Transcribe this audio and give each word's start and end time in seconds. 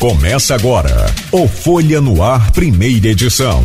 Começa 0.00 0.54
agora 0.54 1.06
o 1.30 1.46
Folha 1.46 2.00
no 2.00 2.22
Ar, 2.22 2.50
primeira 2.52 3.08
edição. 3.08 3.62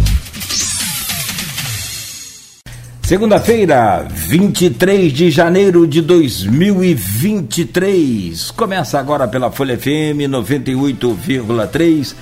Segunda-feira, 3.01 4.05
23 4.09 5.13
de 5.13 5.31
janeiro 5.31 5.87
de 5.87 6.01
2023. 6.01 8.51
Começa 8.51 8.99
agora 8.99 9.29
pela 9.29 9.49
Folha 9.49 9.77
FM 9.77 10.27
98,3, 10.27 12.13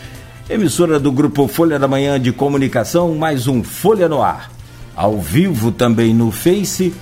emissora 0.48 1.00
do 1.00 1.12
grupo 1.12 1.48
Folha 1.48 1.80
da 1.80 1.88
Manhã 1.88 2.22
de 2.22 2.32
Comunicação, 2.32 3.16
mais 3.16 3.48
um 3.48 3.64
Folha 3.64 4.08
no 4.08 4.22
Ar. 4.22 4.52
Ao 4.96 5.20
vivo 5.20 5.72
também 5.72 6.14
no 6.14 6.30
Face, 6.30 6.94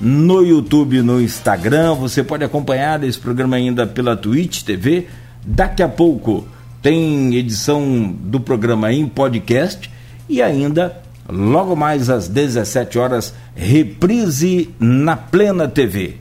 no 0.00 0.40
YouTube, 0.40 1.02
no 1.02 1.20
Instagram. 1.20 1.94
Você 1.94 2.22
pode 2.22 2.44
acompanhar 2.44 3.02
esse 3.02 3.18
programa 3.18 3.56
ainda 3.56 3.88
pela 3.88 4.16
Twitch 4.16 4.62
TV 4.62 5.08
Daqui 5.46 5.82
a 5.82 5.88
pouco 5.88 6.48
tem 6.80 7.34
edição 7.34 8.10
do 8.18 8.40
programa 8.40 8.90
em 8.90 9.06
podcast 9.06 9.90
e 10.26 10.40
ainda 10.40 11.02
logo 11.28 11.76
mais 11.76 12.08
às 12.08 12.28
17 12.28 12.98
horas 12.98 13.34
reprise 13.54 14.70
na 14.80 15.16
Plena 15.16 15.68
TV. 15.68 16.16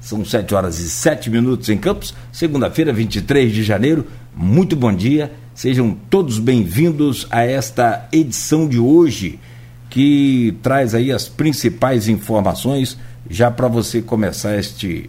São 0.00 0.22
7 0.22 0.54
horas 0.54 0.78
e 0.80 0.90
7 0.90 1.30
minutos 1.30 1.70
em 1.70 1.78
Campos, 1.78 2.14
segunda-feira, 2.30 2.92
23 2.92 3.50
de 3.50 3.62
janeiro. 3.62 4.06
Muito 4.36 4.76
bom 4.76 4.94
dia. 4.94 5.32
Sejam 5.54 5.96
todos 6.10 6.38
bem-vindos 6.38 7.26
a 7.30 7.42
esta 7.42 8.06
edição 8.12 8.68
de 8.68 8.78
hoje 8.78 9.40
que 9.88 10.54
traz 10.62 10.94
aí 10.94 11.10
as 11.10 11.26
principais 11.26 12.06
informações 12.06 12.98
já 13.30 13.50
para 13.50 13.66
você 13.66 14.02
começar 14.02 14.58
este 14.58 15.08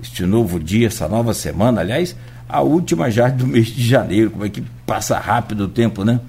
este 0.00 0.24
novo 0.24 0.60
dia, 0.60 0.86
essa 0.86 1.08
nova 1.08 1.34
semana, 1.34 1.80
aliás, 1.80 2.14
a 2.48 2.62
última 2.62 3.10
já 3.10 3.28
do 3.28 3.46
mês 3.46 3.66
de 3.66 3.86
janeiro, 3.86 4.30
como 4.30 4.44
é 4.44 4.48
que 4.48 4.62
passa 4.86 5.18
rápido 5.18 5.64
o 5.64 5.68
tempo, 5.68 6.04
né? 6.04 6.20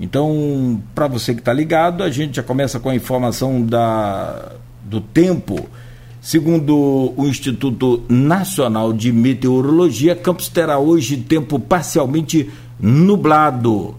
Então, 0.00 0.80
para 0.94 1.08
você 1.08 1.34
que 1.34 1.40
está 1.40 1.52
ligado, 1.52 2.04
a 2.04 2.10
gente 2.10 2.36
já 2.36 2.42
começa 2.42 2.78
com 2.78 2.88
a 2.88 2.94
informação 2.94 3.64
da, 3.64 4.52
do 4.84 5.00
tempo. 5.00 5.68
Segundo 6.20 7.12
o 7.16 7.26
Instituto 7.26 8.04
Nacional 8.08 8.92
de 8.92 9.12
Meteorologia, 9.12 10.14
Campos 10.14 10.48
terá 10.48 10.78
hoje 10.78 11.16
tempo 11.16 11.58
parcialmente 11.58 12.50
nublado 12.78 13.96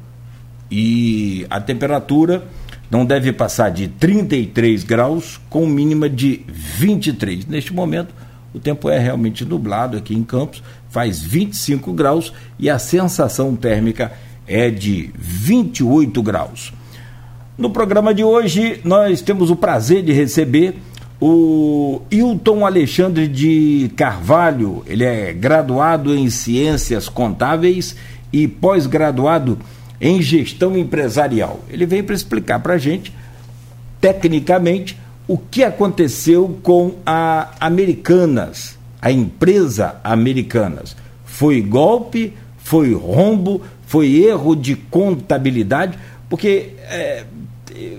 e 0.72 1.46
a 1.50 1.60
temperatura 1.60 2.44
não 2.90 3.06
deve 3.06 3.32
passar 3.34 3.70
de 3.70 3.88
33 3.88 4.84
graus 4.84 5.40
com 5.50 5.66
mínima 5.66 6.10
de 6.10 6.42
23. 6.48 7.46
Neste 7.46 7.74
momento, 7.74 8.14
o 8.54 8.60
tempo 8.60 8.90
é 8.90 8.98
realmente 8.98 9.46
nublado 9.46 9.98
aqui 9.98 10.16
em 10.16 10.24
Campos, 10.24 10.64
faz 10.90 11.20
25 11.20 11.94
graus 11.94 12.34
e 12.58 12.70
a 12.70 12.80
sensação 12.80 13.56
térmica 13.56 14.12
é 14.48 14.70
de 14.70 15.12
28 15.18 16.22
graus. 16.24 16.74
No 17.58 17.70
programa 17.70 18.14
de 18.14 18.24
hoje, 18.24 18.80
nós 18.84 19.22
temos 19.22 19.52
o 19.52 19.56
prazer 19.56 20.02
de 20.02 20.14
receber 20.14 20.76
o 21.22 22.02
Hilton 22.10 22.66
Alexandre 22.66 23.28
de 23.28 23.92
Carvalho. 23.96 24.84
Ele 24.88 25.04
é 25.04 25.34
graduado 25.34 26.16
em 26.16 26.30
Ciências 26.30 27.10
Contábeis 27.10 27.96
e 28.32 28.48
pós-graduado 28.48 29.60
em 30.00 30.22
Gestão 30.22 30.78
Empresarial. 30.78 31.60
Ele 31.70 31.86
vem 31.86 32.02
para 32.02 32.16
explicar 32.16 32.60
para 32.60 32.76
a 32.76 32.78
gente, 32.78 33.14
tecnicamente, 34.00 34.98
o 35.28 35.38
que 35.38 35.64
aconteceu 35.64 36.58
com 36.64 36.96
a 37.06 37.52
Americanas, 37.60 38.79
a 39.02 39.12
empresa 39.12 39.96
Americanas. 40.04 40.96
Foi 41.26 41.62
golpe, 41.62 42.34
foi 42.58 42.94
rombo, 42.94 43.62
foi 43.86 44.24
erro 44.24 44.56
de 44.56 44.76
contabilidade, 44.76 45.98
porque 46.30 46.74
é, 46.84 47.26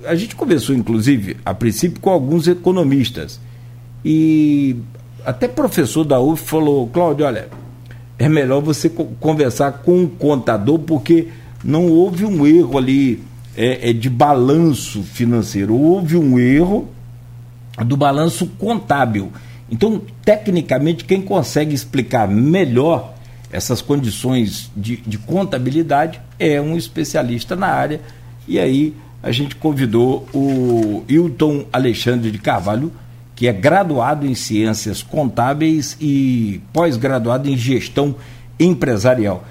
a 0.07 0.15
gente 0.15 0.37
conversou, 0.37 0.75
inclusive, 0.75 1.37
a 1.45 1.55
princípio, 1.55 2.01
com 2.01 2.11
alguns 2.11 2.47
economistas. 2.47 3.41
E 4.05 4.77
até 5.25 5.49
professor 5.49 6.05
da 6.05 6.21
UF 6.21 6.43
falou, 6.45 6.87
Cláudio, 6.89 7.27
olha, 7.27 7.49
é 8.19 8.29
melhor 8.29 8.61
você 8.61 8.91
conversar 9.19 9.73
com 9.85 10.03
um 10.03 10.07
contador, 10.07 10.79
porque 10.79 11.29
não 11.65 11.89
houve 11.89 12.25
um 12.25 12.47
erro 12.47 12.79
ali 12.79 13.23
é, 13.57 13.91
é 13.91 13.93
de 13.93 14.09
balanço 14.09 15.03
financeiro, 15.03 15.75
houve 15.75 16.17
um 16.17 16.39
erro 16.39 16.89
do 17.85 17.97
balanço 17.97 18.47
contábil. 18.59 19.33
Então, 19.71 20.03
tecnicamente, 20.25 21.05
quem 21.05 21.23
consegue 21.23 21.75
explicar 21.75 22.27
melhor 22.27 23.15
essas 23.53 23.81
condições 23.81 24.71
de, 24.77 24.97
de 24.97 25.19
contabilidade 25.19 26.21
é 26.39 26.61
um 26.61 26.77
especialista 26.77 27.55
na 27.55 27.69
área. 27.69 28.01
E 28.47 28.59
aí 28.59 28.95
a 29.23 29.31
gente 29.31 29.55
convidou 29.57 30.27
o 30.33 31.05
Hilton 31.09 31.67
Alexandre 31.73 32.31
de 32.31 32.39
Carvalho, 32.39 32.93
que 33.37 33.47
é 33.47 33.53
graduado 33.53 34.27
em 34.27 34.35
Ciências 34.35 35.03
Contábeis 35.03 35.97
e 36.01 36.61
pós-graduado 36.73 37.49
em 37.49 37.57
Gestão 37.57 38.15
Empresarial. 38.59 39.45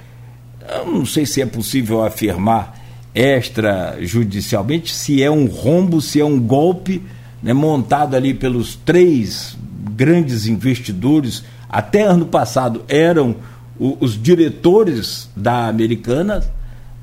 Eu 0.68 0.86
não 0.86 1.06
sei 1.06 1.26
se 1.26 1.42
é 1.42 1.46
possível 1.46 2.04
afirmar 2.04 2.78
extrajudicialmente 3.14 4.94
se 4.94 5.24
é 5.24 5.32
um 5.32 5.48
rombo, 5.48 6.00
se 6.00 6.22
é 6.22 6.26
um 6.26 6.40
golpe 6.40 7.02
né, 7.42 7.54
montado 7.54 8.16
ali 8.16 8.34
pelos 8.34 8.76
três 8.76 9.58
grandes 9.96 10.48
investidores, 10.48 11.44
até 11.70 12.04
ano 12.04 12.26
passado 12.26 12.84
eram 12.88 13.36
o, 13.80 13.98
os 14.00 14.22
diretores 14.22 15.30
da 15.36 15.68
Americana, 15.68 16.44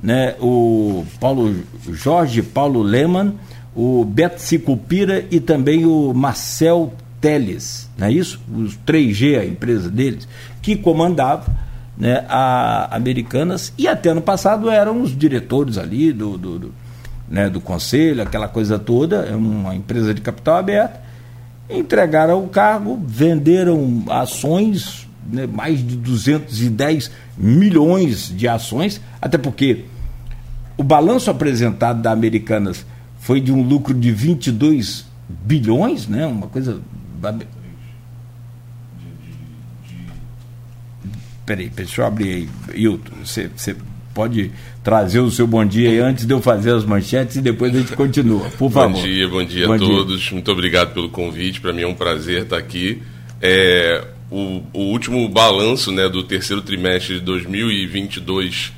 né, 0.02 0.34
o 0.40 1.04
Paulo 1.18 1.54
Jorge 1.92 2.42
Paulo 2.42 2.82
Lehmann, 2.82 3.34
o 3.74 4.04
Beto 4.04 4.40
Cicupira 4.40 5.24
e 5.30 5.40
também 5.40 5.84
o 5.84 6.12
Marcel 6.14 6.92
Teles, 7.20 7.88
não 7.96 8.06
é 8.06 8.12
isso? 8.12 8.40
Os 8.54 8.78
3G, 8.86 9.38
a 9.38 9.44
empresa 9.44 9.90
deles, 9.90 10.28
que 10.60 10.76
comandava 10.76 11.46
né, 11.96 12.24
a 12.28 12.94
Americanas 12.94 13.72
e 13.76 13.88
até 13.88 14.10
ano 14.10 14.20
passado 14.20 14.70
eram 14.70 15.00
os 15.00 15.16
diretores 15.16 15.78
ali 15.78 16.12
do, 16.12 16.36
do, 16.36 16.58
do 16.58 16.74
né, 17.28 17.48
do 17.48 17.60
conselho, 17.60 18.22
aquela 18.22 18.48
coisa 18.48 18.78
toda, 18.78 19.16
é 19.24 19.34
uma 19.34 19.74
empresa 19.74 20.14
de 20.14 20.20
capital 20.20 20.56
aberto, 20.56 21.00
entregaram 21.68 22.44
o 22.44 22.48
cargo, 22.48 23.00
venderam 23.04 24.04
ações, 24.08 25.08
né, 25.30 25.46
mais 25.46 25.78
de 25.84 25.96
210 25.96 27.10
milhões 27.36 28.32
de 28.34 28.46
ações, 28.46 29.00
até 29.20 29.36
porque 29.36 29.84
o 30.76 30.82
balanço 30.82 31.30
apresentado 31.30 32.00
da 32.00 32.12
Americanas 32.12 32.86
foi 33.18 33.40
de 33.40 33.50
um 33.50 33.62
lucro 33.62 33.92
de 33.92 34.12
22 34.12 35.06
bilhões, 35.28 36.06
né, 36.06 36.26
uma 36.26 36.46
coisa. 36.46 36.80
Peraí, 41.44 41.68
deixa 41.68 42.02
eu 42.02 42.06
abrir 42.06 42.28
aí. 42.28 42.48
Hilton, 42.74 43.24
você, 43.24 43.48
você 43.54 43.76
pode 44.12 44.50
trazer 44.86 45.18
o 45.18 45.32
seu 45.32 45.48
bom 45.48 45.64
dia 45.64 45.90
aí 45.90 45.98
antes 45.98 46.24
de 46.24 46.32
eu 46.32 46.40
fazer 46.40 46.72
as 46.72 46.84
manchetes 46.84 47.34
e 47.34 47.40
depois 47.40 47.74
a 47.74 47.78
gente 47.80 47.96
continua, 47.96 48.48
por 48.56 48.70
favor. 48.70 48.92
Bom 48.94 49.02
dia, 49.02 49.28
bom 49.28 49.44
dia 49.44 49.66
bom 49.66 49.72
a 49.72 49.78
todos. 49.78 50.20
Dia. 50.20 50.32
Muito 50.34 50.52
obrigado 50.52 50.94
pelo 50.94 51.08
convite. 51.08 51.60
Para 51.60 51.72
mim 51.72 51.82
é 51.82 51.86
um 51.88 51.94
prazer 51.94 52.42
estar 52.42 52.56
aqui. 52.56 53.02
É, 53.42 54.04
o, 54.30 54.62
o, 54.72 54.82
último 54.92 55.28
balanço 55.28 55.90
né, 55.90 56.08
do 56.08 56.22
terceiro 56.22 56.62
trimestre 56.62 57.14
de 57.14 57.20
2022 57.22 58.72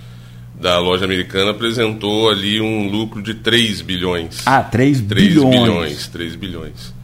da 0.59 0.79
loja 0.79 1.05
americana 1.05 1.51
apresentou 1.51 2.31
ali 2.31 2.59
um 2.59 2.89
lucro 2.89 3.21
de 3.21 3.35
3 3.35 3.83
bilhões. 3.83 4.45
Ah, 4.47 4.63
3, 4.63 5.03
3 5.03 5.29
bilhões. 5.29 5.51
bilhões. 5.51 6.09
3 6.09 6.37
bilhões. 6.37 6.95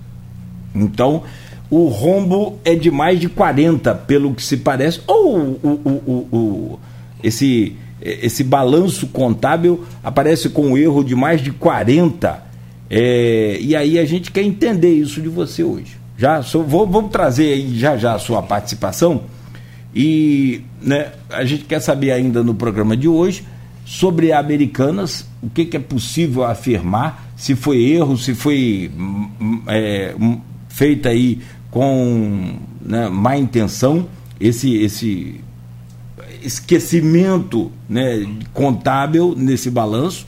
Então, 0.75 1.25
o 1.69 1.89
rombo 1.89 2.59
é 2.65 2.75
de 2.75 2.91
mais 2.91 3.21
de 3.21 3.29
40, 3.29 3.95
pelo 3.97 4.35
que 4.35 4.43
se 4.43 4.57
parece. 4.57 5.03
Ou 5.07 5.59
o, 5.63 5.69
o, 5.69 5.91
o, 6.07 6.37
o 6.39 6.81
esse 7.23 7.77
esse 8.01 8.45
balanço 8.45 9.07
contábil 9.09 9.85
aparece 10.03 10.49
com 10.49 10.69
um 10.69 10.77
erro 10.77 11.03
de 11.03 11.15
mais 11.15 11.41
de 11.41 11.51
40. 11.51 12.43
É, 12.91 13.59
e 13.61 13.75
aí 13.75 13.99
a 13.99 14.05
gente 14.05 14.31
quer 14.31 14.43
entender 14.43 14.93
isso 14.93 15.21
de 15.21 15.29
você 15.29 15.63
hoje. 15.63 15.97
Já 16.17 16.43
sou, 16.43 16.65
vou, 16.65 17.03
trazer 17.05 17.53
aí 17.53 17.79
já 17.79 17.97
já 17.97 18.15
a 18.15 18.19
sua 18.19 18.43
participação. 18.43 19.23
E 19.95 20.63
né, 20.83 21.13
a 21.31 21.45
gente 21.45 21.65
quer 21.65 21.81
saber 21.81 22.13
ainda 22.13 22.43
no 22.43 22.55
programa 22.55 22.97
de 22.97 23.09
hoje 23.09 23.45
sobre 23.85 24.33
Americanas, 24.33 25.27
o 25.43 25.49
que, 25.49 25.65
que 25.65 25.77
é 25.77 25.81
possível 25.81 26.45
afirmar, 26.45 27.33
se 27.37 27.55
foi 27.55 27.83
erro, 27.83 28.17
se 28.17 28.35
foi 28.35 28.91
hum, 28.97 29.63
é, 29.67 30.15
feita 30.69 31.11
aí 31.11 31.41
com 31.71 32.57
né, 32.81 33.09
má 33.09 33.37
intenção, 33.37 34.07
esse, 34.41 34.75
esse 34.77 35.41
esquecimento 36.45 37.73
né, 37.89 38.27
contábil 38.53 39.35
nesse 39.37 39.71
balanço 39.71 40.27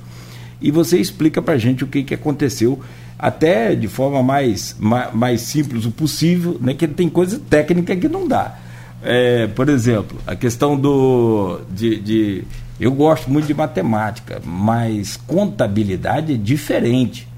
e 0.60 0.70
você 0.70 0.98
explica 0.98 1.42
para 1.42 1.54
a 1.54 1.58
gente 1.58 1.84
o 1.84 1.86
que, 1.86 2.02
que 2.02 2.14
aconteceu, 2.14 2.80
até 3.18 3.74
de 3.74 3.88
forma 3.88 4.22
mais, 4.22 4.74
mais, 4.78 5.12
mais 5.14 5.40
simples 5.42 5.84
o 5.84 5.90
possível, 5.90 6.56
né, 6.60 6.74
que 6.74 6.88
tem 6.88 7.08
coisa 7.08 7.38
técnica 7.38 7.94
que 7.94 8.08
não 8.08 8.26
dá. 8.26 8.58
é, 9.02 9.46
por 9.46 9.68
exemplo, 9.68 10.18
a 10.26 10.34
questão 10.34 10.76
do. 10.76 11.60
De, 11.70 12.00
de, 12.00 12.44
eu 12.80 12.92
gosto 12.92 13.30
muito 13.30 13.46
de 13.46 13.54
matemática, 13.54 14.40
mas 14.44 15.16
contabilidade 15.26 16.34
é 16.34 16.36
diferente. 16.36 17.28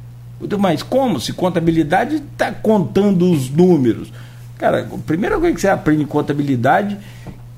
Mas 0.58 0.82
como? 0.82 1.20
Se 1.20 1.32
contabilidade 1.32 2.16
está 2.16 2.52
contando 2.52 3.30
os 3.30 3.50
números. 3.50 4.12
Cara, 4.56 4.88
a 4.92 4.98
primeira 4.98 5.38
coisa 5.38 5.54
que 5.54 5.60
você 5.60 5.68
aprende 5.68 6.02
em 6.02 6.06
contabilidade 6.06 6.96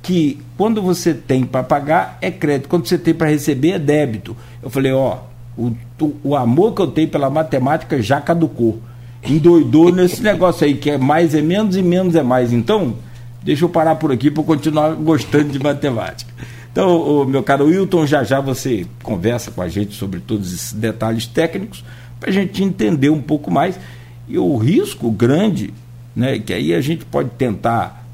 que 0.02 0.40
quando 0.56 0.80
você 0.80 1.12
tem 1.12 1.44
para 1.44 1.62
pagar 1.62 2.18
é 2.20 2.30
crédito, 2.30 2.68
quando 2.68 2.86
você 2.86 2.98
tem 2.98 3.14
para 3.14 3.28
receber 3.28 3.72
é 3.72 3.78
débito. 3.78 4.36
Eu 4.62 4.70
falei, 4.70 4.92
ó, 4.92 5.18
o, 5.56 5.72
o 6.22 6.36
amor 6.36 6.74
que 6.74 6.82
eu 6.82 6.86
tenho 6.86 7.08
pela 7.08 7.28
matemática 7.28 8.00
já 8.00 8.20
caducou. 8.20 8.80
Endoidou 9.22 9.92
nesse 9.92 10.22
negócio 10.22 10.66
aí, 10.66 10.74
que 10.74 10.90
é 10.90 10.98
mais 10.98 11.34
é 11.34 11.42
menos 11.42 11.76
e 11.76 11.82
menos 11.82 12.14
é 12.14 12.22
mais. 12.22 12.52
Então, 12.52 12.94
deixa 13.42 13.64
eu 13.64 13.68
parar 13.68 13.96
por 13.96 14.10
aqui 14.10 14.30
para 14.30 14.42
continuar 14.42 14.94
gostando 14.94 15.50
de 15.50 15.58
matemática. 15.58 16.32
Então, 16.72 17.00
o, 17.00 17.24
meu 17.24 17.42
caro 17.42 17.66
Wilton, 17.66 18.06
já 18.06 18.22
já 18.22 18.40
você 18.40 18.86
conversa 19.02 19.50
com 19.50 19.60
a 19.60 19.68
gente 19.68 19.94
sobre 19.94 20.20
todos 20.20 20.52
esses 20.52 20.72
detalhes 20.72 21.26
técnicos 21.26 21.84
para 22.18 22.30
a 22.30 22.32
gente 22.32 22.62
entender 22.62 23.10
um 23.10 23.20
pouco 23.20 23.50
mais. 23.50 23.78
E 24.28 24.38
o 24.38 24.56
risco 24.56 25.10
grande, 25.10 25.74
né, 26.14 26.38
que 26.38 26.52
aí 26.52 26.72
a 26.72 26.80
gente 26.80 27.04
pode 27.04 27.30
tentar 27.30 28.06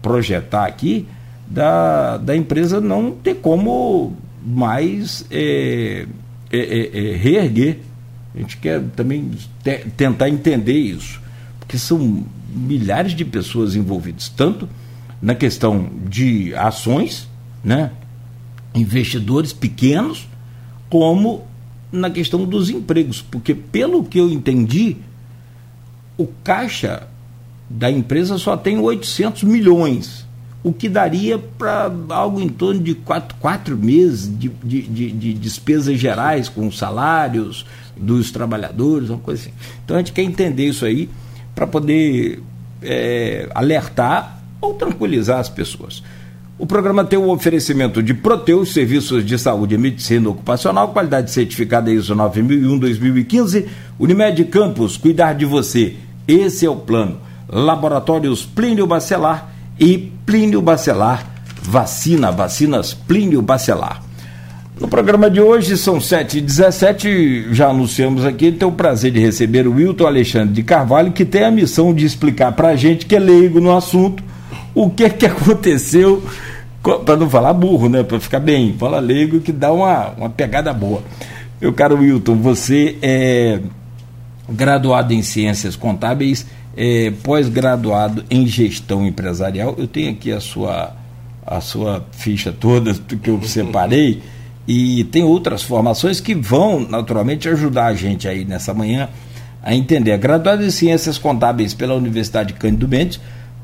projetar 0.00 0.64
aqui, 0.64 1.06
da, 1.50 2.18
da 2.18 2.36
empresa 2.36 2.80
não 2.80 3.12
ter 3.12 3.36
como 3.36 4.16
mais 4.44 5.24
é, 5.30 6.06
é, 6.50 6.58
é, 6.58 7.12
é, 7.12 7.16
reerguer. 7.16 7.78
A 8.34 8.38
gente 8.38 8.58
quer 8.58 8.82
também 8.94 9.30
te, 9.62 9.78
tentar 9.96 10.28
entender 10.28 10.76
isso, 10.76 11.20
porque 11.58 11.78
são 11.78 12.24
milhares 12.54 13.12
de 13.12 13.24
pessoas 13.24 13.74
envolvidas, 13.74 14.28
tanto 14.28 14.68
na 15.20 15.34
questão 15.34 15.90
de 16.08 16.54
ações, 16.54 17.28
né, 17.64 17.90
investidores 18.74 19.52
pequenos, 19.52 20.28
como 20.88 21.46
na 21.90 22.10
questão 22.10 22.44
dos 22.44 22.70
empregos, 22.70 23.22
porque 23.22 23.54
pelo 23.54 24.04
que 24.04 24.18
eu 24.18 24.30
entendi, 24.30 24.96
o 26.16 26.26
caixa 26.44 27.08
da 27.68 27.90
empresa 27.90 28.38
só 28.38 28.56
tem 28.56 28.78
800 28.78 29.42
milhões 29.42 30.27
o 30.62 30.72
que 30.72 30.88
daria 30.88 31.38
para 31.38 31.90
algo 32.10 32.40
em 32.40 32.48
torno 32.48 32.80
de 32.80 32.94
quatro, 32.94 33.36
quatro 33.40 33.76
meses 33.76 34.28
de, 34.38 34.48
de, 34.48 34.82
de, 34.82 35.12
de, 35.12 35.34
despesas 35.34 35.98
gerais, 35.98 36.48
com 36.48 36.70
salários 36.70 37.64
dos 37.96 38.30
trabalhadores, 38.30 39.08
uma 39.08 39.18
coisa 39.18 39.42
assim. 39.42 39.52
Então 39.84 39.96
a 39.96 40.00
gente 40.00 40.12
quer 40.12 40.22
entender 40.22 40.66
isso 40.66 40.84
aí 40.84 41.08
para 41.54 41.66
poder 41.66 42.42
é, 42.82 43.48
alertar 43.54 44.42
ou 44.60 44.74
tranquilizar 44.74 45.38
as 45.38 45.48
pessoas. 45.48 46.02
O 46.58 46.66
programa 46.66 47.04
tem 47.04 47.16
o 47.16 47.30
oferecimento 47.30 48.02
de 48.02 48.12
Proteus, 48.12 48.72
serviços 48.72 49.24
de 49.24 49.38
saúde 49.38 49.76
e 49.76 49.78
medicina 49.78 50.28
ocupacional, 50.28 50.88
qualidade 50.88 51.30
certificada 51.30 51.88
ISO 51.88 52.16
9001-2015, 52.16 53.66
Unimed 53.96 54.44
Campos, 54.46 54.96
cuidar 54.96 55.34
de 55.34 55.44
você. 55.44 55.94
Esse 56.26 56.66
é 56.66 56.70
o 56.70 56.74
plano. 56.74 57.20
Laboratórios 57.48 58.44
Plínio 58.44 58.88
Bacelar 58.88 59.54
e 59.78 60.12
Plínio 60.24 60.60
Bacelar 60.60 61.38
vacina, 61.62 62.30
vacinas 62.30 62.94
Plínio 62.94 63.42
Bacelar. 63.42 64.02
No 64.80 64.86
programa 64.86 65.28
de 65.28 65.40
hoje 65.40 65.76
são 65.76 65.98
7h17, 65.98 67.52
já 67.52 67.68
anunciamos 67.68 68.24
aqui, 68.24 68.52
tem 68.52 68.66
o 68.66 68.72
prazer 68.72 69.10
de 69.10 69.18
receber 69.18 69.66
o 69.66 69.74
Wilton 69.74 70.06
Alexandre 70.06 70.54
de 70.54 70.62
Carvalho, 70.62 71.10
que 71.10 71.24
tem 71.24 71.44
a 71.44 71.50
missão 71.50 71.92
de 71.92 72.06
explicar 72.06 72.52
para 72.52 72.68
a 72.68 72.76
gente 72.76 73.04
que 73.04 73.16
é 73.16 73.18
leigo 73.18 73.60
no 73.60 73.76
assunto 73.76 74.22
o 74.74 74.88
que 74.88 75.10
que 75.10 75.26
aconteceu, 75.26 76.22
para 77.04 77.16
não 77.16 77.28
falar 77.28 77.52
burro, 77.52 77.88
né? 77.88 78.04
Para 78.04 78.20
ficar 78.20 78.38
bem, 78.38 78.76
fala 78.78 79.00
leigo 79.00 79.40
que 79.40 79.50
dá 79.50 79.72
uma, 79.72 80.10
uma 80.10 80.30
pegada 80.30 80.72
boa. 80.72 81.02
Meu 81.60 81.72
caro 81.72 81.98
Wilton, 81.98 82.36
você 82.36 82.96
é 83.02 83.58
graduado 84.48 85.12
em 85.12 85.22
Ciências 85.22 85.74
Contábeis 85.74 86.46
é, 86.80 87.12
pós-graduado 87.24 88.24
em 88.30 88.46
gestão 88.46 89.04
empresarial. 89.04 89.74
Eu 89.76 89.88
tenho 89.88 90.12
aqui 90.12 90.30
a 90.30 90.38
sua, 90.38 90.94
a 91.44 91.60
sua 91.60 92.06
ficha 92.12 92.52
toda 92.52 92.94
que 92.94 93.28
eu 93.28 93.42
separei 93.42 94.22
e 94.66 95.02
tem 95.04 95.24
outras 95.24 95.60
formações 95.60 96.20
que 96.20 96.36
vão 96.36 96.78
naturalmente 96.88 97.48
ajudar 97.48 97.86
a 97.86 97.94
gente 97.94 98.28
aí 98.28 98.44
nessa 98.44 98.72
manhã 98.72 99.08
a 99.60 99.74
entender. 99.74 100.16
Graduado 100.18 100.64
em 100.64 100.70
Ciências 100.70 101.18
Contábeis 101.18 101.74
pela 101.74 101.96
Universidade 101.96 102.52
Cândido 102.52 102.86
Mendes, 102.86 103.18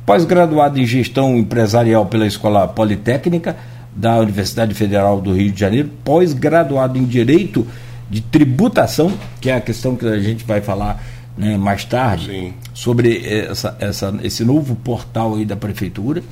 pós-graduado 0.05 0.81
em 0.81 0.85
Gestão 0.85 1.37
Empresarial 1.37 2.07
pela 2.07 2.27
Escola 2.27 2.67
Politécnica 2.67 3.57
da 3.95 4.19
Universidade 4.19 4.75
Federal 4.75 5.21
do 5.21 5.33
Rio 5.33 5.53
de 5.53 5.61
Janeiro, 5.61 5.89
pós-graduado 6.03 6.99
em 6.99 7.05
Direito 7.05 7.65
de 8.11 8.21
Tributação, 8.21 9.13
que 9.41 9.51
é 9.51 9.55
a 9.55 9.61
questão 9.61 9.95
que 9.95 10.05
a 10.05 10.19
gente 10.19 10.45
vai 10.45 10.61
falar 10.61 11.01
né, 11.37 11.57
mais 11.57 11.85
tarde 11.85 12.27
Sim. 12.27 12.55
sobre 12.73 13.27
essa, 13.27 13.77
essa, 13.81 14.15
esse 14.23 14.45
novo 14.45 14.77
portal 14.77 15.35
aí 15.35 15.45
da 15.45 15.57
prefeitura 15.57 16.23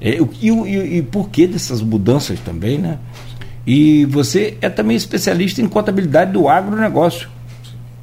é, 0.00 0.18
e, 0.40 0.50
e, 0.50 0.98
e 0.98 1.02
por 1.02 1.30
que 1.30 1.46
dessas 1.46 1.80
mudanças 1.80 2.40
também, 2.40 2.76
né? 2.76 2.98
E 3.64 4.04
você 4.06 4.58
é 4.60 4.68
também 4.68 4.96
especialista 4.96 5.62
em 5.62 5.68
contabilidade 5.68 6.32
do 6.32 6.48
agronegócio 6.48 7.28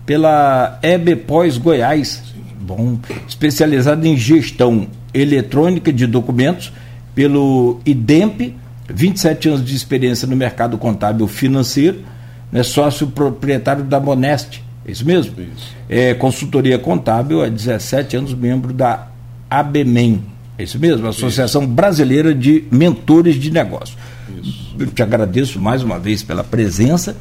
pela 0.06 0.80
EBPOS 0.82 1.58
Goiás, 1.58 2.24
Sim. 2.34 2.42
bom, 2.62 2.98
especializado 3.28 4.08
em 4.08 4.16
gestão 4.16 4.88
eletrônica 5.14 5.92
de 5.92 6.08
documentos 6.08 6.72
pelo 7.14 7.82
IDEMP, 7.86 8.56
27 8.88 9.50
anos 9.50 9.66
de 9.66 9.76
experiência 9.76 10.26
no 10.26 10.38
mercado 10.38 10.78
contábil 10.78 11.28
financeiro, 11.28 12.02
né, 12.50 12.64
sócio 12.64 13.08
proprietário 13.08 13.84
da 13.84 14.00
Moneste, 14.00 14.64
é 14.90 14.92
isso 14.92 15.06
mesmo? 15.06 15.36
Isso. 15.40 15.76
É, 15.88 16.14
consultoria 16.16 16.80
contábil, 16.80 17.44
há 17.44 17.48
17 17.48 18.18
anos, 18.18 18.34
membro 18.34 18.74
da 18.74 19.08
ABMEM. 19.50 20.24
É 20.58 20.64
isso 20.64 20.80
mesmo? 20.80 21.08
Associação 21.08 21.64
isso. 21.64 21.72
Brasileira 21.72 22.34
de 22.34 22.66
Mentores 22.72 23.36
de 23.36 23.52
Negócio. 23.52 23.96
Isso. 24.42 24.76
Eu 24.78 24.88
te 24.88 25.04
agradeço 25.04 25.60
mais 25.60 25.84
uma 25.84 26.00
vez 26.00 26.24
pela 26.24 26.44
presença. 26.44 27.16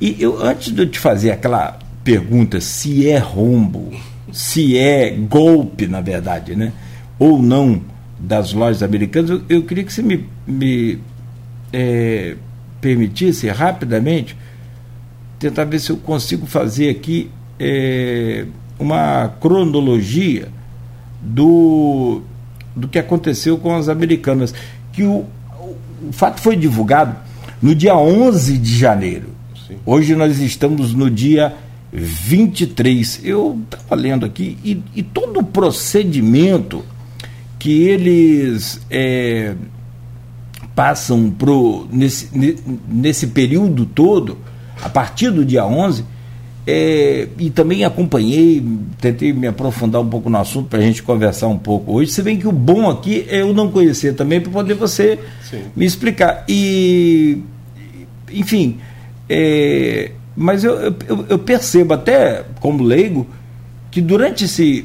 E 0.00 0.16
eu, 0.18 0.42
antes 0.42 0.72
de 0.72 0.82
eu 0.82 0.88
te 0.88 0.98
fazer 0.98 1.32
aquela 1.32 1.78
pergunta 2.04 2.60
se 2.60 3.08
é 3.08 3.18
rombo, 3.18 3.92
se 4.32 4.78
é 4.78 5.10
golpe, 5.10 5.86
na 5.86 6.00
verdade, 6.00 6.54
né? 6.54 6.72
Ou 7.18 7.42
não 7.42 7.82
das 8.18 8.52
lojas 8.52 8.82
americanas, 8.82 9.30
eu, 9.30 9.42
eu 9.48 9.62
queria 9.64 9.84
que 9.84 9.92
você 9.92 10.02
me, 10.02 10.24
me 10.46 10.98
é, 11.72 12.36
permitisse 12.80 13.48
rapidamente 13.48 14.36
tentar 15.42 15.64
ver 15.64 15.80
se 15.80 15.90
eu 15.90 15.96
consigo 15.96 16.46
fazer 16.46 16.88
aqui 16.88 17.28
é, 17.58 18.46
uma 18.78 19.28
cronologia 19.40 20.48
do, 21.20 22.22
do 22.76 22.86
que 22.86 22.96
aconteceu 22.96 23.58
com 23.58 23.74
as 23.74 23.88
americanas. 23.88 24.54
Que 24.92 25.02
o, 25.02 25.26
o 26.08 26.12
fato 26.12 26.40
foi 26.40 26.54
divulgado 26.54 27.16
no 27.60 27.74
dia 27.74 27.96
11 27.96 28.56
de 28.56 28.78
janeiro. 28.78 29.30
Sim. 29.66 29.78
Hoje 29.84 30.14
nós 30.14 30.38
estamos 30.38 30.94
no 30.94 31.10
dia 31.10 31.52
23. 31.92 33.22
Eu 33.24 33.60
estava 33.64 34.00
lendo 34.00 34.24
aqui 34.24 34.56
e, 34.62 34.80
e, 34.94 35.02
todo 35.02 35.40
o 35.40 35.44
procedimento 35.44 36.84
que 37.58 37.82
eles 37.82 38.80
é, 38.88 39.56
passam 40.72 41.32
pro, 41.32 41.88
nesse, 41.90 42.28
nesse 42.88 43.26
período 43.26 43.84
todo 43.86 44.51
a 44.82 44.88
partir 44.88 45.30
do 45.30 45.44
dia 45.44 45.64
11, 45.64 46.04
é, 46.66 47.28
e 47.38 47.50
também 47.50 47.84
acompanhei, 47.84 48.64
tentei 49.00 49.32
me 49.32 49.46
aprofundar 49.46 50.00
um 50.00 50.08
pouco 50.08 50.30
no 50.30 50.38
assunto 50.38 50.68
para 50.68 50.78
a 50.78 50.82
gente 50.82 51.02
conversar 51.02 51.48
um 51.48 51.58
pouco 51.58 51.92
hoje. 51.92 52.12
Se 52.12 52.22
bem 52.22 52.38
que 52.38 52.46
o 52.46 52.52
bom 52.52 52.88
aqui 52.88 53.26
é 53.28 53.40
eu 53.40 53.52
não 53.52 53.70
conhecer 53.70 54.14
também, 54.14 54.40
para 54.40 54.50
poder 54.50 54.74
você 54.74 55.18
Sim. 55.48 55.62
me 55.74 55.84
explicar. 55.84 56.44
E, 56.48 57.42
enfim, 58.32 58.78
é, 59.28 60.12
mas 60.36 60.62
eu, 60.62 60.74
eu, 61.08 61.26
eu, 61.28 61.38
percebo 61.38 61.94
até 61.94 62.44
como 62.60 62.82
leigo 62.82 63.26
que 63.90 64.00
durante 64.00 64.44
esse. 64.44 64.84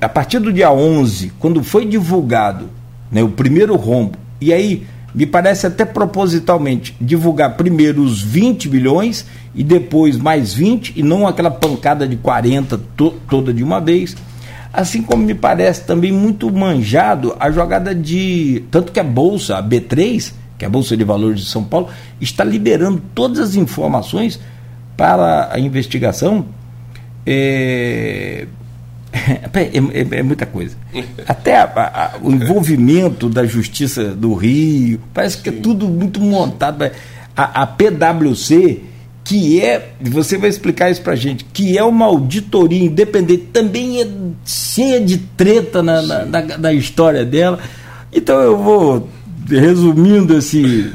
A 0.00 0.08
partir 0.08 0.38
do 0.38 0.52
dia 0.52 0.70
11, 0.70 1.32
quando 1.38 1.62
foi 1.62 1.86
divulgado 1.86 2.68
né, 3.10 3.22
o 3.22 3.30
primeiro 3.30 3.76
rombo, 3.76 4.18
e 4.40 4.52
aí 4.52 4.86
me 5.16 5.24
parece 5.24 5.66
até 5.66 5.86
propositalmente 5.86 6.94
divulgar 7.00 7.56
primeiro 7.56 8.02
os 8.02 8.20
20 8.20 8.68
bilhões 8.68 9.24
e 9.54 9.64
depois 9.64 10.18
mais 10.18 10.52
20 10.52 10.92
e 10.94 11.02
não 11.02 11.26
aquela 11.26 11.50
pancada 11.50 12.06
de 12.06 12.16
40 12.16 12.76
to 12.94 13.14
toda 13.26 13.54
de 13.54 13.64
uma 13.64 13.80
vez. 13.80 14.14
Assim 14.70 15.00
como 15.00 15.24
me 15.24 15.34
parece 15.34 15.84
também 15.84 16.12
muito 16.12 16.52
manjado 16.52 17.34
a 17.40 17.50
jogada 17.50 17.94
de. 17.94 18.64
Tanto 18.70 18.92
que 18.92 19.00
a 19.00 19.04
Bolsa, 19.04 19.56
a 19.56 19.62
B3, 19.62 20.34
que 20.58 20.66
é 20.66 20.68
a 20.68 20.70
Bolsa 20.70 20.94
de 20.94 21.02
Valores 21.02 21.40
de 21.40 21.46
São 21.46 21.64
Paulo, 21.64 21.88
está 22.20 22.44
liberando 22.44 23.00
todas 23.14 23.38
as 23.38 23.54
informações 23.54 24.38
para 24.98 25.48
a 25.50 25.58
investigação 25.58 26.44
é, 27.24 28.46
É, 29.54 29.78
é, 29.78 30.18
é, 30.18 30.22
muita 30.22 30.44
coisa. 30.44 30.76
Até 31.26 31.56
a, 31.56 31.64
a, 31.64 32.18
o 32.22 32.30
envolvimento 32.30 33.28
da 33.28 33.46
Justiça 33.46 34.14
do 34.14 34.34
Rio, 34.34 35.00
parece 35.14 35.38
que 35.38 35.48
é 35.48 35.52
tudo 35.52 35.88
muito 35.88 36.20
montado. 36.20 36.90
A, 37.34 37.62
a 37.62 37.66
PwC, 37.66 38.82
que 39.24 39.60
é, 39.60 39.92
você 40.00 40.36
vai 40.36 40.50
explicar 40.50 40.90
isso 40.90 41.00
pra 41.00 41.16
gente, 41.16 41.44
que 41.44 41.76
é 41.76 41.82
uma 41.82 42.04
auditoria 42.04 42.84
independente, 42.84 43.44
também 43.52 44.02
é 44.02 44.06
cheia 44.44 45.00
de 45.00 45.18
treta 45.18 45.82
na, 45.82 46.02
na, 46.02 46.24
na, 46.24 46.58
na 46.58 46.72
história 46.72 47.24
dela. 47.24 47.58
Então 48.12 48.38
eu 48.40 48.56
vou 48.56 49.08
resumindo 49.48 50.36
esse, 50.36 50.92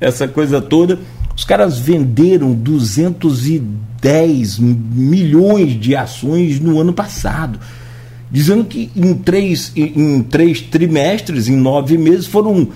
essa 0.00 0.28
coisa 0.28 0.60
toda. 0.60 0.98
Os 1.36 1.44
caras 1.44 1.78
venderam 1.78 2.54
210 2.54 4.58
milhões 4.58 5.78
de 5.80 5.96
ações 5.96 6.60
no 6.60 6.78
ano 6.80 6.92
passado, 6.92 7.58
dizendo 8.30 8.64
que 8.64 8.90
em 8.94 9.14
três, 9.14 9.72
em 9.74 10.22
três 10.22 10.60
trimestres, 10.60 11.48
em 11.48 11.56
nove 11.56 11.98
meses, 11.98 12.26
foram 12.26 12.68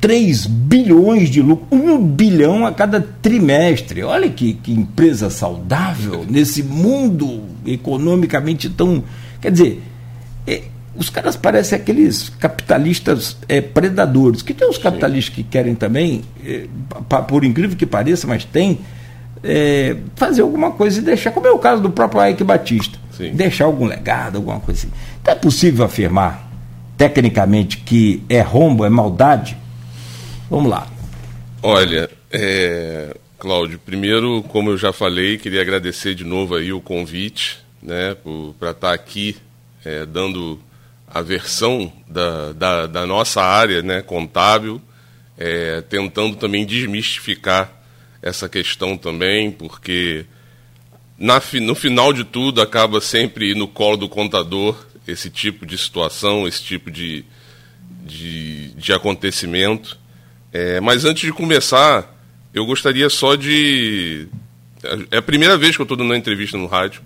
3 0.00 0.46
bilhões 0.46 1.30
de 1.30 1.42
lucro, 1.42 1.66
1 1.70 2.04
bilhão 2.04 2.66
a 2.66 2.72
cada 2.72 3.00
trimestre. 3.00 4.02
Olha 4.02 4.28
que, 4.28 4.54
que 4.54 4.72
empresa 4.72 5.30
saudável 5.30 6.24
nesse 6.28 6.62
mundo 6.62 7.42
economicamente 7.66 8.68
tão. 8.68 9.02
Quer 9.40 9.50
dizer, 9.50 9.82
é, 10.46 10.62
os 10.98 11.08
caras 11.08 11.36
parecem 11.36 11.78
aqueles 11.78 12.28
capitalistas 12.28 13.36
é, 13.48 13.60
predadores, 13.60 14.42
que 14.42 14.52
tem 14.52 14.68
os 14.68 14.78
capitalistas 14.78 15.34
Sim. 15.34 15.42
que 15.42 15.48
querem 15.48 15.74
também, 15.74 16.24
é, 16.44 16.66
por 17.28 17.44
incrível 17.44 17.76
que 17.76 17.86
pareça, 17.86 18.26
mas 18.26 18.44
tem, 18.44 18.80
é, 19.44 19.96
fazer 20.16 20.42
alguma 20.42 20.72
coisa 20.72 20.98
e 20.98 21.02
deixar, 21.02 21.30
como 21.30 21.46
é 21.46 21.52
o 21.52 21.58
caso 21.58 21.80
do 21.80 21.90
próprio 21.90 22.26
Ike 22.28 22.42
Batista, 22.42 22.98
Sim. 23.16 23.30
deixar 23.32 23.66
algum 23.66 23.86
legado, 23.86 24.36
alguma 24.36 24.58
coisa 24.58 24.80
assim. 24.80 24.96
Então 25.22 25.32
é 25.32 25.36
possível 25.36 25.84
afirmar, 25.84 26.50
tecnicamente, 26.96 27.78
que 27.78 28.24
é 28.28 28.40
rombo, 28.40 28.84
é 28.84 28.88
maldade? 28.88 29.56
Vamos 30.50 30.68
lá. 30.68 30.88
Olha, 31.62 32.10
é, 32.32 33.16
Cláudio, 33.38 33.78
primeiro, 33.78 34.42
como 34.48 34.70
eu 34.70 34.76
já 34.76 34.92
falei, 34.92 35.38
queria 35.38 35.60
agradecer 35.60 36.16
de 36.16 36.24
novo 36.24 36.56
aí 36.56 36.72
o 36.72 36.80
convite, 36.80 37.58
né, 37.80 38.16
para 38.58 38.72
estar 38.72 38.92
aqui 38.92 39.36
é, 39.84 40.04
dando 40.04 40.58
a 41.12 41.22
versão 41.22 41.92
da, 42.06 42.52
da, 42.52 42.86
da 42.86 43.06
nossa 43.06 43.42
área 43.42 43.82
né, 43.82 44.02
contábil, 44.02 44.80
é, 45.36 45.80
tentando 45.82 46.36
também 46.36 46.66
desmistificar 46.66 47.72
essa 48.20 48.48
questão 48.48 48.96
também, 48.96 49.50
porque 49.50 50.26
na, 51.18 51.40
no 51.62 51.74
final 51.74 52.12
de 52.12 52.24
tudo 52.24 52.60
acaba 52.60 53.00
sempre 53.00 53.54
no 53.54 53.66
colo 53.66 53.96
do 53.96 54.08
contador 54.08 54.76
esse 55.06 55.30
tipo 55.30 55.64
de 55.64 55.78
situação, 55.78 56.46
esse 56.46 56.62
tipo 56.62 56.90
de, 56.90 57.24
de, 58.04 58.70
de 58.74 58.92
acontecimento. 58.92 59.98
É, 60.52 60.80
mas 60.80 61.04
antes 61.04 61.22
de 61.22 61.32
começar, 61.32 62.14
eu 62.52 62.66
gostaria 62.66 63.08
só 63.08 63.34
de. 63.34 64.28
É 65.10 65.18
a 65.18 65.22
primeira 65.22 65.56
vez 65.56 65.74
que 65.74 65.82
eu 65.82 65.84
estou 65.84 65.96
dando 65.96 66.10
uma 66.10 66.16
entrevista 66.16 66.56
no 66.56 66.66
rádio. 66.66 67.02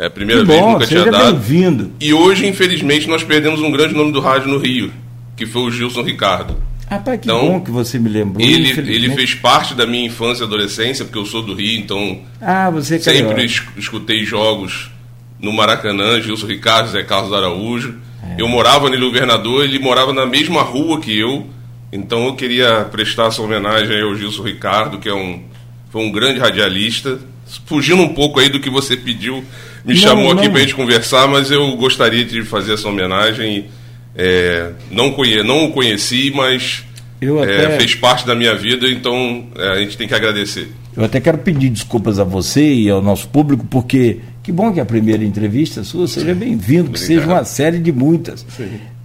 É 0.00 0.06
a 0.06 0.10
primeira 0.10 0.40
que 0.40 0.46
vez, 0.46 0.60
bom, 0.60 0.72
nunca 0.72 0.86
tinha 0.86 1.04
dado. 1.04 1.34
bem-vindo. 1.34 1.92
E 2.00 2.14
hoje, 2.14 2.46
infelizmente, 2.46 3.06
nós 3.06 3.22
perdemos 3.22 3.60
um 3.60 3.70
grande 3.70 3.94
nome 3.94 4.10
do 4.12 4.18
rádio 4.18 4.48
no 4.48 4.56
Rio, 4.56 4.90
que 5.36 5.44
foi 5.44 5.60
o 5.60 5.70
Gilson 5.70 6.00
Ricardo. 6.00 6.56
Rapaz, 6.88 7.20
que 7.20 7.28
então, 7.28 7.46
bom 7.46 7.60
que 7.60 7.70
você 7.70 7.98
me 7.98 8.08
lembrou. 8.08 8.42
Ele, 8.42 8.70
ele 8.90 9.10
fez 9.10 9.34
parte 9.34 9.74
da 9.74 9.86
minha 9.86 10.06
infância 10.06 10.42
e 10.42 10.46
adolescência, 10.46 11.04
porque 11.04 11.18
eu 11.18 11.26
sou 11.26 11.42
do 11.42 11.52
Rio, 11.52 11.78
então. 11.78 12.18
Ah, 12.40 12.70
você 12.70 12.94
é 12.94 12.98
Sempre 12.98 13.44
escutei 13.76 14.24
jogos 14.24 14.90
no 15.38 15.52
Maracanã, 15.52 16.18
Gilson 16.18 16.46
Ricardo, 16.46 16.88
Zé 16.88 17.02
Carlos 17.02 17.34
Araújo. 17.34 17.96
É. 18.24 18.40
Eu 18.40 18.48
morava 18.48 18.88
no 18.88 18.98
Governador, 18.98 19.64
ele 19.64 19.78
morava 19.78 20.14
na 20.14 20.24
mesma 20.24 20.62
rua 20.62 20.98
que 20.98 21.14
eu. 21.16 21.46
Então 21.92 22.24
eu 22.24 22.34
queria 22.36 22.86
prestar 22.90 23.26
essa 23.26 23.42
homenagem 23.42 24.00
ao 24.00 24.16
Gilson 24.16 24.44
Ricardo, 24.44 24.98
que 24.98 25.10
é 25.10 25.14
um, 25.14 25.42
foi 25.90 26.02
um 26.02 26.10
grande 26.10 26.38
radialista. 26.38 27.18
Fugindo 27.66 28.02
um 28.02 28.14
pouco 28.14 28.40
aí 28.40 28.48
do 28.48 28.60
que 28.60 28.70
você 28.70 28.96
pediu 28.96 29.44
me 29.84 29.94
não, 29.94 30.00
chamou 30.00 30.32
aqui 30.32 30.48
para 30.48 30.58
a 30.58 30.60
gente 30.60 30.74
conversar, 30.74 31.26
mas 31.28 31.50
eu 31.50 31.76
gostaria 31.76 32.24
de 32.24 32.42
fazer 32.44 32.74
essa 32.74 32.88
homenagem. 32.88 33.66
É, 34.14 34.72
não, 34.90 35.12
conhe, 35.12 35.42
não 35.42 35.66
o 35.66 35.72
conheci, 35.72 36.32
mas 36.34 36.84
é, 37.20 37.26
até... 37.26 37.78
fez 37.78 37.94
parte 37.94 38.26
da 38.26 38.34
minha 38.34 38.54
vida, 38.54 38.88
então 38.88 39.46
é, 39.56 39.68
a 39.72 39.76
gente 39.76 39.96
tem 39.96 40.08
que 40.08 40.14
agradecer. 40.14 40.68
Eu 40.96 41.04
até 41.04 41.20
quero 41.20 41.38
pedir 41.38 41.70
desculpas 41.70 42.18
a 42.18 42.24
você 42.24 42.72
e 42.74 42.90
ao 42.90 43.00
nosso 43.00 43.28
público, 43.28 43.64
porque 43.70 44.18
que 44.42 44.50
bom 44.50 44.72
que 44.72 44.80
a 44.80 44.84
primeira 44.84 45.24
entrevista 45.24 45.84
sua 45.84 46.08
seja 46.08 46.34
bem-vindo, 46.34 46.90
que 46.90 46.98
seja 46.98 47.26
uma 47.26 47.44
série 47.44 47.78
de 47.78 47.92
muitas. 47.92 48.44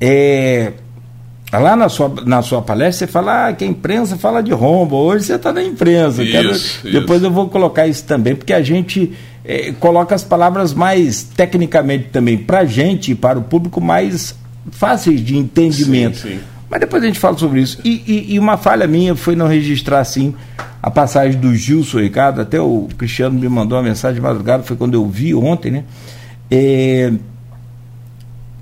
É, 0.01 0.73
lá 1.53 1.75
na 1.75 1.89
sua, 1.89 2.13
na 2.25 2.41
sua 2.41 2.61
palestra 2.61 3.05
você 3.05 3.11
fala 3.11 3.47
ah, 3.47 3.53
que 3.53 3.63
a 3.63 3.67
imprensa 3.67 4.17
fala 4.17 4.41
de 4.41 4.51
rombo, 4.51 4.95
hoje 4.95 5.25
você 5.25 5.35
está 5.35 5.53
na 5.53 5.63
imprensa. 5.63 6.23
Isso, 6.23 6.31
quero, 6.31 6.51
isso. 6.51 6.91
Depois 6.91 7.23
eu 7.23 7.31
vou 7.31 7.49
colocar 7.49 7.87
isso 7.87 8.03
também, 8.03 8.35
porque 8.35 8.53
a 8.53 8.61
gente 8.61 9.13
é, 9.43 9.71
coloca 9.79 10.15
as 10.15 10.23
palavras 10.23 10.73
mais 10.73 11.23
tecnicamente 11.23 12.09
também 12.11 12.37
para 12.37 12.59
a 12.59 12.65
gente 12.65 13.11
e 13.11 13.15
para 13.15 13.37
o 13.37 13.43
público 13.43 13.79
mais 13.79 14.35
fáceis 14.71 15.21
de 15.21 15.37
entendimento. 15.37 16.17
Sim, 16.17 16.29
sim. 16.29 16.39
Mas 16.69 16.79
depois 16.79 17.03
a 17.03 17.05
gente 17.05 17.19
fala 17.19 17.37
sobre 17.37 17.61
isso. 17.61 17.79
E, 17.85 18.03
e, 18.07 18.33
e, 18.33 18.39
uma 18.39 18.57
falha 18.57 18.87
minha 18.87 19.15
foi 19.15 19.35
não 19.35 19.47
registrar 19.47 19.99
assim 19.99 20.33
a 20.81 20.89
passagem 20.89 21.39
do 21.39 21.55
Gilson 21.55 21.99
Ricardo. 21.99 22.41
Até 22.41 22.59
o 22.59 22.87
Cristiano 22.97 23.39
me 23.39 23.47
mandou 23.47 23.77
uma 23.77 23.83
mensagem 23.83 24.15
de 24.15 24.21
madrugada, 24.21 24.63
foi 24.63 24.75
quando 24.75 24.95
eu 24.95 25.07
vi 25.07 25.33
ontem, 25.35 25.71
né? 25.71 25.83
É, 26.49 27.13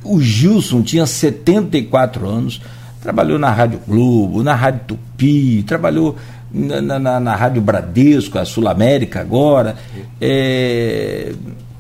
o 0.03 0.22
Gilson 0.22 0.81
tinha 0.81 1.05
74 1.05 2.27
anos, 2.27 2.62
trabalhou 3.01 3.38
na 3.38 3.51
Rádio 3.51 3.79
Globo, 3.88 4.43
na 4.43 4.55
Rádio 4.55 4.81
Tupi, 4.88 5.63
trabalhou 5.63 6.15
na, 6.51 7.00
na, 7.00 7.19
na 7.19 7.36
Rádio 7.36 7.62
Bradesco, 7.62 8.38
a 8.38 8.45
Sul 8.45 8.67
América 8.67 9.19
agora. 9.22 9.75
É, 10.22 11.33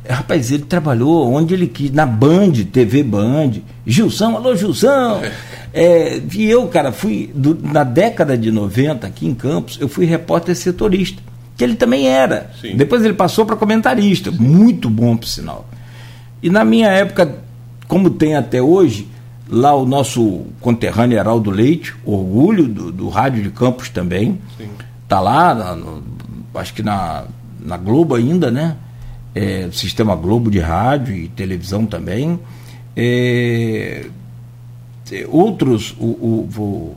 rapaz, 0.09 0.51
ele 0.51 0.63
trabalhou 0.63 1.31
onde 1.31 1.53
ele 1.53 1.67
quis, 1.67 1.91
na 1.91 2.05
Band, 2.05 2.51
TV 2.71 3.03
Band. 3.03 3.51
Gilson, 3.85 4.35
alô 4.35 4.55
Gilson! 4.55 5.21
É, 5.75 6.21
e 6.35 6.47
eu, 6.47 6.67
cara, 6.67 6.91
fui, 6.91 7.31
do, 7.33 7.57
na 7.59 7.83
década 7.83 8.37
de 8.37 8.51
90, 8.51 9.07
aqui 9.07 9.25
em 9.25 9.33
Campos, 9.33 9.79
eu 9.81 9.89
fui 9.89 10.05
repórter 10.05 10.55
setorista, 10.55 11.19
que 11.57 11.63
ele 11.63 11.73
também 11.73 12.07
era. 12.07 12.51
Sim. 12.61 12.75
Depois 12.77 13.03
ele 13.03 13.15
passou 13.15 13.43
para 13.43 13.55
comentarista, 13.55 14.29
muito 14.29 14.87
bom, 14.87 15.17
por 15.17 15.25
sinal. 15.27 15.67
E 16.43 16.49
na 16.49 16.63
minha 16.63 16.89
época, 16.89 17.39
como 17.87 18.09
tem 18.09 18.35
até 18.35 18.61
hoje, 18.61 19.07
lá 19.49 19.75
o 19.75 19.85
nosso 19.85 20.45
conterrâneo 20.59 21.17
Heraldo 21.17 21.51
Leite, 21.51 21.93
orgulho 22.05 22.67
do, 22.67 22.91
do 22.91 23.09
Rádio 23.09 23.43
de 23.43 23.49
Campos 23.49 23.89
também. 23.89 24.39
Está 25.03 25.19
lá, 25.19 25.75
no, 25.75 26.03
acho 26.55 26.73
que 26.73 26.81
na, 26.81 27.25
na 27.59 27.77
Globo 27.77 28.15
ainda, 28.15 28.49
né? 28.49 28.75
É, 29.35 29.67
Sistema 29.71 30.15
Globo 30.15 30.51
de 30.51 30.59
rádio 30.59 31.15
e 31.15 31.27
televisão 31.27 31.85
também. 31.85 32.39
É, 32.95 34.05
outros 35.27 35.95
o, 35.99 36.05
o, 36.05 36.49
o, 36.57 36.95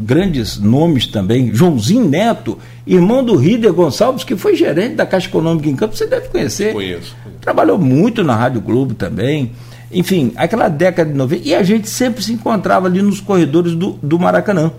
grandes 0.00 0.58
nomes 0.58 1.06
também, 1.06 1.54
Joãozinho 1.54 2.08
Neto, 2.08 2.58
irmão 2.86 3.24
do 3.24 3.36
Rider 3.36 3.72
Gonçalves, 3.72 4.24
que 4.24 4.36
foi 4.36 4.54
gerente 4.54 4.94
da 4.94 5.06
Caixa 5.06 5.28
Econômica 5.28 5.68
em 5.68 5.76
Campos, 5.76 5.98
você 5.98 6.06
deve 6.06 6.28
conhecer. 6.28 6.72
Conheço. 6.72 7.16
Trabalhou 7.40 7.78
muito 7.78 8.22
na 8.22 8.34
Rádio 8.36 8.60
Globo 8.60 8.94
também. 8.94 9.52
Enfim, 9.96 10.32
aquela 10.36 10.68
década 10.68 11.10
de 11.10 11.16
90. 11.16 11.48
E 11.48 11.54
a 11.54 11.62
gente 11.62 11.88
sempre 11.88 12.22
se 12.22 12.30
encontrava 12.30 12.86
ali 12.86 13.00
nos 13.00 13.18
corredores 13.18 13.74
do, 13.74 13.92
do 14.02 14.18
Maracanã. 14.18 14.70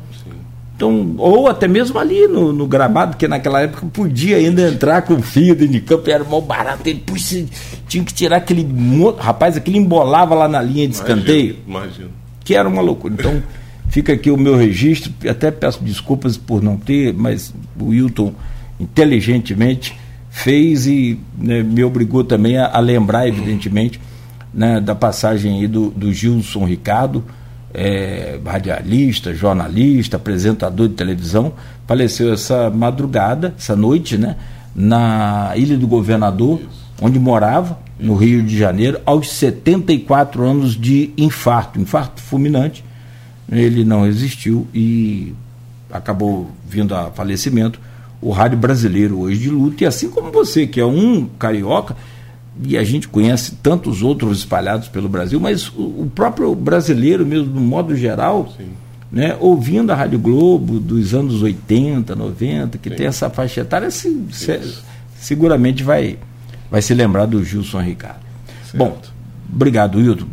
Então, 0.76 1.16
ou 1.18 1.48
até 1.48 1.68
mesmo 1.68 1.98
ali 1.98 2.28
no, 2.28 2.54
no, 2.54 2.68
gramado, 2.68 3.18
que 3.18 3.28
naquela 3.28 3.62
época 3.62 3.88
podia 3.88 4.38
ainda 4.38 4.70
entrar 4.70 5.02
com 5.02 5.20
fio 5.20 5.56
dentro 5.56 5.74
de 5.74 5.82
campo, 5.82 6.08
era 6.08 6.24
mal 6.24 6.40
barato. 6.40 6.88
Ele 6.88 7.00
puxa, 7.00 7.44
tinha 7.88 8.04
que 8.04 8.14
tirar 8.14 8.38
aquele. 8.38 8.68
Rapaz, 9.18 9.58
aquele 9.58 9.80
embolava 9.80 10.36
lá 10.36 10.48
na 10.48 10.62
linha 10.62 10.88
de 10.88 10.94
escanteio. 10.94 11.56
Imagino. 11.68 12.12
Que 12.46 12.54
era 12.54 12.70
uma 12.70 12.84
loucura. 12.84 13.16
Então, 13.18 13.42
fica 13.90 14.14
aqui 14.14 14.30
o 14.30 14.38
meu 14.38 14.56
registro. 14.56 15.12
Até 15.28 15.50
peço 15.50 15.84
desculpas 15.84 16.38
por 16.38 16.62
não 16.62 16.78
ter, 16.78 17.12
mas 17.12 17.52
o 17.80 17.86
Wilton 17.86 18.36
inteligentemente 18.80 19.98
fez 20.30 20.86
e 20.86 21.18
né, 21.36 21.64
me 21.64 21.84
obrigou 21.84 22.24
também 22.24 22.60
a, 22.60 22.68
a 22.68 22.80
lembrar, 22.80 23.28
evidentemente 23.28 24.00
né, 24.58 24.82
da 24.82 24.96
passagem 24.96 25.60
aí 25.60 25.68
do, 25.68 25.92
do 25.92 26.12
Gilson 26.12 26.66
Ricardo, 26.66 27.24
é, 27.72 28.40
radialista, 28.44 29.32
jornalista, 29.32 30.18
apresentador 30.18 30.88
de 30.88 30.96
televisão, 30.96 31.54
faleceu 31.86 32.34
essa 32.34 32.72
madrugada, 32.72 33.54
essa 33.56 33.76
noite, 33.76 34.18
né, 34.18 34.36
na 34.76 35.54
Ilha 35.56 35.78
do 35.78 35.86
Governador, 35.86 36.60
Isso. 36.60 36.70
onde 37.00 37.20
morava, 37.20 37.78
no 38.00 38.16
Rio 38.16 38.42
de 38.42 38.58
Janeiro, 38.58 39.00
aos 39.06 39.30
74 39.30 40.44
anos 40.44 40.76
de 40.76 41.12
infarto, 41.16 41.80
infarto 41.80 42.20
fulminante. 42.22 42.84
Ele 43.52 43.84
não 43.86 44.04
resistiu 44.04 44.68
e 44.74 45.34
acabou 45.92 46.50
vindo 46.68 46.96
a 46.96 47.12
falecimento. 47.12 47.80
O 48.20 48.32
rádio 48.32 48.58
brasileiro 48.58 49.20
hoje 49.20 49.40
de 49.40 49.50
luto, 49.50 49.84
e 49.84 49.88
assim 49.88 50.10
como 50.10 50.32
você, 50.32 50.66
que 50.66 50.80
é 50.80 50.86
um 50.86 51.28
carioca, 51.40 51.96
e 52.64 52.78
a 52.78 52.84
gente 52.84 53.08
conhece 53.08 53.56
tantos 53.62 54.02
outros 54.02 54.40
espalhados 54.40 54.88
pelo 54.88 55.08
Brasil, 55.08 55.40
mas 55.40 55.68
o, 55.70 56.10
próprio 56.14 56.54
brasileiro, 56.56 57.26
mesmo, 57.26 57.54
no 57.54 57.62
modo 57.62 57.96
geral, 57.96 58.54
né, 59.12 59.38
ouvindo 59.40 59.92
a 59.92 59.96
Rádio 59.96 60.20
Globo 60.20 60.80
dos 60.80 61.14
anos 61.14 61.42
80, 61.42 62.16
90, 62.16 62.78
que 62.78 62.90
Sim. 62.90 62.96
tem 62.96 63.08
essa 63.08 63.30
faixa 63.30 63.62
etária, 63.62 63.92
se, 63.92 64.26
se, 64.32 64.60
seguramente 65.18 65.84
vai, 65.84 66.18
vai 66.70 66.82
se 66.82 66.94
lembrar 66.94 67.26
do 67.26 67.44
Gilson 67.44 67.82
Ricardo. 67.82 68.22
Certo. 68.64 68.78
Bom, 68.78 69.02
obrigado, 69.54 69.98
Wilton. 69.98 70.28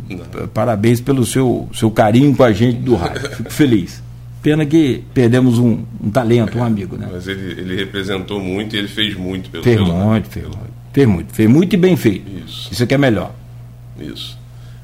Parabéns 0.53 0.99
pelo 0.99 1.25
seu, 1.25 1.69
seu 1.73 1.91
carinho 1.91 2.35
com 2.35 2.43
a 2.43 2.51
gente 2.51 2.79
do 2.79 2.95
rádio. 2.95 3.29
Fico 3.35 3.51
feliz. 3.51 4.03
Pena 4.41 4.63
que 4.63 5.03
perdemos 5.11 5.57
um, 5.57 5.83
um 6.03 6.11
talento, 6.11 6.59
um 6.59 6.63
amigo, 6.63 6.97
né? 6.97 7.09
Mas 7.11 7.27
ele, 7.27 7.59
ele 7.59 7.75
representou 7.75 8.39
muito 8.39 8.75
e 8.75 8.79
ele 8.79 8.87
fez 8.87 9.15
muito 9.15 9.49
pelo 9.49 9.63
Fez 9.63 9.79
muito, 9.79 10.29
fez 10.29 10.45
muito. 10.45 10.75
Fez 10.95 11.05
muito, 11.09 11.33
fez 11.33 11.49
muito 11.49 11.73
e 11.73 11.77
bem 11.77 11.97
feito. 11.97 12.25
Isso. 12.47 12.69
Isso 12.71 12.81
aqui 12.81 12.93
é 12.93 12.97
melhor. 12.97 13.35
Isso. 13.99 14.39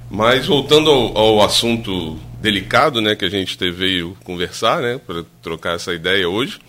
Mas 0.10 0.46
voltando 0.46 0.92
ao, 0.92 1.18
ao, 1.18 1.42
assunto 1.42 2.20
delicado, 2.42 3.00
né, 3.00 3.16
que 3.16 3.24
a 3.24 3.30
gente 3.30 3.58
veio 3.72 4.18
conversar, 4.26 4.82
né, 4.82 5.00
para 5.08 5.24
trocar 5.42 5.76
essa 5.76 5.94
ideia 5.94 6.28
hoje, 6.28 6.60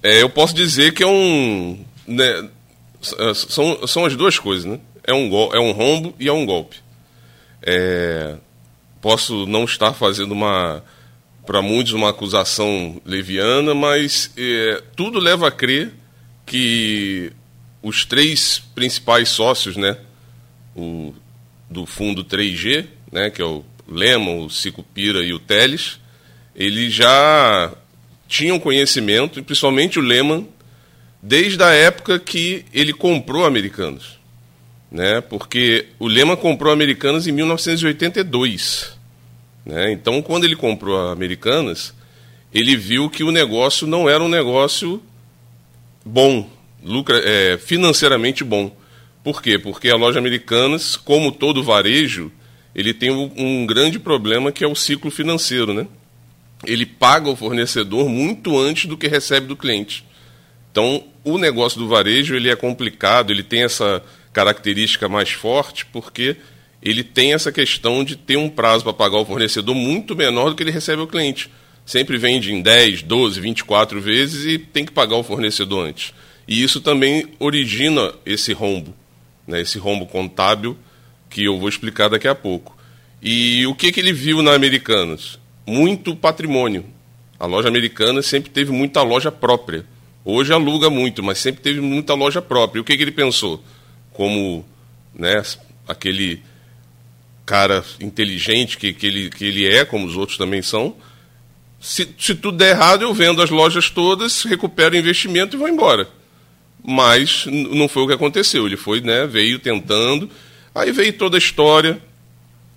é, 0.00 0.22
eu 0.22 0.30
posso 0.30 0.54
dizer 0.54 0.94
que 0.94 1.02
é 1.02 1.06
um, 1.08 1.84
né, 2.06 2.48
são, 3.34 3.84
são 3.88 4.04
as 4.04 4.14
duas 4.14 4.38
coisas, 4.38 4.64
né? 4.64 4.78
É 5.02 5.12
um, 5.12 5.28
é 5.52 5.58
um 5.58 5.72
rombo 5.72 6.14
e 6.16 6.28
é 6.28 6.32
um 6.32 6.46
golpe. 6.46 6.76
É, 7.60 8.36
posso 9.00 9.46
não 9.46 9.64
estar 9.64 9.94
fazendo 9.94 10.30
uma, 10.30 10.80
para 11.44 11.60
muitos, 11.60 11.92
uma 11.92 12.10
acusação 12.10 13.00
leviana, 13.04 13.74
mas 13.74 14.30
é, 14.38 14.80
tudo 14.94 15.18
leva 15.18 15.48
a 15.48 15.50
crer 15.50 15.92
que 16.46 17.32
os 17.82 18.04
três 18.04 18.58
principais 18.74 19.28
sócios, 19.28 19.76
né, 19.76 19.96
o, 20.76 21.14
do 21.68 21.86
fundo 21.86 22.24
3G, 22.24 22.86
né, 23.10 23.30
que 23.30 23.40
é 23.40 23.44
o 23.44 23.64
Lehman, 23.88 24.44
o 24.44 24.50
Cicupira 24.50 25.24
e 25.24 25.32
o 25.32 25.38
Teles, 25.38 25.98
eles 26.54 26.92
já 26.92 27.72
tinham 28.28 28.60
conhecimento, 28.60 29.38
e 29.38 29.42
principalmente 29.42 29.98
o 29.98 30.02
Lehman, 30.02 30.46
desde 31.22 31.62
a 31.62 31.70
época 31.70 32.18
que 32.18 32.64
ele 32.72 32.92
comprou 32.92 33.44
Americanos. 33.44 34.18
Né, 34.90 35.20
porque 35.20 35.86
o 36.00 36.08
Lehman 36.08 36.36
comprou 36.36 36.72
Americanas 36.72 37.26
em 37.26 37.32
1982. 37.32 38.98
Né, 39.64 39.92
então, 39.92 40.20
quando 40.20 40.44
ele 40.44 40.56
comprou 40.56 41.10
Americanas, 41.10 41.94
ele 42.52 42.76
viu 42.76 43.08
que 43.08 43.22
o 43.22 43.30
negócio 43.30 43.86
não 43.86 44.08
era 44.08 44.22
um 44.22 44.28
negócio 44.28 45.00
bom, 46.04 46.50
lucra, 46.82 47.18
é, 47.24 47.58
financeiramente 47.58 48.44
bom. 48.44 48.74
Por 49.22 49.42
quê? 49.42 49.58
Porque 49.58 49.88
a 49.90 49.96
loja 49.96 50.18
Americanas, 50.18 50.96
como 50.96 51.30
todo 51.30 51.62
varejo, 51.62 52.32
ele 52.74 52.94
tem 52.94 53.10
um, 53.10 53.66
grande 53.66 53.98
problema 53.98 54.52
que 54.52 54.64
é 54.64 54.66
o 54.66 54.74
ciclo 54.74 55.10
financeiro, 55.10 55.74
né? 55.74 55.86
Ele 56.64 56.86
paga 56.86 57.28
o 57.28 57.36
fornecedor 57.36 58.08
muito 58.08 58.58
antes 58.58 58.86
do 58.86 58.96
que 58.96 59.08
recebe 59.08 59.46
do 59.46 59.56
cliente. 59.56 60.04
Então, 60.70 61.04
o 61.24 61.36
negócio 61.36 61.78
do 61.78 61.88
varejo 61.88 62.34
ele 62.34 62.48
é 62.48 62.56
complicado, 62.56 63.30
ele 63.30 63.42
tem 63.42 63.62
essa 63.62 64.02
característica 64.32 65.08
mais 65.08 65.30
forte, 65.30 65.84
porque 65.86 66.36
ele 66.82 67.02
tem 67.02 67.34
essa 67.34 67.50
questão 67.50 68.04
de 68.04 68.16
ter 68.16 68.36
um 68.36 68.48
prazo 68.48 68.84
para 68.84 68.92
pagar 68.92 69.18
o 69.18 69.24
fornecedor 69.24 69.74
muito 69.74 70.14
menor 70.14 70.50
do 70.50 70.54
que 70.54 70.62
ele 70.62 70.70
recebe 70.70 71.00
ao 71.00 71.08
cliente. 71.08 71.50
Sempre 71.84 72.16
vende 72.16 72.52
em 72.52 72.62
10, 72.62 73.02
12, 73.02 73.40
24 73.40 74.00
vezes 74.00 74.46
e 74.46 74.58
tem 74.58 74.84
que 74.84 74.92
pagar 74.92 75.16
o 75.16 75.24
fornecedor 75.24 75.86
antes. 75.86 76.14
E 76.50 76.64
isso 76.64 76.80
também 76.80 77.28
origina 77.38 78.12
esse 78.26 78.52
rombo, 78.52 78.92
né, 79.46 79.60
esse 79.60 79.78
rombo 79.78 80.04
contábil 80.04 80.76
que 81.30 81.44
eu 81.44 81.56
vou 81.56 81.68
explicar 81.68 82.08
daqui 82.08 82.26
a 82.26 82.34
pouco. 82.34 82.76
E 83.22 83.64
o 83.68 83.74
que, 83.76 83.92
que 83.92 84.00
ele 84.00 84.12
viu 84.12 84.42
na 84.42 84.52
Americanas? 84.52 85.38
Muito 85.64 86.16
patrimônio. 86.16 86.84
A 87.38 87.46
loja 87.46 87.68
americana 87.68 88.20
sempre 88.20 88.50
teve 88.50 88.72
muita 88.72 89.00
loja 89.00 89.30
própria. 89.30 89.86
Hoje 90.24 90.52
aluga 90.52 90.90
muito, 90.90 91.22
mas 91.22 91.38
sempre 91.38 91.62
teve 91.62 91.80
muita 91.80 92.14
loja 92.14 92.42
própria. 92.42 92.80
E 92.80 92.82
o 92.82 92.84
que, 92.84 92.96
que 92.96 93.02
ele 93.04 93.12
pensou? 93.12 93.62
Como 94.12 94.66
né, 95.14 95.40
aquele 95.86 96.42
cara 97.46 97.84
inteligente 98.00 98.76
que, 98.76 98.92
que, 98.92 99.06
ele, 99.06 99.30
que 99.30 99.44
ele 99.44 99.68
é, 99.68 99.84
como 99.84 100.04
os 100.04 100.16
outros 100.16 100.36
também 100.36 100.62
são, 100.62 100.96
se, 101.80 102.12
se 102.18 102.34
tudo 102.34 102.58
der 102.58 102.70
errado, 102.70 103.02
eu 103.02 103.14
vendo 103.14 103.40
as 103.40 103.50
lojas 103.50 103.88
todas, 103.88 104.42
recupero 104.42 104.96
o 104.96 104.98
investimento 104.98 105.54
e 105.54 105.58
vou 105.58 105.68
embora. 105.68 106.08
Mas 106.82 107.46
não 107.46 107.88
foi 107.88 108.02
o 108.02 108.06
que 108.06 108.14
aconteceu. 108.14 108.66
Ele 108.66 108.76
foi, 108.76 109.00
né, 109.00 109.26
veio 109.26 109.58
tentando. 109.58 110.30
Aí 110.74 110.92
veio 110.92 111.12
toda 111.12 111.36
a 111.36 111.38
história 111.38 112.00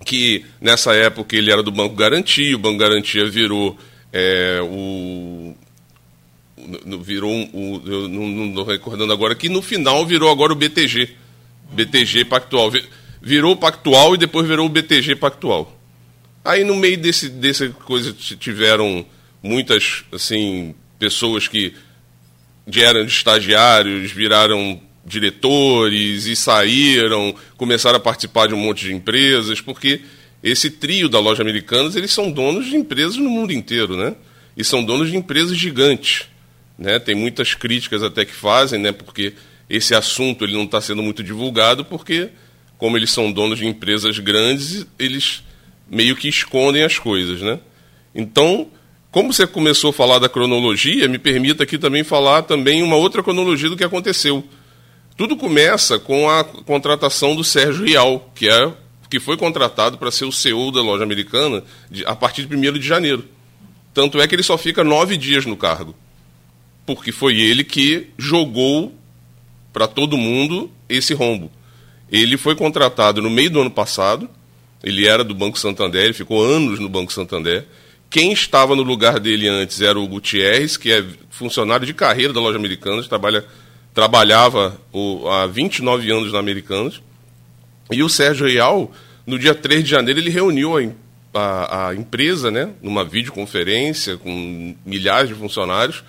que 0.04 0.44
nessa 0.60 0.94
época 0.94 1.34
ele 1.36 1.50
era 1.50 1.62
do 1.62 1.72
Banco 1.72 1.94
Garantia, 1.94 2.54
o 2.54 2.58
Banco 2.58 2.78
Garantia 2.78 3.28
virou 3.28 3.76
é, 4.12 4.60
o 4.62 5.56
virou 7.02 7.30
um, 7.30 7.82
eu 7.84 8.08
não 8.08 8.48
estou 8.48 8.64
recordando 8.64 9.12
agora 9.12 9.34
que 9.34 9.48
no 9.48 9.60
final 9.60 10.06
virou 10.06 10.30
agora 10.30 10.52
o 10.52 10.56
BTG, 10.56 11.10
BTG 11.72 12.24
Pactual, 12.24 12.72
virou 13.20 13.52
o 13.52 13.56
Pactual 13.56 14.14
e 14.14 14.18
depois 14.18 14.46
virou 14.46 14.66
o 14.66 14.68
BTG 14.68 15.16
Pactual. 15.16 15.78
Aí 16.44 16.64
no 16.64 16.76
meio 16.76 16.96
desse 16.96 17.28
dessa 17.28 17.68
coisa 17.68 18.12
tiveram 18.12 19.04
muitas 19.42 20.04
assim 20.12 20.74
pessoas 20.98 21.48
que 21.48 21.74
eram 22.76 23.02
estagiários, 23.04 24.10
viraram 24.10 24.80
diretores 25.04 26.26
e 26.26 26.34
saíram, 26.34 27.34
começaram 27.56 27.96
a 27.96 28.00
participar 28.00 28.48
de 28.48 28.54
um 28.54 28.58
monte 28.58 28.86
de 28.86 28.94
empresas, 28.94 29.60
porque 29.60 30.00
esse 30.42 30.70
trio 30.70 31.08
da 31.08 31.20
loja 31.20 31.42
Americanas, 31.42 31.96
eles 31.96 32.12
são 32.12 32.30
donos 32.30 32.66
de 32.66 32.76
empresas 32.76 33.16
no 33.16 33.30
mundo 33.30 33.52
inteiro, 33.52 33.96
né? 33.96 34.14
E 34.56 34.64
são 34.64 34.84
donos 34.84 35.10
de 35.10 35.16
empresas 35.16 35.56
gigantes, 35.56 36.26
né? 36.78 36.98
Tem 36.98 37.14
muitas 37.14 37.54
críticas 37.54 38.02
até 38.02 38.24
que 38.24 38.34
fazem, 38.34 38.80
né? 38.80 38.92
Porque 38.92 39.34
esse 39.68 39.94
assunto 39.94 40.44
ele 40.44 40.54
não 40.54 40.64
está 40.64 40.80
sendo 40.80 41.02
muito 41.02 41.22
divulgado, 41.22 41.84
porque 41.84 42.30
como 42.78 42.96
eles 42.96 43.10
são 43.10 43.32
donos 43.32 43.58
de 43.58 43.66
empresas 43.66 44.18
grandes, 44.18 44.86
eles 44.98 45.42
meio 45.90 46.16
que 46.16 46.28
escondem 46.28 46.82
as 46.82 46.98
coisas, 46.98 47.40
né? 47.40 47.58
Então, 48.14 48.70
como 49.14 49.32
você 49.32 49.46
começou 49.46 49.90
a 49.90 49.92
falar 49.92 50.18
da 50.18 50.28
cronologia, 50.28 51.06
me 51.06 51.20
permita 51.20 51.62
aqui 51.62 51.78
também 51.78 52.02
falar 52.02 52.42
também 52.42 52.82
uma 52.82 52.96
outra 52.96 53.22
cronologia 53.22 53.70
do 53.70 53.76
que 53.76 53.84
aconteceu. 53.84 54.42
Tudo 55.16 55.36
começa 55.36 56.00
com 56.00 56.28
a 56.28 56.42
contratação 56.42 57.36
do 57.36 57.44
Sérgio 57.44 57.84
Rial, 57.84 58.32
que, 58.34 58.48
é, 58.48 58.72
que 59.08 59.20
foi 59.20 59.36
contratado 59.36 59.98
para 59.98 60.10
ser 60.10 60.24
o 60.24 60.32
CEO 60.32 60.72
da 60.72 60.82
loja 60.82 61.04
americana 61.04 61.62
de, 61.88 62.04
a 62.04 62.16
partir 62.16 62.44
de 62.44 62.56
1 62.56 62.72
de 62.72 62.84
janeiro. 62.84 63.24
Tanto 63.94 64.20
é 64.20 64.26
que 64.26 64.34
ele 64.34 64.42
só 64.42 64.58
fica 64.58 64.82
nove 64.82 65.16
dias 65.16 65.46
no 65.46 65.56
cargo. 65.56 65.94
Porque 66.84 67.12
foi 67.12 67.40
ele 67.40 67.62
que 67.62 68.08
jogou 68.18 68.92
para 69.72 69.86
todo 69.86 70.18
mundo 70.18 70.68
esse 70.88 71.14
rombo. 71.14 71.52
Ele 72.10 72.36
foi 72.36 72.56
contratado 72.56 73.22
no 73.22 73.30
meio 73.30 73.48
do 73.48 73.60
ano 73.60 73.70
passado, 73.70 74.28
ele 74.82 75.06
era 75.06 75.22
do 75.22 75.36
Banco 75.36 75.56
Santander, 75.56 76.02
ele 76.02 76.14
ficou 76.14 76.44
anos 76.44 76.80
no 76.80 76.88
Banco 76.88 77.12
Santander. 77.12 77.64
Quem 78.14 78.30
estava 78.30 78.76
no 78.76 78.84
lugar 78.84 79.18
dele 79.18 79.48
antes 79.48 79.80
era 79.80 79.98
o 79.98 80.06
Gutierrez, 80.06 80.76
que 80.76 80.92
é 80.92 81.04
funcionário 81.30 81.84
de 81.84 81.92
carreira 81.92 82.32
da 82.32 82.38
loja 82.38 82.56
americana, 82.56 83.02
trabalha 83.02 83.44
trabalhava 83.92 84.80
o, 84.92 85.28
há 85.28 85.48
29 85.48 86.12
anos 86.12 86.32
na 86.32 86.38
Americanas. 86.38 87.02
E 87.90 88.04
o 88.04 88.08
Sérgio 88.08 88.46
Real, 88.46 88.92
no 89.26 89.36
dia 89.36 89.52
3 89.52 89.82
de 89.82 89.90
janeiro, 89.90 90.20
ele 90.20 90.30
reuniu 90.30 90.78
a, 90.78 91.40
a, 91.40 91.88
a 91.88 91.94
empresa, 91.96 92.52
né, 92.52 92.70
numa 92.80 93.02
videoconferência 93.02 94.16
com 94.16 94.76
milhares 94.86 95.30
de 95.30 95.34
funcionários, 95.34 96.04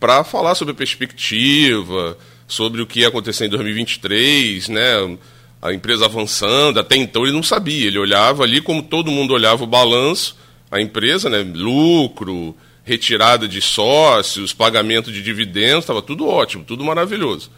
para 0.00 0.24
falar 0.24 0.54
sobre 0.54 0.72
a 0.72 0.74
perspectiva, 0.74 2.16
sobre 2.48 2.80
o 2.80 2.86
que 2.86 3.00
ia 3.00 3.08
acontecer 3.08 3.44
em 3.44 3.50
2023, 3.50 4.70
né, 4.70 5.18
a 5.60 5.74
empresa 5.74 6.06
avançando. 6.06 6.80
Até 6.80 6.96
então 6.96 7.24
ele 7.24 7.34
não 7.34 7.42
sabia, 7.42 7.86
ele 7.86 7.98
olhava 7.98 8.44
ali 8.44 8.62
como 8.62 8.82
todo 8.82 9.10
mundo 9.10 9.34
olhava 9.34 9.62
o 9.62 9.66
balanço, 9.66 10.40
a 10.70 10.80
empresa, 10.80 11.28
né, 11.28 11.42
lucro, 11.42 12.56
retirada 12.84 13.46
de 13.48 13.60
sócios, 13.60 14.52
pagamento 14.52 15.12
de 15.12 15.22
dividendos, 15.22 15.84
estava 15.84 16.02
tudo 16.02 16.26
ótimo, 16.26 16.64
tudo 16.64 16.84
maravilhoso. 16.84 17.50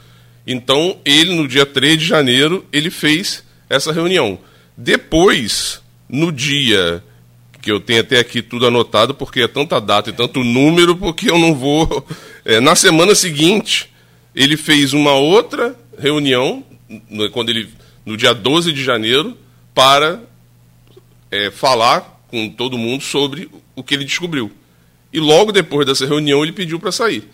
Então, 0.47 0.99
ele, 1.05 1.35
no 1.35 1.47
dia 1.47 1.65
3 1.65 1.99
de 1.99 2.05
janeiro, 2.05 2.65
ele 2.73 2.91
fez 2.91 3.45
essa 3.69 3.93
reunião. 3.93 4.39
Depois, 4.77 5.81
no 6.09 6.33
dia 6.33 7.03
que 7.61 7.71
eu 7.71 7.79
tenho 7.79 8.01
até 8.01 8.19
aqui 8.19 8.43
tudo 8.43 8.67
anotado, 8.67 9.15
porque 9.15 9.43
é 9.43 9.49
tanta 9.49 9.81
data 9.81 10.11
e 10.11 10.13
tanto 10.13 10.43
número, 10.43 10.97
porque 10.97 11.31
eu 11.31 11.39
não 11.39 11.55
vou. 11.55 12.07
É, 12.45 12.59
na 12.59 12.75
semana 12.75 13.15
seguinte, 13.15 13.89
ele 14.35 14.57
fez 14.57 14.93
uma 14.93 15.13
outra 15.13 15.77
reunião, 15.97 16.65
quando 17.33 17.51
ele, 17.51 17.69
no 18.05 18.17
dia 18.17 18.35
12 18.35 18.73
de 18.73 18.83
janeiro, 18.83 19.39
para 19.73 20.21
é, 21.31 21.53
falar 21.53 22.12
com 22.33 22.49
todo 22.49 22.79
mundo 22.79 23.05
sobre 23.05 23.51
o 23.77 23.83
que 23.85 23.93
ele 23.93 24.07
descobriu. 24.07 24.51
E 25.13 25.21
logo 25.21 25.53
depois 25.53 25.87
dessa 25.87 26.07
reunião 26.07 26.43
ele 26.43 26.51
pediu 26.51 26.81
para 26.81 26.91
sair. 26.91 27.29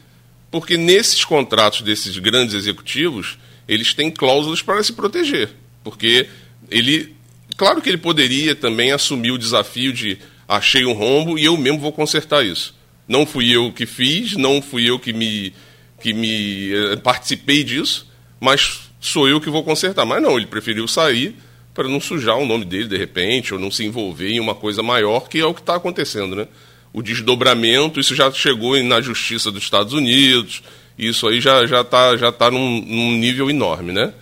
Porque 0.50 0.76
nesses 0.76 1.24
contratos 1.24 1.82
desses 1.82 2.18
grandes 2.18 2.52
executivos, 2.56 3.38
eles 3.68 3.94
têm 3.94 4.10
cláusulas 4.10 4.60
para 4.60 4.82
se 4.82 4.92
proteger. 4.92 5.50
porque 5.84 6.26
ele, 6.68 7.14
claro 7.56 7.80
que 7.80 7.88
ele 7.88 7.96
poderia 7.96 8.56
também 8.56 8.90
assumir 8.90 9.30
o 9.30 9.38
desafio 9.38 9.92
de 9.92 10.18
achei 10.48 10.84
um 10.84 10.92
rombo 10.92 11.38
e 11.38 11.44
eu 11.44 11.56
mesmo 11.56 11.78
vou 11.78 11.92
consertar 11.92 12.44
isso. 12.44 12.74
Não 13.06 13.24
fui 13.24 13.54
eu 13.54 13.72
que 13.72 13.86
fiz, 13.86 14.32
não 14.32 14.60
fui 14.60 14.90
eu 14.90 14.98
que 14.98 15.12
me, 15.12 15.54
que 16.00 16.12
me 16.12 16.72
eh, 16.72 16.96
participei 16.96 17.62
disso, 17.62 18.06
mas 18.40 18.90
sou 19.00 19.28
eu 19.28 19.40
que 19.40 19.48
vou 19.48 19.62
consertar. 19.62 20.04
Mas 20.04 20.20
não, 20.20 20.36
ele 20.36 20.46
preferiu 20.46 20.88
sair 20.88 21.36
para 21.78 21.86
não 21.86 22.00
sujar 22.00 22.36
o 22.36 22.44
nome 22.44 22.64
dele 22.64 22.88
de 22.88 22.96
repente, 22.96 23.54
ou 23.54 23.60
não 23.60 23.70
se 23.70 23.84
envolver 23.84 24.32
em 24.32 24.40
uma 24.40 24.52
coisa 24.52 24.82
maior, 24.82 25.28
que 25.28 25.38
é 25.38 25.46
o 25.46 25.54
que 25.54 25.60
está 25.60 25.76
acontecendo, 25.76 26.34
né? 26.34 26.48
O 26.92 27.00
desdobramento, 27.00 28.00
isso 28.00 28.16
já 28.16 28.32
chegou 28.32 28.82
na 28.82 29.00
justiça 29.00 29.48
dos 29.52 29.62
Estados 29.62 29.92
Unidos, 29.92 30.60
isso 30.98 31.28
aí 31.28 31.40
já 31.40 31.68
já 31.68 31.82
está 31.82 32.16
já 32.16 32.32
tá 32.32 32.50
num, 32.50 32.80
num, 32.84 33.12
nível 33.12 33.48
enorme, 33.48 33.92
né? 33.92 34.12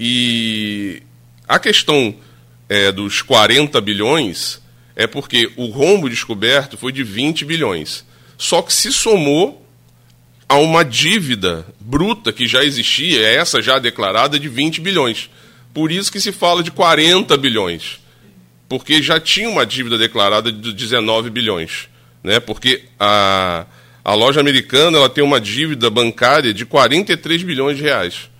E 0.00 1.02
a 1.46 1.58
questão 1.58 2.14
é, 2.66 2.90
dos 2.90 3.20
40 3.20 3.78
bilhões 3.82 4.62
é 4.96 5.06
porque 5.06 5.52
o 5.54 5.66
rombo 5.66 6.08
descoberto 6.08 6.78
foi 6.78 6.92
de 6.92 7.02
20 7.02 7.44
bilhões. 7.44 8.06
Só 8.38 8.62
que 8.62 8.72
se 8.72 8.90
somou 8.90 9.68
a 10.48 10.56
uma 10.56 10.82
dívida 10.82 11.66
bruta 11.78 12.32
que 12.32 12.48
já 12.48 12.64
existia, 12.64 13.20
essa 13.20 13.60
já 13.60 13.78
declarada, 13.78 14.40
de 14.40 14.48
20 14.48 14.80
bilhões. 14.80 15.28
Por 15.76 15.92
isso 15.92 16.10
que 16.10 16.18
se 16.18 16.32
fala 16.32 16.62
de 16.62 16.70
40 16.70 17.36
bilhões. 17.36 18.00
Porque 18.66 19.02
já 19.02 19.20
tinha 19.20 19.46
uma 19.46 19.66
dívida 19.66 19.98
declarada 19.98 20.50
de 20.50 20.72
19 20.72 21.28
bilhões. 21.28 21.90
Né? 22.24 22.40
Porque 22.40 22.84
a, 22.98 23.66
a 24.02 24.14
loja 24.14 24.40
americana 24.40 24.96
ela 24.96 25.10
tem 25.10 25.22
uma 25.22 25.38
dívida 25.38 25.90
bancária 25.90 26.54
de 26.54 26.64
43 26.64 27.42
bilhões 27.42 27.76
de 27.76 27.82
reais. 27.82 28.30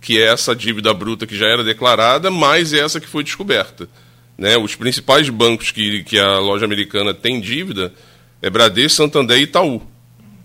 Que 0.00 0.20
é 0.20 0.32
essa 0.32 0.56
dívida 0.56 0.92
bruta 0.92 1.24
que 1.24 1.36
já 1.36 1.46
era 1.46 1.62
declarada, 1.62 2.32
mais 2.32 2.72
essa 2.72 2.98
que 2.98 3.06
foi 3.06 3.22
descoberta. 3.22 3.88
Né? 4.36 4.56
Os 4.56 4.74
principais 4.74 5.28
bancos 5.28 5.70
que, 5.70 6.02
que 6.02 6.18
a 6.18 6.40
loja 6.40 6.64
americana 6.64 7.14
tem 7.14 7.40
dívida 7.40 7.94
é 8.42 8.50
Bradesco, 8.50 8.96
Santander 8.96 9.38
e 9.38 9.42
Itaú. 9.42 9.80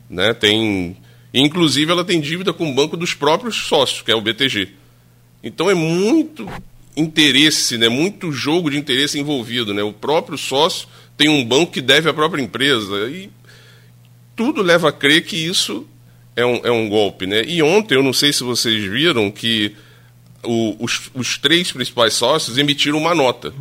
Né? 0.07 0.35
Tem, 0.35 0.97
inclusive, 1.33 1.91
ela 1.91 2.05
tem 2.05 2.21
dívida 2.21 2.53
com 2.53 2.69
o 2.69 2.75
banco 2.75 2.95
dos 2.95 3.15
próprios 3.15 3.55
sócios, 3.55 4.03
que 4.03 4.11
é 4.11 4.15
o 4.15 4.21
BTG. 4.21 4.76
Então 5.43 5.69
é 5.69 5.73
muito 5.73 6.49
interesse, 6.95 7.77
né? 7.77 7.87
muito 7.87 8.31
jogo 8.31 8.71
de 8.71 8.77
interesse 8.77 9.19
envolvido. 9.19 9.73
Né? 9.73 9.83
O 9.83 9.93
próprio 9.93 10.37
sócio 10.37 10.87
tem 11.15 11.29
um 11.29 11.45
banco 11.45 11.71
que 11.71 11.81
deve 11.81 12.09
à 12.09 12.13
própria 12.13 12.41
empresa. 12.41 13.07
E 13.09 13.29
tudo 14.35 14.61
leva 14.61 14.89
a 14.89 14.91
crer 14.91 15.23
que 15.23 15.35
isso 15.35 15.85
é 16.35 16.45
um, 16.45 16.61
é 16.63 16.71
um 16.71 16.89
golpe. 16.89 17.27
Né? 17.27 17.43
E 17.45 17.61
ontem, 17.61 17.95
eu 17.95 18.03
não 18.03 18.13
sei 18.13 18.33
se 18.33 18.43
vocês 18.43 18.83
viram 18.83 19.29
que 19.29 19.75
o, 20.43 20.75
os, 20.83 21.11
os 21.13 21.37
três 21.37 21.71
principais 21.71 22.13
sócios 22.13 22.57
emitiram 22.57 22.97
uma 22.97 23.13
nota. 23.13 23.53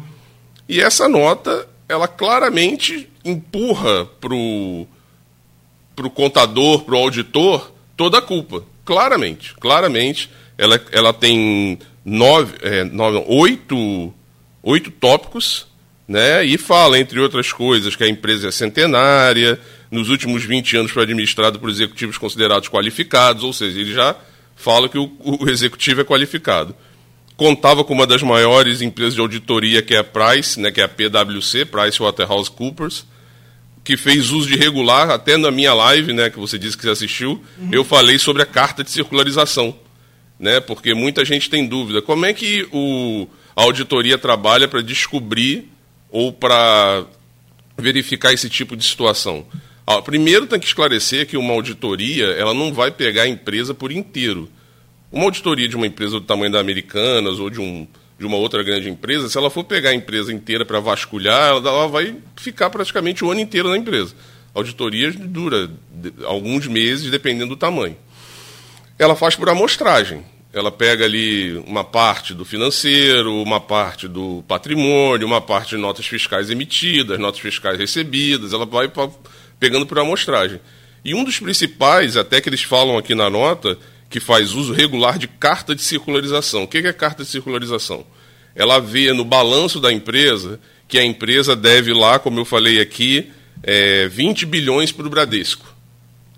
E 0.69 0.81
essa 0.81 1.09
nota, 1.09 1.69
ela 1.89 2.09
claramente 2.09 3.09
empurra 3.25 4.07
para 4.07 4.35
o 4.35 4.87
contador, 6.15 6.85
para 6.85 6.95
o 6.95 6.99
auditor, 6.99 7.73
toda 7.97 8.19
a 8.19 8.23
culpa. 8.23 8.65
Claramente, 8.85 9.55
claramente. 9.55 10.31
Ela, 10.59 10.81
ela 10.93 11.13
tem 11.13 11.79
nove, 12.05 12.55
é, 12.63 12.85
nove, 12.85 13.25
oito, 13.29 14.15
oito 14.63 14.91
tópicos, 14.91 15.67
né? 16.09 16.45
E 16.45 16.57
fala, 16.57 16.99
entre 16.99 17.19
outras 17.21 17.53
coisas, 17.53 17.97
que 17.97 18.05
a 18.05 18.09
empresa 18.09 18.49
é 18.49 18.51
centenária, 18.51 19.59
nos 19.91 20.09
últimos 20.09 20.45
20 20.45 20.77
anos 20.77 20.93
foi 20.93 21.03
administrado 21.03 21.59
por 21.59 21.69
executivos 21.69 22.19
considerados 22.19 22.69
qualificados, 22.69 23.43
ou 23.43 23.53
seja, 23.53 23.81
ele 23.81 23.93
já 23.93 24.17
fala 24.55 24.89
que 24.89 24.99
o, 24.99 25.11
o 25.21 25.49
executivo 25.49 26.01
é 26.01 26.05
qualificado. 26.05 26.75
Contava 27.37 27.85
com 27.85 27.93
uma 27.93 28.07
das 28.07 28.23
maiores 28.23 28.81
empresas 28.81 29.15
de 29.15 29.21
auditoria, 29.21 29.83
que 29.83 29.95
é 29.95 29.99
a 29.99 30.05
Price, 30.05 30.59
né, 30.59 30.71
que 30.71 30.81
é 30.81 30.85
a 30.85 30.89
PwC, 30.89 31.67
PricewaterhouseCoopers, 31.67 33.05
que 33.85 33.97
fez 33.97 34.31
uso 34.31 34.49
de 34.49 34.57
regular, 34.57 35.11
até 35.11 35.37
na 35.37 35.51
minha 35.51 35.73
live, 35.75 36.13
né, 36.13 36.31
que 36.31 36.39
você 36.39 36.59
disse 36.59 36.77
que 36.77 36.83
você 36.83 36.91
assistiu, 36.91 37.43
uhum. 37.59 37.69
eu 37.71 37.85
falei 37.85 38.19
sobre 38.19 38.43
a 38.43 38.47
carta 38.47 38.83
de 38.83 38.91
circularização, 38.91 39.77
né, 40.39 40.61
porque 40.61 40.95
muita 40.95 41.25
gente 41.25 41.49
tem 41.49 41.67
dúvida. 41.67 42.03
Como 42.03 42.27
é 42.27 42.33
que 42.33 42.67
o, 42.73 43.27
a 43.55 43.63
auditoria 43.63 44.19
trabalha 44.19 44.69
para 44.69 44.83
descobrir 44.83 45.69
ou 46.11 46.33
para 46.33 47.05
verificar 47.77 48.33
esse 48.33 48.49
tipo 48.49 48.77
de 48.77 48.85
situação? 48.85 49.47
Primeiro 50.05 50.47
tem 50.47 50.59
que 50.59 50.67
esclarecer 50.67 51.27
que 51.27 51.37
uma 51.37 51.53
auditoria 51.53 52.27
ela 52.33 52.53
não 52.53 52.73
vai 52.73 52.91
pegar 52.91 53.23
a 53.23 53.29
empresa 53.29 53.73
por 53.73 53.93
inteiro. 53.93 54.51
Uma 55.13 55.25
auditoria 55.25 55.69
de 55.69 55.77
uma 55.77 55.87
empresa 55.87 56.19
do 56.19 56.27
tamanho 56.27 56.51
da 56.51 56.59
Americanas 56.59 57.39
ou 57.39 57.49
de 57.49 57.61
um 57.61 57.87
de 58.19 58.25
uma 58.25 58.37
outra 58.37 58.63
grande 58.63 58.89
empresa, 58.89 59.29
se 59.29 59.37
ela 59.37 59.51
for 59.51 59.65
pegar 59.65 59.91
a 59.91 59.95
empresa 59.95 60.33
inteira 60.33 60.65
para 60.65 60.81
vasculhar, 60.81 61.51
ela, 61.51 61.69
ela, 61.69 61.87
vai 61.87 62.17
ficar 62.35 62.71
praticamente 62.71 63.25
o 63.25 63.31
ano 63.31 63.41
inteiro 63.41 63.69
na 63.69 63.77
empresa. 63.77 64.15
A 64.55 64.59
auditoria 64.59 65.13
dura 65.13 65.71
alguns 66.25 66.67
meses, 66.67 67.11
dependendo 67.11 67.51
do 67.51 67.57
tamanho. 67.57 67.97
Ela 68.99 69.15
faz 69.15 69.37
por 69.37 69.49
amostragem. 69.49 70.25
Ela 70.53 70.73
pega 70.73 71.05
ali 71.05 71.63
uma 71.67 71.85
parte 71.85 72.33
do 72.33 72.45
financeiro, 72.45 73.43
uma 73.43 73.61
parte 73.61 74.09
do 74.09 74.43
patrimônio, 74.49 75.27
uma 75.27 75.41
parte 75.41 75.71
de 75.71 75.77
notas 75.77 76.07
fiscais 76.07 76.49
emitidas, 76.49 77.19
notas 77.19 77.41
fiscais 77.41 77.79
recebidas, 77.79 78.55
ela 78.55 78.65
vai 78.65 78.91
pegando 79.61 79.87
por 79.87 79.99
amostragem. 79.99 80.61
E 81.05 81.15
um 81.15 81.25
dos 81.25 81.39
principais, 81.39 82.17
até 82.17 82.41
que 82.41 82.49
eles 82.49 82.63
falam 82.63 82.97
aqui 82.97 83.15
na 83.15 83.29
nota, 83.29 83.79
que 84.09 84.19
faz 84.19 84.53
uso 84.55 84.73
regular 84.73 85.19
de 85.19 85.29
carta 85.29 85.75
de 85.75 85.83
circularização. 85.83 86.63
O 86.65 86.69
que 86.69 86.79
é 86.79 86.93
carta 86.93 87.23
de 87.23 87.29
circularização? 87.29 88.07
Ela 88.55 88.81
vê 88.81 89.13
no 89.13 89.25
balanço 89.25 89.79
da 89.79 89.93
empresa 89.93 90.59
que 90.89 90.99
a 90.99 91.05
empresa 91.05 91.55
deve 91.55 91.93
lá, 91.93 92.19
como 92.19 92.41
eu 92.41 92.45
falei 92.47 92.81
aqui, 92.81 93.31
é, 93.63 94.09
20 94.09 94.47
bilhões 94.47 94.91
para 94.91 95.07
o 95.07 95.11
Bradesco. 95.11 95.67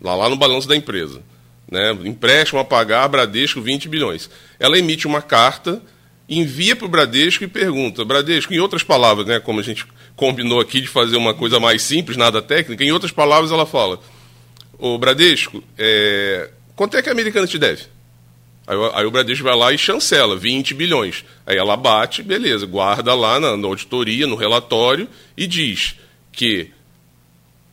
Lá, 0.01 0.17
lá 0.17 0.29
no 0.29 0.37
balanço 0.37 0.67
da 0.67 0.75
empresa. 0.75 1.23
Né? 1.71 1.93
Empréstimo 2.05 2.61
a 2.61 2.65
pagar, 2.65 3.09
Bradesco, 3.09 3.61
20 3.61 3.89
bilhões. 3.89 4.31
Ela 4.59 4.79
emite 4.79 5.07
uma 5.07 5.21
carta, 5.21 5.83
envia 6.29 6.75
para 6.75 6.87
o 6.87 6.89
Bradesco 6.89 7.45
e 7.45 7.49
pergunta, 7.49 8.05
Bradesco, 8.05 8.53
em 8.53 8.59
outras 8.59 8.83
palavras, 8.83 9.27
né, 9.27 9.41
como 9.41 9.61
a 9.61 9.63
gente 9.63 9.87
combinou 10.17 10.61
aqui 10.61 10.81
de 10.81 10.89
fazer 10.89 11.17
uma 11.17 11.35
coisa 11.35 11.61
mais 11.61 11.83
simples, 11.83 12.17
nada 12.17 12.43
técnica, 12.43 12.85
em 12.85 12.93
outras 12.93 13.13
palavras 13.13 13.53
ela 13.53 13.65
fala, 13.65 14.01
o 14.79 14.99
Bradesco, 14.99 15.63
é, 15.77 16.51
Quanto 16.79 16.97
é 16.97 17.03
que 17.03 17.09
a 17.09 17.13
americana 17.13 17.45
te 17.45 17.59
deve? 17.59 17.83
Aí, 18.65 18.77
aí, 18.95 19.05
o 19.05 19.11
Bradesco 19.11 19.43
vai 19.43 19.57
lá 19.57 19.73
e 19.73 19.77
chancela, 19.77 20.37
20 20.37 20.75
bilhões. 20.75 21.25
Aí 21.45 21.57
ela 21.57 21.77
bate, 21.77 22.23
beleza, 22.23 22.67
guarda 22.67 23.15
lá 23.15 23.41
na, 23.41 23.57
na 23.57 23.67
auditoria, 23.67 24.29
no 24.29 24.37
relatório, 24.37 25.09
e 25.37 25.49
diz 25.49 25.97
que 26.31 26.71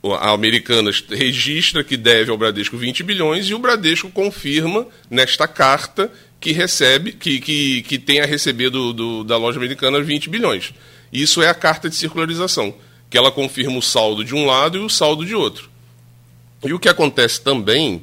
a 0.02 0.30
Americanas 0.30 1.02
registra 1.08 1.82
que 1.82 1.96
deve 1.96 2.30
ao 2.30 2.38
Bradesco 2.38 2.76
20 2.76 3.02
bilhões 3.02 3.46
e 3.46 3.54
o 3.54 3.58
Bradesco 3.58 4.10
confirma 4.10 4.86
nesta 5.10 5.48
carta 5.48 6.12
que 6.38 6.52
recebe, 6.52 7.12
que, 7.12 7.40
que, 7.40 7.82
que 7.82 7.98
tem 7.98 8.20
a 8.20 8.26
receber 8.26 8.70
do, 8.70 8.92
do, 8.92 9.24
da 9.24 9.36
loja 9.36 9.58
americana 9.58 10.00
20 10.00 10.28
bilhões. 10.28 10.72
Isso 11.12 11.42
é 11.42 11.48
a 11.48 11.54
carta 11.54 11.88
de 11.88 11.96
circularização, 11.96 12.74
que 13.10 13.16
ela 13.16 13.32
confirma 13.32 13.78
o 13.78 13.82
saldo 13.82 14.24
de 14.24 14.34
um 14.34 14.46
lado 14.46 14.78
e 14.78 14.80
o 14.80 14.88
saldo 14.88 15.24
de 15.24 15.34
outro. 15.34 15.70
E 16.64 16.72
o 16.72 16.78
que 16.78 16.88
acontece 16.88 17.40
também 17.40 18.02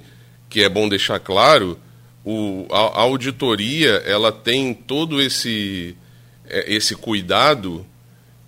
que 0.49 0.63
é 0.63 0.69
bom 0.69 0.87
deixar 0.87 1.19
claro, 1.19 1.79
o, 2.23 2.67
a, 2.69 2.77
a 2.77 3.01
auditoria 3.01 4.03
ela 4.05 4.31
tem 4.31 4.71
todo 4.71 5.19
esse, 5.19 5.97
é, 6.47 6.71
esse 6.71 6.95
cuidado 6.95 7.85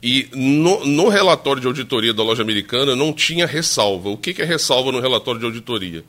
e 0.07 0.29
no, 0.35 0.85
no, 0.85 1.09
relatório 1.09 1.59
de 1.59 1.65
auditoria 1.65 2.13
da 2.13 2.21
loja 2.21 2.43
americana 2.43 2.95
não 2.95 3.11
tinha 3.11 3.47
ressalva. 3.47 4.09
O 4.09 4.15
que, 4.15 4.35
que 4.35 4.41
é 4.43 4.45
ressalva 4.45 4.91
no 4.91 4.99
relatório 4.99 5.39
de 5.39 5.47
auditoria? 5.47 6.05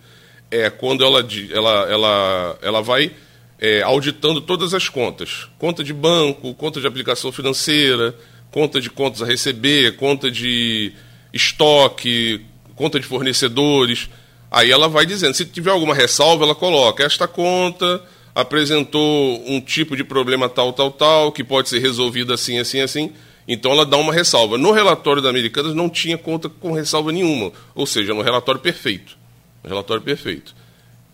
É 0.50 0.68
quando 0.68 1.02
ela, 1.02 1.26
ela, 1.50 1.90
ela, 1.90 2.58
ela 2.60 2.82
vai 2.82 3.10
é, 3.58 3.80
auditando 3.80 4.42
todas 4.42 4.74
as 4.74 4.86
contas. 4.86 5.48
Conta 5.58 5.82
de 5.82 5.94
banco, 5.94 6.52
conta 6.52 6.78
de 6.78 6.86
aplicação 6.86 7.32
financeira, 7.32 8.14
conta 8.50 8.82
de 8.82 8.90
contas 8.90 9.22
a 9.22 9.24
receber, 9.24 9.96
conta 9.96 10.30
de 10.30 10.92
estoque, 11.32 12.44
conta 12.74 13.00
de 13.00 13.06
fornecedores. 13.06 14.10
Aí 14.50 14.70
ela 14.70 14.90
vai 14.90 15.06
dizendo, 15.06 15.32
se 15.32 15.46
tiver 15.46 15.70
alguma 15.70 15.94
ressalva, 15.94 16.44
ela 16.44 16.54
coloca 16.54 17.02
esta 17.02 17.26
conta 17.26 18.02
apresentou 18.34 19.42
um 19.50 19.58
tipo 19.62 19.96
de 19.96 20.04
problema 20.04 20.46
tal, 20.46 20.70
tal, 20.70 20.90
tal, 20.90 21.32
que 21.32 21.42
pode 21.42 21.70
ser 21.70 21.78
resolvido 21.78 22.34
assim, 22.34 22.58
assim, 22.58 22.82
assim. 22.82 23.14
Então 23.48 23.72
ela 23.72 23.86
dá 23.86 23.96
uma 23.96 24.12
ressalva. 24.12 24.58
No 24.58 24.72
relatório 24.72 25.22
da 25.22 25.30
Americanas 25.30 25.74
não 25.74 25.88
tinha 25.88 26.18
conta 26.18 26.48
com 26.48 26.72
ressalva 26.72 27.12
nenhuma, 27.12 27.52
ou 27.74 27.86
seja, 27.86 28.12
no 28.12 28.22
relatório 28.22 28.60
perfeito. 28.60 29.16
No 29.62 29.70
relatório 29.70 30.02
perfeito. 30.02 30.54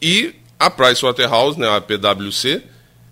E 0.01 0.35
a 0.59 0.71
Pricewaterhouse, 0.71 1.59
né, 1.59 1.69
a 1.69 1.81
PwC, 1.81 2.63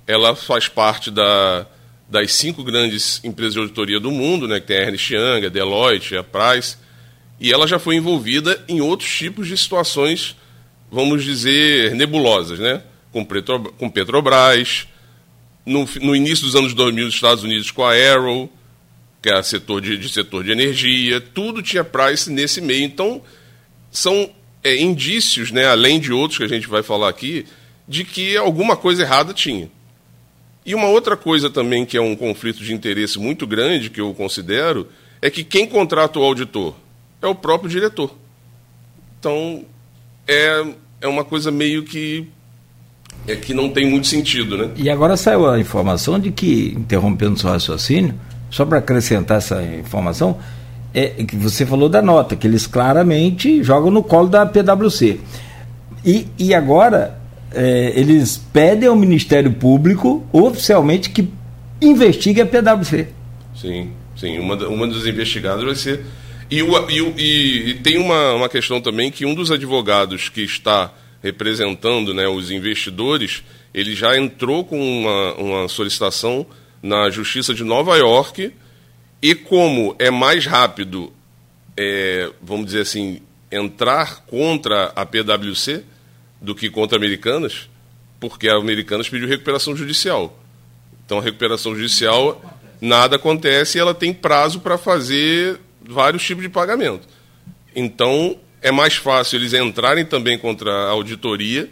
ela 0.06 0.35
faz 0.35 0.68
parte 0.68 1.11
da, 1.11 1.66
das 2.09 2.33
cinco 2.33 2.64
grandes 2.64 3.22
empresas 3.22 3.54
de 3.54 3.61
auditoria 3.61 4.00
do 4.00 4.11
mundo, 4.11 4.48
né, 4.48 4.59
que 4.59 4.66
tem 4.66 4.78
a 4.78 4.80
Ernst 4.83 5.11
Young, 5.11 5.46
a 5.46 5.48
Deloitte, 5.48 6.16
a 6.16 6.24
Price, 6.24 6.76
e 7.38 7.52
ela 7.52 7.66
já 7.66 7.78
foi 7.78 7.96
envolvida 7.96 8.62
em 8.68 8.80
outros 8.80 9.11
tipos 9.11 9.48
de 9.48 9.56
situações, 9.56 10.37
vamos 10.90 11.24
dizer, 11.24 11.94
nebulosas, 11.94 12.59
né? 12.59 12.83
Com, 13.12 13.24
Petro, 13.24 13.72
com 13.78 13.88
Petrobras, 13.88 14.87
no, 15.64 15.88
no 16.02 16.14
início 16.14 16.44
dos 16.44 16.54
anos 16.54 16.74
2000 16.74 17.06
nos 17.06 17.14
Estados 17.14 17.42
Unidos 17.42 17.70
com 17.70 17.83
a 17.83 17.94
Arrow, 17.94 18.50
que 19.22 19.28
é 19.28 19.42
setor 19.42 19.80
de, 19.80 19.96
de 19.96 20.09
setor 20.09 20.44
de 20.44 20.50
energia, 20.50 21.20
tudo 21.20 21.62
tinha 21.62 21.85
price 21.85 22.30
nesse 22.30 22.61
meio. 22.61 22.85
Então, 22.85 23.20
são 23.90 24.30
é, 24.64 24.80
indícios, 24.80 25.50
né, 25.50 25.66
além 25.66 26.00
de 26.00 26.12
outros 26.12 26.38
que 26.38 26.44
a 26.44 26.48
gente 26.48 26.68
vai 26.68 26.83
falar 26.83 27.09
aqui, 27.09 27.46
de 27.87 28.04
que 28.04 28.37
alguma 28.37 28.76
coisa 28.76 29.02
errada 29.02 29.35
tinha. 29.35 29.70
E 30.64 30.74
uma 30.74 30.88
outra 30.88 31.16
coisa 31.16 31.50
também 31.50 31.85
que 31.85 31.96
é 31.96 32.00
um 32.00 32.14
conflito 32.14 32.62
de 32.62 32.72
interesse 32.72 33.18
muito 33.18 33.46
grande, 33.46 33.90
que 33.90 34.00
eu 34.00 34.14
considero, 34.14 34.88
é 35.20 35.28
que 35.30 35.42
quem 35.42 35.66
contrata 35.66 36.18
o 36.18 36.22
auditor 36.22 36.74
é 37.20 37.26
o 37.26 37.35
próprio 37.35 37.70
diretor. 37.70 38.14
Então, 39.18 39.64
é, 40.26 40.64
é 41.00 41.09
uma 41.09 41.24
coisa 41.24 41.50
meio 41.50 41.83
que 41.83 42.26
é 43.26 43.37
que 43.37 43.52
não 43.52 43.68
tem 43.68 43.88
muito 43.88 44.06
sentido, 44.06 44.56
né? 44.56 44.70
E 44.76 44.88
agora 44.88 45.16
saiu 45.16 45.48
a 45.48 45.59
informação 45.59 46.18
de 46.18 46.30
que, 46.30 46.74
interrompendo 46.76 47.38
seu 47.38 47.50
raciocínio, 47.50 48.14
só 48.51 48.65
para 48.65 48.79
acrescentar 48.79 49.39
essa 49.39 49.63
informação, 49.63 50.39
é 50.93 51.09
que 51.25 51.37
você 51.37 51.65
falou 51.65 51.89
da 51.89 52.03
nota, 52.03 52.35
que 52.35 52.47
eles 52.47 52.67
claramente 52.67 53.63
jogam 53.63 53.91
no 53.91 54.03
colo 54.03 54.29
da 54.29 54.45
PwC. 54.45 55.21
E, 56.05 56.27
e 56.39 56.53
agora 56.53 57.19
é, 57.53 57.93
eles 57.95 58.37
pedem 58.53 58.89
ao 58.89 58.97
Ministério 58.97 59.53
Público 59.53 60.27
oficialmente 60.33 61.11
que 61.11 61.29
investigue 61.81 62.41
a 62.41 62.47
PwC. 62.47 63.09
Sim, 63.55 63.91
sim. 64.17 64.39
Uma, 64.39 64.57
uma 64.67 64.87
dos 64.87 65.07
investigados 65.07 65.65
vai 65.65 65.75
ser. 65.75 66.05
E, 66.51 66.63
o, 66.63 66.91
e, 66.91 66.99
e, 67.17 67.71
e 67.71 67.75
tem 67.75 67.99
uma, 67.99 68.35
uma 68.35 68.49
questão 68.49 68.81
também 68.81 69.11
que 69.11 69.25
um 69.25 69.35
dos 69.35 69.51
advogados 69.51 70.29
que 70.29 70.43
está 70.43 70.93
representando 71.23 72.13
né, 72.13 72.27
os 72.27 72.51
investidores, 72.51 73.45
ele 73.73 73.95
já 73.95 74.19
entrou 74.19 74.65
com 74.65 74.81
uma, 74.81 75.35
uma 75.35 75.69
solicitação 75.69 76.47
na 76.83 77.11
Justiça 77.11 77.53
de 77.53 77.64
Nova 77.64 77.97
York 77.97 78.53
e 79.23 79.35
como 79.35 79.95
é 79.99 80.11
mais 80.11 80.47
rápido, 80.47 81.12
é, 81.77 82.31
vamos 82.43 82.66
dizer 82.66 82.83
assim, 82.83 83.21
entrar 83.51 84.25
contra 84.27 84.93
a 84.97 85.05
PwC 85.05 85.85
do 86.40 86.55
que 86.55 86.71
contra 86.71 86.97
Americanas, 86.97 87.69
porque 88.19 88.49
a 88.49 88.57
Americanas 88.57 89.09
pediu 89.09 89.29
recuperação 89.29 89.77
judicial. 89.77 90.38
Então 91.05 91.19
a 91.19 91.23
recuperação 91.23 91.75
judicial 91.75 92.40
nada 92.81 93.16
acontece 93.16 93.77
e 93.77 93.81
ela 93.81 93.95
tem 93.95 94.14
prazo 94.14 94.61
para 94.61 94.79
fazer 94.79 95.61
vários 95.83 96.25
tipos 96.25 96.43
de 96.43 96.49
pagamento. 96.49 97.07
Então 97.75 98.38
é 98.62 98.71
mais 98.71 98.97
fácil 98.97 99.38
eles 99.38 99.53
entrarem 99.53 100.05
também 100.05 100.38
contra 100.38 100.71
a 100.71 100.90
auditoria, 100.90 101.69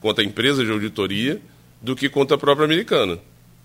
contra 0.00 0.22
a 0.22 0.26
empresa 0.26 0.64
de 0.64 0.70
auditoria, 0.70 1.40
do 1.80 1.96
que 1.96 2.08
contra 2.08 2.36
a 2.36 2.38
própria 2.38 2.64
americana. 2.64 3.18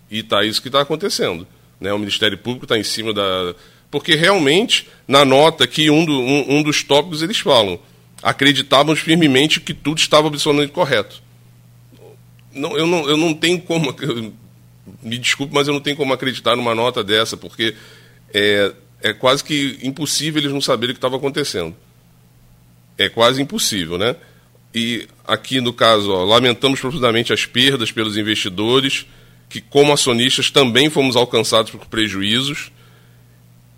E 0.10 0.24
tá 0.24 0.44
isso 0.44 0.62
que 0.62 0.68
está 0.68 0.82
acontecendo. 0.82 1.48
Né? 1.80 1.94
O 1.94 2.00
Ministério 2.00 2.38
Público 2.38 2.66
está 2.66 2.78
em 2.78 2.84
cima 2.84 3.14
da. 3.14 3.56
Porque 3.90 4.16
realmente, 4.16 4.88
na 5.08 5.24
nota 5.24 5.64
aqui, 5.64 5.90
um, 5.90 6.04
do, 6.04 6.14
um, 6.14 6.58
um 6.58 6.64
dos 6.64 6.84
tópicos 6.84 7.22
eles 7.22 7.40
falam: 7.40 7.80
acreditávamos 8.22 9.00
firmemente 9.00 9.60
que 9.60 9.74
tudo 9.74 9.98
estava 9.98 10.28
absolutamente 10.28 10.72
correto. 10.72 11.22
Não, 12.54 12.78
eu, 12.78 12.88
não, 12.88 13.08
eu 13.10 13.18
não 13.18 13.34
tenho 13.34 13.62
como. 13.62 13.96
Me 15.04 15.18
desculpe, 15.18 15.54
mas 15.54 15.68
eu 15.68 15.74
não 15.74 15.82
tenho 15.82 15.98
como 15.98 16.14
acreditar 16.14 16.56
numa 16.56 16.74
nota 16.74 17.04
dessa, 17.04 17.36
porque 17.36 17.76
é, 18.34 18.74
é 19.02 19.14
quase 19.14 19.44
que 19.44 19.78
impossível 19.84 20.42
eles 20.42 20.52
não 20.52 20.62
saberem 20.62 20.92
o 20.92 20.96
que 20.96 20.98
estava 20.98 21.18
acontecendo. 21.18 21.76
É 22.98 23.10
quase 23.10 23.42
impossível, 23.42 23.98
né? 23.98 24.16
E 24.74 25.08
aqui 25.26 25.62
no 25.62 25.74
caso, 25.74 26.12
ó, 26.12 26.24
lamentamos 26.24 26.80
profundamente 26.80 27.34
as 27.34 27.46
perdas 27.46 27.92
pelos 27.92 28.18
investidores, 28.18 29.06
que 29.50 29.62
como 29.62 29.94
acionistas 29.94 30.52
também 30.52 30.90
fomos 30.90 31.16
alcançados 31.16 31.72
por 31.72 31.86
prejuízos 31.86 32.72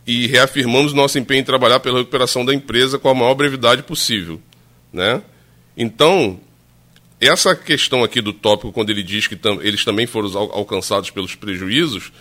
e 0.06 0.26
reafirmamos 0.28 0.94
nosso 0.94 1.20
empenho 1.20 1.42
em 1.42 1.46
trabalhar 1.46 1.80
pela 1.80 2.00
recuperação 2.00 2.44
da 2.44 2.54
empresa 2.54 2.98
com 2.98 3.10
a 3.10 3.14
maior 3.14 3.36
brevidade 3.36 3.84
possível, 3.84 4.42
né? 4.92 5.22
Então, 5.78 6.40
essa 7.22 7.56
questão 7.56 8.04
aqui 8.04 8.22
do 8.22 8.34
tópico, 8.34 8.72
quando 8.72 8.90
ele 8.90 9.04
diz 9.04 9.28
que 9.28 9.36
tam 9.36 9.62
eles 9.62 9.86
também 9.86 10.08
foram 10.08 10.36
al 10.38 10.52
alcançados 10.58 11.10
pelos 11.10 11.36
prejuízos, 11.36 12.12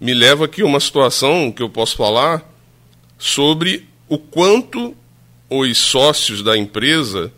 me 0.00 0.14
leva 0.14 0.44
aqui 0.44 0.62
a 0.62 0.66
uma 0.66 0.80
situação 0.80 1.50
que 1.50 1.62
eu 1.62 1.68
posso 1.68 1.96
falar 1.96 2.48
sobre 3.18 3.86
o 4.08 4.18
quanto 4.18 4.96
os 5.48 5.78
sócios 5.78 6.42
da 6.42 6.56
empresa 6.56 7.32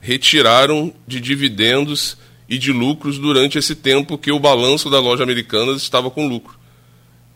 retiraram 0.00 0.92
de 1.06 1.20
dividendos 1.20 2.16
e 2.48 2.58
de 2.58 2.72
lucros 2.72 3.18
durante 3.18 3.58
esse 3.58 3.74
tempo 3.74 4.16
que 4.16 4.32
o 4.32 4.40
balanço 4.40 4.88
da 4.88 4.98
loja 4.98 5.22
americana 5.22 5.72
estava 5.72 6.10
com 6.10 6.26
lucro. 6.26 6.58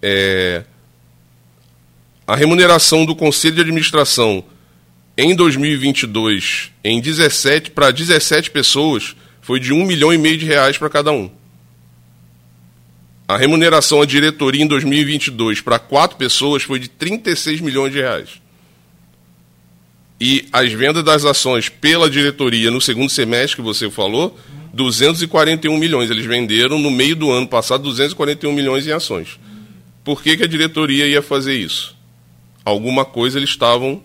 É, 0.00 0.64
a 2.26 2.34
remuneração 2.34 3.04
do 3.04 3.14
conselho 3.14 3.56
de 3.56 3.60
administração 3.60 4.44
em 5.16 5.34
2022, 5.34 6.70
em 6.82 7.00
17 7.00 7.72
para 7.72 7.90
17 7.90 8.50
pessoas, 8.50 9.14
foi 9.42 9.60
de 9.60 9.72
um 9.72 9.84
milhão 9.84 10.12
e 10.12 10.18
meio 10.18 10.38
de 10.38 10.46
reais 10.46 10.78
para 10.78 10.88
cada 10.88 11.12
um. 11.12 11.30
A 13.28 13.36
remuneração 13.36 14.00
à 14.00 14.06
diretoria 14.06 14.62
em 14.62 14.66
2022 14.66 15.60
para 15.60 15.78
quatro 15.78 16.16
pessoas 16.16 16.62
foi 16.62 16.78
de 16.78 16.88
36 16.88 17.60
milhões 17.60 17.92
de 17.92 17.98
reais. 17.98 18.40
E 20.20 20.48
as 20.52 20.72
vendas 20.72 21.04
das 21.04 21.24
ações 21.24 21.68
pela 21.68 22.08
diretoria 22.08 22.70
no 22.70 22.80
segundo 22.80 23.10
semestre 23.10 23.56
que 23.56 23.62
você 23.62 23.90
falou, 23.90 24.38
241 24.72 25.76
milhões. 25.76 26.10
Eles 26.10 26.24
venderam 26.24 26.78
no 26.78 26.90
meio 26.90 27.14
do 27.14 27.30
ano 27.30 27.46
passado 27.46 27.82
241 27.84 28.52
milhões 28.52 28.86
em 28.86 28.92
ações. 28.92 29.38
Por 30.04 30.22
que, 30.22 30.36
que 30.36 30.42
a 30.42 30.48
diretoria 30.48 31.06
ia 31.06 31.22
fazer 31.22 31.54
isso? 31.54 31.96
Alguma 32.64 33.04
coisa 33.04 33.38
eles 33.38 33.50
estavam 33.50 34.02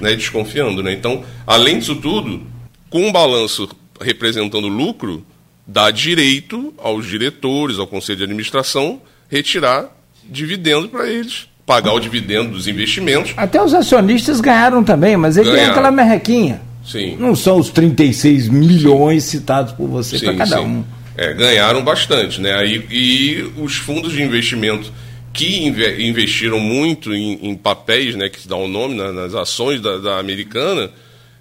né, 0.00 0.14
desconfiando. 0.14 0.82
Né? 0.82 0.92
Então, 0.92 1.24
além 1.46 1.78
disso 1.78 1.96
tudo, 1.96 2.42
com 2.88 3.06
um 3.06 3.12
balanço 3.12 3.68
representando 4.00 4.68
lucro, 4.68 5.24
dá 5.66 5.90
direito 5.90 6.72
aos 6.78 7.06
diretores, 7.06 7.78
ao 7.78 7.86
conselho 7.86 8.18
de 8.18 8.24
administração, 8.24 9.00
retirar 9.28 9.96
dividendo 10.24 10.88
para 10.88 11.08
eles 11.08 11.50
pagar 11.70 11.92
o 11.92 12.00
dividendo 12.00 12.50
dos 12.50 12.66
investimentos. 12.66 13.32
Até 13.36 13.62
os 13.62 13.72
acionistas 13.72 14.40
ganharam 14.40 14.82
também, 14.82 15.16
mas 15.16 15.36
ele 15.36 15.52
ganharam. 15.52 15.70
aquela 15.70 15.92
merrequinha. 15.92 16.60
Sim. 16.84 17.16
Não 17.18 17.36
são 17.36 17.58
os 17.58 17.70
36 17.70 18.48
milhões 18.48 19.24
citados 19.24 19.72
por 19.72 19.88
você 19.88 20.18
para 20.18 20.34
cada 20.34 20.58
sim. 20.58 20.64
um. 20.64 20.84
É, 21.16 21.34
ganharam 21.34 21.84
bastante, 21.84 22.40
né? 22.40 22.54
Aí, 22.54 22.86
e 22.90 23.52
os 23.58 23.76
fundos 23.76 24.12
de 24.12 24.22
investimento 24.22 24.92
que 25.32 25.66
investiram 25.66 26.58
muito 26.58 27.14
em, 27.14 27.50
em, 27.50 27.54
papéis, 27.54 28.16
né, 28.16 28.28
que 28.28 28.48
dá 28.48 28.56
o 28.56 28.64
um 28.64 28.68
nome 28.68 28.94
né, 28.96 29.12
nas 29.12 29.34
ações 29.34 29.80
da, 29.80 29.98
da, 29.98 30.18
americana, 30.18 30.90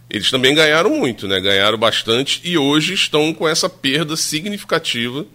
eles 0.10 0.30
também 0.30 0.54
ganharam 0.54 0.90
muito, 0.92 1.28
né? 1.28 1.40
Ganharam 1.40 1.78
bastante 1.78 2.42
e 2.44 2.58
hoje 2.58 2.94
estão 2.94 3.34
com 3.34 3.48
essa 3.48 3.70
perda 3.70 4.16
significativa, 4.16 5.26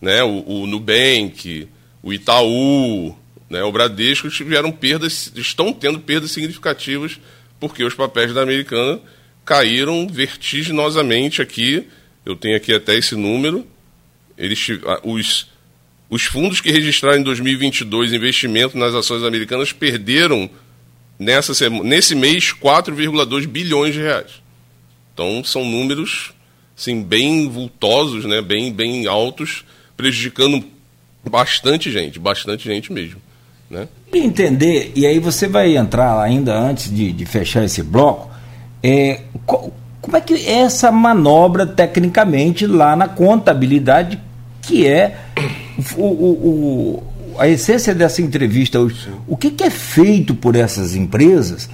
né? 0.00 0.22
O, 0.22 0.62
o 0.62 0.66
Nubank, 0.66 1.68
o 2.02 2.12
Itaú, 2.12 3.16
né? 3.48 3.62
O 3.62 3.72
Bradesco 3.72 4.28
tiveram 4.30 4.72
perdas, 4.72 5.32
estão 5.36 5.72
tendo 5.72 6.00
perdas 6.00 6.30
significativas 6.32 7.18
porque 7.60 7.84
os 7.84 7.94
papéis 7.94 8.34
da 8.34 8.42
Americana 8.42 9.00
caíram 9.46 10.08
vertiginosamente 10.08 11.40
aqui. 11.40 11.86
Eu 12.24 12.36
tenho 12.36 12.56
aqui 12.56 12.74
até 12.74 12.96
esse 12.96 13.14
número. 13.14 13.64
Eles, 14.36 14.66
os, 15.04 15.48
os 16.10 16.24
fundos 16.24 16.60
que 16.60 16.70
registraram 16.70 17.20
em 17.20 17.22
2022 17.22 18.12
investimento 18.12 18.76
nas 18.76 18.94
ações 18.94 19.22
americanas 19.22 19.72
perderam 19.72 20.50
nessa, 21.18 21.70
nesse 21.70 22.14
mês 22.14 22.52
4,2 22.52 23.46
bilhões 23.46 23.94
de 23.94 24.00
reais. 24.00 24.42
Então 25.14 25.42
são 25.44 25.64
números 25.64 26.32
assim, 26.76 27.02
bem 27.02 27.48
vultosos, 27.48 28.26
né? 28.26 28.42
bem, 28.42 28.70
bem 28.70 29.06
altos, 29.06 29.64
prejudicando 29.96 30.62
bastante 31.28 31.90
gente, 31.90 32.18
bastante 32.18 32.64
gente 32.64 32.92
mesmo. 32.92 33.20
Né? 33.70 33.88
Entender, 34.12 34.92
e 34.94 35.06
aí 35.06 35.18
você 35.18 35.48
vai 35.48 35.76
entrar 35.76 36.20
ainda 36.20 36.56
antes 36.56 36.94
de, 36.94 37.12
de 37.12 37.24
fechar 37.24 37.64
esse 37.64 37.82
bloco, 37.82 38.30
é, 38.88 39.20
como 39.44 40.16
é 40.16 40.20
que 40.20 40.34
é 40.34 40.60
essa 40.60 40.92
manobra 40.92 41.66
tecnicamente 41.66 42.68
lá 42.68 42.94
na 42.94 43.08
contabilidade, 43.08 44.20
que 44.62 44.86
é 44.86 45.18
o, 45.96 46.04
o, 46.04 47.02
o 47.02 47.02
a 47.36 47.48
essência 47.48 47.92
dessa 47.92 48.22
entrevista 48.22 48.78
hoje, 48.78 49.08
o 49.26 49.36
que, 49.36 49.50
que, 49.50 49.64
é 49.64 49.70
feito 49.70 50.36
por 50.36 50.54
essas 50.54 50.94
empresas? 50.94 51.68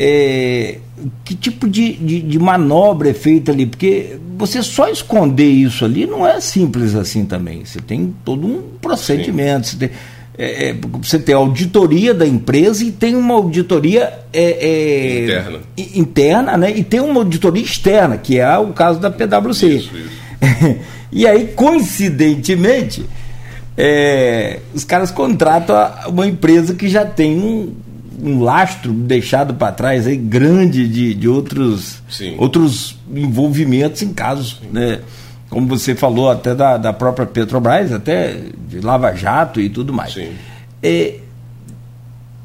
É, 0.00 0.78
que 1.24 1.36
tipo 1.36 1.68
de, 1.68 1.92
de, 1.92 2.20
de, 2.20 2.38
manobra 2.40 3.10
é 3.10 3.14
feita 3.14 3.52
ali? 3.52 3.64
Porque 3.64 4.18
você 4.36 4.64
só 4.64 4.88
esconder 4.88 5.46
isso 5.48 5.84
ali 5.84 6.06
não 6.06 6.26
é 6.26 6.40
simples 6.40 6.96
assim 6.96 7.24
também. 7.24 7.64
Você 7.64 7.80
tem 7.80 8.12
todo 8.24 8.44
um 8.44 8.62
procedimento. 8.80 9.76
Tem, 9.76 9.90
é, 10.36 10.70
é, 10.70 10.76
você 11.00 11.18
tem 11.18 11.34
a 11.34 11.38
auditoria 11.38 12.14
da 12.14 12.26
empresa 12.26 12.84
e 12.84 12.90
tem 12.90 13.14
uma 13.14 13.34
auditoria 13.34 14.12
é, 14.32 14.42
é 14.42 15.24
interna. 15.24 15.60
interna, 15.76 16.56
né? 16.56 16.72
E 16.74 16.82
tem 16.82 17.00
uma 17.00 17.20
auditoria 17.20 17.62
externa, 17.62 18.16
que 18.16 18.38
é 18.38 18.58
o 18.58 18.68
caso 18.68 18.98
da 18.98 19.10
PwC. 19.10 19.66
Isso, 19.66 19.90
isso. 19.96 20.22
e 21.12 21.26
aí, 21.26 21.48
coincidentemente, 21.48 23.04
é, 23.76 24.60
os 24.74 24.84
caras 24.84 25.10
contratam 25.10 25.76
uma 26.08 26.26
empresa 26.26 26.74
que 26.74 26.88
já 26.88 27.04
tem 27.04 27.38
um, 27.38 27.74
um 28.22 28.42
lastro 28.42 28.92
deixado 28.92 29.54
para 29.54 29.72
trás 29.72 30.06
aí 30.06 30.16
grande 30.16 30.88
de, 30.88 31.14
de 31.14 31.28
outros, 31.28 32.02
outros 32.38 32.96
envolvimentos 33.14 34.00
em 34.00 34.12
casos, 34.14 34.60
né? 34.72 35.00
Como 35.52 35.66
você 35.66 35.94
falou, 35.94 36.30
até 36.30 36.54
da, 36.54 36.78
da 36.78 36.94
própria 36.94 37.26
Petrobras, 37.26 37.92
até 37.92 38.38
de 38.66 38.80
Lava 38.80 39.14
Jato 39.14 39.60
e 39.60 39.68
tudo 39.68 39.92
mais. 39.92 40.16
É, 40.82 41.16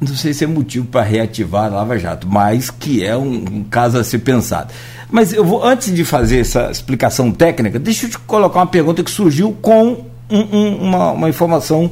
não 0.02 0.14
sei 0.14 0.34
se 0.34 0.44
é 0.44 0.48
motivo 0.48 0.86
para 0.88 1.04
reativar 1.04 1.68
a 1.72 1.76
Lava 1.76 1.98
Jato, 1.98 2.28
mas 2.28 2.70
que 2.70 3.06
é 3.06 3.16
um, 3.16 3.46
um, 3.50 3.64
caso 3.64 3.98
a 3.98 4.04
ser 4.04 4.20
pensado. 4.20 4.74
Mas 5.10 5.32
eu 5.32 5.46
vou, 5.46 5.64
antes 5.64 5.96
de 5.96 6.04
fazer 6.04 6.42
essa 6.42 6.70
explicação 6.70 7.32
técnica, 7.32 7.80
deixa 7.80 8.08
eu 8.08 8.10
te 8.10 8.20
colocar 8.20 8.60
uma 8.60 8.68
pergunta 8.68 9.02
que 9.02 9.10
surgiu 9.10 9.54
com 9.62 10.06
um, 10.30 10.40
um, 10.40 10.76
uma, 10.76 11.12
uma, 11.12 11.30
informação 11.30 11.90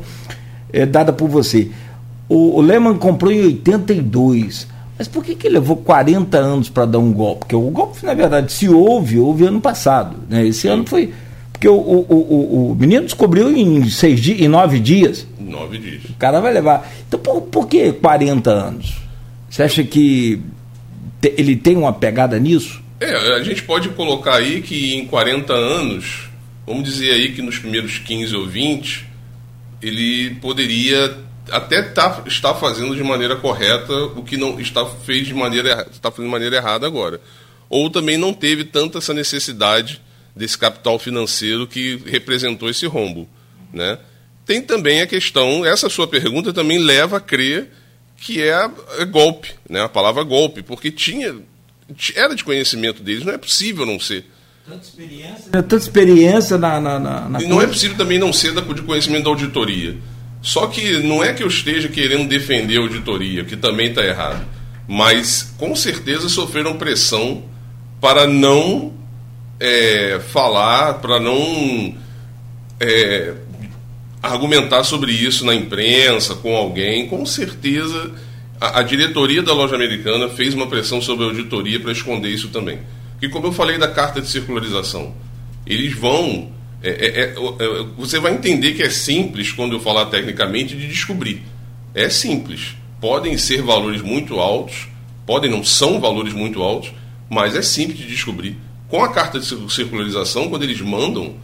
é, 0.73 0.85
dada 0.85 1.13
por 1.13 1.29
você. 1.29 1.71
O, 2.27 2.57
o 2.57 2.61
Lehman 2.61 2.97
comprou 2.97 3.31
em 3.31 3.41
82. 3.41 4.67
Mas 4.97 5.07
por 5.07 5.23
que, 5.23 5.35
que 5.35 5.49
levou 5.49 5.77
40 5.77 6.37
anos 6.37 6.69
para 6.69 6.85
dar 6.85 6.99
um 6.99 7.11
golpe? 7.11 7.41
Porque 7.41 7.55
o 7.55 7.69
golpe, 7.69 8.05
na 8.05 8.13
verdade, 8.13 8.51
se 8.51 8.69
houve, 8.69 9.19
houve 9.19 9.45
ano 9.45 9.59
passado. 9.59 10.17
Né? 10.29 10.47
Esse 10.47 10.67
ano 10.67 10.85
foi. 10.87 11.13
Porque 11.51 11.67
o, 11.67 11.75
o, 11.75 12.05
o, 12.09 12.71
o 12.71 12.75
menino 12.75 13.03
descobriu 13.03 13.49
em, 13.55 13.89
seis 13.89 14.19
dias, 14.19 14.39
em 14.39 14.47
nove 14.47 14.79
dias. 14.79 15.27
Nove 15.39 15.77
dias. 15.77 16.05
O 16.05 16.13
cara 16.13 16.39
vai 16.39 16.53
levar. 16.53 16.89
Então 17.07 17.19
por, 17.19 17.41
por 17.41 17.67
que 17.67 17.91
40 17.91 18.49
anos? 18.49 18.97
Você 19.49 19.63
acha 19.63 19.83
que 19.83 20.41
te, 21.21 21.33
ele 21.37 21.55
tem 21.55 21.77
uma 21.77 21.93
pegada 21.93 22.39
nisso? 22.39 22.81
É, 22.99 23.35
a 23.35 23.43
gente 23.43 23.63
pode 23.63 23.89
colocar 23.89 24.35
aí 24.35 24.61
que 24.61 24.95
em 24.95 25.05
40 25.05 25.53
anos, 25.53 26.29
vamos 26.65 26.83
dizer 26.83 27.11
aí 27.11 27.33
que 27.33 27.41
nos 27.41 27.57
primeiros 27.57 27.99
15 27.99 28.35
ou 28.35 28.47
20, 28.47 29.05
ele 29.81 30.35
poderia 30.35 31.15
até 31.51 31.81
tá, 31.81 32.23
está 32.25 32.53
fazendo 32.53 32.95
de 32.95 33.03
maneira 33.03 33.35
correta 33.35 33.93
o 34.15 34.23
que 34.23 34.37
não 34.37 34.59
está 34.59 34.85
fez 34.85 35.27
de 35.27 35.33
maneira 35.33 35.87
está 35.91 36.09
fazendo 36.09 36.25
de 36.25 36.31
maneira 36.31 36.57
errada 36.57 36.85
agora. 36.87 37.21
Ou 37.69 37.89
também 37.89 38.17
não 38.17 38.33
teve 38.33 38.63
tanta 38.63 38.99
essa 38.99 39.13
necessidade 39.13 40.01
desse 40.35 40.57
capital 40.57 40.99
financeiro 40.99 41.65
que 41.65 42.01
representou 42.05 42.69
esse 42.69 42.85
rombo 42.85 43.27
né? 43.73 43.97
Tem 44.45 44.61
também 44.61 45.01
a 45.01 45.07
questão 45.07 45.65
essa 45.65 45.89
sua 45.89 46.07
pergunta 46.07 46.53
também 46.53 46.77
leva 46.77 47.17
a 47.17 47.21
crer 47.21 47.71
que 48.17 48.41
é, 48.41 48.69
é 48.99 49.05
golpe 49.05 49.53
né? 49.69 49.81
A 49.81 49.89
palavra 49.89 50.23
golpe 50.23 50.61
porque 50.61 50.89
tinha 50.89 51.35
era 52.15 52.35
de 52.35 52.43
conhecimento 52.43 53.03
deles 53.03 53.23
não 53.23 53.33
é 53.33 53.37
possível 53.37 53.85
não 53.85 53.99
ser. 53.99 54.25
Tanta 54.67 54.83
experiência, 54.83 55.51
tanta 55.51 55.75
experiência 55.75 56.57
na, 56.57 56.81
na, 56.81 56.99
na, 56.99 57.29
na 57.29 57.39
não 57.41 57.61
é 57.61 57.67
possível 57.67 57.95
também 57.95 58.17
não 58.17 58.33
ser 58.33 58.51
de 58.51 58.81
conhecimento 58.81 59.25
da 59.25 59.29
auditoria. 59.29 59.95
Só 60.45 60.67
que 60.67 60.99
não 60.99 61.23
é 61.23 61.33
que 61.33 61.41
eu 61.41 61.47
esteja 61.47 61.89
querendo 61.89 62.29
defender 62.29 62.77
a 62.77 62.81
auditoria, 62.81 63.43
que 63.43 63.57
também 63.57 63.89
está 63.89 64.05
errado, 64.05 64.45
mas 64.87 65.55
com 65.57 65.75
certeza 65.75 66.29
sofreram 66.29 66.77
pressão 66.77 67.45
para 67.99 68.27
não 68.27 68.93
é, 69.59 70.21
falar, 70.31 70.99
para 71.01 71.19
não 71.19 71.95
é, 72.79 73.33
argumentar 74.21 74.83
sobre 74.83 75.13
isso 75.13 75.43
na 75.47 75.55
imprensa, 75.55 76.35
com 76.35 76.55
alguém. 76.55 77.07
Com 77.07 77.25
certeza 77.25 78.11
a, 78.61 78.81
a 78.81 78.83
diretoria 78.83 79.41
da 79.41 79.51
loja 79.51 79.73
americana 79.73 80.29
fez 80.29 80.53
uma 80.53 80.67
pressão 80.67 81.01
sobre 81.01 81.25
a 81.25 81.29
auditoria 81.29 81.79
para 81.79 81.91
esconder 81.91 82.29
isso 82.29 82.49
também. 82.49 82.81
Que 83.19 83.27
como 83.27 83.47
eu 83.47 83.51
falei 83.51 83.79
da 83.79 83.87
carta 83.87 84.21
de 84.21 84.29
circularização, 84.29 85.15
eles 85.65 85.97
vão 85.97 86.51
é, 86.81 86.89
é, 86.89 87.19
é, 87.21 87.29
é, 87.29 87.85
você 87.97 88.19
vai 88.19 88.33
entender 88.33 88.73
que 88.73 88.83
é 88.83 88.89
simples, 88.89 89.51
quando 89.51 89.73
eu 89.73 89.79
falar 89.79 90.05
tecnicamente, 90.07 90.75
de 90.75 90.87
descobrir. 90.87 91.41
É 91.93 92.09
simples. 92.09 92.75
Podem 92.99 93.37
ser 93.37 93.61
valores 93.61 94.01
muito 94.01 94.39
altos, 94.39 94.87
podem 95.25 95.49
não 95.49 95.63
são 95.63 95.99
valores 95.99 96.33
muito 96.33 96.61
altos, 96.61 96.91
mas 97.29 97.55
é 97.55 97.61
simples 97.61 97.97
de 97.97 98.07
descobrir. 98.07 98.57
Com 98.87 99.03
a 99.03 99.11
carta 99.11 99.39
de 99.39 99.45
circularização, 99.73 100.49
quando 100.49 100.63
eles 100.63 100.79
mandam 100.81 101.35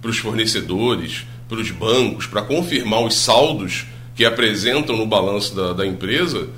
para 0.00 0.10
os 0.10 0.18
fornecedores, 0.18 1.26
para 1.48 1.58
os 1.58 1.70
bancos, 1.70 2.26
para 2.26 2.42
confirmar 2.42 3.02
os 3.02 3.14
saldos 3.14 3.86
que 4.14 4.24
apresentam 4.24 4.96
no 4.96 5.06
balanço 5.06 5.54
da, 5.54 5.72
da 5.72 5.86
empresa, 5.86 6.48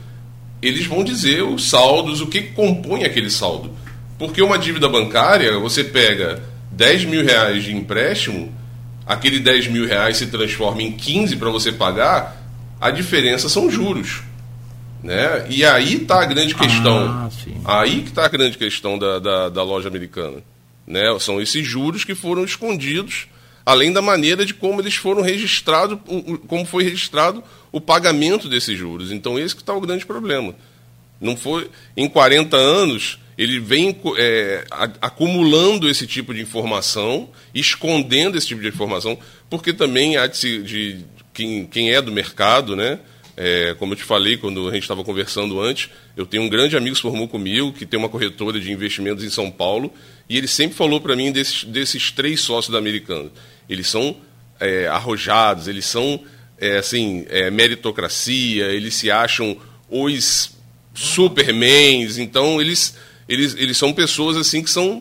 eles 0.62 0.86
vão 0.86 1.04
dizer 1.04 1.42
os 1.42 1.68
saldos, 1.68 2.20
o 2.20 2.26
que 2.26 2.42
compõe 2.42 3.04
aquele 3.04 3.30
saldo. 3.30 3.70
Porque 4.18 4.42
uma 4.42 4.58
dívida 4.58 4.88
bancária, 4.88 5.58
você 5.58 5.84
pega 5.84 6.42
10 6.80 7.04
mil 7.04 7.22
reais 7.22 7.62
de 7.62 7.76
empréstimo, 7.76 8.50
aquele 9.04 9.38
10 9.38 9.68
mil 9.68 9.86
reais 9.86 10.16
se 10.16 10.28
transforma 10.28 10.80
em 10.80 10.90
15 10.90 11.36
para 11.36 11.50
você 11.50 11.70
pagar, 11.70 12.42
a 12.80 12.90
diferença 12.90 13.50
são 13.50 13.70
juros. 13.70 14.22
Né? 15.02 15.46
E 15.50 15.62
aí 15.62 15.96
está 15.96 16.22
a 16.22 16.24
grande 16.24 16.54
questão. 16.54 17.30
Ah, 17.66 17.82
aí 17.82 18.00
que 18.00 18.08
está 18.08 18.24
a 18.24 18.28
grande 18.28 18.56
questão 18.56 18.98
da, 18.98 19.18
da, 19.18 19.48
da, 19.50 19.62
loja 19.62 19.88
americana. 19.88 20.38
Né? 20.86 21.02
São 21.20 21.38
esses 21.38 21.66
juros 21.66 22.02
que 22.02 22.14
foram 22.14 22.44
escondidos, 22.44 23.26
além 23.66 23.92
da 23.92 24.00
maneira 24.00 24.46
de 24.46 24.54
como 24.54 24.80
eles 24.80 24.94
foram 24.94 25.20
registrados, 25.20 25.98
como 26.48 26.64
foi 26.64 26.82
registrado 26.82 27.44
o 27.70 27.78
pagamento 27.78 28.48
desses 28.48 28.78
juros. 28.78 29.12
Então 29.12 29.38
esse 29.38 29.54
que 29.54 29.60
está 29.60 29.74
o 29.74 29.82
grande 29.82 30.06
problema. 30.06 30.54
Não 31.20 31.36
foi 31.36 31.70
em 31.94 32.08
40 32.08 32.56
anos 32.56 33.18
ele 33.40 33.58
vem 33.58 33.96
é, 34.18 34.66
acumulando 35.00 35.88
esse 35.88 36.06
tipo 36.06 36.34
de 36.34 36.42
informação, 36.42 37.30
escondendo 37.54 38.36
esse 38.36 38.46
tipo 38.46 38.60
de 38.60 38.68
informação, 38.68 39.18
porque 39.48 39.72
também 39.72 40.18
há 40.18 40.26
de, 40.26 40.62
de 40.62 40.98
quem, 41.32 41.64
quem, 41.64 41.90
é 41.90 42.02
do 42.02 42.12
mercado, 42.12 42.76
né? 42.76 42.98
É, 43.38 43.74
como 43.78 43.94
eu 43.94 43.96
te 43.96 44.04
falei 44.04 44.36
quando 44.36 44.68
a 44.68 44.72
gente 44.74 44.82
estava 44.82 45.02
conversando 45.02 45.58
antes, 45.58 45.88
eu 46.14 46.26
tenho 46.26 46.42
um 46.42 46.50
grande 46.50 46.76
amigo 46.76 46.94
que 46.94 46.96
se 46.96 47.02
formou 47.02 47.26
comigo, 47.26 47.72
que 47.72 47.86
tem 47.86 47.98
uma 47.98 48.10
corretora 48.10 48.60
de 48.60 48.70
investimentos 48.70 49.24
em 49.24 49.30
São 49.30 49.50
Paulo, 49.50 49.90
e 50.28 50.36
ele 50.36 50.46
sempre 50.46 50.76
falou 50.76 51.00
para 51.00 51.16
mim 51.16 51.32
desses, 51.32 51.64
desses 51.64 52.10
três 52.10 52.42
sócios 52.42 52.70
da 52.70 52.78
Americana. 52.78 53.30
Eles 53.66 53.86
são 53.88 54.18
é, 54.60 54.86
arrojados, 54.86 55.66
eles 55.66 55.86
são 55.86 56.20
é, 56.58 56.76
assim, 56.76 57.24
é, 57.30 57.50
meritocracia, 57.50 58.66
eles 58.66 58.92
se 58.92 59.10
acham 59.10 59.56
os 59.88 60.52
supermans, 60.92 62.18
então 62.18 62.60
eles 62.60 62.94
eles, 63.30 63.54
eles 63.56 63.78
são 63.78 63.92
pessoas 63.92 64.36
assim 64.36 64.60
que 64.60 64.68
são, 64.68 65.00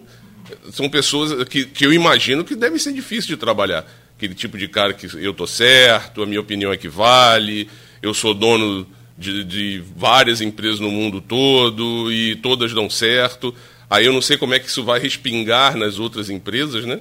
são 0.72 0.88
pessoas 0.88 1.44
que, 1.46 1.66
que 1.66 1.84
eu 1.84 1.92
imagino 1.92 2.46
que 2.46 2.56
deve 2.56 2.78
ser 2.78 2.94
difícil 2.94 3.30
de 3.30 3.38
trabalhar. 3.38 3.84
Aquele 4.16 4.36
tipo 4.36 4.56
de 4.56 4.68
cara 4.68 4.94
que 4.94 5.08
eu 5.18 5.34
tô 5.34 5.48
certo, 5.48 6.22
a 6.22 6.28
minha 6.28 6.40
opinião 6.40 6.72
é 6.72 6.78
que 6.78 6.88
vale, 6.88 7.68
eu 8.04 8.14
sou 8.14 8.36
dono 8.36 8.86
de, 9.18 9.44
de 9.44 9.84
várias 9.96 10.42
empresas 10.42 10.80
no 10.80 10.92
mundo 10.92 11.20
todo 11.20 12.12
e 12.12 12.36
todas 12.36 12.72
dão 12.72 12.88
certo. 12.88 13.54
Aí 13.90 14.06
eu 14.06 14.14
não 14.14 14.22
sei 14.22 14.38
como 14.38 14.54
é 14.54 14.60
que 14.60 14.68
isso 14.68 14.84
vai 14.84 15.00
respingar 15.00 15.76
nas 15.76 15.98
outras 15.98 16.30
empresas, 16.30 16.86
né? 16.86 17.00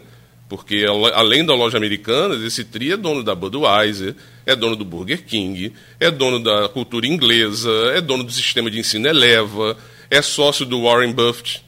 Porque 0.49 0.87
além 1.15 1.45
da 1.45 1.55
loja 1.55 1.77
americana, 1.77 2.35
esse 2.47 2.65
tri 2.65 2.93
é 2.93 2.97
dono 2.97 3.23
da 3.23 3.35
Budweiser, 3.35 4.15
é 4.47 4.57
dono 4.57 4.75
do 4.77 4.85
Burger 4.85 5.23
King, 5.27 5.75
é 6.01 6.11
dono 6.11 6.41
da 6.41 6.71
cultura 6.71 7.07
inglesa, 7.07 7.71
é 7.95 8.01
dono 8.01 8.25
do 8.25 8.33
sistema 8.33 8.71
de 8.71 8.79
ensino 8.79 9.07
Eleva, 9.07 9.77
é 10.11 10.23
sócio 10.23 10.65
do 10.65 10.83
Warren 10.83 11.13
Buffett, 11.13 11.65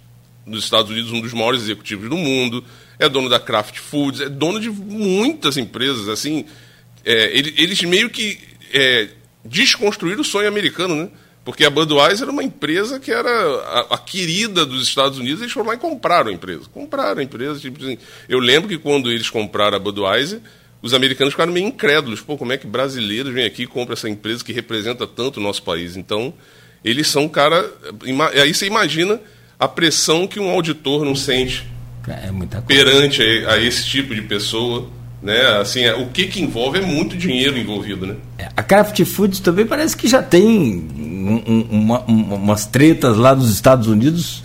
dos 0.47 0.65
Estados 0.65 0.91
Unidos, 0.91 1.13
um 1.13 1.21
dos 1.21 1.33
maiores 1.33 1.63
executivos 1.63 2.09
do 2.09 2.17
mundo, 2.17 2.65
é 2.99 3.09
dono 3.09 3.29
da 3.29 3.41
Kraft 3.41 3.79
Foods, 3.79 4.21
é 4.21 4.29
dono 4.29 4.61
de 4.61 4.71
muitas 4.71 5.57
empresas. 5.57 6.09
Assim, 6.09 6.45
é, 7.05 7.37
eles 7.37 7.83
meio 7.83 8.11
que 8.11 8.39
é, 8.73 9.09
desconstruíram 9.45 10.21
o 10.21 10.25
sonho 10.25 10.49
americano, 10.49 10.95
né? 10.95 11.09
Porque 11.45 11.65
a 11.65 11.71
Budweiser 11.71 12.25
era 12.25 12.31
uma 12.31 12.45
empresa 12.45 13.01
que 13.01 13.11
era 13.11 13.31
a, 13.31 13.95
a, 13.95 13.99
querida 13.99 14.67
dos 14.67 14.87
Estados 14.87 15.19
Unidos, 15.19 15.41
eles 15.41 15.53
foram 15.53 15.69
lá 15.69 15.75
e 15.75 15.79
compraram 15.79 16.31
a 16.31 16.33
empresa. 16.33 16.65
Compraram 16.73 17.21
a 17.21 17.23
empresa. 17.23 17.59
Tipo 17.59 17.83
assim. 17.83 17.99
Eu 18.29 18.39
lembro 18.39 18.69
que 18.69 18.77
quando 18.77 19.11
eles 19.11 19.31
compraram 19.31 19.77
a 19.77 19.81
Budweiser, 19.81 20.41
os 20.83 20.93
americanos 20.93 21.33
ficaram 21.33 21.53
meio 21.53 21.67
incrédulos. 21.67 22.21
Pô, 22.21 22.37
como 22.37 22.53
é 22.53 22.59
que 22.59 22.67
brasileiros 22.67 23.33
vêm 23.33 23.47
aqui 23.47 23.63
e 23.63 23.67
compram 23.67 23.95
essa 23.95 24.09
empresa 24.09 24.45
que 24.45 24.53
representa 24.53 25.07
tanto 25.07 25.41
o 25.41 25.43
nosso 25.43 25.63
país? 25.63 25.97
Então, 25.97 26.35
eles 26.85 27.09
são 27.09 27.29
cara. 27.29 27.71
Aí 28.43 28.55
você 28.55 28.67
imagina 28.67 29.21
a 29.59 29.69
pressão 29.69 30.27
que 30.27 30.41
um 30.41 30.49
auditor 30.51 31.05
não 31.05 31.15
sente 31.15 31.69
é 32.09 32.61
perante 32.67 33.23
a, 33.23 33.53
a, 33.53 33.63
esse 33.63 33.85
tipo 33.85 34.15
de 34.15 34.23
pessoa. 34.23 34.89
Né? 35.23 35.39
Assim, 35.61 35.81
é, 35.81 35.95
o 35.95 36.07
que, 36.07 36.27
que 36.27 36.41
envolve 36.41 36.79
é 36.79 36.83
muito 36.83 37.17
dinheiro 37.17 37.59
envolvido. 37.59 38.07
Né? 38.07 38.17
É, 38.39 38.49
a 38.57 38.63
Kraft 38.63 39.05
Foods 39.05 39.41
também 39.41 39.67
parece 39.67 39.97
que 39.97 40.09
já 40.09 40.23
tem 40.23 40.49
um, 40.49 41.43
um, 41.47 41.67
uma, 41.71 42.01
umas 42.01 42.65
tretas 42.65 43.17
lá 43.17 43.35
nos 43.35 43.51
Estados 43.51 43.87
Unidos, 43.87 44.43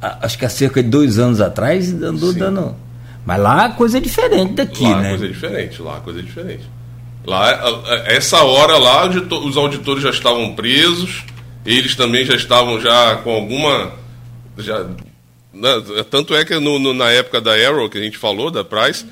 acho 0.00 0.38
que 0.38 0.44
há 0.44 0.48
cerca 0.48 0.82
de 0.82 0.88
dois 0.88 1.18
anos 1.18 1.40
atrás, 1.40 1.92
andou 1.92 2.32
Sim. 2.32 2.38
dando. 2.38 2.76
Mas 3.26 3.40
lá 3.40 3.66
a 3.66 3.70
coisa 3.70 3.98
é 3.98 4.00
diferente 4.00 4.54
daqui, 4.54 4.84
lá 4.84 5.00
né? 5.00 5.06
a 5.06 5.10
coisa 5.10 5.26
é 5.26 5.28
diferente, 5.28 5.82
lá 5.82 5.96
a 5.96 6.00
coisa 6.00 6.18
é 6.18 6.22
diferente. 6.22 6.62
Lá, 7.26 7.58
essa 8.06 8.42
hora 8.42 8.76
lá, 8.76 9.08
os 9.08 9.56
auditores 9.56 10.02
já 10.02 10.10
estavam 10.10 10.54
presos, 10.54 11.24
eles 11.64 11.96
também 11.96 12.24
já 12.24 12.34
estavam 12.34 12.80
já 12.80 13.16
com 13.16 13.30
alguma. 13.30 13.92
Já, 14.58 14.84
né, 15.52 15.70
tanto 16.10 16.34
é 16.34 16.44
que 16.44 16.54
no, 16.58 16.78
no, 16.78 16.92
na 16.92 17.10
época 17.10 17.40
da 17.40 17.52
Arrow, 17.52 17.88
que 17.88 17.98
a 17.98 18.02
gente 18.02 18.18
falou, 18.18 18.50
da 18.50 18.64
Price, 18.64 19.06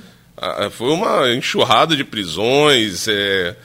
foi 0.73 0.91
uma 0.91 1.33
enxurrada 1.33 1.97
de 1.97 2.05
prisões, 2.05 3.07
é, 3.09 3.57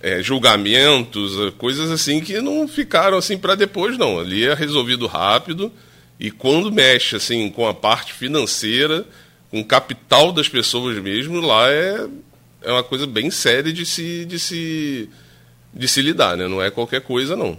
é, 0.00 0.22
julgamentos, 0.22 1.38
é, 1.40 1.50
coisas 1.52 1.90
assim 1.90 2.20
que 2.20 2.40
não 2.40 2.66
ficaram 2.66 3.18
assim 3.18 3.36
para 3.36 3.54
depois, 3.54 3.98
não. 3.98 4.18
Ali 4.18 4.46
é 4.46 4.54
resolvido 4.54 5.06
rápido 5.06 5.72
e 6.18 6.30
quando 6.30 6.72
mexe 6.72 7.16
assim 7.16 7.50
com 7.50 7.66
a 7.66 7.74
parte 7.74 8.12
financeira, 8.12 9.04
com 9.50 9.60
o 9.60 9.64
capital 9.64 10.32
das 10.32 10.48
pessoas 10.48 10.98
mesmo, 10.98 11.40
lá 11.40 11.70
é, 11.70 12.06
é 12.62 12.72
uma 12.72 12.82
coisa 12.82 13.06
bem 13.06 13.30
séria 13.30 13.72
de 13.72 13.84
se, 13.84 14.24
de 14.24 14.38
se, 14.38 15.08
de 15.74 15.88
se 15.88 16.00
lidar, 16.00 16.36
né? 16.36 16.46
Não 16.46 16.62
é 16.62 16.70
qualquer 16.70 17.00
coisa, 17.00 17.36
não. 17.36 17.58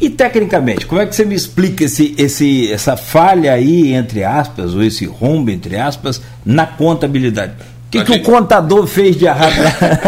E 0.00 0.10
tecnicamente, 0.10 0.84
como 0.86 1.00
é 1.00 1.06
que 1.06 1.14
você 1.14 1.24
me 1.24 1.34
explica 1.34 1.84
esse, 1.84 2.14
esse, 2.18 2.70
essa 2.70 2.96
falha 2.96 3.52
aí, 3.52 3.92
entre 3.92 4.24
aspas, 4.24 4.74
ou 4.74 4.82
esse 4.82 5.06
rombo, 5.06 5.50
entre 5.50 5.76
aspas, 5.76 6.20
na 6.44 6.66
contabilidade? 6.66 7.54
O 7.86 7.90
que, 7.90 8.04
que 8.04 8.12
gente... 8.14 8.22
o 8.22 8.24
contador 8.24 8.86
fez 8.86 9.16
de 9.16 9.26
errado? 9.26 9.54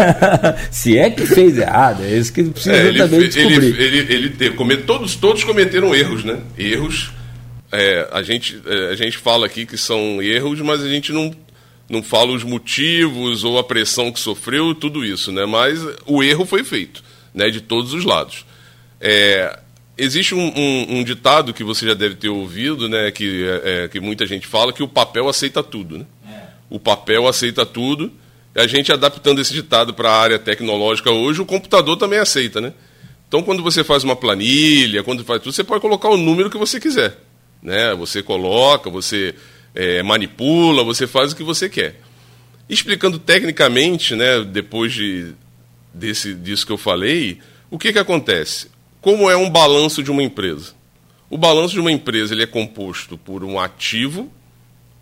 Se 0.69 0.97
é 0.97 1.09
que 1.09 1.25
fez 1.25 1.57
errado, 1.57 2.03
é 2.03 2.17
isso 2.17 2.31
que 2.31 2.43
precisa 2.43 2.75
é, 2.75 2.87
ele, 2.87 2.97
também 2.99 3.19
descobrir. 3.21 3.55
Ele, 3.55 3.97
ele, 4.13 4.35
ele 4.39 4.77
todos, 4.83 5.15
todos 5.15 5.43
cometeram 5.43 5.95
erros, 5.95 6.23
né? 6.23 6.39
Erros. 6.57 7.11
É, 7.71 8.07
a, 8.11 8.21
gente, 8.21 8.61
é, 8.65 8.91
a 8.91 8.95
gente 8.95 9.17
fala 9.17 9.45
aqui 9.45 9.65
que 9.65 9.77
são 9.77 10.21
erros, 10.21 10.59
mas 10.59 10.81
a 10.81 10.89
gente 10.89 11.11
não, 11.11 11.33
não 11.89 12.03
fala 12.03 12.31
os 12.31 12.43
motivos 12.43 13.43
ou 13.43 13.57
a 13.57 13.63
pressão 13.63 14.11
que 14.11 14.19
sofreu, 14.19 14.75
tudo 14.75 15.05
isso, 15.05 15.31
né? 15.31 15.45
Mas 15.45 15.79
o 16.05 16.21
erro 16.21 16.45
foi 16.45 16.63
feito, 16.63 17.01
né? 17.33 17.49
De 17.49 17.61
todos 17.61 17.93
os 17.93 18.03
lados. 18.03 18.45
É, 18.99 19.57
existe 19.99 20.33
um, 20.33 20.47
um, 20.55 20.97
um, 20.97 21.03
ditado 21.03 21.53
que 21.53 21.63
você 21.63 21.85
já 21.85 21.93
deve 21.93 22.15
ter 22.15 22.29
ouvido, 22.29 22.87
né, 22.87 23.11
que, 23.11 23.43
é, 23.43 23.83
é, 23.83 23.87
que 23.87 23.99
muita 23.99 24.25
gente 24.25 24.47
fala, 24.47 24.73
que 24.73 24.81
o 24.81 24.87
papel 24.87 25.27
aceita 25.27 25.61
tudo. 25.61 25.99
Né? 25.99 26.05
É. 26.27 26.39
O 26.69 26.79
papel 26.79 27.27
aceita 27.27 27.65
tudo. 27.65 28.11
A 28.55 28.65
gente 28.65 28.91
adaptando 28.91 29.39
esse 29.39 29.53
ditado 29.53 29.93
para 29.93 30.09
a 30.09 30.19
área 30.19 30.39
tecnológica 30.39 31.11
hoje, 31.11 31.41
o 31.41 31.45
computador 31.45 31.97
também 31.97 32.19
aceita. 32.19 32.59
Né? 32.59 32.73
Então, 33.27 33.43
quando 33.43 33.61
você 33.61 33.83
faz 33.83 34.03
uma 34.03 34.15
planilha, 34.15 35.03
quando 35.03 35.23
faz 35.23 35.41
tudo, 35.41 35.53
você 35.53 35.63
pode 35.63 35.81
colocar 35.81 36.09
o 36.09 36.17
número 36.17 36.49
que 36.49 36.57
você 36.57 36.79
quiser. 36.79 37.17
Né? 37.61 37.93
Você 37.95 38.23
coloca, 38.23 38.89
você 38.89 39.35
é, 39.75 40.01
manipula, 40.01 40.83
você 40.83 41.05
faz 41.05 41.31
o 41.31 41.35
que 41.35 41.43
você 41.43 41.69
quer. 41.69 41.99
Explicando 42.67 43.19
tecnicamente, 43.19 44.15
né, 44.15 44.43
depois 44.43 44.93
de, 44.93 45.33
desse, 45.93 46.33
disso 46.33 46.65
que 46.65 46.71
eu 46.71 46.77
falei, 46.77 47.39
o 47.69 47.77
que, 47.77 47.91
que 47.91 47.99
acontece? 47.99 48.67
Como 49.01 49.29
é 49.29 49.37
um 49.37 49.49
balanço 49.49 50.03
de 50.03 50.11
uma 50.11 50.23
empresa? 50.23 50.73
O 51.29 51.37
balanço 51.37 51.73
de 51.73 51.79
uma 51.79 51.91
empresa 51.91 52.33
ele 52.33 52.43
é 52.43 52.47
composto 52.47 53.17
por 53.17 53.43
um 53.43 53.59
ativo 53.59 54.31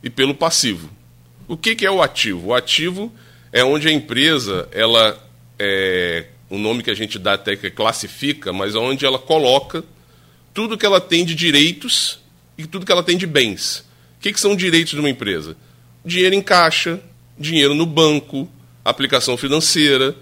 e 0.04 0.10
pelo 0.10 0.36
passivo. 0.36 0.90
O 1.48 1.58
que, 1.58 1.76
que 1.76 1.86
é 1.86 1.92
o 1.92 2.02
ativo? 2.02 2.48
O 2.48 2.54
ativo 2.54 3.12
é 3.52 3.64
onde 3.64 3.88
a 3.88 3.92
empresa, 3.92 4.68
ela 4.72 5.18
é, 5.58 6.28
o 6.50 6.58
nome 6.58 6.84
que 6.84 6.92
a 6.92 6.96
gente 6.96 7.18
dá 7.18 7.34
até 7.34 7.56
que 7.56 7.72
classifica, 7.72 8.54
mas 8.54 8.76
é 8.76 8.78
onde 8.78 9.06
ela 9.06 9.18
coloca 9.18 9.84
tudo 10.54 10.78
que 10.78 10.86
ela 10.86 11.02
tem 11.02 11.26
de 11.26 11.34
direitos 11.34 12.20
e 12.58 12.66
tudo 12.66 12.86
que 12.86 12.92
ela 12.92 13.04
tem 13.04 13.18
de 13.18 13.26
bens. 13.26 13.80
O 14.18 14.22
que, 14.22 14.34
que 14.34 14.40
são 14.40 14.56
direitos 14.56 14.94
de 14.94 15.00
uma 15.00 15.10
empresa? 15.10 15.56
Dinheiro 16.06 16.36
em 16.36 16.42
caixa, 16.42 17.00
dinheiro 17.38 17.74
no 17.74 17.86
banco, 17.86 18.50
aplicação 18.84 19.38
financeira, 19.38 20.16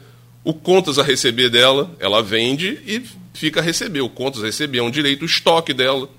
o 0.43 0.53
contas 0.53 0.99
a 0.99 1.03
receber 1.03 1.49
dela, 1.49 1.95
ela 1.99 2.21
vende 2.21 2.79
e 2.85 3.03
fica 3.35 3.59
a 3.59 3.63
receber. 3.63 4.01
O 4.01 4.09
contas 4.09 4.43
a 4.43 4.45
receber 4.45 4.79
é 4.79 4.83
um 4.83 4.91
direito, 4.91 5.23
o 5.23 5.25
estoque 5.25 5.73
dela. 5.73 6.09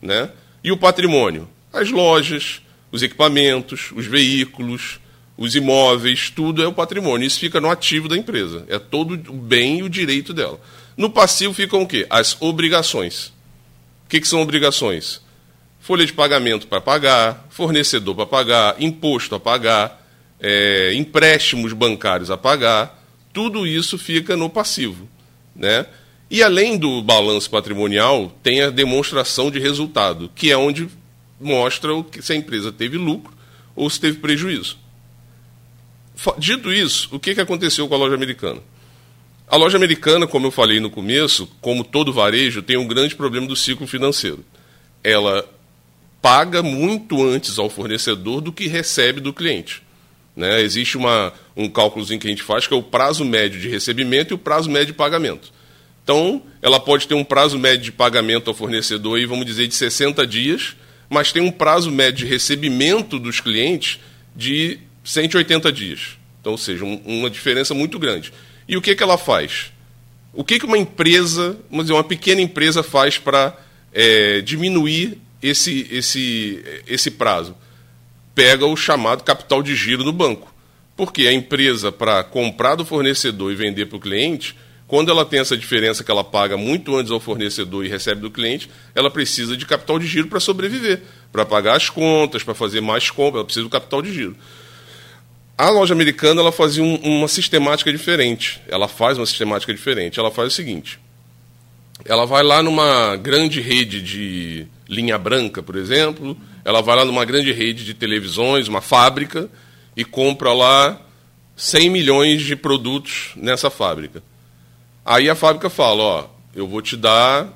Né? 0.00 0.30
E 0.62 0.70
o 0.70 0.76
patrimônio? 0.76 1.48
As 1.72 1.90
lojas, 1.90 2.60
os 2.90 3.02
equipamentos, 3.02 3.90
os 3.94 4.06
veículos, 4.06 5.00
os 5.36 5.54
imóveis, 5.54 6.30
tudo 6.30 6.62
é 6.62 6.66
o 6.66 6.72
patrimônio. 6.72 7.26
Isso 7.26 7.38
fica 7.38 7.60
no 7.60 7.70
ativo 7.70 8.08
da 8.08 8.16
empresa. 8.16 8.64
É 8.68 8.78
todo 8.78 9.14
o 9.14 9.34
bem 9.34 9.78
e 9.78 9.82
o 9.82 9.88
direito 9.88 10.32
dela. 10.32 10.60
No 10.96 11.08
passivo 11.08 11.54
ficam 11.54 11.82
o 11.82 11.86
quê? 11.86 12.06
As 12.10 12.36
obrigações. 12.40 13.28
O 14.04 14.08
que, 14.08 14.20
que 14.20 14.28
são 14.28 14.42
obrigações? 14.42 15.20
Folha 15.80 16.04
de 16.04 16.12
pagamento 16.12 16.66
para 16.66 16.80
pagar, 16.80 17.46
fornecedor 17.50 18.14
para 18.14 18.26
pagar, 18.26 18.76
imposto 18.80 19.34
a 19.34 19.40
pagar, 19.40 20.06
é, 20.40 20.92
empréstimos 20.94 21.72
bancários 21.72 22.30
a 22.30 22.36
pagar 22.36 22.98
tudo 23.38 23.66
isso 23.66 23.96
fica 23.96 24.36
no 24.36 24.50
passivo. 24.50 25.08
Né? 25.54 25.86
E 26.30 26.42
além 26.42 26.76
do 26.76 27.02
balanço 27.02 27.48
patrimonial, 27.48 28.32
tem 28.42 28.60
a 28.60 28.70
demonstração 28.70 29.50
de 29.50 29.58
resultado, 29.58 30.30
que 30.34 30.50
é 30.50 30.56
onde 30.56 30.88
mostra 31.40 31.90
se 32.20 32.32
a 32.32 32.36
empresa 32.36 32.70
teve 32.70 32.98
lucro 32.98 33.32
ou 33.74 33.88
se 33.88 33.98
teve 33.98 34.18
prejuízo. 34.18 34.76
Dito 36.36 36.72
isso, 36.72 37.08
o 37.12 37.18
que, 37.18 37.30
aconteceu 37.40 37.88
com 37.88 37.94
a 37.94 37.98
loja 37.98 38.14
americana? 38.14 38.60
A 39.46 39.56
loja 39.56 39.78
americana, 39.78 40.26
como 40.26 40.48
eu 40.48 40.50
falei 40.50 40.80
no 40.80 40.90
começo, 40.90 41.48
como 41.60 41.84
todo 41.84 42.12
varejo, 42.12 42.60
tem 42.60 42.76
um 42.76 42.86
grande 42.86 43.14
problema 43.14 43.46
do 43.46 43.56
ciclo 43.56 43.86
financeiro. 43.86 44.44
Ela 45.02 45.48
paga 46.20 46.62
muito 46.62 47.24
antes 47.24 47.58
ao 47.58 47.70
fornecedor 47.70 48.40
do 48.40 48.52
que 48.52 48.66
recebe 48.66 49.20
do 49.20 49.32
cliente. 49.32 49.82
Né? 50.36 50.60
Existe 50.60 50.98
uma, 50.98 51.32
um 51.56 51.68
cálculozinho 51.68 52.20
que 52.20 52.26
a 52.26 52.30
gente 52.30 52.42
faz 52.42 52.66
que 52.66 52.74
é 52.74 52.76
o 52.76 52.82
prazo 52.82 53.24
médio 53.24 53.60
de 53.60 53.68
recebimento 53.68 54.32
e 54.32 54.36
o 54.36 54.38
prazo 54.38 54.68
médio 54.68 54.88
de 54.88 54.92
pagamento. 54.92 55.52
Então, 56.08 56.40
ela 56.62 56.80
pode 56.80 57.06
ter 57.06 57.12
um 57.12 57.22
prazo 57.22 57.58
médio 57.58 57.84
de 57.84 57.92
pagamento 57.92 58.48
ao 58.48 58.54
fornecedor, 58.54 59.18
aí, 59.18 59.26
vamos 59.26 59.44
dizer, 59.44 59.66
de 59.66 59.74
60 59.74 60.26
dias, 60.26 60.74
mas 61.10 61.32
tem 61.32 61.42
um 61.42 61.50
prazo 61.50 61.90
médio 61.90 62.24
de 62.24 62.32
recebimento 62.32 63.18
dos 63.18 63.40
clientes 63.40 64.00
de 64.34 64.78
180 65.04 65.70
dias. 65.70 66.16
Então, 66.40 66.52
ou 66.52 66.58
seja, 66.58 66.82
um, 66.82 66.94
uma 67.04 67.28
diferença 67.28 67.74
muito 67.74 67.98
grande. 67.98 68.32
E 68.66 68.74
o 68.74 68.80
que, 68.80 68.94
que 68.94 69.02
ela 69.02 69.18
faz? 69.18 69.70
O 70.32 70.42
que, 70.42 70.58
que 70.58 70.64
uma 70.64 70.78
empresa, 70.78 71.58
vamos 71.68 71.84
dizer, 71.84 71.92
uma 71.92 72.02
pequena 72.02 72.40
empresa 72.40 72.82
faz 72.82 73.18
para 73.18 73.54
é, 73.92 74.40
diminuir 74.40 75.18
esse, 75.42 75.88
esse, 75.90 76.64
esse 76.86 77.10
prazo? 77.10 77.54
pega 78.38 78.64
o 78.64 78.76
chamado 78.76 79.24
capital 79.24 79.62
de 79.62 79.74
giro 79.74 80.04
no 80.04 80.12
banco. 80.12 80.54
Porque 80.96 81.26
a 81.26 81.32
empresa, 81.32 81.90
para 81.90 82.22
comprar 82.22 82.76
do 82.76 82.84
fornecedor 82.84 83.50
e 83.50 83.56
vender 83.56 83.86
para 83.86 83.96
o 83.96 84.00
cliente, 84.00 84.54
quando 84.88 85.10
ela 85.10 85.24
tem 85.24 85.38
essa 85.38 85.54
diferença 85.54 86.02
que 86.02 86.10
ela 86.10 86.24
paga 86.24 86.56
muito 86.56 86.96
antes 86.96 87.12
ao 87.12 87.20
fornecedor 87.20 87.84
e 87.84 87.88
recebe 87.88 88.22
do 88.22 88.30
cliente, 88.30 88.70
ela 88.94 89.10
precisa 89.10 89.54
de 89.54 89.66
capital 89.66 89.98
de 89.98 90.06
giro 90.06 90.28
para 90.28 90.40
sobreviver, 90.40 91.02
para 91.30 91.44
pagar 91.44 91.76
as 91.76 91.90
contas, 91.90 92.42
para 92.42 92.54
fazer 92.54 92.80
mais 92.80 93.10
compras, 93.10 93.34
ela 93.34 93.44
precisa 93.44 93.64
do 93.64 93.70
capital 93.70 94.00
de 94.00 94.14
giro. 94.14 94.34
A 95.58 95.68
loja 95.68 95.92
americana 95.92 96.40
ela 96.40 96.50
fazia 96.50 96.82
um, 96.82 96.94
uma 96.96 97.28
sistemática 97.28 97.92
diferente. 97.92 98.62
Ela 98.66 98.88
faz 98.88 99.18
uma 99.18 99.26
sistemática 99.26 99.74
diferente. 99.74 100.18
Ela 100.18 100.30
faz 100.30 100.52
o 100.52 100.56
seguinte: 100.56 100.98
ela 102.04 102.24
vai 102.24 102.42
lá 102.42 102.62
numa 102.62 103.14
grande 103.16 103.60
rede 103.60 104.00
de 104.00 104.66
linha 104.88 105.18
branca, 105.18 105.62
por 105.62 105.76
exemplo, 105.76 106.34
ela 106.64 106.80
vai 106.80 106.96
lá 106.96 107.04
numa 107.04 107.26
grande 107.26 107.52
rede 107.52 107.84
de 107.84 107.92
televisões, 107.92 108.68
uma 108.68 108.80
fábrica, 108.80 109.50
e 109.94 110.02
compra 110.02 110.52
lá 110.54 110.98
100 111.56 111.90
milhões 111.90 112.42
de 112.42 112.56
produtos 112.56 113.32
nessa 113.36 113.68
fábrica. 113.68 114.22
Aí 115.08 115.30
a 115.30 115.34
fábrica 115.34 115.70
fala, 115.70 116.02
ó, 116.02 116.26
eu 116.54 116.68
vou 116.68 116.82
te 116.82 116.94
dar 116.94 117.48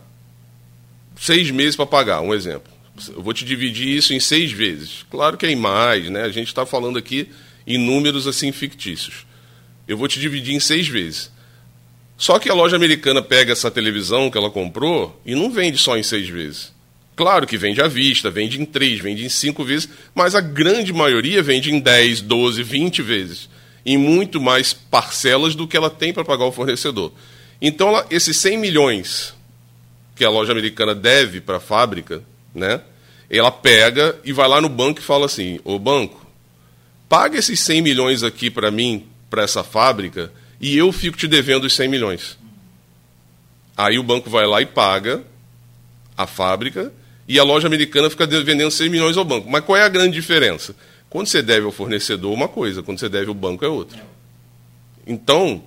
seis 1.15 1.51
meses 1.51 1.77
para 1.77 1.85
pagar, 1.85 2.23
um 2.23 2.33
exemplo. 2.33 2.73
Eu 3.15 3.23
vou 3.23 3.35
te 3.35 3.45
dividir 3.45 3.95
isso 3.95 4.15
em 4.15 4.21
seis 4.21 4.51
vezes. 4.51 5.05
Claro 5.11 5.37
que 5.37 5.45
é 5.45 5.51
em 5.51 5.57
mais, 5.57 6.09
né? 6.09 6.23
A 6.23 6.31
gente 6.31 6.47
está 6.47 6.65
falando 6.65 6.97
aqui 6.97 7.29
em 7.67 7.77
números 7.77 8.27
assim 8.27 8.51
fictícios. 8.53 9.27
Eu 9.87 9.99
vou 9.99 10.09
te 10.09 10.19
dividir 10.19 10.55
em 10.55 10.61
seis 10.61 10.89
vezes. 10.89 11.31
Só 12.17 12.39
que 12.39 12.49
a 12.49 12.55
loja 12.55 12.77
americana 12.77 13.21
pega 13.21 13.53
essa 13.53 13.71
televisão 13.71 14.31
que 14.31 14.39
ela 14.39 14.51
comprou 14.51 15.21
e 15.23 15.35
não 15.35 15.51
vende 15.51 15.77
só 15.77 15.99
em 15.99 16.03
seis 16.03 16.31
vezes. 16.31 16.73
Claro 17.15 17.47
que 17.47 17.59
vende 17.59 17.83
à 17.83 17.87
vista, 17.87 18.31
vende 18.31 18.59
em 18.59 18.65
três, 18.65 18.99
vende 18.99 19.27
em 19.27 19.29
cinco 19.29 19.63
vezes, 19.63 19.91
mas 20.15 20.35
a 20.35 20.41
grande 20.41 20.91
maioria 20.91 21.43
vende 21.43 21.71
em 21.71 21.79
10, 21.79 22.23
12, 22.23 22.63
20 22.63 23.03
vezes. 23.03 23.51
Em 23.85 23.99
muito 23.99 24.41
mais 24.41 24.73
parcelas 24.73 25.55
do 25.55 25.69
que 25.69 25.77
ela 25.77 25.91
tem 25.91 26.15
para 26.15 26.25
pagar 26.25 26.47
o 26.47 26.53
fornecedor. 26.53 27.13
Então, 27.65 28.05
esses 28.11 28.37
100 28.39 28.59
milhões 28.59 29.35
que 30.17 30.25
a 30.25 30.31
loja 30.31 30.51
americana 30.51 30.97
deve 30.97 31.41
para 31.41 31.59
a 31.59 31.61
fábrica, 31.61 32.21
né, 32.53 32.81
ela 33.31 33.53
pega 33.53 34.19
e 34.25 34.33
vai 34.33 34.49
lá 34.49 34.61
no 34.61 34.69
banco 34.69 34.99
e 34.99 35.03
fala 35.03 35.27
assim: 35.27 35.61
Ô 35.65 35.79
banco, 35.79 36.27
paga 37.09 37.39
esses 37.39 37.61
100 37.61 37.81
milhões 37.81 38.25
aqui 38.25 38.51
para 38.51 38.73
mim, 38.73 39.07
para 39.31 39.45
essa 39.45 39.63
fábrica, 39.63 40.33
e 40.61 40.77
eu 40.77 40.91
fico 40.91 41.17
te 41.17 41.29
devendo 41.29 41.65
os 41.65 41.73
100 41.73 41.89
milhões. 41.89 42.37
Aí 43.77 43.97
o 43.97 44.03
banco 44.03 44.29
vai 44.29 44.45
lá 44.45 44.61
e 44.61 44.67
paga 44.67 45.23
a 46.17 46.27
fábrica 46.27 46.93
e 47.29 47.39
a 47.39 47.45
loja 47.45 47.69
americana 47.69 48.11
fica 48.11 48.27
vendendo 48.27 48.71
6 48.71 48.91
milhões 48.91 49.17
ao 49.17 49.25
banco. 49.25 49.49
Mas 49.49 49.65
qual 49.65 49.79
é 49.79 49.83
a 49.83 49.89
grande 49.89 50.15
diferença? 50.15 50.75
Quando 51.09 51.29
você 51.29 51.41
deve 51.41 51.65
ao 51.65 51.73
fornecedor 51.73 52.33
uma 52.33 52.49
coisa, 52.49 52.83
quando 52.83 52.99
você 52.99 53.09
deve 53.09 53.29
ao 53.29 53.35
banco 53.35 53.65
é 53.65 53.69
outra. 53.69 54.05
Então, 55.07 55.63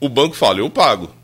o 0.00 0.08
banco 0.08 0.34
fala, 0.34 0.58
eu 0.58 0.68
pago, 0.68 1.14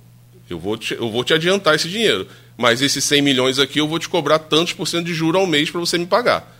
eu 0.48 0.58
vou 0.58 0.76
te, 0.76 0.94
eu 0.94 1.10
vou 1.10 1.24
te 1.24 1.34
adiantar 1.34 1.74
esse 1.74 1.88
dinheiro, 1.88 2.26
mas 2.56 2.80
esses 2.80 3.02
100 3.04 3.22
milhões 3.22 3.58
aqui 3.58 3.80
eu 3.80 3.88
vou 3.88 3.98
te 3.98 4.08
cobrar 4.08 4.38
tantos 4.38 4.72
por 4.72 4.86
cento 4.86 5.06
de 5.06 5.14
juro 5.14 5.38
ao 5.38 5.46
mês 5.46 5.70
para 5.70 5.80
você 5.80 5.98
me 5.98 6.06
pagar. 6.06 6.54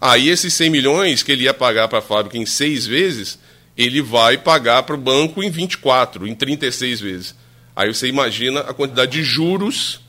Aí 0.00 0.28
esses 0.28 0.52
100 0.54 0.70
milhões 0.70 1.22
que 1.22 1.30
ele 1.30 1.44
ia 1.44 1.54
pagar 1.54 1.86
para 1.88 1.98
a 1.98 2.02
fábrica 2.02 2.38
em 2.38 2.46
seis 2.46 2.86
vezes, 2.86 3.38
ele 3.76 4.00
vai 4.00 4.38
pagar 4.38 4.82
para 4.82 4.94
o 4.94 4.98
banco 4.98 5.42
em 5.42 5.50
24, 5.50 6.26
em 6.26 6.34
36 6.34 7.00
vezes. 7.00 7.34
Aí 7.76 7.92
você 7.92 8.08
imagina 8.08 8.60
a 8.60 8.74
quantidade 8.74 9.12
de 9.12 9.22
juros 9.22 10.00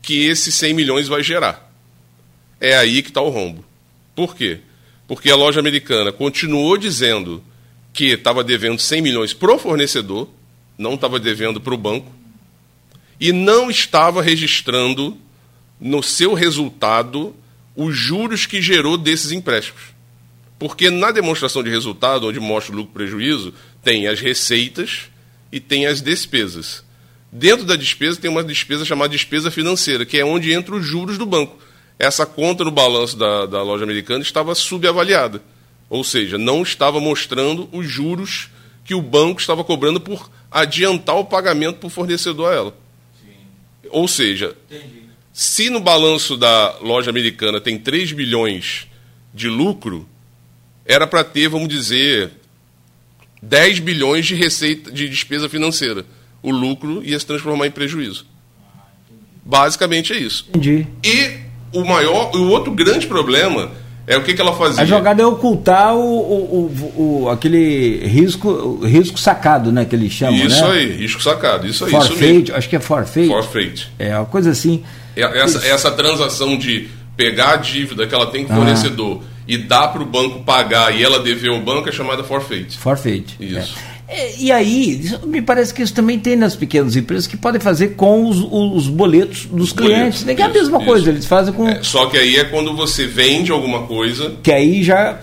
que 0.00 0.24
esses 0.26 0.54
100 0.54 0.74
milhões 0.74 1.08
vai 1.08 1.22
gerar. 1.22 1.70
É 2.60 2.76
aí 2.76 3.02
que 3.02 3.08
está 3.08 3.20
o 3.20 3.28
rombo. 3.28 3.64
Por 4.14 4.34
quê? 4.34 4.60
Porque 5.06 5.30
a 5.30 5.36
loja 5.36 5.60
americana 5.60 6.10
continuou 6.10 6.76
dizendo 6.76 7.42
que 7.92 8.06
estava 8.06 8.42
devendo 8.42 8.80
100 8.80 9.02
milhões 9.02 9.34
para 9.34 9.54
o 9.54 9.58
fornecedor, 9.58 10.28
não 10.78 10.94
estava 10.94 11.18
devendo 11.18 11.60
para 11.60 11.74
o 11.74 11.78
banco, 11.78 12.10
e 13.18 13.32
não 13.32 13.70
estava 13.70 14.22
registrando 14.22 15.16
no 15.80 16.02
seu 16.02 16.34
resultado 16.34 17.34
os 17.74 17.96
juros 17.96 18.46
que 18.46 18.60
gerou 18.60 18.96
desses 18.96 19.32
empréstimos. 19.32 19.82
Porque 20.58 20.90
na 20.90 21.10
demonstração 21.10 21.62
de 21.62 21.70
resultado, 21.70 22.28
onde 22.28 22.38
mostra 22.38 22.72
o 22.72 22.76
lucro 22.76 22.92
prejuízo, 22.92 23.52
tem 23.82 24.06
as 24.06 24.20
receitas 24.20 25.10
e 25.50 25.58
tem 25.58 25.86
as 25.86 26.00
despesas. 26.00 26.84
Dentro 27.30 27.64
da 27.64 27.76
despesa 27.76 28.20
tem 28.20 28.30
uma 28.30 28.44
despesa 28.44 28.84
chamada 28.84 29.10
despesa 29.10 29.50
financeira, 29.50 30.04
que 30.04 30.18
é 30.18 30.24
onde 30.24 30.52
entra 30.52 30.74
os 30.74 30.86
juros 30.86 31.18
do 31.18 31.26
banco. 31.26 31.58
Essa 31.98 32.26
conta 32.26 32.64
no 32.64 32.70
balanço 32.70 33.16
da, 33.16 33.46
da 33.46 33.62
loja 33.62 33.84
americana 33.84 34.22
estava 34.22 34.54
subavaliada. 34.54 35.42
Ou 35.88 36.04
seja, 36.04 36.38
não 36.38 36.62
estava 36.62 37.00
mostrando 37.00 37.68
os 37.72 37.86
juros 37.86 38.48
que 38.84 38.94
o 38.94 39.02
banco 39.02 39.40
estava 39.40 39.64
cobrando 39.64 40.00
por 40.00 40.30
adiantar 40.50 41.16
o 41.16 41.24
pagamento 41.24 41.78
para 41.78 41.86
o 41.86 41.90
fornecedor 41.90 42.52
a 42.52 42.54
ela. 42.54 42.81
Ou 43.92 44.08
seja, 44.08 44.56
Entendi. 44.70 45.02
se 45.32 45.70
no 45.70 45.78
balanço 45.78 46.36
da 46.36 46.78
loja 46.80 47.10
americana 47.10 47.60
tem 47.60 47.78
3 47.78 48.12
bilhões 48.12 48.88
de 49.32 49.48
lucro, 49.48 50.08
era 50.84 51.06
para 51.06 51.22
ter, 51.22 51.48
vamos 51.48 51.68
dizer, 51.68 52.30
10 53.42 53.80
bilhões 53.80 54.26
de 54.26 54.34
receita 54.34 54.90
de 54.90 55.08
despesa 55.08 55.48
financeira. 55.48 56.04
O 56.42 56.50
lucro 56.50 57.02
ia 57.04 57.18
se 57.18 57.26
transformar 57.26 57.66
em 57.66 57.70
prejuízo. 57.70 58.26
Basicamente 59.44 60.12
é 60.12 60.18
isso. 60.18 60.46
Entendi. 60.48 60.86
E 61.04 61.38
o 61.72 61.84
maior, 61.84 62.34
o 62.34 62.48
outro 62.48 62.72
grande 62.72 63.06
problema 63.06 63.70
é 64.06 64.16
o 64.16 64.22
que, 64.22 64.34
que 64.34 64.40
ela 64.40 64.52
fazia. 64.52 64.82
A 64.82 64.86
jogada 64.86 65.22
é 65.22 65.26
ocultar 65.26 65.94
o, 65.94 66.00
o, 66.00 66.66
o, 66.96 67.22
o 67.22 67.28
aquele 67.30 68.04
risco, 68.06 68.84
risco 68.84 69.18
sacado, 69.18 69.70
né? 69.70 69.84
Que 69.84 69.94
eles 69.94 70.12
chamam, 70.12 70.34
isso 70.34 70.64
né? 70.66 70.72
aí, 70.72 70.96
risco 70.96 71.22
sacado, 71.22 71.66
isso 71.66 71.84
aí. 71.84 71.90
Forfeit, 71.90 72.44
isso 72.44 72.56
acho 72.56 72.68
que 72.68 72.76
é 72.76 72.80
forfeit. 72.80 73.28
Forfeit. 73.28 73.88
É 73.98 74.16
uma 74.16 74.26
coisa 74.26 74.50
assim. 74.50 74.82
É, 75.16 75.22
essa, 75.38 75.66
essa 75.66 75.90
transação 75.90 76.56
de 76.56 76.88
pegar 77.16 77.52
a 77.52 77.56
dívida 77.56 78.06
que 78.06 78.14
ela 78.14 78.26
tem 78.26 78.44
com 78.44 78.52
o 78.52 78.56
ah. 78.56 78.58
fornecedor 78.58 79.22
e 79.46 79.56
dar 79.58 79.88
para 79.88 80.02
o 80.02 80.06
banco 80.06 80.40
pagar 80.40 80.94
e 80.94 81.04
ela 81.04 81.20
dever 81.20 81.50
ao 81.50 81.60
banco 81.60 81.88
é 81.88 81.92
chamada 81.92 82.24
forfeit. 82.24 82.76
Forfeit. 82.78 83.36
Isso. 83.38 83.76
É. 83.88 83.91
É, 84.14 84.34
e 84.38 84.52
aí, 84.52 85.00
me 85.26 85.40
parece 85.40 85.72
que 85.72 85.82
isso 85.82 85.94
também 85.94 86.18
tem 86.18 86.36
nas 86.36 86.54
pequenas 86.54 86.94
empresas 86.96 87.26
que 87.26 87.34
podem 87.34 87.58
fazer 87.58 87.94
com 87.94 88.28
os, 88.28 88.38
os 88.38 88.86
boletos 88.86 89.46
dos 89.46 89.68
os 89.68 89.72
clientes. 89.72 89.96
Boletos, 89.96 90.24
né? 90.24 90.34
que 90.34 90.42
é 90.42 90.44
a 90.44 90.48
mesma 90.48 90.76
isso, 90.76 90.86
coisa, 90.86 91.10
eles 91.10 91.24
fazem 91.24 91.54
com. 91.54 91.66
É, 91.66 91.82
só 91.82 92.04
que 92.06 92.18
aí 92.18 92.36
é 92.36 92.44
quando 92.44 92.76
você 92.76 93.06
vende 93.06 93.50
alguma 93.50 93.86
coisa. 93.86 94.34
Que 94.42 94.52
aí 94.52 94.82
já. 94.82 95.18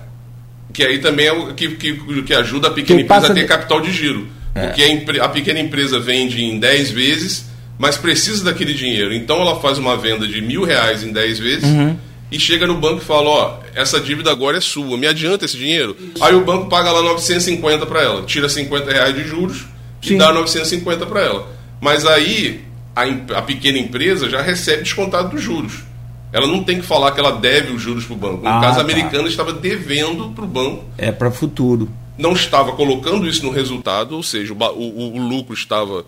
Que 0.73 0.83
aí 0.83 0.97
também 0.97 1.27
é 1.27 1.31
o 1.31 1.53
que, 1.53 1.69
que, 1.75 2.23
que 2.23 2.33
ajuda 2.33 2.69
a 2.69 2.71
pequena 2.71 3.01
empresa 3.01 3.27
a 3.27 3.33
ter 3.33 3.41
de... 3.41 3.47
capital 3.47 3.79
de 3.79 3.91
giro. 3.91 4.27
É. 4.55 4.67
Porque 4.67 5.19
a, 5.19 5.25
a 5.25 5.29
pequena 5.29 5.59
empresa 5.59 5.99
vende 5.99 6.43
em 6.43 6.57
10 6.57 6.89
vezes, 6.89 7.45
mas 7.77 7.95
precisa 7.95 8.43
daquele 8.43 8.73
dinheiro. 8.73 9.13
Então 9.13 9.39
ela 9.39 9.59
faz 9.59 9.77
uma 9.77 9.95
venda 9.95 10.27
de 10.27 10.41
mil 10.41 10.63
reais 10.63 11.03
em 11.03 11.11
10 11.11 11.39
vezes. 11.39 11.63
Uhum 11.63 12.08
e 12.31 12.39
chega 12.39 12.67
no 12.67 12.75
banco 12.75 13.01
e 13.01 13.05
fala, 13.05 13.29
ó, 13.29 13.59
essa 13.73 13.99
dívida 13.99 14.31
agora 14.31 14.57
é 14.57 14.61
sua, 14.61 14.97
me 14.97 15.07
adianta 15.07 15.45
esse 15.45 15.57
dinheiro? 15.57 15.95
Isso. 15.99 16.23
Aí 16.23 16.35
o 16.35 16.45
banco 16.45 16.69
paga 16.69 16.91
lá 16.91 17.01
950 17.01 17.85
para 17.85 18.01
ela, 18.03 18.21
tira 18.23 18.47
50 18.47 18.91
reais 18.91 19.15
de 19.15 19.23
juros 19.23 19.65
Sim. 20.01 20.15
e 20.15 20.17
dá 20.17 20.31
950 20.31 21.05
para 21.07 21.21
ela. 21.21 21.47
Mas 21.81 22.05
aí 22.05 22.63
a, 22.95 23.03
a, 23.37 23.41
pequena 23.41 23.79
empresa 23.79 24.29
já 24.29 24.41
recebe 24.41 24.83
descontado 24.83 25.29
dos 25.29 25.41
juros. 25.41 25.83
Ela 26.31 26.45
não 26.45 26.63
tem 26.63 26.79
que 26.79 26.85
falar 26.85 27.11
que 27.11 27.19
ela 27.19 27.31
deve 27.31 27.73
os 27.73 27.81
juros 27.81 28.05
para 28.05 28.13
o 28.13 28.17
banco. 28.17 28.43
No 28.43 28.49
ah, 28.49 28.61
caso, 28.61 28.79
a 28.79 28.83
tá. 28.83 28.91
americana 28.91 29.27
estava 29.27 29.51
devendo 29.51 30.29
para 30.29 30.43
o 30.43 30.47
banco. 30.47 30.83
É 30.95 31.11
para 31.11 31.31
futuro. 31.31 31.89
Não 32.15 32.33
estava 32.33 32.73
colocando 32.73 33.27
isso 33.27 33.43
no 33.43 33.51
resultado, 33.51 34.15
ou 34.15 34.21
seja, 34.21 34.53
o, 34.53 34.57
o, 34.57 35.15
o 35.15 35.27
lucro 35.27 35.55
estava 35.55 36.05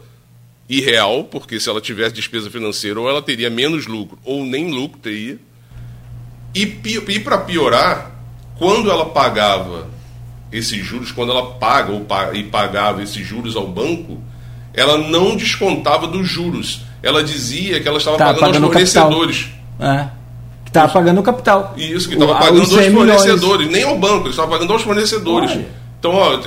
irreal, 0.69 1.23
porque 1.23 1.59
se 1.59 1.69
ela 1.69 1.81
tivesse 1.81 2.13
despesa 2.13 2.51
financeira, 2.51 2.99
ou 2.99 3.09
ela 3.09 3.21
teria 3.21 3.49
menos 3.49 3.87
lucro, 3.87 4.19
ou 4.23 4.45
nem 4.45 4.69
lucro 4.69 4.99
teria 4.99 5.39
e, 6.53 6.79
e 7.07 7.19
para 7.19 7.37
piorar, 7.39 8.11
quando 8.57 8.91
ela 8.91 9.05
pagava 9.05 9.89
esses 10.51 10.85
juros, 10.85 11.11
quando 11.11 11.31
ela 11.31 11.53
paga 11.53 11.91
ou, 11.91 12.05
e 12.33 12.43
pagava 12.43 13.01
esses 13.01 13.25
juros 13.25 13.55
ao 13.55 13.67
banco, 13.67 14.21
ela 14.73 14.97
não 14.97 15.35
descontava 15.35 16.07
dos 16.07 16.27
juros. 16.27 16.81
Ela 17.01 17.23
dizia 17.23 17.79
que 17.79 17.87
ela 17.87 17.97
estava 17.97 18.17
tá, 18.17 18.25
pagando, 18.25 18.39
pagando 18.39 18.65
aos 18.65 18.73
fornecedores. 18.73 19.47
É. 19.79 20.09
Que 20.63 20.69
estava 20.69 20.91
pagando 20.91 21.19
o 21.19 21.23
capital. 21.23 21.73
Isso, 21.77 22.07
que 22.07 22.15
estava 22.15 22.35
pagando 22.35 22.61
aos 22.61 22.87
fornecedores, 22.87 23.69
nem 23.69 23.83
ao 23.83 23.97
banco, 23.97 24.29
estava 24.29 24.51
pagando 24.51 24.73
aos 24.73 24.81
fornecedores. 24.81 25.51
Olha. 25.51 25.67
Então, 25.99 26.13
ó, 26.13 26.39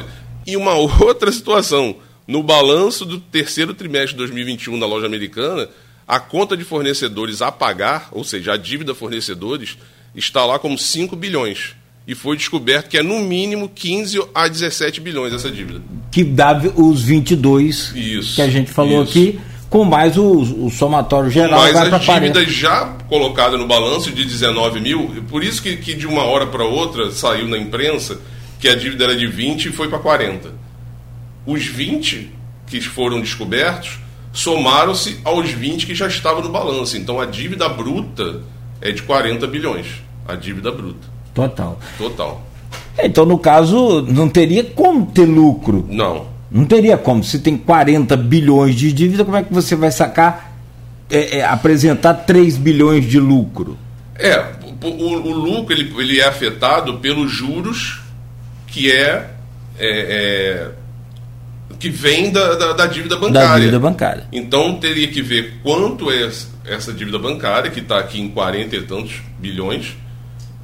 e 0.47 0.57
uma 0.57 0.75
outra 1.05 1.33
situação. 1.33 1.97
No 2.27 2.43
balanço 2.43 3.05
do 3.05 3.21
terceiro 3.21 3.75
trimestre 3.75 4.13
de 4.13 4.17
2021 4.17 4.79
da 4.79 4.87
loja 4.87 5.05
americana, 5.05 5.69
a 6.09 6.19
conta 6.19 6.57
de 6.57 6.65
fornecedores 6.65 7.43
a 7.43 7.53
pagar, 7.53 8.09
ou 8.13 8.25
seja, 8.25 8.55
a 8.55 8.57
dívida 8.57 8.95
fornecedores, 8.95 9.77
está 10.15 10.45
lá 10.45 10.59
como 10.59 10.79
5 10.79 11.17
bilhões. 11.17 11.75
E 12.07 12.15
foi 12.15 12.37
descoberto 12.37 12.89
que 12.89 12.99
é 12.99 13.03
no 13.03 13.21
mínimo 13.21 13.69
15 13.69 14.29
a 14.35 14.47
17 14.47 15.01
bilhões 15.01 15.33
essa 15.33 15.51
dívida. 15.51 15.81
Que 16.11 16.23
dá 16.23 16.61
os 16.77 17.03
22 17.03 17.93
isso, 17.95 18.35
que 18.37 18.43
a 18.43 18.49
gente 18.49 18.71
falou 18.71 19.03
isso. 19.03 19.11
aqui, 19.11 19.41
com 19.71 19.85
mais 19.85 20.19
o, 20.19 20.67
o 20.67 20.71
somatório 20.71 21.31
geral. 21.31 21.61
Mais 21.61 21.75
a 21.75 21.99
dívida 21.99 22.45
já 22.45 22.95
colocada 23.09 23.57
no 23.57 23.67
balanço 23.67 24.13
de 24.13 24.23
19 24.23 24.81
mil, 24.81 25.25
por 25.29 25.43
isso 25.43 25.63
que, 25.63 25.77
que 25.77 25.95
de 25.95 26.07
uma 26.07 26.25
hora 26.25 26.47
para 26.47 26.65
outra 26.65 27.11
saiu 27.11 27.49
na 27.49 27.57
imprensa 27.57 28.21
que 28.61 28.69
a 28.69 28.75
dívida 28.75 29.05
era 29.05 29.17
de 29.17 29.27
20 29.27 29.67
e 29.67 29.73
foi 29.73 29.89
para 29.89 29.99
40. 29.99 30.53
Os 31.47 31.65
20 31.65 32.31
que 32.67 32.81
foram 32.83 33.21
descobertos 33.21 33.99
somaram-se 34.33 35.21
aos 35.25 35.51
20 35.51 35.87
que 35.87 35.95
já 35.95 36.07
estavam 36.07 36.43
no 36.43 36.51
balanço. 36.51 36.97
Então 36.97 37.21
a 37.21 37.27
dívida 37.27 37.69
bruta 37.69 38.43
é 38.81 38.93
de 38.93 39.03
40 39.03 39.47
bilhões. 39.47 39.87
A 40.27 40.35
dívida 40.35 40.73
bruta. 40.73 41.07
Total. 41.35 41.79
Total. 41.99 42.43
Então, 43.03 43.27
no 43.27 43.39
caso, 43.39 44.03
não 44.03 44.29
teria 44.29 44.65
como 44.65 45.07
ter 45.07 45.27
lucro. 45.27 45.87
Não. 45.91 46.27
Não 46.51 46.65
teria 46.65 46.97
como. 46.97 47.25
Se 47.25 47.41
tem 47.41 47.57
40 47.57 48.17
bilhões 48.17 48.75
de 48.77 48.93
dívida, 48.93 49.25
como 49.25 49.37
é 49.37 49.43
que 49.43 49.53
você 49.53 49.75
vai 49.75 49.91
sacar, 49.91 50.57
é, 51.11 51.39
é, 51.39 51.45
apresentar 51.45 52.15
3 52.15 52.57
bilhões 52.57 53.05
de 53.05 53.19
lucro? 53.19 53.77
É, 54.17 54.39
o, 54.83 54.89
o, 54.89 55.33
lucro 55.33 55.75
ele, 55.75 55.93
ele 55.99 56.21
é 56.21 56.29
afetado 56.29 56.99
pelos 56.99 57.33
juros 57.33 58.01
que 58.69 58.91
é, 58.91 59.31
é, 59.79 59.89
é 59.89 60.71
que 61.79 61.91
vem 61.91 62.31
da, 62.31 62.55
da, 62.55 62.73
da, 62.73 62.87
dívida 62.87 63.17
bancária. 63.17 63.49
Da 63.49 63.59
dívida 63.59 63.79
bancária. 63.81 64.25
Então 64.33 64.77
teria 64.77 65.09
que 65.09 65.21
ver 65.21 65.55
quanto 65.63 66.11
é 66.11 66.31
essa 66.65 66.93
dívida 66.93 67.19
bancária, 67.19 67.71
que 67.71 67.81
está 67.81 67.99
aqui 67.99 68.21
em 68.21 68.29
40 68.29 68.77
e 68.77 68.83
tantos 68.83 69.21
bilhões, 69.39 69.97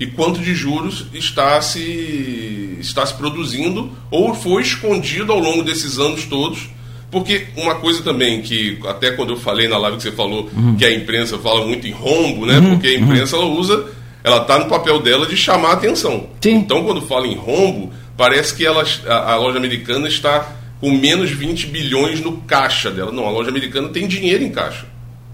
e 0.01 0.07
quanto 0.07 0.41
de 0.41 0.55
juros 0.55 1.05
está 1.13 1.61
se, 1.61 2.79
está 2.81 3.05
se 3.05 3.13
produzindo 3.13 3.93
ou 4.11 4.35
foi 4.35 4.63
escondido 4.63 5.31
ao 5.31 5.39
longo 5.39 5.63
desses 5.63 5.99
anos 5.99 6.25
todos. 6.25 6.71
Porque 7.11 7.49
uma 7.55 7.75
coisa 7.75 8.03
também 8.03 8.41
que, 8.41 8.79
até 8.89 9.11
quando 9.11 9.35
eu 9.35 9.37
falei 9.37 9.69
na 9.69 9.77
live 9.77 9.99
que 9.99 10.05
você 10.05 10.13
falou 10.13 10.49
uhum. 10.57 10.75
que 10.77 10.87
a 10.87 10.95
imprensa 10.95 11.37
fala 11.39 11.67
muito 11.67 11.87
em 11.87 11.91
rombo, 11.91 12.47
né? 12.47 12.59
Uhum. 12.59 12.71
Porque 12.71 12.87
a 12.89 12.99
imprensa 12.99 13.37
ela 13.37 13.45
usa, 13.45 13.89
ela 14.25 14.39
está 14.39 14.59
no 14.59 14.71
papel 14.71 15.03
dela 15.03 15.27
de 15.27 15.37
chamar 15.37 15.71
a 15.71 15.73
atenção. 15.75 16.29
Sim. 16.41 16.55
Então, 16.55 16.83
quando 16.83 17.03
fala 17.03 17.27
em 17.27 17.35
rombo, 17.35 17.93
parece 18.17 18.55
que 18.55 18.65
ela, 18.65 18.83
a, 19.07 19.33
a 19.33 19.37
loja 19.37 19.59
americana 19.59 20.09
está 20.09 20.57
com 20.81 20.91
menos 20.93 21.31
20 21.31 21.67
bilhões 21.67 22.21
no 22.21 22.39
caixa 22.39 22.91
dela. 22.91 23.13
Não, 23.13 23.27
a 23.27 23.31
loja 23.31 23.51
americana 23.51 23.89
tem 23.89 24.09
dinheiro 24.09 24.43
em 24.43 24.51
caixa. 24.51 24.87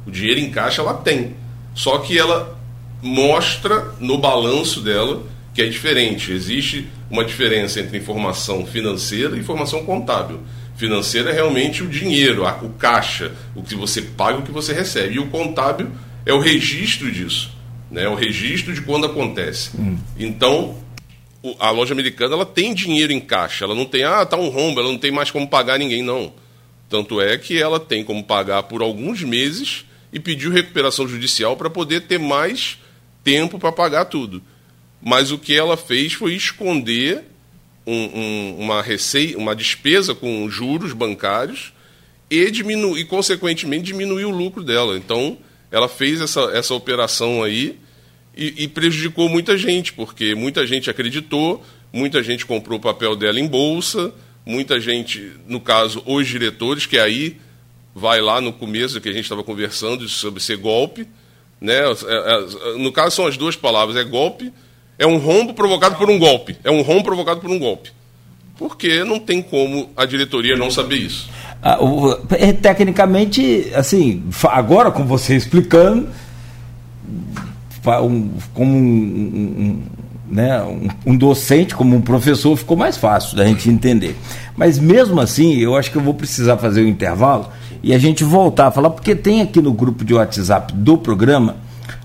O 0.04 0.10
dinheiro 0.10 0.40
em 0.40 0.50
caixa 0.50 0.82
ela 0.82 0.94
tem. 0.94 1.34
Só 1.72 1.98
que 1.98 2.18
ela 2.18 2.55
mostra 3.06 3.94
no 4.00 4.18
balanço 4.18 4.80
dela 4.80 5.22
que 5.54 5.62
é 5.62 5.66
diferente. 5.66 6.32
Existe 6.32 6.86
uma 7.10 7.24
diferença 7.24 7.80
entre 7.80 7.96
informação 7.96 8.66
financeira 8.66 9.36
e 9.36 9.40
informação 9.40 9.84
contábil. 9.84 10.40
Financeira 10.76 11.30
é 11.30 11.32
realmente 11.32 11.82
o 11.82 11.86
dinheiro, 11.86 12.44
o 12.62 12.68
caixa, 12.70 13.32
o 13.54 13.62
que 13.62 13.74
você 13.74 14.02
paga, 14.02 14.38
o 14.38 14.42
que 14.42 14.52
você 14.52 14.74
recebe. 14.74 15.14
E 15.14 15.18
o 15.18 15.28
contábil 15.28 15.90
é 16.26 16.34
o 16.34 16.40
registro 16.40 17.10
disso, 17.10 17.50
né? 17.90 18.04
É 18.04 18.08
o 18.08 18.14
registro 18.14 18.74
de 18.74 18.82
quando 18.82 19.06
acontece. 19.06 19.70
Hum. 19.78 19.96
Então, 20.18 20.76
a 21.58 21.70
loja 21.70 21.94
americana 21.94 22.34
ela 22.34 22.44
tem 22.44 22.74
dinheiro 22.74 23.12
em 23.12 23.20
caixa, 23.20 23.64
ela 23.64 23.74
não 23.74 23.86
tem, 23.86 24.04
ah, 24.04 24.26
tá 24.26 24.36
um 24.36 24.50
rombo, 24.50 24.80
ela 24.80 24.90
não 24.90 24.98
tem 24.98 25.10
mais 25.10 25.30
como 25.30 25.48
pagar 25.48 25.78
ninguém, 25.78 26.02
não. 26.02 26.34
Tanto 26.90 27.20
é 27.20 27.38
que 27.38 27.56
ela 27.60 27.80
tem 27.80 28.04
como 28.04 28.22
pagar 28.22 28.64
por 28.64 28.82
alguns 28.82 29.22
meses 29.22 29.86
e 30.12 30.20
pediu 30.20 30.52
recuperação 30.52 31.08
judicial 31.08 31.56
para 31.56 31.70
poder 31.70 32.02
ter 32.02 32.18
mais 32.18 32.78
tempo 33.26 33.58
para 33.58 33.72
pagar 33.72 34.04
tudo. 34.04 34.40
mas 35.02 35.32
o 35.32 35.38
que 35.38 35.52
ela 35.52 35.76
fez 35.76 36.12
foi 36.12 36.34
esconder 36.34 37.24
um, 37.84 37.92
um, 37.92 38.56
uma 38.60 38.80
receita, 38.80 39.36
uma 39.36 39.54
despesa 39.54 40.14
com 40.14 40.48
juros 40.48 40.92
bancários 40.92 41.72
e, 42.30 42.50
diminu 42.52 42.96
e, 42.96 43.04
consequentemente, 43.04 43.84
diminuir 43.84 44.26
o 44.26 44.30
lucro 44.30 44.62
dela. 44.62 44.96
Então, 44.96 45.38
ela 45.72 45.88
fez 45.88 46.20
essa, 46.20 46.40
essa 46.52 46.72
operação 46.72 47.42
aí 47.42 47.76
e, 48.36 48.64
e 48.64 48.68
prejudicou 48.68 49.28
muita 49.28 49.58
gente, 49.58 49.92
porque 49.92 50.34
muita 50.34 50.64
gente 50.64 50.88
acreditou, 50.88 51.64
muita 51.92 52.22
gente 52.22 52.46
comprou 52.46 52.78
o 52.78 52.82
papel 52.82 53.16
dela 53.16 53.40
em 53.40 53.46
bolsa, 53.46 54.12
muita 54.44 54.80
gente, 54.80 55.32
no 55.48 55.60
caso, 55.60 56.00
os 56.06 56.26
diretores, 56.26 56.86
que 56.86 56.98
aí 56.98 57.36
vai 57.92 58.20
lá 58.20 58.40
no 58.40 58.52
começo 58.52 59.00
que 59.00 59.08
a 59.08 59.12
gente 59.12 59.24
estava 59.24 59.42
conversando 59.42 60.08
sobre 60.08 60.40
ser 60.40 60.56
golpe. 60.56 61.06
Né? 61.66 61.74
É, 61.74 62.74
é, 62.74 62.78
no 62.78 62.92
caso, 62.92 63.16
são 63.16 63.26
as 63.26 63.36
duas 63.36 63.56
palavras: 63.56 63.96
é 63.96 64.04
golpe, 64.04 64.52
é 64.96 65.04
um 65.04 65.18
rombo 65.18 65.52
provocado 65.52 65.96
por 65.96 66.08
um 66.08 66.16
golpe. 66.16 66.56
É 66.62 66.70
um 66.70 66.80
rombo 66.80 67.02
provocado 67.02 67.40
por 67.40 67.50
um 67.50 67.58
golpe. 67.58 67.90
Porque 68.56 69.02
não 69.02 69.18
tem 69.18 69.42
como 69.42 69.90
a 69.96 70.06
diretoria 70.06 70.56
não 70.56 70.70
saber 70.70 70.96
isso. 70.96 71.28
Ah, 71.60 71.82
o, 71.82 72.16
é, 72.30 72.52
tecnicamente, 72.52 73.70
assim, 73.74 74.22
agora 74.44 74.92
com 74.92 75.04
você 75.04 75.34
explicando, 75.34 76.08
um, 78.00 78.30
como 78.54 78.72
um, 78.72 78.78
um, 78.78 79.82
né, 80.30 80.62
um, 81.04 81.16
docente, 81.16 81.74
como 81.74 81.96
um 81.96 82.00
professor, 82.00 82.56
ficou 82.56 82.76
mais 82.76 82.96
fácil 82.96 83.36
da 83.36 83.44
gente 83.44 83.68
entender. 83.68 84.16
Mas 84.56 84.78
mesmo 84.78 85.20
assim, 85.20 85.58
eu 85.58 85.76
acho 85.76 85.90
que 85.90 85.98
eu 85.98 86.02
vou 86.02 86.14
precisar 86.14 86.56
fazer 86.58 86.82
o 86.82 86.88
intervalo 86.88 87.50
e 87.86 87.94
a 87.94 87.98
gente 87.98 88.24
voltar 88.24 88.66
a 88.66 88.70
falar, 88.72 88.90
porque 88.90 89.14
tem 89.14 89.40
aqui 89.40 89.62
no 89.62 89.72
grupo 89.72 90.04
de 90.04 90.12
WhatsApp 90.12 90.72
do 90.72 90.98
programa 90.98 91.54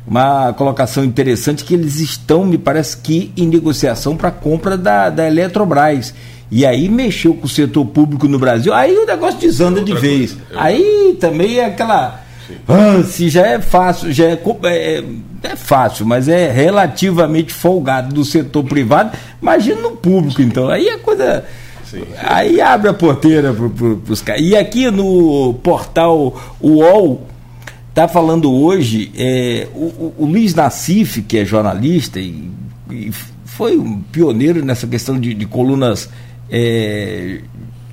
uma 0.05 0.53
colocação 0.53 1.03
interessante 1.03 1.63
que 1.63 1.73
eles 1.73 1.99
estão, 1.99 2.45
me 2.45 2.55
parece 2.55 2.97
que, 2.97 3.33
em 3.35 3.47
negociação 3.47 4.15
para 4.15 4.29
a 4.29 4.31
compra 4.31 4.77
da, 4.77 5.09
da 5.09 5.25
Eletrobras. 5.25 6.13
E 6.51 6.67
aí 6.67 6.87
mexeu 6.87 7.33
com 7.33 7.47
o 7.47 7.49
setor 7.49 7.83
público 7.83 8.27
no 8.27 8.37
Brasil, 8.37 8.71
aí 8.71 8.95
o 8.95 9.07
negócio 9.07 9.39
desanda 9.39 9.79
é 9.79 9.83
de 9.83 9.95
vez. 9.95 10.33
Coisa. 10.33 10.61
Aí 10.61 11.17
também 11.19 11.57
é 11.57 11.65
aquela. 11.65 12.25
Ah, 12.67 13.01
se 13.03 13.27
já 13.27 13.47
é 13.47 13.59
fácil, 13.59 14.11
já 14.11 14.25
é, 14.25 14.39
é, 14.65 15.03
é, 15.41 15.55
fácil, 15.55 16.05
mas 16.05 16.27
é 16.27 16.51
relativamente 16.51 17.51
folgado 17.51 18.13
do 18.13 18.23
setor 18.23 18.65
privado, 18.65 19.17
imagina 19.41 19.81
no 19.81 19.91
público, 19.91 20.43
então. 20.43 20.69
Aí 20.69 20.87
a 20.89 20.99
coisa. 20.99 21.43
Sim. 21.91 22.03
Aí 22.17 22.61
abre 22.61 22.87
a 22.87 22.93
porteira 22.93 23.53
para 23.53 23.67
pro, 23.67 24.01
os 24.07 24.21
caras. 24.21 24.41
E 24.41 24.55
aqui 24.55 24.89
no 24.89 25.53
portal 25.55 26.41
UOL, 26.61 27.27
está 27.89 28.07
falando 28.07 28.49
hoje 28.49 29.11
é, 29.17 29.67
o, 29.75 30.13
o, 30.17 30.25
Luiz 30.25 30.55
Nassif, 30.55 31.21
que 31.23 31.39
é 31.39 31.45
jornalista 31.45 32.17
e, 32.17 32.49
e 32.89 33.11
foi 33.43 33.77
um 33.77 34.01
pioneiro 34.01 34.63
nessa 34.63 34.87
questão 34.87 35.19
de, 35.19 35.33
de 35.33 35.45
colunas 35.45 36.09
é, 36.49 37.41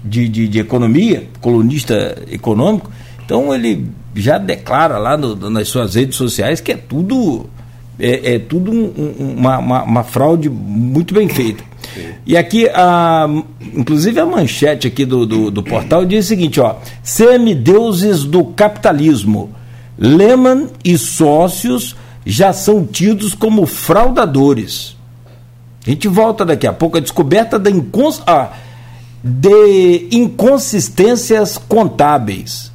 de, 0.05 0.29
de, 0.29 0.47
de, 0.47 0.61
economia, 0.61 1.29
colunista 1.41 2.23
econômico, 2.31 2.89
então 3.25 3.53
ele 3.53 3.89
já 4.15 4.39
declara 4.39 4.97
lá 4.99 5.17
no, 5.17 5.51
nas 5.51 5.67
suas 5.67 5.97
redes 5.97 6.15
sociais 6.17 6.61
que 6.61 6.71
é 6.71 6.77
tudo 6.77 7.51
é, 7.99 8.35
é 8.35 8.39
tudo 8.39 8.71
um, 8.71 9.37
uma, 9.37 9.59
uma, 9.59 9.83
uma, 9.83 10.05
fraude 10.05 10.49
muito 10.49 11.13
bem 11.13 11.29
feita. 11.29 11.65
E 12.27 12.37
aqui, 12.37 12.69
a, 12.69 13.27
inclusive 13.75 14.21
a 14.21 14.27
manchete 14.27 14.87
aqui 14.87 15.05
do, 15.05 15.27
do, 15.27 15.51
do 15.51 15.63
portal 15.63 16.05
diz 16.05 16.27
o 16.27 16.29
seguinte, 16.29 16.61
ó, 16.61 16.77
semideuses 17.03 18.25
do 18.25 18.45
capitalismo, 18.45 19.55
Lehman 19.99 20.69
e 20.85 20.97
sócios 20.97 21.97
já 22.25 22.53
são 22.53 22.85
tidos 22.85 23.35
como 23.35 23.67
fraudadores. 23.67 24.97
A 25.87 25.91
gente 25.91 26.07
volta 26.07 26.45
daqui 26.45 26.67
a 26.67 26.73
pouco. 26.73 26.99
A 26.99 27.01
descoberta 27.01 27.59
da 27.59 27.71
incons 27.71 28.23
ah, 28.27 28.53
de 29.25 30.09
inconsistências 30.13 31.57
contábeis 31.57 32.71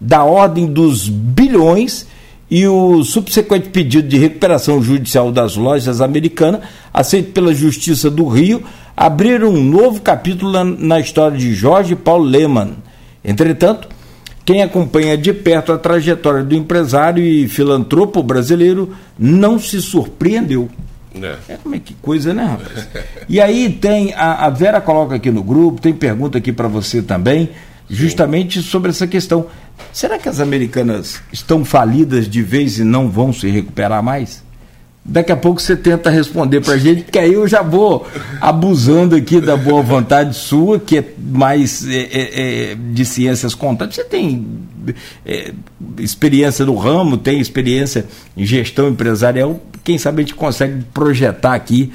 da 0.00 0.24
ordem 0.24 0.66
dos 0.66 1.08
bilhões 1.08 2.06
e 2.50 2.66
o 2.66 3.02
subsequente 3.02 3.68
pedido 3.70 4.08
de 4.08 4.18
recuperação 4.18 4.82
judicial 4.82 5.32
das 5.32 5.56
lojas 5.56 6.00
americanas, 6.00 6.60
aceito 6.94 7.32
pela 7.32 7.54
Justiça 7.54 8.10
do 8.10 8.26
Rio, 8.28 8.62
abriram 8.96 9.50
um 9.50 9.64
novo 9.64 10.00
capítulo 10.00 10.52
na, 10.52 10.64
na 10.64 11.00
história 11.00 11.36
de 11.36 11.54
Jorge 11.54 11.96
Paulo 11.96 12.24
Lehmann. 12.24 12.76
Entretanto, 13.24 13.88
quem 14.44 14.62
acompanha 14.62 15.18
de 15.18 15.32
perto 15.32 15.72
a 15.72 15.78
trajetória 15.78 16.44
do 16.44 16.54
empresário 16.54 17.22
e 17.22 17.48
filantropo 17.48 18.22
brasileiro 18.22 18.94
não 19.18 19.58
se 19.58 19.82
surpreendeu. 19.82 20.68
É. 21.20 21.54
é 21.54 21.56
como 21.56 21.74
é 21.74 21.78
que 21.80 21.94
coisa, 21.94 22.32
né, 22.32 22.44
rapaz? 22.44 22.88
e 23.28 23.40
aí 23.40 23.70
tem, 23.70 24.14
a, 24.14 24.46
a, 24.46 24.50
Vera 24.50 24.80
coloca 24.80 25.16
aqui 25.16 25.30
no 25.30 25.42
grupo, 25.42 25.80
tem 25.80 25.92
pergunta 25.92 26.38
aqui 26.38 26.52
para 26.52 26.68
você 26.68 27.02
também, 27.02 27.50
justamente 27.88 28.62
Sim. 28.62 28.68
sobre 28.68 28.90
essa 28.90 29.06
questão. 29.06 29.46
Será 29.92 30.18
que 30.18 30.28
as 30.28 30.40
americanas 30.40 31.22
estão 31.32 31.64
falidas 31.64 32.28
de 32.28 32.42
vez 32.42 32.78
e 32.78 32.84
não 32.84 33.08
vão 33.08 33.32
se 33.32 33.48
recuperar 33.48 34.02
mais? 34.02 34.44
Daqui 35.08 35.30
a 35.30 35.36
pouco 35.36 35.60
você 35.60 35.76
tenta 35.76 36.10
responder 36.10 36.60
para 36.60 36.74
a 36.74 36.78
gente, 36.78 37.04
porque 37.04 37.18
aí 37.18 37.32
eu 37.32 37.46
já 37.46 37.62
vou 37.62 38.06
abusando 38.40 39.14
aqui 39.14 39.40
da 39.40 39.56
boa 39.56 39.80
vontade 39.80 40.34
sua, 40.34 40.80
que 40.80 40.98
é 40.98 41.04
mais 41.16 41.86
é, 41.88 41.96
é, 41.96 42.72
é 42.72 42.74
de 42.74 43.04
ciências 43.04 43.54
contábeis. 43.54 43.94
Você 43.94 44.04
tem 44.04 44.44
é, 45.24 45.54
experiência 45.98 46.66
no 46.66 46.74
ramo, 46.74 47.16
tem 47.16 47.40
experiência 47.40 48.04
em 48.36 48.44
gestão 48.44 48.88
empresarial, 48.88 49.60
quem 49.84 49.96
sabe 49.96 50.22
a 50.22 50.24
gente 50.24 50.34
consegue 50.34 50.82
projetar 50.92 51.54
aqui, 51.54 51.92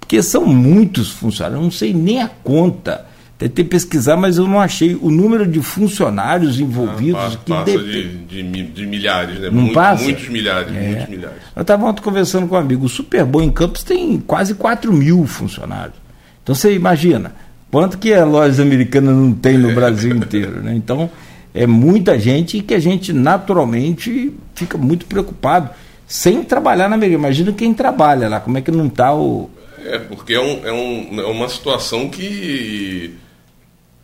porque 0.00 0.20
são 0.20 0.44
muitos 0.44 1.08
funcionários, 1.10 1.58
eu 1.58 1.64
não 1.64 1.70
sei 1.70 1.94
nem 1.94 2.20
a 2.20 2.28
conta 2.28 3.06
Tentei 3.40 3.64
pesquisar, 3.64 4.18
mas 4.18 4.36
eu 4.36 4.46
não 4.46 4.60
achei 4.60 4.94
o 5.00 5.10
número 5.10 5.46
de 5.46 5.62
funcionários 5.62 6.60
envolvidos. 6.60 7.18
Ah, 7.18 7.30
que 7.30 7.50
passa 7.50 7.78
de, 7.78 8.18
de, 8.18 8.62
de, 8.64 8.86
milhares, 8.86 9.40
né? 9.40 9.46
Não 9.46 9.62
Muito, 9.62 9.72
passa? 9.72 10.04
Muitos 10.04 10.28
milhares, 10.28 10.68
é. 10.76 10.78
muitos 10.78 11.08
milhares. 11.08 11.38
Eu 11.56 11.62
estava 11.62 11.86
ontem 11.86 12.02
conversando 12.02 12.46
com 12.46 12.54
um 12.54 12.58
amigo. 12.58 12.84
O 12.84 12.88
Superbowl 12.90 13.42
em 13.42 13.50
Campos 13.50 13.82
tem 13.82 14.18
quase 14.20 14.52
4 14.52 14.92
mil 14.92 15.26
funcionários. 15.26 15.94
Então 16.42 16.54
você 16.54 16.74
imagina 16.74 17.32
quanto 17.70 17.96
que 17.96 18.12
a 18.12 18.26
loja 18.26 18.60
americana 18.60 19.10
não 19.10 19.32
tem 19.32 19.56
no 19.56 19.74
Brasil 19.74 20.14
inteiro. 20.14 20.62
Né? 20.62 20.74
Então 20.74 21.08
é 21.54 21.66
muita 21.66 22.18
gente 22.18 22.60
que 22.60 22.74
a 22.74 22.78
gente 22.78 23.10
naturalmente 23.10 24.34
fica 24.54 24.76
muito 24.76 25.06
preocupado 25.06 25.70
sem 26.06 26.44
trabalhar 26.44 26.90
na 26.90 26.96
América. 26.96 27.16
Imagina 27.16 27.54
quem 27.54 27.72
trabalha 27.72 28.28
lá, 28.28 28.38
como 28.38 28.58
é 28.58 28.60
que 28.60 28.70
não 28.70 28.86
está 28.86 29.14
o. 29.14 29.48
É, 29.82 29.98
porque 29.98 30.34
é, 30.34 30.40
um, 30.40 30.66
é, 30.66 30.72
um, 30.72 31.20
é 31.22 31.26
uma 31.26 31.48
situação 31.48 32.10
que 32.10 33.18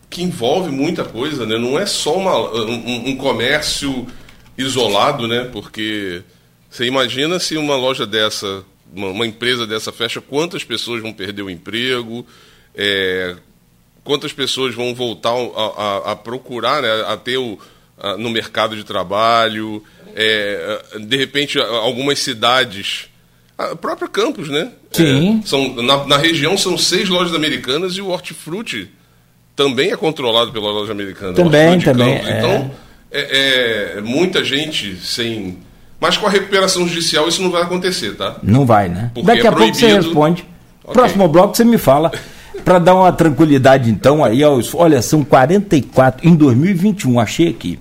que 0.09 0.23
envolve 0.23 0.71
muita 0.71 1.05
coisa, 1.05 1.45
né? 1.45 1.59
Não 1.59 1.79
é 1.79 1.87
só 1.87 2.17
uma, 2.17 2.39
um, 2.39 3.11
um, 3.11 3.17
comércio 3.17 4.07
isolado, 4.57 5.27
né? 5.27 5.49
Porque 5.53 6.23
você 6.71 6.85
imagina 6.85 7.39
se 7.39 7.57
uma 7.57 7.77
loja 7.77 8.07
dessa, 8.07 8.65
uma, 8.95 9.09
uma 9.09 9.27
empresa 9.27 9.67
dessa 9.67 9.93
fecha, 9.93 10.21
quantas 10.21 10.65
pessoas 10.65 11.03
vão 11.03 11.13
perder 11.13 11.43
o 11.43 11.51
emprego, 11.51 12.27
é, 12.75 13.37
quantas 14.05 14.33
pessoas 14.33 14.75
vão 14.75 14.95
voltar 14.95 15.33
a, 15.33 15.83
a, 15.83 16.13
a 16.13 16.17
procurar, 16.17 16.83
né? 16.83 17.05
a 17.07 17.17
ter 17.17 17.39
o, 17.39 17.59
a, 17.99 18.17
no 18.17 18.31
mercado 18.31 18.77
de 18.77 18.85
trabalho, 18.85 19.83
é, 20.15 20.83
de 21.01 21.17
repente 21.17 21.59
algumas 21.59 22.19
cidades 22.21 23.09
a 23.59 23.75
própria 23.75 24.07
Campos, 24.07 24.49
né? 24.49 24.71
Sim. 24.93 25.41
É, 25.43 25.47
são, 25.47 25.75
na, 25.77 26.05
na, 26.07 26.17
região 26.19 26.59
são 26.59 26.77
seis 26.77 27.09
lojas 27.09 27.35
americanas 27.35 27.95
e 27.95 28.03
o 28.03 28.09
Hortifruti 28.09 28.91
também 29.57 29.91
é 29.91 29.97
controlado 29.97 30.53
pela 30.53 30.71
loja 30.71 30.93
americana. 30.93 31.33
Também, 31.33 31.81
também. 31.81 32.15
É. 32.15 32.39
Então, 32.39 32.71
é, 33.11 33.95
é, 33.97 34.01
muita 34.03 34.45
gente 34.45 34.95
sem. 34.97 35.57
Mas 35.99 36.19
com 36.19 36.27
a 36.27 36.31
recuperação 36.31 36.87
judicial 36.87 37.27
isso 37.27 37.43
não 37.43 37.51
vai 37.51 37.63
acontecer, 37.63 38.15
tá? 38.15 38.37
Não 38.43 38.67
vai, 38.67 38.91
né? 38.91 39.11
Porque 39.15 39.27
Daqui 39.27 39.47
a 39.47 39.53
pouco 39.53 39.75
você 39.75 39.87
responde. 39.87 40.45
Okay. 40.85 40.93
Próximo 40.93 41.27
bloco 41.27 41.57
você 41.57 41.65
me 41.65 41.79
fala. 41.79 42.13
Para 42.65 42.79
dar 42.79 42.95
uma 42.95 43.13
tranquilidade, 43.13 43.91
então, 43.91 44.25
aí, 44.25 44.41
olha, 44.43 45.03
são 45.03 45.23
44. 45.23 46.27
Em 46.27 46.35
2021, 46.35 47.21
achei 47.21 47.49
aqui. 47.49 47.79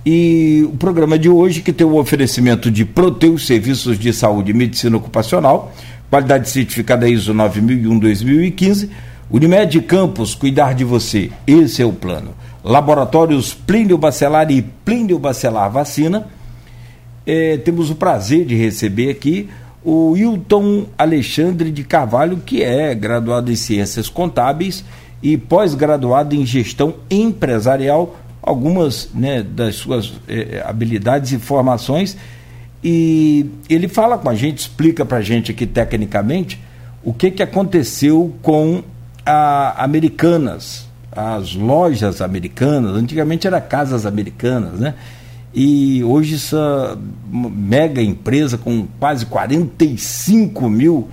E 0.05 0.69
o 0.71 0.77
programa 0.77 1.19
de 1.19 1.31
hoje, 1.31 1.63
que 1.63 1.73
tem 1.73 1.87
o 1.87 1.97
oferecimento 1.97 2.71
de 2.71 2.85
Proteus 2.85 3.47
Serviços 3.47 3.99
de 3.99 4.13
Saúde 4.13 4.51
e 4.51 4.55
Medicina 4.55 4.97
Ocupacional, 4.99 5.73
qualidade 6.11 6.51
certificada 6.51 7.09
ISO 7.09 7.33
9001-2015, 7.33 8.91
Unimed 9.31 9.81
Campos, 9.83 10.35
cuidar 10.35 10.75
de 10.75 10.85
você, 10.85 11.31
esse 11.47 11.81
é 11.81 11.87
o 11.87 11.93
plano. 11.93 12.35
Laboratórios 12.63 13.55
Plínio 13.55 13.97
Bacelar 13.97 14.51
e 14.51 14.63
Plínio 14.63 15.19
Bacelar 15.19 15.71
Vacina. 15.71 16.27
É, 17.27 17.57
temos 17.57 17.89
o 17.91 17.95
prazer 17.95 18.45
de 18.45 18.55
receber 18.55 19.11
aqui 19.11 19.49
o 19.83 20.13
Wilton 20.13 20.87
Alexandre 20.97 21.71
de 21.71 21.85
Carvalho, 21.85 22.39
que 22.39 22.63
é 22.63 22.95
graduado 22.95 23.51
em 23.51 23.57
Ciências 23.57 24.09
Contábeis 24.09 24.85
e 25.25 25.39
pós-graduado 25.39 26.37
em 26.37 26.45
Gestão 26.45 26.97
Empresarial 27.11 28.15
algumas 28.43 29.09
né, 29.15 29.43
das 29.43 29.77
suas 29.77 30.13
eh, 30.29 30.63
habilidades 30.67 31.33
e 31.33 31.39
formações. 31.39 32.15
E 32.83 33.47
ele 33.71 33.89
fala 33.89 34.19
com 34.19 34.29
a 34.29 34.35
gente, 34.35 34.59
explica 34.59 35.03
para 35.03 35.17
a 35.17 35.23
gente 35.23 35.51
aqui 35.51 35.67
tecnicamente 35.67 36.61
o 37.03 37.15
que, 37.15 37.31
que 37.31 37.43
aconteceu 37.43 38.35
com 38.43 38.83
a 39.25 39.83
Americanas, 39.83 40.87
as 41.11 41.55
lojas 41.55 42.21
americanas, 42.21 42.95
antigamente 42.95 43.47
era 43.47 43.63
casas 43.63 44.05
americanas, 44.05 44.79
né? 44.79 44.95
E 45.55 46.05
hoje 46.05 46.35
essa 46.35 46.99
mega 47.31 48.03
empresa 48.03 48.59
com 48.59 48.87
quase 49.01 49.25
45 49.25 50.69
mil 50.69 51.09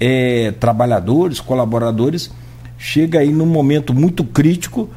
eh, 0.00 0.52
trabalhadores, 0.58 1.38
colaboradores, 1.38 2.28
chega 2.82 3.20
aí 3.20 3.30
num 3.30 3.46
momento 3.46 3.94
muito 3.94 4.24
crítico 4.24 4.90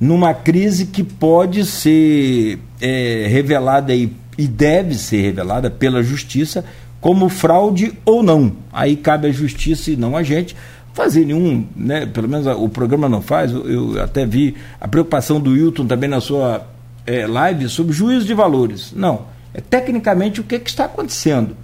numa 0.00 0.32
crise 0.32 0.86
que 0.86 1.02
pode 1.02 1.64
ser 1.64 2.60
é, 2.80 3.26
revelada 3.28 3.92
e, 3.92 4.12
e 4.38 4.46
deve 4.46 4.94
ser 4.94 5.22
revelada 5.22 5.68
pela 5.68 6.04
justiça 6.04 6.64
como 7.00 7.28
fraude 7.28 7.94
ou 8.04 8.22
não. 8.22 8.52
Aí 8.72 8.94
cabe 8.94 9.26
à 9.26 9.32
justiça 9.32 9.90
e 9.90 9.96
não 9.96 10.16
a 10.16 10.22
gente 10.22 10.56
fazer 10.94 11.24
nenhum, 11.24 11.66
né, 11.74 12.06
pelo 12.06 12.28
menos 12.28 12.46
o 12.46 12.68
programa 12.68 13.08
não 13.08 13.20
faz, 13.20 13.50
eu 13.50 14.00
até 14.00 14.24
vi 14.24 14.54
a 14.80 14.86
preocupação 14.86 15.40
do 15.40 15.50
Wilton 15.50 15.86
também 15.86 16.08
na 16.08 16.20
sua 16.20 16.64
é, 17.04 17.26
live 17.26 17.68
sobre 17.68 17.92
juízo 17.92 18.24
de 18.24 18.34
valores. 18.34 18.92
Não, 18.94 19.22
é 19.52 19.60
tecnicamente 19.60 20.40
o 20.40 20.44
que, 20.44 20.60
que 20.60 20.70
está 20.70 20.84
acontecendo. 20.84 21.56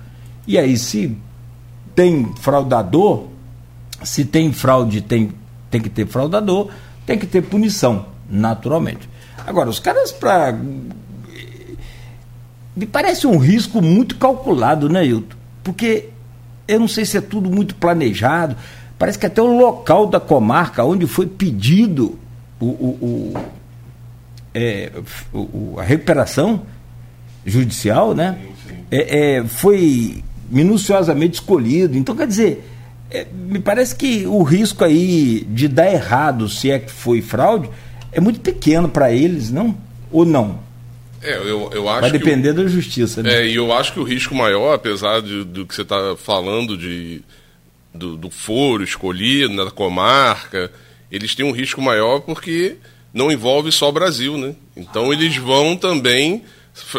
E 0.44 0.58
aí, 0.58 0.76
se 0.76 1.16
tem 1.94 2.32
fraudador, 2.40 3.26
se 4.02 4.24
tem 4.24 4.52
fraude, 4.52 5.02
tem, 5.02 5.30
tem 5.70 5.80
que 5.80 5.88
ter 5.88 6.06
fraudador, 6.06 6.70
tem 7.06 7.18
que 7.18 7.26
ter 7.26 7.42
punição 7.42 8.06
naturalmente. 8.28 9.08
Agora, 9.46 9.70
os 9.70 9.78
caras 9.78 10.12
para. 10.12 10.58
Me 12.76 12.86
parece 12.86 13.26
um 13.26 13.38
risco 13.38 13.82
muito 13.82 14.16
calculado, 14.16 14.88
né, 14.88 15.04
Hilton? 15.04 15.36
Porque 15.64 16.10
eu 16.66 16.78
não 16.78 16.88
sei 16.88 17.04
se 17.04 17.16
é 17.16 17.20
tudo 17.20 17.50
muito 17.50 17.74
planejado. 17.74 18.56
Parece 18.98 19.18
que 19.18 19.26
até 19.26 19.40
o 19.40 19.58
local 19.58 20.06
da 20.06 20.20
comarca 20.20 20.84
onde 20.84 21.06
foi 21.06 21.26
pedido 21.26 22.18
o, 22.60 22.66
o, 22.66 22.88
o, 23.00 23.34
é, 24.54 24.90
a 25.78 25.82
recuperação 25.82 26.62
judicial, 27.44 28.14
né? 28.14 28.38
É, 28.90 29.36
é, 29.36 29.44
foi 29.44 30.22
minuciosamente 30.50 31.34
escolhido. 31.34 31.96
Então, 31.96 32.14
quer 32.14 32.26
dizer, 32.26 32.64
é, 33.10 33.26
me 33.32 33.58
parece 33.58 33.94
que 33.94 34.26
o 34.26 34.42
risco 34.42 34.84
aí 34.84 35.46
de 35.48 35.68
dar 35.68 35.90
errado, 35.90 36.48
se 36.48 36.70
é 36.70 36.78
que 36.78 36.90
foi 36.90 37.22
fraude, 37.22 37.70
é 38.12 38.20
muito 38.20 38.40
pequeno 38.40 38.88
para 38.88 39.12
eles, 39.12 39.50
não? 39.50 39.76
Ou 40.10 40.24
não? 40.24 40.60
É, 41.22 41.36
eu, 41.36 41.70
eu 41.72 41.88
acho 41.88 42.02
Vai 42.02 42.10
depender 42.12 42.50
o, 42.50 42.54
da 42.54 42.66
justiça, 42.66 43.22
né? 43.22 43.42
É, 43.42 43.46
e 43.46 43.56
eu 43.56 43.72
acho 43.72 43.92
que 43.92 44.00
o 44.00 44.04
risco 44.04 44.34
maior, 44.34 44.74
apesar 44.74 45.20
de, 45.20 45.44
do 45.44 45.66
que 45.66 45.74
você 45.74 45.82
está 45.82 46.16
falando 46.16 46.76
de, 46.76 47.22
do, 47.92 48.16
do 48.16 48.30
foro 48.30 48.84
escolhido, 48.84 49.64
da 49.64 49.70
comarca, 49.70 50.70
eles 51.10 51.34
têm 51.34 51.44
um 51.44 51.52
risco 51.52 51.80
maior 51.80 52.20
porque 52.20 52.76
não 53.12 53.32
envolve 53.32 53.72
só 53.72 53.88
o 53.88 53.92
Brasil, 53.92 54.36
né? 54.36 54.54
Então 54.76 55.12
eles 55.12 55.36
vão 55.36 55.76
também 55.76 56.44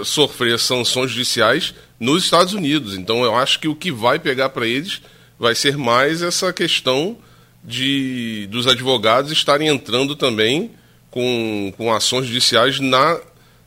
sofrer 0.03 0.59
sanções 0.59 1.11
judiciais 1.11 1.73
nos 1.99 2.23
Estados 2.23 2.53
Unidos. 2.53 2.97
Então 2.97 3.23
eu 3.23 3.35
acho 3.35 3.59
que 3.59 3.67
o 3.67 3.75
que 3.75 3.91
vai 3.91 4.19
pegar 4.19 4.49
para 4.49 4.67
eles 4.67 5.01
vai 5.39 5.55
ser 5.55 5.77
mais 5.77 6.21
essa 6.21 6.51
questão 6.51 7.17
de 7.63 8.47
dos 8.51 8.67
advogados 8.67 9.31
estarem 9.31 9.67
entrando 9.67 10.15
também 10.15 10.71
com, 11.09 11.73
com 11.77 11.93
ações 11.93 12.27
judiciais 12.27 12.79
na, 12.79 13.19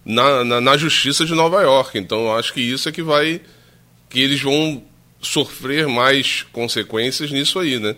na, 0.04 0.44
na, 0.44 0.60
na, 0.60 0.76
Justiça 0.76 1.24
de 1.24 1.34
Nova 1.34 1.62
York. 1.62 1.98
Então, 1.98 2.24
eu 2.26 2.36
acho 2.36 2.52
que 2.52 2.60
isso 2.60 2.88
é 2.88 2.92
que 2.92 3.02
vai. 3.02 3.40
que 4.08 4.20
eles 4.20 4.40
vão 4.40 4.82
sofrer 5.20 5.86
mais 5.86 6.42
consequências 6.52 7.30
nisso 7.30 7.58
aí, 7.58 7.78
né? 7.78 7.96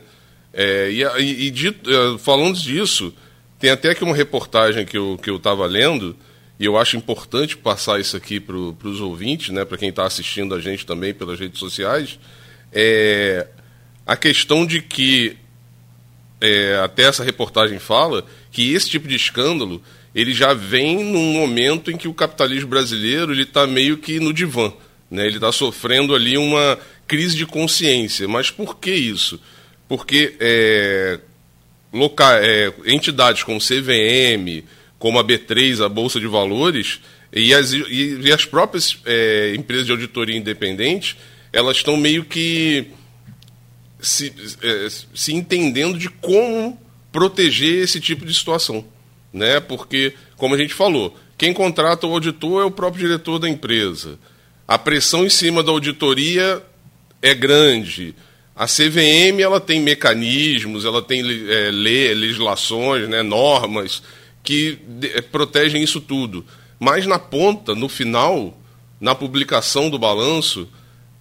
É, 0.53 0.91
e, 0.91 1.03
e, 1.03 1.47
e 1.47 1.51
dito, 1.51 1.91
é, 1.91 2.19
falando 2.19 2.57
disso, 2.59 3.13
tem 3.59 3.71
até 3.71 3.91
aqui 3.91 4.05
uma 4.05 4.15
reportagem 4.15 4.85
que 4.85 4.97
eu 4.97 5.19
que 5.21 5.31
estava 5.31 5.67
lendo, 5.67 6.17
e 6.61 6.65
eu 6.65 6.79
acho 6.79 6.97
importante 6.97 7.57
passar 7.57 7.99
isso 7.99 8.17
aqui 8.17 8.39
para 8.39 8.57
os 8.57 9.01
ouvintes, 9.01 9.49
né, 9.49 9.65
para 9.65 9.77
quem 9.77 9.89
está 9.89 10.07
assistindo 10.07 10.55
a 10.55 10.61
gente 10.61 10.87
também 10.87 11.13
pelas 11.13 11.41
redes 11.41 11.59
sociais, 11.59 12.19
é 12.73 13.49
a 14.07 14.17
questão 14.17 14.67
de 14.67 14.81
que, 14.81 15.37
é, 16.41 16.81
até 16.83 17.05
essa 17.05 17.25
reportagem 17.25 17.79
fala, 17.79 18.25
que 18.51 18.73
esse 18.73 18.89
tipo 18.89 19.09
de 19.09 19.15
escândalo 19.15 19.83
ele 20.15 20.33
já 20.33 20.55
vem 20.55 21.03
num 21.03 21.33
momento 21.33 21.91
em 21.91 21.97
que 21.97 22.07
o 22.07 22.15
capitalismo 22.15 22.69
brasileiro 22.69 23.33
ele 23.33 23.43
está 23.43 23.67
meio 23.67 23.97
que 23.97 24.21
no 24.21 24.33
divã, 24.33 24.73
né? 25.11 25.27
Ele 25.27 25.37
está 25.37 25.51
sofrendo 25.51 26.15
ali 26.15 26.39
uma 26.39 26.79
crise 27.07 27.37
de 27.37 27.45
consciência. 27.45 28.29
Mas 28.29 28.51
por 28.51 28.79
que 28.79 28.93
isso? 28.93 29.41
Porque 29.89 30.37
é, 30.39 31.19
loca, 31.93 32.39
é, 32.41 32.73
entidades 32.87 33.43
como 33.43 33.59
CVM, 33.59 34.65
como 34.99 35.19
a 35.19 35.25
B3, 35.25 35.85
a 35.85 35.89
Bolsa 35.89 36.21
de 36.21 36.27
Valores, 36.27 37.01
e 37.33 37.53
as, 37.53 37.73
e, 37.73 38.21
e 38.23 38.33
as 38.33 38.45
próprias 38.45 38.97
é, 39.05 39.55
empresas 39.57 39.87
de 39.87 39.93
auditoria 39.93 40.37
independente, 40.37 41.17
elas 41.53 41.79
estão 41.79 41.97
meio 41.97 42.25
que 42.25 42.87
se, 44.05 44.33
é, 44.63 44.89
se 45.15 45.35
entendendo 45.35 45.99
de 45.99 46.09
como 46.09 46.81
proteger 47.11 47.83
esse 47.83 48.01
tipo 48.01 48.25
de 48.25 48.35
situação, 48.35 48.85
né? 49.33 49.61
Porque, 49.61 50.15
como 50.37 50.55
a 50.55 50.59
gente 50.59 50.75
falou, 50.75 51.17
quem 51.37 51.53
contrata 51.53 52.07
o 52.07 52.13
auditor 52.13 52.63
é 52.63 52.65
o 52.65 52.71
próprio 52.71 53.07
diretor 53.07 53.39
da 53.39 53.49
empresa. 53.49 54.19
A 54.67 54.79
pressão 54.79 55.25
em 55.25 55.31
cima 55.31 55.63
da 55.63 55.73
auditoria 55.73 56.63
é 57.21 57.35
grande. 57.35 58.15
A 58.57 58.67
CVM 58.67 59.41
ela 59.41 59.61
tem 59.61 59.81
mecanismos, 59.81 60.85
ela 60.85 61.03
tem 61.03 61.21
é, 61.21 61.71
legislações, 61.71 63.09
né, 63.09 63.23
normas 63.23 64.03
que 64.45 64.79
de, 64.87 65.09
é, 65.09 65.21
protegem 65.21 65.83
isso 65.83 66.01
tudo. 66.01 66.45
Mas 66.79 67.07
na 67.07 67.19
ponta, 67.19 67.75
no 67.75 67.89
final, 67.89 68.57
na 69.01 69.15
publicação 69.15 69.91
do 69.91 69.99
balanço, 69.99 70.69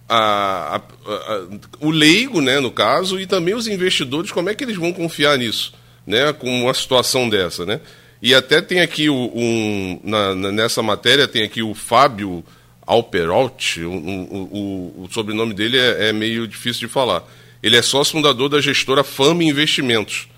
a, 0.08 0.76
a, 0.76 1.12
a, 1.12 1.46
o 1.80 1.90
leigo, 1.90 2.40
né, 2.40 2.60
no 2.60 2.70
caso, 2.70 3.18
e 3.18 3.26
também 3.26 3.54
os 3.54 3.66
investidores, 3.66 4.30
como 4.30 4.50
é 4.50 4.54
que 4.54 4.64
eles 4.64 4.76
vão 4.76 4.92
confiar 4.92 5.38
nisso? 5.38 5.72
né, 6.06 6.32
com 6.32 6.62
uma 6.62 6.74
situação 6.74 7.28
dessa, 7.28 7.64
né? 7.64 7.80
E 8.20 8.34
até 8.34 8.60
tem 8.60 8.80
aqui 8.80 9.08
o, 9.08 9.30
um, 9.34 10.00
na, 10.02 10.34
nessa 10.34 10.82
matéria 10.82 11.28
tem 11.28 11.42
aqui 11.42 11.62
o 11.62 11.74
Fábio 11.74 12.44
Alperotti, 12.86 13.82
o, 13.82 15.08
sobrenome 15.10 15.52
dele 15.52 15.78
é, 15.78 16.08
é, 16.08 16.12
meio 16.12 16.46
difícil 16.46 16.86
de 16.86 16.92
falar. 16.92 17.22
Ele 17.62 17.76
é 17.76 17.82
sócio 17.82 18.12
fundador 18.12 18.48
da 18.48 18.60
gestora 18.60 19.04
Fama 19.04 19.44
Investimentos. 19.44 20.28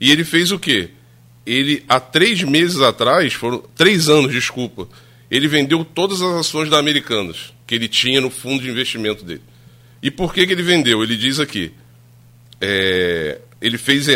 E 0.00 0.10
ele 0.10 0.24
fez 0.24 0.52
o 0.52 0.58
quê? 0.58 0.90
Ele, 1.46 1.84
há 1.88 2.00
três 2.00 2.42
meses 2.42 2.80
atrás, 2.80 3.32
foram 3.32 3.62
três 3.74 4.08
anos, 4.08 4.32
desculpa, 4.32 4.88
ele 5.30 5.48
vendeu 5.48 5.84
todas 5.84 6.20
as 6.22 6.34
ações 6.34 6.68
da 6.68 6.78
Americanas 6.78 7.52
que 7.72 7.76
ele 7.76 7.88
tinha 7.88 8.20
no 8.20 8.28
fundo 8.28 8.62
de 8.62 8.68
investimento 8.68 9.24
dele. 9.24 9.40
E 10.02 10.10
por 10.10 10.34
que, 10.34 10.46
que 10.46 10.52
ele 10.52 10.62
vendeu? 10.62 11.02
Ele 11.02 11.16
diz 11.16 11.40
aqui, 11.40 11.72
é, 12.60 13.40
ele 13.62 13.78
fez 13.78 14.08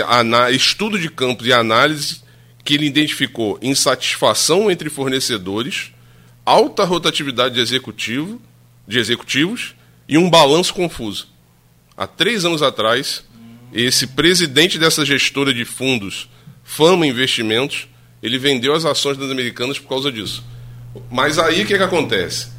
estudo 0.52 0.98
de 0.98 1.08
campos 1.08 1.46
e 1.46 1.54
análise 1.54 2.20
que 2.62 2.74
ele 2.74 2.84
identificou 2.84 3.58
insatisfação 3.62 4.70
entre 4.70 4.90
fornecedores, 4.90 5.90
alta 6.44 6.84
rotatividade 6.84 7.54
de 7.54 7.60
executivo, 7.62 8.42
de 8.86 8.98
executivos 8.98 9.74
e 10.06 10.18
um 10.18 10.28
balanço 10.28 10.74
confuso. 10.74 11.26
Há 11.96 12.06
três 12.06 12.44
anos 12.44 12.60
atrás, 12.60 13.24
esse 13.72 14.08
presidente 14.08 14.78
dessa 14.78 15.02
gestora 15.02 15.54
de 15.54 15.64
fundos, 15.64 16.28
Fama 16.62 17.06
Investimentos, 17.06 17.88
ele 18.22 18.36
vendeu 18.36 18.74
as 18.74 18.84
ações 18.84 19.16
das 19.16 19.30
americanas 19.30 19.78
por 19.78 19.88
causa 19.88 20.12
disso. 20.12 20.44
Mas 21.10 21.38
aí 21.38 21.62
o 21.62 21.66
que, 21.66 21.78
que 21.78 21.82
acontece? 21.82 22.54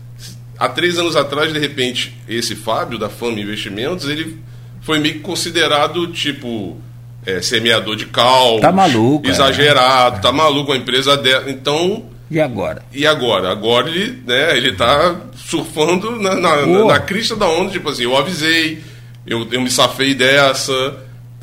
Há 0.60 0.70
três 0.70 0.98
anos 0.98 1.16
atrás, 1.16 1.54
de 1.54 1.60
repente, 1.60 2.18
esse 2.28 2.56
Fábio 2.56 2.98
da 2.98 3.10
Fama 3.10 3.40
Investimentos, 3.40 4.08
ele 4.08 4.38
foi 4.82 5.00
meio 5.00 5.16
que 5.16 5.20
considerado 5.20 6.08
tipo 6.08 6.78
é, 7.26 7.42
semeador 7.42 7.96
de 7.96 8.06
cal, 8.06 8.60
tá 8.60 8.72
maluco, 8.72 9.28
é. 9.28 9.30
exagerado, 9.30 10.18
é. 10.18 10.20
tá 10.20 10.32
maluco 10.32 10.72
a 10.72 10.78
empresa 10.78 11.16
dela. 11.18 11.50
Então 11.50 12.06
e 12.30 12.40
agora? 12.40 12.82
E 12.94 13.06
agora? 13.06 13.52
Agora 13.52 13.90
ele, 13.90 14.22
né, 14.26 14.58
ele 14.58 14.74
tá 14.74 15.16
surfando 15.36 16.20
na, 16.20 16.36
na, 16.36 16.66
na, 16.66 16.86
na 16.86 17.00
crista 17.00 17.36
da 17.36 17.48
onda, 17.48 17.72
tipo 17.72 17.90
assim, 17.90 18.04
eu 18.04 18.18
avisei, 18.18 18.82
eu, 19.26 19.48
eu 19.50 19.62
me 19.62 19.70
safei 19.72 20.14
dessa, 20.14 20.98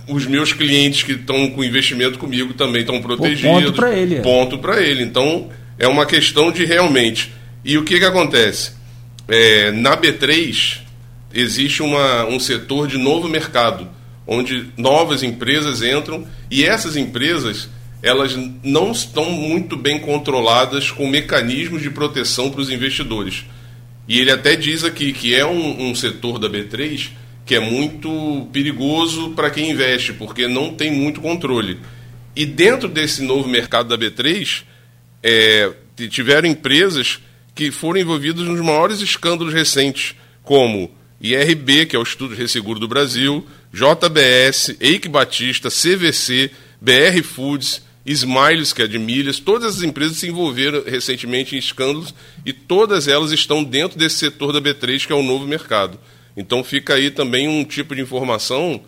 os 0.09 0.27
meus 0.27 0.53
clientes 0.53 1.03
que 1.03 1.13
estão 1.13 1.51
com 1.51 1.65
investimento 1.65 2.19
comigo 2.19 2.53
também 2.53 2.83
estão 2.83 3.01
protegidos. 3.01 3.51
Ponto 3.51 3.73
para 3.73 3.95
ele. 3.95 4.21
Ponto 4.21 4.59
para 4.59 4.83
ele. 4.83 5.03
Então, 5.03 5.49
é 5.79 5.89
uma 5.89 6.05
questão 6.05 6.53
de 6.53 6.65
realmente. 6.65 7.33
E 7.65 7.79
o 7.79 7.85
que, 7.85 7.99
que 7.99 8.05
acontece? 8.05 8.73
É, 9.29 9.71
na 9.73 9.97
B3, 9.97 10.79
existe 11.33 11.83
uma, 11.83 12.27
um 12.27 12.39
setor 12.39 12.87
de 12.87 12.99
novo 12.99 13.29
mercado, 13.29 13.89
onde 14.27 14.69
novas 14.77 15.23
empresas 15.23 15.83
entram 15.83 16.27
e 16.51 16.65
essas 16.65 16.97
empresas 16.97 17.69
elas 18.03 18.37
não 18.63 18.93
estão 18.93 19.31
muito 19.31 19.77
bem 19.77 19.99
controladas 19.99 20.91
com 20.91 21.09
mecanismos 21.09 21.81
de 21.81 21.89
proteção 21.89 22.51
para 22.51 22.61
os 22.61 22.71
investidores. 22.71 23.47
E 24.07 24.21
ele 24.21 24.31
até 24.31 24.55
diz 24.55 24.85
aqui 24.85 25.13
que 25.13 25.35
é 25.35 25.47
um, 25.47 25.91
um 25.91 25.95
setor 25.95 26.39
da 26.39 26.49
B3 26.49 27.11
que 27.45 27.55
é 27.55 27.61
muito 27.61 28.49
perigoso 28.53 29.31
para 29.31 29.51
quem 29.51 29.71
investe, 29.71 30.13
porque 30.13 30.49
não 30.49 30.75
tem 30.75 30.91
muito 30.91 31.21
controle. 31.21 31.79
E 32.35 32.47
dentro 32.47 32.89
desse 32.89 33.23
novo 33.23 33.49
mercado 33.49 33.89
da 33.89 33.99
B3, 33.99 34.63
é, 35.23 35.71
tiveram 36.09 36.49
empresas 36.49 37.21
que 37.55 37.71
foram 37.71 38.01
envolvidas 38.01 38.45
nos 38.45 38.61
maiores 38.61 39.01
escândalos 39.01 39.55
recentes, 39.55 40.15
como 40.43 40.91
IRB, 41.21 41.87
que 41.87 41.97
é 41.97 41.99
o 41.99 42.03
Estudo 42.03 42.35
de 42.35 42.43
Resseguro 42.43 42.81
do 42.81 42.89
Brasil, 42.89 43.47
JBS, 43.73 44.77
Eike 44.81 45.09
Batista, 45.09 45.69
CVC, 45.69 46.51
BR 46.81 47.23
Foods, 47.23 47.83
Smiles, 48.05 48.73
que 48.73 48.83
é 48.83 48.87
de 48.87 48.99
milhas, 48.99 49.39
todas 49.39 49.77
as 49.77 49.83
empresas 49.83 50.19
se 50.19 50.29
envolveram 50.29 50.83
recentemente 50.85 51.57
em 51.57 51.59
escândalos 51.59 52.15
e 52.45 52.53
todas 52.53 53.09
elas 53.09 53.33
estão 53.33 53.65
dentro 53.65 53.99
desse 53.99 54.17
setor 54.17 54.53
da 54.53 54.61
B3, 54.61 55.07
que 55.07 55.13
é 55.13 55.17
o 55.17 55.23
novo 55.23 55.47
mercado. 55.47 55.99
Então 56.37 56.63
fica 56.63 56.95
aí 56.95 57.11
também 57.11 57.49
um 57.49 57.65
tipo 57.65 57.95
de 57.95 58.03
informação 58.03 58.81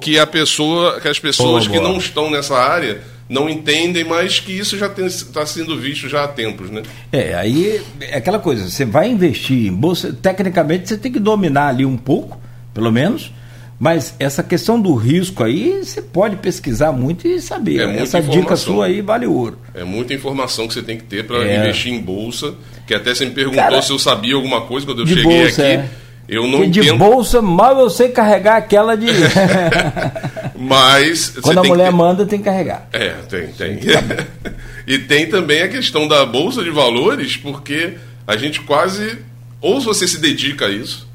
que 0.00 0.18
a 0.18 0.26
pessoa, 0.26 1.00
que 1.00 1.06
as 1.06 1.18
pessoas 1.18 1.68
que 1.68 1.78
não 1.78 1.98
estão 1.98 2.30
nessa 2.30 2.56
área 2.56 3.02
não 3.34 3.48
entendem, 3.48 4.04
mas 4.04 4.38
que 4.38 4.52
isso 4.52 4.78
já 4.78 4.86
está 4.86 5.44
sendo 5.44 5.76
visto 5.76 6.08
já 6.08 6.22
há 6.22 6.28
tempos, 6.28 6.70
né? 6.70 6.82
É, 7.10 7.34
aí 7.34 7.82
é 8.00 8.16
aquela 8.16 8.38
coisa, 8.38 8.70
você 8.70 8.84
vai 8.84 9.10
investir 9.10 9.66
em 9.66 9.72
bolsa, 9.72 10.12
tecnicamente 10.12 10.88
você 10.88 10.96
tem 10.96 11.10
que 11.10 11.18
dominar 11.18 11.68
ali 11.68 11.84
um 11.84 11.96
pouco, 11.96 12.40
pelo 12.72 12.92
menos, 12.92 13.32
mas 13.78 14.14
essa 14.20 14.42
questão 14.42 14.80
do 14.80 14.94
risco 14.94 15.42
aí, 15.42 15.84
você 15.84 16.00
pode 16.00 16.36
pesquisar 16.36 16.92
muito 16.92 17.26
e 17.26 17.40
saber. 17.40 17.80
É 17.80 18.02
essa 18.02 18.22
dica 18.22 18.54
sua 18.56 18.86
aí 18.86 19.00
vale 19.00 19.26
ouro. 19.26 19.58
É 19.74 19.82
muita 19.82 20.14
informação 20.14 20.68
que 20.68 20.74
você 20.74 20.82
tem 20.82 20.96
que 20.96 21.02
ter 21.02 21.26
para 21.26 21.44
é. 21.44 21.58
investir 21.58 21.92
em 21.92 22.00
bolsa. 22.00 22.54
Que 22.86 22.94
até 22.94 23.14
você 23.14 23.24
me 23.24 23.32
perguntou 23.32 23.60
Cara, 23.60 23.82
se 23.82 23.90
eu 23.90 23.98
sabia 23.98 24.36
alguma 24.36 24.60
coisa 24.62 24.86
quando 24.86 25.00
eu 25.00 25.06
cheguei 25.06 25.24
bolsa, 25.24 25.62
aqui. 25.62 25.72
É. 25.72 25.88
Eu 26.28 26.46
não 26.46 26.68
de 26.68 26.92
bolsa, 26.92 27.42
mal 27.42 27.78
eu 27.78 27.90
sei 27.90 28.08
carregar 28.08 28.56
aquela 28.56 28.96
de. 28.96 29.06
Mas. 30.56 31.30
Quando 31.42 31.58
a 31.58 31.64
mulher 31.64 31.90
ter... 31.90 31.96
manda, 31.96 32.26
tem 32.26 32.38
que 32.38 32.44
carregar. 32.44 32.88
É, 32.92 33.10
tem, 33.28 33.48
tem. 33.48 33.76
Tá 33.78 34.52
e 34.86 34.98
tem 34.98 35.28
também 35.28 35.62
a 35.62 35.68
questão 35.68 36.08
da 36.08 36.24
bolsa 36.24 36.62
de 36.62 36.70
valores, 36.70 37.36
porque 37.36 37.94
a 38.26 38.36
gente 38.36 38.60
quase. 38.60 39.18
Ou 39.60 39.80
você 39.80 40.06
se 40.06 40.18
dedica 40.18 40.66
a 40.66 40.70
isso, 40.70 41.08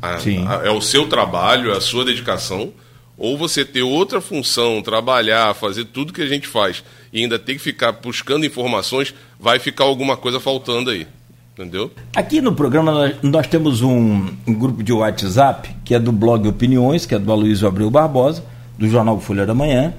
a, 0.00 0.16
a, 0.16 0.66
é 0.66 0.70
o 0.70 0.80
seu 0.80 1.06
trabalho, 1.06 1.72
é 1.72 1.76
a 1.76 1.80
sua 1.80 2.04
dedicação, 2.04 2.72
ou 3.16 3.38
você 3.38 3.64
ter 3.64 3.82
outra 3.82 4.20
função, 4.20 4.82
trabalhar, 4.82 5.54
fazer 5.54 5.86
tudo 5.86 6.12
que 6.12 6.20
a 6.20 6.26
gente 6.26 6.46
faz 6.46 6.84
e 7.12 7.22
ainda 7.22 7.38
ter 7.38 7.54
que 7.54 7.60
ficar 7.60 7.92
buscando 7.92 8.44
informações, 8.44 9.14
vai 9.38 9.58
ficar 9.58 9.84
alguma 9.84 10.16
coisa 10.16 10.40
faltando 10.40 10.90
aí. 10.90 11.06
Entendeu? 11.54 11.90
Aqui 12.16 12.40
no 12.40 12.54
programa 12.54 13.12
nós, 13.22 13.46
temos 13.46 13.82
um, 13.82 14.26
um, 14.46 14.54
grupo 14.54 14.82
de 14.82 14.90
WhatsApp 14.90 15.68
que 15.84 15.94
é 15.94 15.98
do 15.98 16.10
blog 16.10 16.48
Opiniões, 16.48 17.04
que 17.04 17.14
é 17.14 17.18
do 17.18 17.30
Aloysio 17.30 17.68
Abreu 17.68 17.90
Barbosa, 17.90 18.42
do 18.78 18.88
jornal 18.88 19.20
Folha 19.20 19.44
da 19.44 19.52
Manhã, 19.52 19.92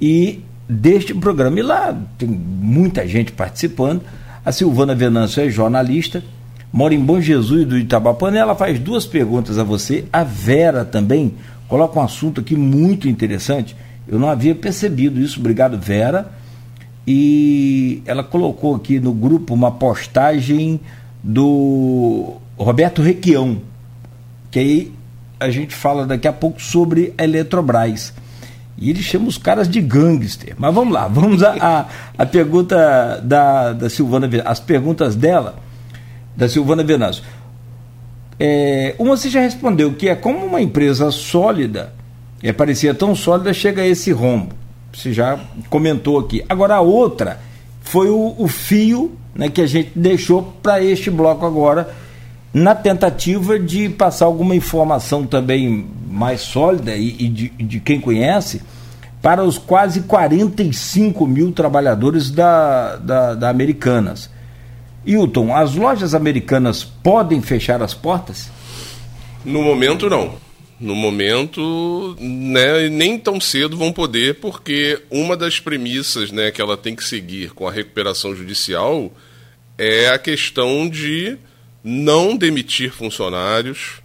e 0.00 0.42
deste 0.66 1.12
programa. 1.12 1.58
E 1.58 1.62
lá 1.62 1.94
tem 2.16 2.26
muita 2.26 3.06
gente 3.06 3.32
participando. 3.32 4.00
A 4.42 4.50
Silvana 4.50 4.94
Venâncio 4.94 5.42
é 5.42 5.50
jornalista, 5.50 6.24
mora 6.72 6.94
em 6.94 7.00
Bom 7.00 7.20
Jesus 7.20 7.66
do 7.66 7.76
Itabapana, 7.76 8.38
e 8.38 8.40
ela 8.40 8.54
faz 8.54 8.78
duas 8.78 9.04
perguntas 9.04 9.58
a 9.58 9.64
você. 9.64 10.06
A 10.10 10.24
Vera 10.24 10.86
também 10.86 11.34
coloca 11.68 12.00
um 12.00 12.02
assunto 12.02 12.40
aqui 12.40 12.56
muito 12.56 13.10
interessante. 13.10 13.76
Eu 14.08 14.18
não 14.18 14.30
havia 14.30 14.54
percebido 14.54 15.20
isso. 15.20 15.38
Obrigado, 15.38 15.78
Vera. 15.78 16.37
E 17.10 18.02
ela 18.04 18.22
colocou 18.22 18.74
aqui 18.74 19.00
no 19.00 19.14
grupo 19.14 19.54
uma 19.54 19.72
postagem 19.72 20.78
do 21.22 22.34
Roberto 22.54 23.00
Requião, 23.00 23.62
que 24.50 24.58
aí 24.58 24.92
a 25.40 25.48
gente 25.48 25.74
fala 25.74 26.06
daqui 26.06 26.28
a 26.28 26.34
pouco 26.34 26.60
sobre 26.60 27.14
a 27.16 27.24
Eletrobras. 27.24 28.12
E 28.76 28.90
ele 28.90 29.02
chama 29.02 29.26
os 29.26 29.38
caras 29.38 29.66
de 29.70 29.80
gangster. 29.80 30.54
Mas 30.58 30.74
vamos 30.74 30.92
lá, 30.92 31.08
vamos 31.08 31.42
a, 31.42 31.88
a 32.18 32.26
pergunta 32.26 33.22
da, 33.24 33.72
da 33.72 33.88
Silvana, 33.88 34.28
as 34.44 34.60
perguntas 34.60 35.16
dela 35.16 35.56
da 36.36 36.46
Silvana 36.46 36.84
Venâncio. 36.84 37.24
É, 38.38 38.94
uma 38.98 39.16
você 39.16 39.30
já 39.30 39.40
respondeu, 39.40 39.94
que 39.94 40.10
é 40.10 40.14
como 40.14 40.44
uma 40.44 40.60
empresa 40.60 41.10
sólida, 41.10 41.90
é, 42.42 42.52
parecia 42.52 42.92
tão 42.92 43.16
sólida, 43.16 43.54
chega 43.54 43.80
a 43.80 43.86
esse 43.86 44.12
rombo. 44.12 44.67
Você 44.92 45.12
já 45.12 45.38
comentou 45.68 46.18
aqui. 46.18 46.44
Agora 46.48 46.76
a 46.76 46.80
outra 46.80 47.40
foi 47.80 48.08
o, 48.08 48.34
o 48.38 48.48
fio 48.48 49.16
né, 49.34 49.48
que 49.48 49.60
a 49.60 49.66
gente 49.66 49.92
deixou 49.94 50.42
para 50.62 50.82
este 50.82 51.10
bloco 51.10 51.46
agora, 51.46 51.94
na 52.52 52.74
tentativa 52.74 53.58
de 53.58 53.88
passar 53.88 54.26
alguma 54.26 54.56
informação 54.56 55.24
também 55.24 55.86
mais 56.10 56.40
sólida 56.40 56.96
e, 56.96 57.14
e 57.18 57.28
de, 57.28 57.48
de 57.50 57.80
quem 57.80 58.00
conhece 58.00 58.60
para 59.22 59.44
os 59.44 59.56
quase 59.56 60.02
45 60.02 61.26
mil 61.26 61.52
trabalhadores 61.52 62.30
da, 62.30 62.96
da, 62.96 63.34
da 63.34 63.48
Americanas. 63.48 64.28
Hilton, 65.06 65.54
as 65.54 65.74
lojas 65.74 66.14
americanas 66.14 66.82
podem 66.84 67.40
fechar 67.40 67.82
as 67.82 67.94
portas? 67.94 68.50
No 69.44 69.62
momento, 69.62 70.10
não. 70.10 70.32
No 70.80 70.94
momento, 70.94 72.16
né, 72.20 72.88
nem 72.88 73.18
tão 73.18 73.40
cedo 73.40 73.76
vão 73.76 73.92
poder, 73.92 74.36
porque 74.36 75.02
uma 75.10 75.36
das 75.36 75.58
premissas 75.58 76.30
né, 76.30 76.52
que 76.52 76.60
ela 76.60 76.76
tem 76.76 76.94
que 76.94 77.02
seguir 77.02 77.50
com 77.50 77.66
a 77.66 77.72
recuperação 77.72 78.34
judicial 78.34 79.12
é 79.76 80.08
a 80.08 80.18
questão 80.18 80.88
de 80.88 81.36
não 81.82 82.36
demitir 82.36 82.92
funcionários, 82.92 84.02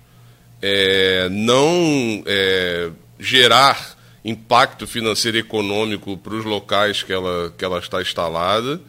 é, 0.62 1.28
não 1.30 2.24
é, 2.26 2.90
gerar 3.20 3.98
impacto 4.26 4.88
financeiro 4.88 5.38
e 5.38 5.42
econômico 5.42 6.18
para 6.18 6.34
os 6.34 6.46
locais 6.46 7.04
que 7.04 7.12
ela, 7.12 7.54
que 7.58 7.64
ela 7.66 7.80
está 7.80 8.02
instalada. 8.02 8.80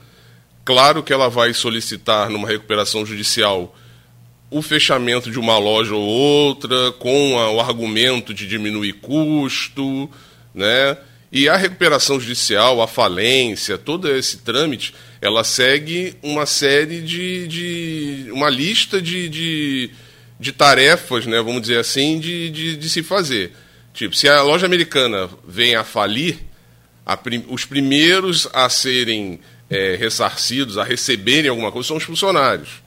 Claro 0.64 1.03
que 1.03 1.12
ela 1.12 1.28
vai 1.28 1.53
solicitar 1.53 2.30
numa 2.30 2.49
recuperação 2.49 3.05
judicial 3.05 3.74
o 4.55 4.62
fechamento 4.62 5.32
de 5.32 5.38
uma 5.40 5.59
loja 5.59 5.96
ou 5.96 6.00
outra, 6.00 6.92
com 6.92 7.36
a, 7.40 7.50
o 7.50 7.61
argumento 7.61 8.32
de 8.32 8.46
diminuir 8.46 8.92
custo, 8.92 10.09
né? 10.55 10.96
E 11.32 11.48
a 11.48 11.57
recuperação 11.57 12.20
judicial, 12.20 12.80
a 12.80 12.86
falência, 12.86 13.76
todo 13.76 14.09
esse 14.09 14.38
trâmite, 14.38 14.94
ela 15.20 15.42
segue 15.42 16.14
uma 16.22 16.46
série 16.46 17.00
de. 17.00 17.48
de 17.48 18.30
uma 18.30 18.48
lista 18.48 19.02
de, 19.02 19.28
de, 19.28 19.90
de 20.38 20.52
tarefas, 20.52 21.26
né, 21.26 21.42
vamos 21.42 21.62
dizer 21.62 21.80
assim, 21.80 22.20
de, 22.20 22.48
de, 22.50 22.76
de, 22.76 22.88
se 22.88 23.02
fazer. 23.02 23.50
Tipo, 23.92 24.14
se 24.14 24.28
a 24.28 24.40
loja 24.42 24.66
americana 24.66 25.28
vem 25.44 25.74
a 25.74 25.82
falir, 25.82 26.38
a 27.05 27.16
prim, 27.16 27.44
os 27.48 27.64
primeiros 27.64 28.46
a 28.52 28.68
serem 28.68 29.40
é, 29.68 29.96
ressarcidos, 29.96 30.78
a 30.78 30.84
receberem 30.84 31.50
alguma 31.50 31.72
coisa, 31.72 31.88
são 31.88 31.96
os 31.96 32.05
funcionários. 32.05 32.84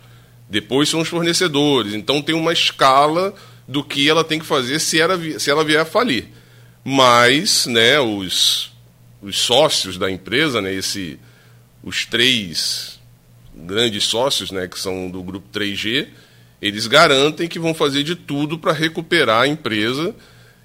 Depois 0.50 0.90
são 0.90 1.02
os 1.02 1.08
fornecedores. 1.08 1.94
Então 1.94 2.22
tem 2.22 2.36
uma 2.36 2.54
escala 2.54 3.34
do 3.68 3.84
que 3.84 4.10
ela 4.10 4.24
tem 4.24 4.40
que 4.40 4.46
fazer 4.46 4.80
se 4.80 5.00
ela, 5.00 5.20
se 5.40 5.50
ela 5.50 5.64
vier 5.64 5.82
a 5.82 5.86
falir. 5.86 6.26
Mas, 6.84 7.66
né, 7.66 8.00
os, 8.00 8.72
os 9.22 9.38
sócios 9.40 9.98
da 9.98 10.10
empresa, 10.10 10.62
né, 10.62 10.74
esse, 10.74 11.20
os 11.84 12.06
três 12.06 12.98
grandes 13.54 14.06
sócios, 14.06 14.52
né, 14.52 14.68
que 14.68 14.80
são 14.80 15.10
do 15.10 15.22
grupo 15.22 15.48
3G, 15.52 16.08
eles 16.62 16.88
garantem 16.88 17.48
que 17.48 17.60
vão 17.60 17.74
fazer 17.74 18.04
de 18.04 18.16
tudo 18.16 18.58
para 18.58 18.72
recuperar 18.72 19.42
a 19.42 19.48
empresa. 19.48 20.16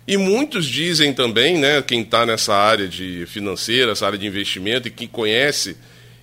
E 0.06 0.16
muitos 0.16 0.66
dizem 0.66 1.12
também, 1.12 1.58
né, 1.58 1.82
quem 1.82 2.02
está 2.02 2.24
nessa 2.24 2.54
área 2.54 2.88
de 2.88 3.24
financeira, 3.26 3.92
essa 3.92 4.06
área 4.06 4.18
de 4.18 4.26
investimento 4.26 4.88
e 4.88 4.90
quem 4.90 5.08
conhece, 5.08 5.76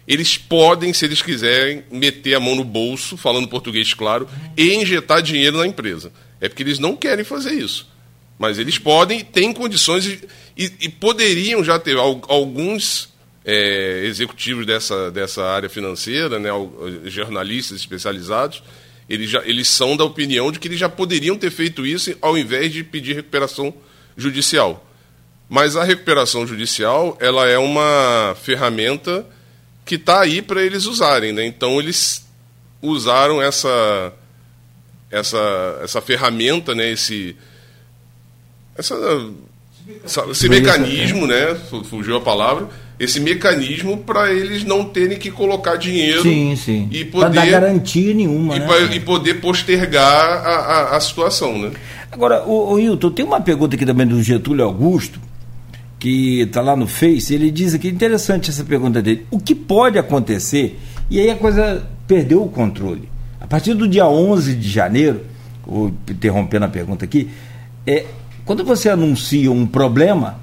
eles 0.09 0.39
podem, 0.39 0.91
se 0.91 1.05
eles 1.05 1.21
quiserem, 1.21 1.83
meter 1.91 2.33
a 2.33 2.39
mão 2.39 2.55
no 2.55 2.63
bolso, 2.63 3.15
falando 3.15 3.47
português 3.47 3.93
claro, 3.93 4.27
e 4.57 4.73
injetar 4.73 5.21
dinheiro 5.21 5.59
na 5.59 5.67
empresa. 5.67 6.11
É 6.41 6.49
porque 6.49 6.63
eles 6.63 6.79
não 6.79 6.95
querem 6.95 7.23
fazer 7.23 7.53
isso. 7.53 7.87
Mas 8.39 8.57
eles 8.57 8.79
podem, 8.79 9.23
têm 9.23 9.53
condições 9.53 10.07
e, 10.07 10.19
e, 10.57 10.71
e 10.81 10.89
poderiam 10.89 11.63
já 11.63 11.77
ter 11.77 11.95
alguns 11.97 13.09
é, 13.45 14.01
executivos 14.05 14.65
dessa, 14.65 15.11
dessa 15.11 15.45
área 15.45 15.69
financeira, 15.69 16.39
né, 16.39 16.49
jornalistas 17.05 17.77
especializados, 17.77 18.63
eles, 19.07 19.29
já, 19.29 19.43
eles 19.45 19.67
são 19.67 19.95
da 19.95 20.05
opinião 20.05 20.51
de 20.51 20.57
que 20.57 20.67
eles 20.67 20.79
já 20.79 20.89
poderiam 20.89 21.37
ter 21.37 21.51
feito 21.51 21.85
isso 21.85 22.15
ao 22.19 22.35
invés 22.35 22.73
de 22.73 22.83
pedir 22.83 23.13
recuperação 23.13 23.71
judicial. 24.17 24.87
Mas 25.47 25.75
a 25.75 25.83
recuperação 25.83 26.47
judicial 26.47 27.15
ela 27.21 27.47
é 27.47 27.59
uma 27.59 28.35
ferramenta 28.41 29.25
que 29.89 29.95
está 29.95 30.21
aí 30.21 30.39
para 30.39 30.61
eles 30.61 30.85
usarem. 30.85 31.33
Né? 31.33 31.47
Então 31.47 31.79
eles 31.79 32.23
usaram 32.79 33.41
essa, 33.41 34.13
essa, 35.09 35.79
essa 35.83 35.99
ferramenta, 35.99 36.75
né? 36.75 36.91
esse, 36.91 37.35
essa, 38.77 38.95
esse 40.29 40.47
mecanismo, 40.47 41.25
né? 41.25 41.57
fugiu 41.89 42.17
a 42.17 42.21
palavra, 42.21 42.69
esse 42.99 43.19
mecanismo 43.19 43.97
para 43.97 44.31
eles 44.31 44.63
não 44.63 44.85
terem 44.85 45.17
que 45.17 45.31
colocar 45.31 45.75
dinheiro 45.77 46.21
sim, 46.21 46.55
sim. 46.55 46.87
e 46.91 47.03
poder 47.03 47.33
dar 47.33 47.49
garantia 47.49 48.13
nenhuma, 48.13 48.57
e, 48.57 48.59
né? 48.59 48.67
pra, 48.67 48.81
e 48.95 48.99
poder 48.99 49.41
postergar 49.41 50.05
a, 50.05 50.49
a, 50.49 50.97
a, 50.97 50.99
situação, 50.99 51.57
né? 51.57 51.71
Agora, 52.11 52.43
o, 52.43 52.73
o 52.73 52.79
Hilton, 52.79 53.09
tem 53.09 53.25
uma 53.25 53.41
pergunta 53.41 53.75
aqui 53.75 53.87
também 53.87 54.05
do 54.05 54.21
Getúlio 54.21 54.63
Augusto 54.63 55.19
que 55.99 56.41
está 56.41 56.61
lá 56.61 56.75
no 56.75 56.87
Face. 56.87 57.33
Ele 57.33 57.51
diz 57.51 57.73
aqui 57.73 57.89
interessante 57.89 58.49
essa 58.49 58.63
pergunta 58.63 59.01
dele. 59.01 59.27
O 59.29 59.39
que 59.39 59.53
pode 59.53 59.99
acontecer? 59.99 60.79
E 61.09 61.19
aí 61.19 61.29
a 61.29 61.35
coisa 61.35 61.85
perdeu 62.07 62.41
o 62.41 62.49
controle. 62.49 63.09
A 63.39 63.45
partir 63.45 63.73
do 63.73 63.87
dia 63.87 64.07
11 64.07 64.55
de 64.55 64.69
janeiro, 64.69 65.21
vou 65.65 65.93
interrompendo 66.09 66.65
a 66.65 66.69
pergunta 66.69 67.05
aqui, 67.05 67.29
é 67.85 68.05
quando 68.45 68.63
você 68.63 68.89
anuncia 68.89 69.51
um 69.51 69.67
problema 69.67 70.39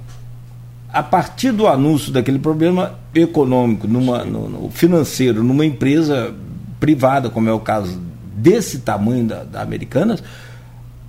a 0.93 1.03
partir 1.03 1.53
do 1.53 1.67
anúncio 1.67 2.13
daquele 2.13 2.39
problema 2.39 2.95
econômico, 3.15 3.87
numa, 3.87 4.25
no, 4.25 4.49
no 4.49 4.71
financeiro, 4.71 5.43
numa 5.43 5.67
empresa 5.67 6.35
privada, 6.79 7.29
como 7.29 7.49
é 7.49 7.53
o 7.53 7.61
caso 7.61 8.01
desse 8.35 8.79
tamanho 8.79 9.25
da, 9.25 9.43
da 9.43 9.63
Americanas, 9.63 10.23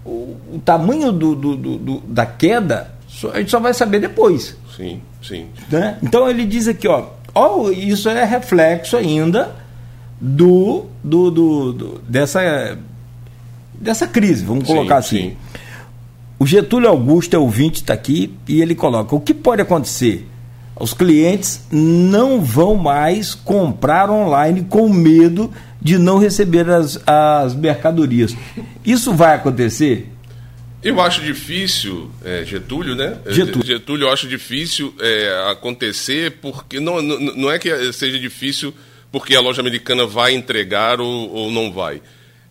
o, 0.04 0.36
o 0.54 0.62
tamanho 0.64 1.12
do, 1.12 1.36
do, 1.36 1.56
do, 1.56 2.00
da 2.08 2.26
queda 2.26 2.97
a 3.34 3.39
gente 3.39 3.51
só 3.51 3.59
vai 3.59 3.74
saber 3.74 3.99
depois. 3.99 4.55
Sim, 4.76 5.01
sim. 5.22 5.47
Né? 5.72 5.97
Então 6.03 6.30
ele 6.30 6.45
diz 6.45 6.68
aqui, 6.68 6.88
ó, 6.88 7.07
ó, 7.34 7.70
isso 7.72 8.09
é 8.09 8.24
reflexo 8.24 8.95
ainda 8.97 9.55
do, 10.20 10.86
do, 11.03 11.32
do, 11.32 11.74
do 11.74 12.01
dessa, 12.07 12.78
dessa 13.74 14.07
crise, 14.07 14.45
vamos 14.45 14.65
colocar 14.65 15.01
sim, 15.01 15.18
assim. 15.18 15.30
Sim. 15.30 15.38
O 16.39 16.45
Getúlio 16.45 16.89
Augusto 16.89 17.36
é 17.36 17.39
ouvinte, 17.39 17.82
está 17.82 17.93
aqui, 17.93 18.36
e 18.47 18.61
ele 18.61 18.76
coloca: 18.76 19.15
o 19.15 19.20
que 19.20 19.34
pode 19.34 19.61
acontecer? 19.61 20.28
Os 20.80 20.93
clientes 20.93 21.61
não 21.72 22.39
vão 22.39 22.76
mais 22.76 23.34
comprar 23.34 24.11
online 24.11 24.61
com 24.70 24.88
medo 24.88 25.51
de 25.82 25.97
não 25.97 26.20
receber 26.20 26.70
as, 26.70 26.99
as 27.07 27.55
mercadorias. 27.55 28.36
Isso 28.86 29.13
vai 29.13 29.36
acontecer? 29.36 30.11
Eu 30.84 31.01
acho 31.01 31.21
difícil, 31.21 32.11
é, 32.23 32.45
Getúlio, 32.45 32.95
né? 32.95 33.19
Getúlio. 33.28 33.65
Getúlio, 33.65 34.05
eu 34.05 34.11
acho 34.11 34.28
difícil 34.28 34.93
é, 34.99 35.49
acontecer 35.51 36.38
porque 36.39 36.80
não, 36.80 37.01
não, 37.01 37.19
não 37.19 37.51
é 37.51 37.57
que 37.57 37.91
seja 37.91 38.19
difícil 38.19 38.73
porque 39.11 39.36
a 39.36 39.41
loja 39.41 39.61
americana 39.61 40.05
vai 40.05 40.34
entregar 40.34 41.01
ou, 41.01 41.30
ou 41.32 41.51
não 41.51 41.71
vai. 41.71 42.01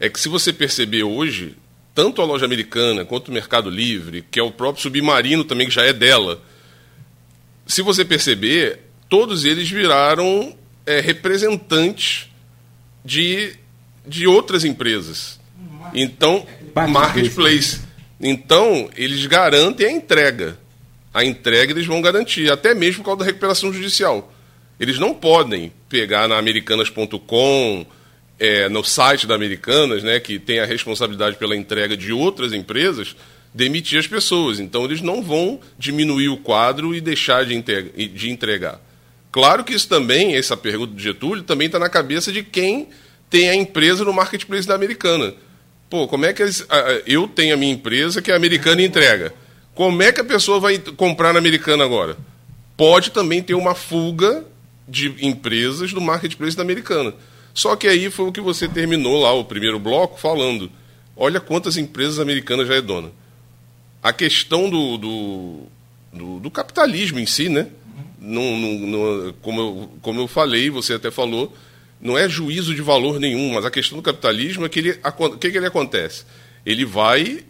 É 0.01 0.09
que 0.09 0.18
se 0.18 0.29
você 0.29 0.53
perceber 0.53 1.05
hoje, 1.05 1.55
tanto 1.95 2.20
a 2.20 2.24
loja 2.24 2.45
americana 2.45 3.05
quanto 3.05 3.29
o 3.29 3.33
Mercado 3.33 3.70
Livre, 3.70 4.24
que 4.31 4.41
é 4.41 4.43
o 4.43 4.51
próprio 4.51 4.83
Submarino 4.83 5.45
também, 5.45 5.68
que 5.68 5.74
já 5.74 5.85
é 5.85 5.93
dela, 5.93 6.43
se 7.66 7.81
você 7.81 8.05
perceber, 8.05 8.81
todos 9.09 9.45
eles 9.45 9.70
viraram 9.70 10.55
é, 10.85 11.01
representantes 11.01 12.29
de, 13.05 13.55
de 14.07 14.27
outras 14.27 14.64
empresas. 14.64 15.39
Então, 15.95 16.45
marketplace. 16.89 17.86
Então, 18.21 18.89
eles 18.97 19.25
garantem 19.27 19.87
a 19.87 19.93
entrega. 19.93 20.59
A 21.12 21.25
entrega 21.25 21.73
eles 21.73 21.87
vão 21.87 22.01
garantir, 22.01 22.51
até 22.51 22.75
mesmo 22.75 23.03
por 23.03 23.11
causa 23.11 23.21
da 23.21 23.25
recuperação 23.25 23.73
judicial. 23.73 24.33
Eles 24.79 24.99
não 24.99 25.14
podem 25.14 25.73
pegar 25.89 26.29
na 26.29 26.37
americanas.com, 26.37 27.87
é, 28.39 28.69
no 28.69 28.85
site 28.85 29.27
da 29.27 29.35
Americanas, 29.35 30.03
né, 30.03 30.21
que 30.21 30.39
tem 30.39 30.61
a 30.61 30.67
responsabilidade 30.67 31.37
pela 31.37 31.57
entrega 31.57 31.97
de 31.97 32.12
outras 32.12 32.53
empresas, 32.53 33.17
demitir 33.55 33.99
as 33.99 34.07
pessoas. 34.07 34.61
Então 34.61 34.85
eles 34.85 35.01
não 35.01 35.23
vão 35.23 35.59
diminuir 35.79 36.29
o 36.29 36.37
quadro 36.37 36.95
e 36.95 37.01
deixar 37.01 37.47
de, 37.47 37.59
de 38.09 38.31
entregar. 38.31 38.81
Claro 39.33 39.64
que 39.64 39.75
isso 39.75 39.89
também, 39.89 40.35
essa 40.35 40.57
pergunta 40.57 40.93
do 40.93 41.01
Getúlio, 41.01 41.43
também 41.43 41.67
está 41.67 41.79
na 41.79 41.89
cabeça 41.89 42.31
de 42.31 42.43
quem 42.43 42.89
tem 43.29 43.49
a 43.49 43.55
empresa 43.55 44.05
no 44.05 44.12
marketplace 44.12 44.69
da 44.69 44.75
Americana. 44.75 45.35
Pô, 45.89 46.09
como 46.09 46.26
é 46.26 46.32
que 46.32 46.43
eles, 46.43 46.66
eu 47.07 47.28
tenho 47.28 47.55
a 47.55 47.57
minha 47.57 47.72
empresa 47.72 48.20
que 48.20 48.32
a 48.32 48.37
Americana 48.37 48.82
entrega? 48.82 49.32
Como 49.74 50.03
é 50.03 50.11
que 50.11 50.20
a 50.20 50.24
pessoa 50.24 50.59
vai 50.59 50.78
comprar 50.78 51.32
na 51.32 51.39
Americana 51.39 51.84
agora? 51.84 52.16
Pode 52.76 53.11
também 53.11 53.43
ter 53.43 53.55
uma 53.55 53.74
fuga 53.74 54.45
de 54.89 55.14
empresas 55.20 55.93
do 55.93 56.01
marketplace 56.01 56.57
da 56.57 56.62
Americana. 56.62 57.14
Só 57.55 57.76
que 57.76 57.87
aí 57.87 58.11
foi 58.11 58.26
o 58.26 58.32
que 58.32 58.41
você 58.41 58.68
terminou 58.68 59.22
lá, 59.22 59.32
o 59.32 59.45
primeiro 59.45 59.78
bloco, 59.78 60.18
falando. 60.18 60.70
Olha 61.16 61.41
quantas 61.41 61.76
empresas 61.76 62.18
americanas 62.18 62.68
já 62.68 62.74
é 62.74 62.80
dona. 62.80 63.11
A 64.03 64.12
questão 64.12 64.68
do, 64.68 64.99
do, 64.99 65.62
do, 66.12 66.41
do 66.41 66.51
capitalismo 66.51 67.18
em 67.18 67.26
si, 67.26 67.49
né? 67.49 67.68
Como, 69.41 69.61
eu, 69.61 69.91
como 70.03 70.20
eu 70.20 70.28
falei, 70.28 70.68
você 70.68 70.95
até 70.95 71.11
falou, 71.11 71.55
não 72.01 72.17
é 72.17 72.29
juízo 72.29 72.75
de 72.75 72.83
valor 72.83 73.19
nenhum, 73.19 73.55
mas 73.55 73.65
a 73.65 73.71
questão 73.71 73.99
do 73.99 74.03
capitalismo 74.03 74.67
é 74.67 74.69
que 74.69 74.79
ele, 74.79 74.99
o 75.19 75.39
que, 75.39 75.51
que 75.51 75.57
ele 75.57 75.67
acontece? 75.67 76.25
Ele 76.65 76.85
vai 76.85 77.45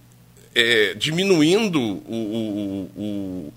é, 0.55 0.95
diminuindo 0.95 1.81
o, 1.81 2.15
o, 2.15 2.91
o, 2.97 3.53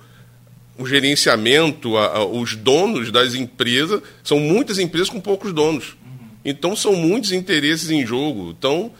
o 0.79 0.87
gerenciamento, 0.87 1.95
a, 1.97 2.17
a, 2.17 2.25
os 2.25 2.55
donos 2.55 3.11
das 3.11 3.35
empresas, 3.35 4.01
são 4.23 4.39
muitas 4.39 4.79
empresas 4.79 5.09
com 5.09 5.19
poucos 5.19 5.53
donos. 5.53 5.95
Então 6.43 6.75
são 6.75 6.95
muitos 6.95 7.31
interesses 7.31 7.91
em 7.91 8.05
jogo. 8.05 8.55
Então, 8.57 8.91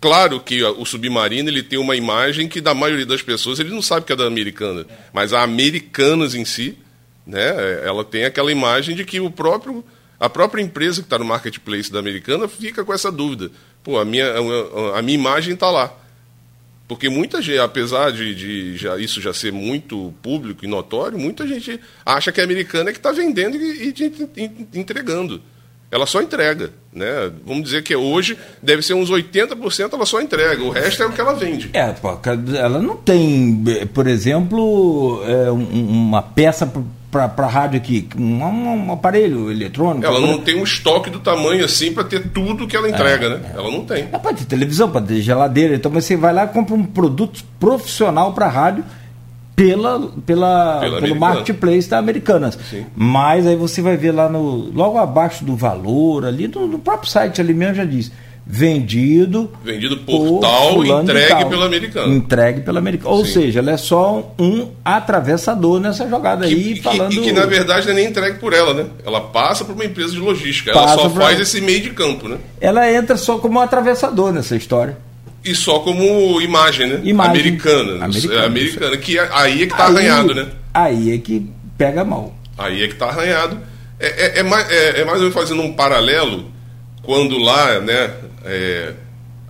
claro 0.00 0.40
que 0.40 0.62
o 0.62 0.84
submarino 0.84 1.48
ele 1.48 1.62
tem 1.62 1.78
uma 1.78 1.96
imagem 1.96 2.48
que 2.48 2.60
da 2.60 2.74
maioria 2.74 3.06
das 3.06 3.22
pessoas 3.22 3.58
ele 3.58 3.70
não 3.70 3.82
sabe 3.82 4.06
que 4.06 4.12
é 4.12 4.16
da 4.16 4.26
americana, 4.26 4.86
mas 5.12 5.32
a 5.32 5.42
americanas 5.42 6.34
em 6.34 6.44
si, 6.44 6.76
né, 7.26 7.82
ela 7.84 8.04
tem 8.04 8.24
aquela 8.24 8.52
imagem 8.52 8.94
de 8.94 9.04
que 9.04 9.20
o 9.20 9.30
próprio 9.30 9.84
a 10.20 10.28
própria 10.28 10.62
empresa 10.62 11.00
que 11.00 11.06
está 11.06 11.18
no 11.18 11.24
marketplace 11.24 11.90
da 11.90 11.98
americana 11.98 12.46
fica 12.46 12.84
com 12.84 12.92
essa 12.92 13.10
dúvida. 13.10 13.50
Pô, 13.82 13.98
a 13.98 14.04
minha, 14.04 14.26
a, 14.94 15.02
minha 15.02 15.18
imagem 15.18 15.54
está 15.54 15.70
lá. 15.70 15.92
Porque 16.86 17.08
muita 17.08 17.40
gente, 17.40 17.58
apesar 17.58 18.12
de, 18.12 18.34
de 18.34 18.76
já, 18.76 18.98
isso 18.98 19.20
já 19.20 19.32
ser 19.32 19.52
muito 19.52 20.12
público 20.22 20.64
e 20.64 20.68
notório, 20.68 21.18
muita 21.18 21.46
gente 21.46 21.80
acha 22.04 22.30
que 22.30 22.40
a 22.40 22.44
americana 22.44 22.90
é 22.90 22.92
que 22.92 22.98
está 22.98 23.12
vendendo 23.12 23.56
e, 23.56 23.94
e, 23.96 24.30
e 24.36 24.78
entregando 24.78 25.40
ela 25.90 26.06
só 26.06 26.22
entrega. 26.22 26.70
Né? 26.92 27.32
Vamos 27.44 27.64
dizer 27.64 27.82
que 27.82 27.94
hoje 27.94 28.38
deve 28.62 28.82
ser 28.82 28.94
uns 28.94 29.10
80% 29.10 29.92
ela 29.92 30.06
só 30.06 30.20
entrega, 30.20 30.62
o 30.62 30.70
resto 30.70 31.02
é 31.02 31.06
o 31.06 31.12
que 31.12 31.20
ela 31.20 31.34
vende. 31.34 31.70
É, 31.72 31.94
ela 32.56 32.80
não 32.80 32.96
tem, 32.96 33.64
por 33.92 34.06
exemplo, 34.06 35.22
é, 35.26 35.50
uma 35.50 36.22
peça 36.22 36.70
para 37.10 37.46
rádio 37.46 37.76
aqui, 37.76 38.08
um, 38.16 38.44
um, 38.44 38.92
aparelho 38.92 39.50
eletrônico. 39.50 40.06
Ela 40.06 40.20
não 40.20 40.38
tem 40.38 40.60
um 40.60 40.62
estoque 40.62 41.10
do 41.10 41.18
tamanho 41.18 41.64
assim 41.64 41.92
para 41.92 42.04
ter 42.04 42.28
tudo 42.28 42.68
que 42.68 42.76
ela 42.76 42.88
entrega, 42.88 43.26
é, 43.26 43.28
né? 43.30 43.40
É. 43.52 43.58
Ela 43.58 43.70
não 43.70 43.84
tem. 43.84 44.04
Ela 44.04 44.18
pode 44.18 44.38
ter 44.38 44.44
televisão, 44.44 44.88
pode 44.90 45.08
ter 45.08 45.20
geladeira, 45.20 45.74
então 45.74 45.90
você 45.90 46.16
vai 46.16 46.32
lá 46.32 46.44
e 46.44 46.48
compra 46.48 46.74
um 46.74 46.84
produto 46.84 47.44
profissional 47.58 48.32
para 48.32 48.46
rádio 48.46 48.84
pela, 49.56 50.00
pela, 50.24 50.80
pela 50.80 51.00
pelo 51.00 51.16
marketplace 51.16 51.90
da 51.90 51.98
Americanas. 51.98 52.58
Sim. 52.70 52.86
Mas 52.94 53.46
aí 53.46 53.56
você 53.56 53.82
vai 53.82 53.96
ver 53.96 54.12
lá 54.12 54.28
no 54.28 54.70
logo 54.72 54.96
abaixo 54.96 55.44
do 55.44 55.56
valor 55.56 56.24
ali, 56.24 56.46
no, 56.46 56.66
no 56.66 56.78
próprio 56.78 57.10
site 57.10 57.40
ali 57.40 57.52
mesmo 57.52 57.74
já 57.74 57.84
diz 57.84 58.12
vendido. 58.46 59.52
Vendido 59.64 59.98
por, 59.98 60.40
tal, 60.40 60.84
entregue 60.84 61.44
pela 61.46 61.66
americana. 61.66 62.14
Entregue 62.14 62.60
pela 62.62 62.78
americana. 62.78 63.14
Ou 63.14 63.24
Sim. 63.24 63.32
seja, 63.32 63.60
ela 63.60 63.72
é 63.72 63.76
só 63.76 64.34
um 64.38 64.68
atravessador 64.84 65.80
nessa 65.80 66.08
jogada 66.08 66.46
que, 66.46 66.54
aí, 66.54 66.74
que, 66.74 66.82
falando. 66.82 67.12
E 67.12 67.20
que 67.20 67.32
na 67.32 67.46
verdade 67.46 67.86
não 67.86 67.92
é 67.92 67.96
nem 67.96 68.06
entregue 68.06 68.38
por 68.38 68.52
ela, 68.52 68.74
né? 68.74 68.86
Ela 69.04 69.20
passa 69.20 69.64
por 69.64 69.74
uma 69.74 69.84
empresa 69.84 70.12
de 70.12 70.18
logística. 70.18 70.72
Passa 70.72 70.94
ela 70.94 71.02
só 71.02 71.10
faz 71.10 71.38
esse 71.38 71.60
meio 71.60 71.80
de 71.80 71.90
campo, 71.90 72.28
né? 72.28 72.38
Ela 72.60 72.90
entra 72.92 73.16
só 73.16 73.38
como 73.38 73.58
um 73.58 73.62
atravessador 73.62 74.32
nessa 74.32 74.56
história. 74.56 74.98
E 75.44 75.54
só 75.54 75.78
como 75.78 76.40
imagem, 76.40 76.88
né? 76.88 77.00
Imagem. 77.04 77.32
Americana. 77.32 78.04
Americana, 78.04 78.46
americana 78.46 78.96
que 78.96 79.18
é, 79.18 79.28
aí 79.32 79.62
é 79.62 79.66
que 79.66 79.76
tá 79.76 79.86
aí, 79.86 79.96
arranhado, 79.96 80.34
né? 80.34 80.46
Aí 80.74 81.14
é 81.14 81.18
que 81.18 81.50
pega 81.78 82.04
mal. 82.04 82.34
Aí 82.58 82.82
é 82.82 82.88
que 82.88 82.94
tá 82.94 83.06
arranhado. 83.06 83.58
É, 83.98 84.06
é, 84.08 84.40
é 84.40 84.42
mais, 84.42 84.68
é, 84.70 85.00
é 85.00 85.04
mais 85.04 85.16
ou 85.16 85.28
menos 85.28 85.34
fazendo 85.34 85.62
um 85.62 85.72
paralelo 85.72 86.50
quando 87.10 87.38
lá, 87.38 87.80
né? 87.80 88.14
É, 88.44 88.94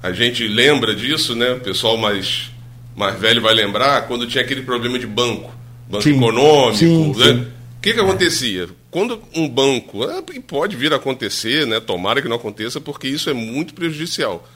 a 0.03 0.13
gente 0.13 0.49
lembra 0.49 0.95
disso, 0.95 1.37
né? 1.37 1.53
O 1.53 1.61
pessoal 1.61 1.99
mais, 1.99 2.51
mais 2.97 3.21
velho 3.21 3.43
vai 3.43 3.53
lembrar 3.53 4.09
quando 4.09 4.27
tinha 4.27 4.43
aquele 4.43 4.63
problema 4.63 4.99
de 4.99 5.07
banco, 5.07 5.55
banco 5.87 6.03
sim, 6.03 6.17
econômico, 6.17 6.79
sim, 6.79 7.13
né? 7.19 7.27
Sim. 7.27 7.41
O 7.77 7.81
que, 7.83 7.93
que 7.93 8.01
acontecia? 8.01 8.67
Quando 8.91 9.21
um 9.37 9.47
banco, 9.47 10.05
é, 10.05 10.23
pode 10.41 10.75
vir 10.75 10.95
a 10.95 10.97
acontecer, 10.97 11.67
né? 11.67 11.81
tomara 11.81 12.23
que 12.23 12.29
não 12.29 12.37
aconteça, 12.37 12.81
porque 12.81 13.07
isso 13.07 13.29
é 13.29 13.35
muito 13.35 13.75
prejudicial. 13.75 14.49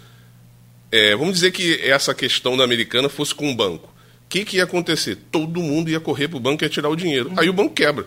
É, 0.91 1.15
vamos 1.15 1.35
dizer 1.35 1.51
que 1.51 1.83
essa 1.83 2.15
questão 2.15 2.57
da 2.57 2.65
americana 2.65 3.11
fosse 3.11 3.35
com 3.35 3.47
um 3.47 3.55
banco. 3.55 3.87
O 3.87 4.29
que, 4.31 4.47
que 4.47 4.57
ia 4.57 4.65
acontecer? 4.65 5.19
Todo 5.31 5.61
mundo 5.61 5.91
ia 5.91 6.01
correr 6.01 6.29
para 6.29 6.39
o 6.39 6.41
banco 6.41 6.65
e 6.65 6.65
ia 6.65 6.71
tirar 6.71 6.89
o 6.89 6.97
dinheiro. 6.97 7.31
Aí 7.37 7.51
o 7.51 7.53
banco 7.53 7.75
quebra. 7.75 8.07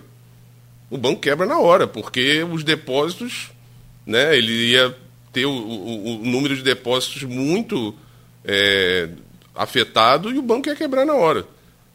O 0.90 0.98
banco 0.98 1.22
quebra 1.22 1.46
na 1.46 1.60
hora, 1.60 1.86
porque 1.86 2.42
os 2.42 2.64
depósitos, 2.64 3.52
né, 4.08 4.36
ele 4.38 4.72
ia 4.72 4.96
ter 5.34 5.46
o, 5.46 5.52
o, 5.52 6.22
o 6.22 6.26
número 6.26 6.56
de 6.56 6.64
depósitos 6.64 7.24
muito 7.24 7.94
é, 8.44 9.10
afetado 9.54 10.32
e 10.34 10.40
o 10.40 10.42
banco 10.42 10.70
ia 10.70 10.76
quebrar 10.76 11.06
na 11.06 11.14
hora. 11.14 11.46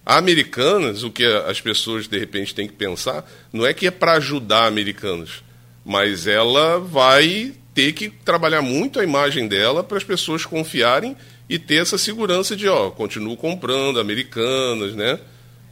A 0.04 0.18
Americanas, 0.18 1.02
o 1.02 1.10
que 1.10 1.24
as 1.24 1.60
pessoas 1.60 2.06
de 2.06 2.18
repente 2.18 2.54
têm 2.54 2.66
que 2.66 2.74
pensar, 2.74 3.28
não 3.52 3.64
é 3.64 3.72
que 3.72 3.86
é 3.86 3.90
para 3.90 4.12
ajudar 4.14 4.66
americanos, 4.66 5.42
mas 5.84 6.26
ela 6.26 6.78
vai 6.78 7.54
ter 7.72 7.92
que 7.92 8.10
trabalhar 8.10 8.60
muito 8.60 9.00
a 9.00 9.04
imagem 9.04 9.48
dela 9.48 9.82
para 9.82 9.96
as 9.96 10.04
pessoas 10.04 10.44
confiarem 10.44 11.16
e 11.48 11.58
ter 11.58 11.76
essa 11.76 11.96
segurança 11.96 12.54
de, 12.54 12.68
ó, 12.68 12.90
continuo 12.90 13.36
comprando 13.36 14.00
americanas, 14.00 14.94
né? 14.94 15.18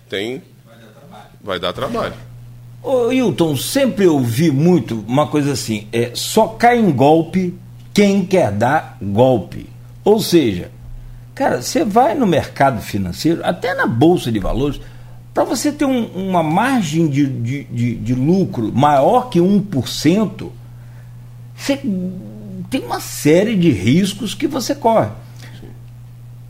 Tem. 0.08 0.42
Vai 0.64 0.78
dar 0.78 0.92
trabalho. 0.92 1.30
Vai 1.42 1.58
dar 1.58 1.72
trabalho. 1.72 2.29
Ô, 2.82 3.12
Hilton, 3.12 3.56
sempre 3.56 4.06
ouvi 4.06 4.50
muito 4.50 5.04
uma 5.06 5.26
coisa 5.26 5.52
assim: 5.52 5.86
é 5.92 6.12
só 6.14 6.48
cai 6.48 6.78
em 6.78 6.90
golpe 6.90 7.54
quem 7.92 8.24
quer 8.24 8.50
dar 8.50 8.96
golpe. 9.00 9.68
Ou 10.02 10.18
seja, 10.20 10.70
cara, 11.34 11.60
você 11.60 11.84
vai 11.84 12.14
no 12.14 12.26
mercado 12.26 12.80
financeiro, 12.80 13.42
até 13.44 13.74
na 13.74 13.86
bolsa 13.86 14.32
de 14.32 14.38
valores, 14.38 14.80
para 15.34 15.44
você 15.44 15.70
ter 15.70 15.84
um, 15.84 16.06
uma 16.06 16.42
margem 16.42 17.08
de, 17.08 17.26
de, 17.26 17.64
de, 17.64 17.94
de, 17.96 18.14
lucro 18.14 18.72
maior 18.72 19.28
que 19.28 19.38
1%, 19.38 20.48
você 21.54 21.76
tem 22.70 22.84
uma 22.84 23.00
série 23.00 23.56
de 23.56 23.70
riscos 23.70 24.34
que 24.34 24.46
você 24.46 24.74
corre. 24.74 25.10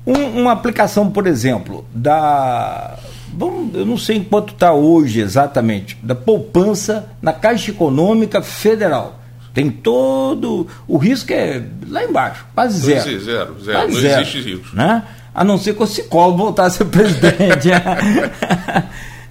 Um, 0.06 0.40
uma 0.40 0.52
aplicação, 0.52 1.10
por 1.10 1.26
exemplo, 1.26 1.84
da 1.92 2.98
vamos, 3.32 3.74
eu 3.74 3.86
não 3.86 3.96
sei 3.96 4.16
em 4.16 4.24
quanto 4.24 4.52
está 4.52 4.72
hoje 4.72 5.20
exatamente, 5.20 5.96
da 6.02 6.14
poupança 6.14 7.08
na 7.20 7.32
Caixa 7.32 7.70
Econômica 7.70 8.42
Federal. 8.42 9.18
Tem 9.52 9.68
todo. 9.68 10.68
O 10.86 10.96
risco 10.96 11.32
é 11.32 11.62
lá 11.88 12.04
embaixo, 12.04 12.46
quase 12.54 12.78
zero. 12.78 13.08
Existe, 13.08 13.24
zero, 13.24 13.56
zero. 13.60 13.78
Quase 13.78 13.92
não 13.94 14.00
zero, 14.00 14.20
existe 14.22 14.40
risco. 14.40 14.76
Né? 14.76 15.02
A 15.34 15.44
não 15.44 15.58
ser 15.58 15.74
que 15.74 15.82
o 15.82 15.86
Cicolo 15.86 16.36
voltasse 16.36 16.82
a 16.82 16.86
ser 16.86 16.90
presidente. 16.90 17.68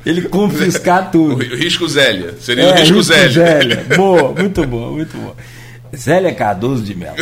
Ele 0.05 0.23
confiscar 0.23 1.09
tudo. 1.11 1.35
O 1.35 1.55
risco 1.55 1.87
Zélia. 1.87 2.35
Seria 2.39 2.63
é, 2.63 2.67
o 2.67 2.75
risco, 2.75 2.97
risco 2.97 3.03
Zélia. 3.03 3.29
Zélia. 3.29 3.85
Boa, 3.95 4.33
muito 4.33 4.65
boa, 4.65 4.91
muito 4.91 5.17
boa. 5.17 5.35
Zélia 5.95 6.33
Cardoso 6.33 6.83
de 6.83 6.95
Mello. 6.95 7.15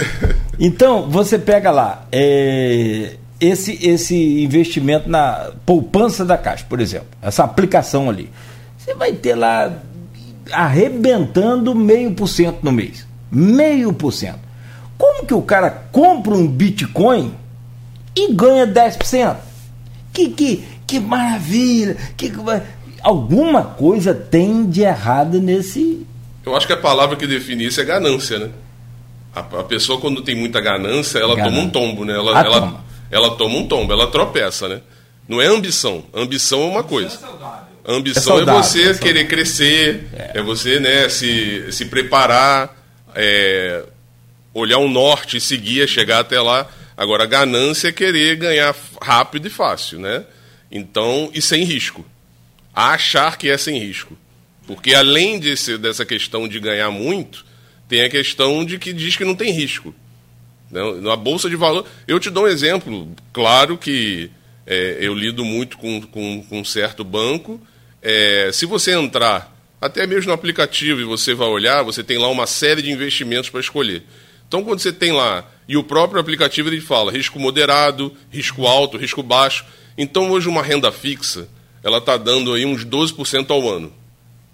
Então, 0.59 1.09
você 1.09 1.37
pega 1.37 1.71
lá. 1.71 2.05
É, 2.11 3.15
esse, 3.39 3.85
esse 3.85 4.43
investimento 4.43 5.09
na 5.09 5.51
poupança 5.65 6.25
da 6.25 6.37
Caixa, 6.37 6.65
por 6.67 6.79
exemplo, 6.79 7.07
essa 7.21 7.43
aplicação 7.43 8.09
ali, 8.09 8.29
você 8.77 8.93
vai 8.93 9.13
ter 9.13 9.35
lá 9.35 9.71
arrebentando 10.51 11.75
meio 11.75 12.11
por 12.13 12.27
cento 12.27 12.59
no 12.63 12.71
mês. 12.71 13.05
Meio 13.31 13.91
por 13.93 14.11
cento. 14.11 14.39
Como 14.97 15.25
que 15.25 15.33
o 15.33 15.41
cara 15.41 15.69
compra 15.91 16.33
um 16.33 16.47
Bitcoin 16.47 17.33
e 18.15 18.33
ganha 18.33 18.65
10%? 18.65 19.35
Que, 20.13 20.29
que, 20.29 20.63
que 20.87 20.99
maravilha! 20.99 21.97
Que, 22.15 22.31
alguma 23.03 23.63
coisa 23.63 24.13
tem 24.13 24.65
de 24.65 24.81
errado 24.81 25.39
nesse. 25.39 26.05
Eu 26.45 26.55
acho 26.55 26.65
que 26.65 26.73
a 26.73 26.77
palavra 26.77 27.15
que 27.15 27.27
define 27.27 27.65
isso 27.65 27.79
é 27.79 27.83
ganância, 27.83 28.39
né? 28.39 28.49
A, 29.35 29.39
a 29.41 29.63
pessoa, 29.63 29.99
quando 29.99 30.21
tem 30.21 30.35
muita 30.35 30.59
ganância, 30.59 31.19
ela 31.19 31.35
ganância. 31.35 31.51
toma 31.53 31.67
um 31.67 31.69
tombo, 31.69 32.05
né? 32.05 32.13
Ela, 32.13 32.39
ela, 32.39 32.83
ela 33.09 33.35
toma 33.35 33.57
um 33.57 33.67
tombo, 33.67 33.93
ela 33.93 34.07
tropeça, 34.07 34.67
né? 34.67 34.81
Não 35.27 35.41
é 35.41 35.47
ambição. 35.47 36.05
Ambição 36.13 36.61
é 36.61 36.65
uma 36.65 36.83
coisa. 36.83 37.19
É 37.85 37.93
ambição 37.93 38.35
é, 38.35 38.37
saudável, 38.37 38.59
é 38.59 38.63
você 38.63 38.89
é 38.89 38.93
querer 38.93 39.27
crescer, 39.27 40.07
é. 40.13 40.31
é. 40.35 40.41
você 40.41 40.79
né, 40.79 41.09
se, 41.09 41.71
se 41.71 41.85
preparar, 41.85 42.75
é, 43.15 43.83
olhar 44.53 44.77
o 44.77 44.89
norte 44.89 45.37
e 45.37 45.41
seguir, 45.41 45.87
chegar 45.87 46.19
até 46.19 46.39
lá. 46.41 46.67
Agora, 46.95 47.23
a 47.23 47.27
ganância 47.27 47.89
é 47.89 47.91
querer 47.91 48.35
ganhar 48.37 48.75
rápido 49.01 49.47
e 49.47 49.49
fácil, 49.49 49.99
né? 49.99 50.25
Então, 50.71 51.29
e 51.33 51.41
sem 51.41 51.63
risco. 51.63 52.05
A 52.73 52.91
achar 52.91 53.37
que 53.37 53.49
é 53.49 53.57
sem 53.57 53.79
risco. 53.79 54.17
Porque 54.65 54.93
além 54.93 55.39
desse, 55.39 55.77
dessa 55.77 56.05
questão 56.05 56.47
de 56.47 56.59
ganhar 56.59 56.91
muito, 56.91 57.45
tem 57.87 58.01
a 58.01 58.09
questão 58.09 58.65
de 58.65 58.77
que 58.77 58.91
diz 58.91 59.15
que 59.15 59.23
não 59.23 59.35
tem 59.35 59.51
risco. 59.51 59.95
Na 60.69 61.15
Bolsa 61.15 61.49
de 61.49 61.55
Valor, 61.55 61.85
eu 62.07 62.19
te 62.19 62.29
dou 62.29 62.43
um 62.43 62.47
exemplo. 62.47 63.09
Claro 63.31 63.77
que 63.77 64.29
é, 64.65 64.97
eu 64.99 65.13
lido 65.13 65.45
muito 65.45 65.77
com, 65.77 66.01
com, 66.01 66.43
com 66.43 66.59
um 66.59 66.65
certo 66.65 67.03
banco. 67.03 67.59
É, 68.01 68.49
se 68.51 68.65
você 68.65 68.91
entrar, 68.91 69.55
até 69.79 70.05
mesmo 70.05 70.27
no 70.27 70.33
aplicativo, 70.33 70.99
e 70.99 71.05
você 71.05 71.33
vai 71.33 71.47
olhar, 71.47 71.83
você 71.83 72.03
tem 72.03 72.17
lá 72.17 72.27
uma 72.27 72.45
série 72.45 72.81
de 72.81 72.91
investimentos 72.91 73.49
para 73.49 73.61
escolher. 73.61 74.03
Então, 74.47 74.63
quando 74.63 74.79
você 74.79 74.91
tem 74.91 75.11
lá, 75.11 75.49
e 75.67 75.77
o 75.77 75.83
próprio 75.83 76.19
aplicativo 76.19 76.69
ele 76.69 76.81
fala 76.81 77.11
risco 77.11 77.39
moderado, 77.39 78.13
risco 78.29 78.65
alto, 78.65 78.97
risco 78.97 79.23
baixo. 79.23 79.65
Então, 79.97 80.31
hoje, 80.31 80.47
uma 80.47 80.61
renda 80.61 80.91
fixa, 80.91 81.47
ela 81.83 81.97
está 81.99 82.17
dando 82.17 82.53
aí 82.53 82.65
uns 82.65 82.85
12% 82.85 83.49
ao 83.49 83.69
ano. 83.69 83.91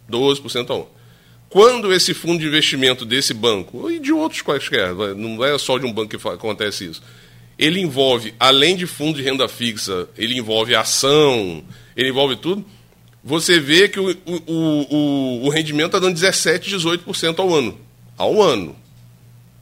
12% 0.10 0.70
ao 0.70 0.78
ano. 0.78 0.88
Quando 1.54 1.94
esse 1.94 2.16
fundo 2.16 2.40
de 2.40 2.48
investimento 2.48 3.06
desse 3.06 3.32
banco, 3.32 3.92
e 3.92 4.00
de 4.00 4.12
outros 4.12 4.42
quaisquer, 4.42 4.92
não 5.16 5.46
é 5.46 5.56
só 5.60 5.78
de 5.78 5.86
um 5.86 5.94
banco 5.94 6.18
que 6.18 6.28
acontece 6.28 6.86
isso, 6.86 7.04
ele 7.60 7.80
envolve, 7.80 8.34
além 8.40 8.76
de 8.76 8.88
fundo 8.88 9.18
de 9.18 9.22
renda 9.22 9.48
fixa, 9.48 10.10
ele 10.18 10.36
envolve 10.36 10.74
ação, 10.74 11.64
ele 11.96 12.10
envolve 12.10 12.38
tudo, 12.38 12.66
você 13.24 13.60
vê 13.60 13.88
que 13.88 14.00
o, 14.00 14.10
o, 14.26 14.96
o, 14.96 15.46
o 15.46 15.50
rendimento 15.50 15.90
está 15.90 16.00
dando 16.00 16.16
17, 16.16 16.76
18% 16.76 17.38
ao 17.38 17.54
ano. 17.54 17.80
Ao 18.18 18.42
ano. 18.42 18.76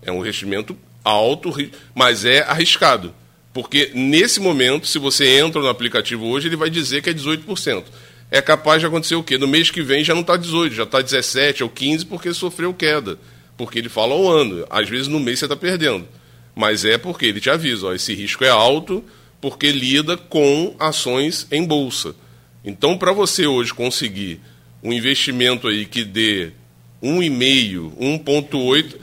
É 0.02 0.14
um 0.14 0.22
investimento 0.22 0.78
alto, 1.04 1.54
mas 1.94 2.24
é 2.24 2.40
arriscado. 2.44 3.14
Porque 3.54 3.92
nesse 3.94 4.40
momento, 4.40 4.88
se 4.88 4.98
você 4.98 5.28
entra 5.42 5.62
no 5.62 5.68
aplicativo 5.68 6.26
hoje, 6.28 6.48
ele 6.48 6.56
vai 6.56 6.70
dizer 6.70 7.02
que 7.02 7.10
é 7.10 7.14
18% 7.14 7.84
é 8.32 8.42
capaz 8.42 8.80
de 8.80 8.88
acontecer 8.88 9.16
o 9.16 9.24
quê? 9.24 9.38
No 9.38 9.48
mês 9.48 9.70
que 9.70 9.84
vem 9.84 10.06
já 10.06 10.14
não 10.14 10.22
está 10.22 10.38
18, 10.38 10.74
já 10.74 10.84
está 10.84 11.02
17 11.02 11.64
ou 11.64 11.70
15 11.70 12.06
porque 12.06 12.34
sofreu 12.34 12.74
queda. 12.74 13.20
Porque 13.58 13.78
ele 13.78 13.90
fala 13.90 14.16
um 14.16 14.30
ano. 14.30 14.66
Às 14.70 14.90
vezes 14.90 15.10
no 15.10 15.20
mês 15.20 15.38
você 15.38 15.46
está 15.46 15.56
perdendo. 15.58 16.08
Mas 16.56 16.86
é 16.86 16.98
porque 16.98 17.26
ele 17.26 17.42
te 17.42 17.50
avisa, 17.50 17.88
ó, 17.88 17.94
esse 17.94 18.14
risco 18.14 18.44
é 18.46 18.50
alto 18.50 19.04
porque 19.42 19.72
lida 19.72 20.16
com 20.16 20.76
ações 20.80 21.46
em 21.52 21.66
bolsa. 21.66 22.16
Então, 22.64 22.98
para 22.98 23.12
você 23.12 23.48
hoje 23.48 23.74
conseguir 23.74 24.40
um 24.84 24.94
investimento 24.94 25.68
aí 25.68 25.86
que 25.86 26.04
dê 26.04 26.52
1,5, 27.02 27.98
1,8, 27.98 28.96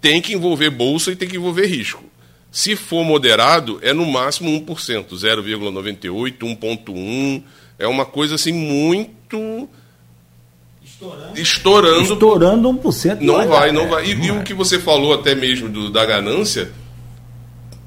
tem 0.00 0.20
que 0.20 0.34
envolver 0.34 0.70
bolsa 0.70 1.10
e 1.10 1.16
tem 1.16 1.28
que 1.28 1.36
envolver 1.36 1.66
risco. 1.66 2.04
Se 2.50 2.76
for 2.76 3.04
moderado, 3.04 3.78
é 3.82 3.92
no 3.92 4.06
máximo 4.06 4.50
1%, 4.50 5.08
0,98, 5.08 6.38
1,1%. 6.38 7.42
É 7.78 7.86
uma 7.86 8.04
coisa 8.04 8.34
assim 8.34 8.52
muito. 8.52 9.68
Estourando. 10.84 11.40
Estourando. 11.40 12.12
Estourando 12.12 12.68
1%. 12.70 13.20
Não, 13.20 13.38
não 13.38 13.48
vai, 13.48 13.70
não 13.70 13.88
vai. 13.88 14.10
E, 14.10 14.14
não 14.14 14.24
e 14.24 14.30
o 14.32 14.42
que 14.42 14.52
você 14.52 14.80
falou 14.80 15.14
até 15.14 15.34
mesmo 15.34 15.68
do, 15.68 15.90
da 15.90 16.04
ganância, 16.04 16.72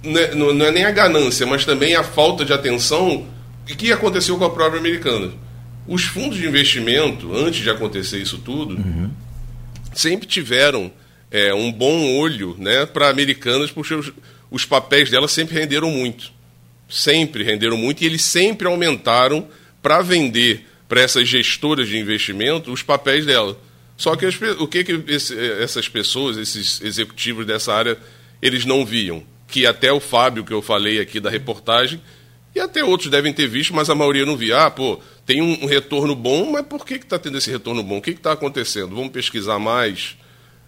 não 0.02 0.20
é, 0.20 0.36
não 0.36 0.66
é 0.66 0.72
nem 0.72 0.86
a 0.86 0.92
ganância, 0.92 1.46
mas 1.46 1.66
também 1.66 1.96
a 1.96 2.04
falta 2.04 2.46
de 2.46 2.54
atenção. 2.54 3.26
O 3.64 3.76
que 3.76 3.92
aconteceu 3.92 4.38
com 4.38 4.46
a 4.46 4.50
própria 4.50 4.80
americana? 4.80 5.32
Os 5.88 6.04
fundos 6.04 6.38
de 6.38 6.48
investimento, 6.48 7.36
antes 7.36 7.62
de 7.62 7.70
acontecer 7.70 8.18
isso 8.18 8.38
tudo, 8.38 8.76
uhum. 8.76 9.10
sempre 9.94 10.28
tiveram 10.28 10.92
é, 11.30 11.54
um 11.54 11.72
bom 11.72 12.18
olho 12.18 12.56
né, 12.58 12.86
para 12.86 13.10
Americanas, 13.10 13.72
porque 13.72 13.94
os, 13.94 14.12
os 14.50 14.66
papéis 14.66 15.10
dela 15.10 15.28
sempre 15.28 15.60
renderam 15.60 15.90
muito. 15.90 16.32
Sempre 16.90 17.44
renderam 17.44 17.78
muito 17.78 18.04
e 18.04 18.06
eles 18.06 18.22
sempre 18.24 18.68
aumentaram 18.68 19.48
para 19.82 20.02
vender 20.02 20.68
para 20.88 21.02
essas 21.02 21.28
gestoras 21.28 21.88
de 21.88 21.98
investimento 21.98 22.72
os 22.72 22.84
papéis 22.84 23.26
dela. 23.26 23.58
Só 23.96 24.16
que 24.16 24.26
as, 24.26 24.36
o 24.60 24.68
que, 24.68 24.84
que 24.84 25.04
esse, 25.08 25.38
essas 25.38 25.88
pessoas, 25.88 26.38
esses 26.38 26.82
executivos 26.82 27.46
dessa 27.46 27.74
área, 27.74 27.98
eles 28.42 28.66
não 28.66 28.86
viam? 28.86 29.24
Que 29.48 29.66
até 29.66 29.92
o 29.92 30.00
Fábio, 30.00 30.44
que 30.44 30.52
eu 30.52 30.62
falei 30.62 31.00
aqui 31.00 31.20
da 31.20 31.30
reportagem, 31.30 32.02
e 32.54 32.60
até 32.60 32.84
outros 32.84 33.10
devem 33.10 33.32
ter 33.32 33.48
visto, 33.48 33.74
mas 33.74 33.90
a 33.90 33.96
maioria 33.96 34.26
não 34.26 34.36
via. 34.36 34.66
Ah, 34.66 34.72
pô, 34.72 35.00
tem 35.26 35.42
um, 35.42 35.64
um 35.64 35.66
retorno 35.66 36.16
bom, 36.16 36.52
mas 36.52 36.66
por 36.66 36.86
que 36.86 36.96
está 36.96 37.18
tendo 37.18 37.38
esse 37.38 37.50
retorno 37.50 37.82
bom? 37.82 37.98
O 37.98 38.02
que 38.02 38.12
está 38.12 38.34
acontecendo? 38.34 38.96
Vamos 38.96 39.12
pesquisar 39.12 39.60
mais? 39.60 40.18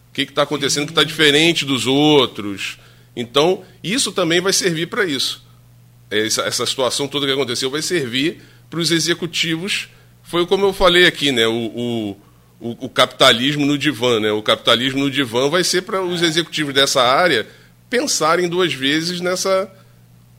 O 0.10 0.14
que 0.14 0.22
está 0.22 0.44
acontecendo 0.44 0.86
que 0.86 0.92
está 0.92 1.04
diferente 1.04 1.66
dos 1.66 1.86
outros? 1.86 2.78
Então, 3.16 3.64
isso 3.84 4.12
também 4.12 4.40
vai 4.40 4.54
servir 4.54 4.88
para 4.88 5.06
isso. 5.06 5.44
Essa, 6.10 6.44
essa, 6.44 6.66
situação 6.66 7.08
toda 7.08 7.26
que 7.26 7.34
aconteceu 7.34 7.70
vai 7.70 7.82
servir 7.82 8.42
para 8.74 8.80
os 8.80 8.90
executivos. 8.90 9.88
Foi 10.24 10.48
como 10.48 10.66
eu 10.66 10.74
falei 10.74 11.06
aqui, 11.06 11.32
né? 11.32 11.46
O, 11.46 11.52
o, 11.54 12.18
o, 12.60 12.86
o 12.86 12.90
capitalismo 12.90 13.68
no 13.68 13.78
divã, 13.78 14.20
né? 14.20 14.32
O 14.32 14.42
capitalismo 14.42 15.02
no 15.02 15.12
divã 15.12 15.48
vai 15.48 15.64
ser 15.64 15.84
para 15.84 16.02
os 16.02 16.24
executivos 16.24 16.74
dessa 16.74 17.04
área 17.04 17.46
pensarem 17.88 18.50
duas 18.50 18.74
vezes 18.74 19.22
nessa, 19.22 19.70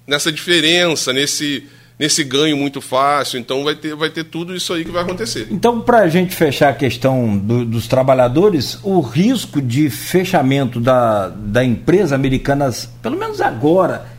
nessa 0.04 0.32
diferença, 0.32 1.12
nesse, 1.12 1.68
nesse 1.96 2.24
ganho 2.24 2.56
muito 2.56 2.80
fácil. 2.80 3.38
Então 3.38 3.62
vai 3.62 3.76
ter, 3.76 3.94
vai 3.94 4.10
ter 4.10 4.24
tudo 4.24 4.56
isso 4.56 4.72
aí 4.72 4.84
que 4.84 4.90
vai 4.90 5.04
acontecer. 5.04 5.46
Então, 5.48 5.80
para 5.80 5.98
a 5.98 6.08
gente 6.08 6.34
fechar 6.34 6.70
a 6.70 6.74
questão 6.74 7.38
do, 7.38 7.64
dos 7.64 7.86
trabalhadores, 7.86 8.80
o 8.82 9.00
risco 9.00 9.62
de 9.62 9.88
fechamento 9.88 10.80
da, 10.80 11.28
da 11.28 11.64
empresa 11.64 12.16
americana, 12.16 12.68
pelo 13.00 13.16
menos 13.16 13.40
agora, 13.40 14.13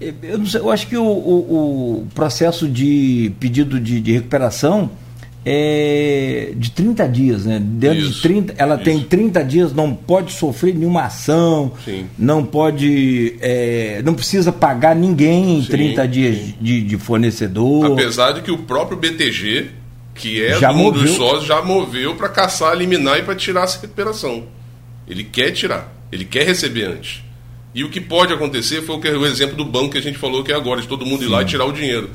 eu, 0.00 0.46
sei, 0.46 0.60
eu 0.60 0.70
acho 0.70 0.86
que 0.86 0.96
o, 0.96 1.04
o, 1.04 1.98
o, 2.00 2.06
processo 2.14 2.66
de 2.66 3.32
pedido 3.38 3.78
de, 3.78 4.00
de 4.00 4.12
recuperação 4.12 4.90
é 5.44 6.52
de 6.56 6.70
30 6.70 7.08
dias, 7.08 7.44
né? 7.46 7.60
Dentro 7.60 7.98
isso, 7.98 8.14
de 8.14 8.22
30, 8.22 8.54
ela 8.56 8.74
isso. 8.76 8.84
tem 8.84 9.00
30 9.00 9.44
dias, 9.44 9.72
não 9.72 9.94
pode 9.94 10.32
sofrer 10.32 10.74
nenhuma 10.74 11.02
ação, 11.02 11.72
sim. 11.84 12.06
não 12.18 12.44
pode. 12.44 13.36
É, 13.40 14.02
não 14.04 14.14
precisa 14.14 14.52
pagar 14.52 14.94
ninguém 14.96 15.58
em 15.58 15.62
sim, 15.62 15.70
30 15.70 16.08
dias 16.08 16.54
de, 16.60 16.82
de, 16.82 16.98
fornecedor. 16.98 17.92
Apesar 17.92 18.32
de 18.32 18.42
que 18.42 18.50
o 18.50 18.58
próprio 18.58 18.98
BTG, 18.98 19.68
que 20.14 20.44
é 20.44 20.58
já 20.58 20.72
um 20.72 20.90
dos 20.90 21.10
sócios, 21.12 21.46
já 21.46 21.62
moveu 21.62 22.16
para 22.16 22.28
caçar, 22.28 22.74
eliminar 22.74 23.18
e 23.18 23.22
para 23.22 23.34
tirar 23.34 23.64
essa 23.64 23.80
recuperação. 23.80 24.44
Ele 25.08 25.24
quer 25.24 25.50
tirar, 25.50 25.92
ele 26.12 26.24
quer 26.24 26.46
receber 26.46 26.84
antes. 26.84 27.22
E 27.74 27.84
o 27.84 27.90
que 27.90 28.00
pode 28.00 28.32
acontecer 28.32 28.82
foi 28.82 28.96
o, 28.96 29.00
que, 29.00 29.08
o 29.08 29.26
exemplo 29.26 29.56
do 29.56 29.64
banco 29.64 29.90
que 29.90 29.98
a 29.98 30.02
gente 30.02 30.18
falou 30.18 30.42
que 30.42 30.52
é 30.52 30.56
agora, 30.56 30.80
de 30.80 30.88
todo 30.88 31.06
mundo 31.06 31.24
ir 31.24 31.28
lá 31.28 31.42
e 31.42 31.44
tirar 31.44 31.64
o 31.64 31.72
dinheiro. 31.72 32.10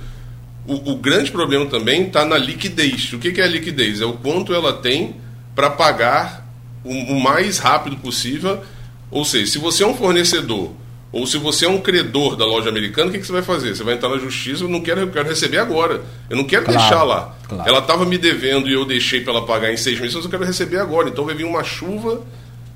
O, 0.67 0.91
o 0.91 0.95
grande 0.97 1.31
problema 1.31 1.65
também 1.67 2.07
está 2.07 2.25
na 2.25 2.37
liquidez. 2.37 3.13
O 3.13 3.19
que, 3.19 3.31
que, 3.31 3.39
é 3.39 3.45
a 3.45 3.47
liquidez? 3.47 4.01
É 4.01 4.05
o 4.05 4.13
quanto 4.13 4.53
ela 4.53 4.73
tem 4.73 5.15
para 5.53 5.69
pagar 5.69 6.45
o, 6.83 6.91
o, 6.91 7.19
mais 7.21 7.57
rápido 7.57 7.95
possível. 7.97 8.61
Ou 9.09 9.23
seja, 9.23 9.51
se 9.53 9.57
você 9.57 9.83
é 9.83 9.87
um 9.87 9.95
fornecedor 9.95 10.71
ou 11.11 11.25
se 11.25 11.37
você 11.37 11.65
é 11.65 11.69
um 11.69 11.79
credor 11.79 12.35
da 12.35 12.45
loja 12.45 12.67
americana, 12.67 13.07
o 13.07 13.11
que, 13.13 13.19
que 13.19 13.25
você 13.25 13.31
vai 13.31 13.41
fazer? 13.41 13.73
Você 13.73 13.83
vai 13.83 13.93
entrar 13.93 14.09
na 14.09 14.17
justiça, 14.17 14.65
eu 14.65 14.67
não 14.67 14.81
quero, 14.81 14.99
eu 14.99 15.07
quero 15.07 15.29
receber 15.29 15.59
agora. 15.59 16.03
Eu 16.29 16.35
não 16.35 16.43
quero 16.43 16.65
claro, 16.65 16.77
deixar 16.77 17.03
lá. 17.03 17.33
Claro. 17.47 17.69
Ela 17.69 17.79
estava 17.79 18.03
me 18.03 18.17
devendo 18.17 18.67
e 18.67 18.73
eu 18.73 18.83
deixei 18.83 19.21
para 19.21 19.31
ela 19.31 19.45
pagar 19.45 19.71
em 19.71 19.77
seis 19.77 19.97
meses, 19.97 20.15
mas 20.15 20.25
eu 20.25 20.31
quero 20.31 20.43
receber 20.43 20.77
agora. 20.77 21.07
Então 21.07 21.23
vai 21.23 21.33
vir 21.33 21.45
uma 21.45 21.63
chuva 21.63 22.21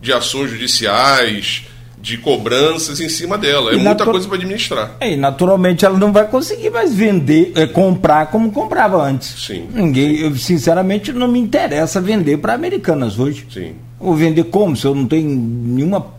de 0.02 0.14
ações 0.14 0.52
judiciais, 0.52 1.66
de 2.02 2.18
cobranças 2.18 3.00
em 3.00 3.10
cima 3.10 3.38
dela. 3.38 3.72
É 3.72 3.76
e 3.76 3.78
muita 3.78 4.06
coisa 4.06 4.28
para 4.28 4.38
administrar. 4.38 4.96
É, 5.00 5.14
e 5.14 5.18
naturalmente 5.18 5.86
ela 5.86 5.98
não 5.98 6.14
vai 6.14 6.28
conseguir 6.28 6.70
mais 6.70 6.94
vender, 6.94 7.52
é, 7.56 7.68
comprar 7.68 8.28
como 8.28 8.52
comprava 8.52 9.04
antes. 9.04 9.46
Sim. 9.46 9.68
Ninguém, 9.74 10.18
sim. 10.18 10.24
Eu, 10.24 10.36
sinceramente, 10.36 11.12
não 11.12 11.28
me 11.28 11.40
interessa 11.40 12.00
vender 12.00 12.38
para 12.38 12.54
americanas 12.54 13.20
hoje. 13.20 13.46
Sim. 13.52 13.76
Ou 14.00 14.16
vender 14.16 14.46
como? 14.46 14.78
Se 14.78 14.86
eu 14.86 14.96
não 14.96 15.06
tenho 15.06 15.30
nenhuma 15.30 16.14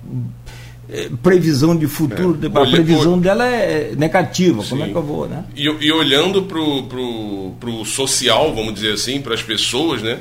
é, 0.91 1.09
previsão 1.23 1.75
de 1.75 1.87
futuro, 1.87 2.39
é. 2.43 2.47
a 2.47 2.71
previsão 2.71 3.19
dela 3.19 3.47
é 3.47 3.95
negativa. 3.97 4.63
Sim. 4.63 4.71
Como 4.71 4.83
é 4.83 4.89
que 4.89 4.95
eu 4.95 5.03
vou, 5.03 5.27
né? 5.27 5.45
E, 5.57 5.65
e 5.65 5.93
olhando 5.93 6.43
para 6.43 6.61
o 6.61 7.55
pro, 7.59 7.85
social, 7.87 8.55
vamos 8.55 8.75
dizer 8.75 8.93
assim, 8.93 9.21
para 9.23 9.33
as 9.33 9.43
pessoas, 9.43 10.03
né? 10.03 10.19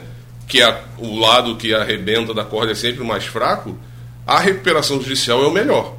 Que 0.47 0.61
é 0.61 0.83
o 0.97 1.19
lado 1.19 1.57
que 1.57 1.73
arrebenta 1.73 2.33
da 2.33 2.45
corda 2.45 2.71
é 2.71 2.75
sempre 2.75 3.01
o 3.01 3.05
mais 3.05 3.25
fraco 3.25 3.75
a 4.29 4.39
recuperação 4.39 5.01
judicial 5.01 5.43
é 5.43 5.47
o 5.47 5.51
melhor, 5.51 5.95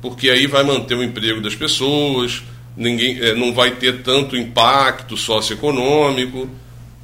porque 0.00 0.30
aí 0.30 0.46
vai 0.46 0.62
manter 0.62 0.94
o 0.94 1.02
emprego 1.02 1.40
das 1.40 1.56
pessoas, 1.56 2.42
ninguém 2.76 3.18
é, 3.20 3.34
não 3.34 3.52
vai 3.52 3.72
ter 3.72 4.02
tanto 4.02 4.36
impacto 4.36 5.16
socioeconômico, 5.16 6.48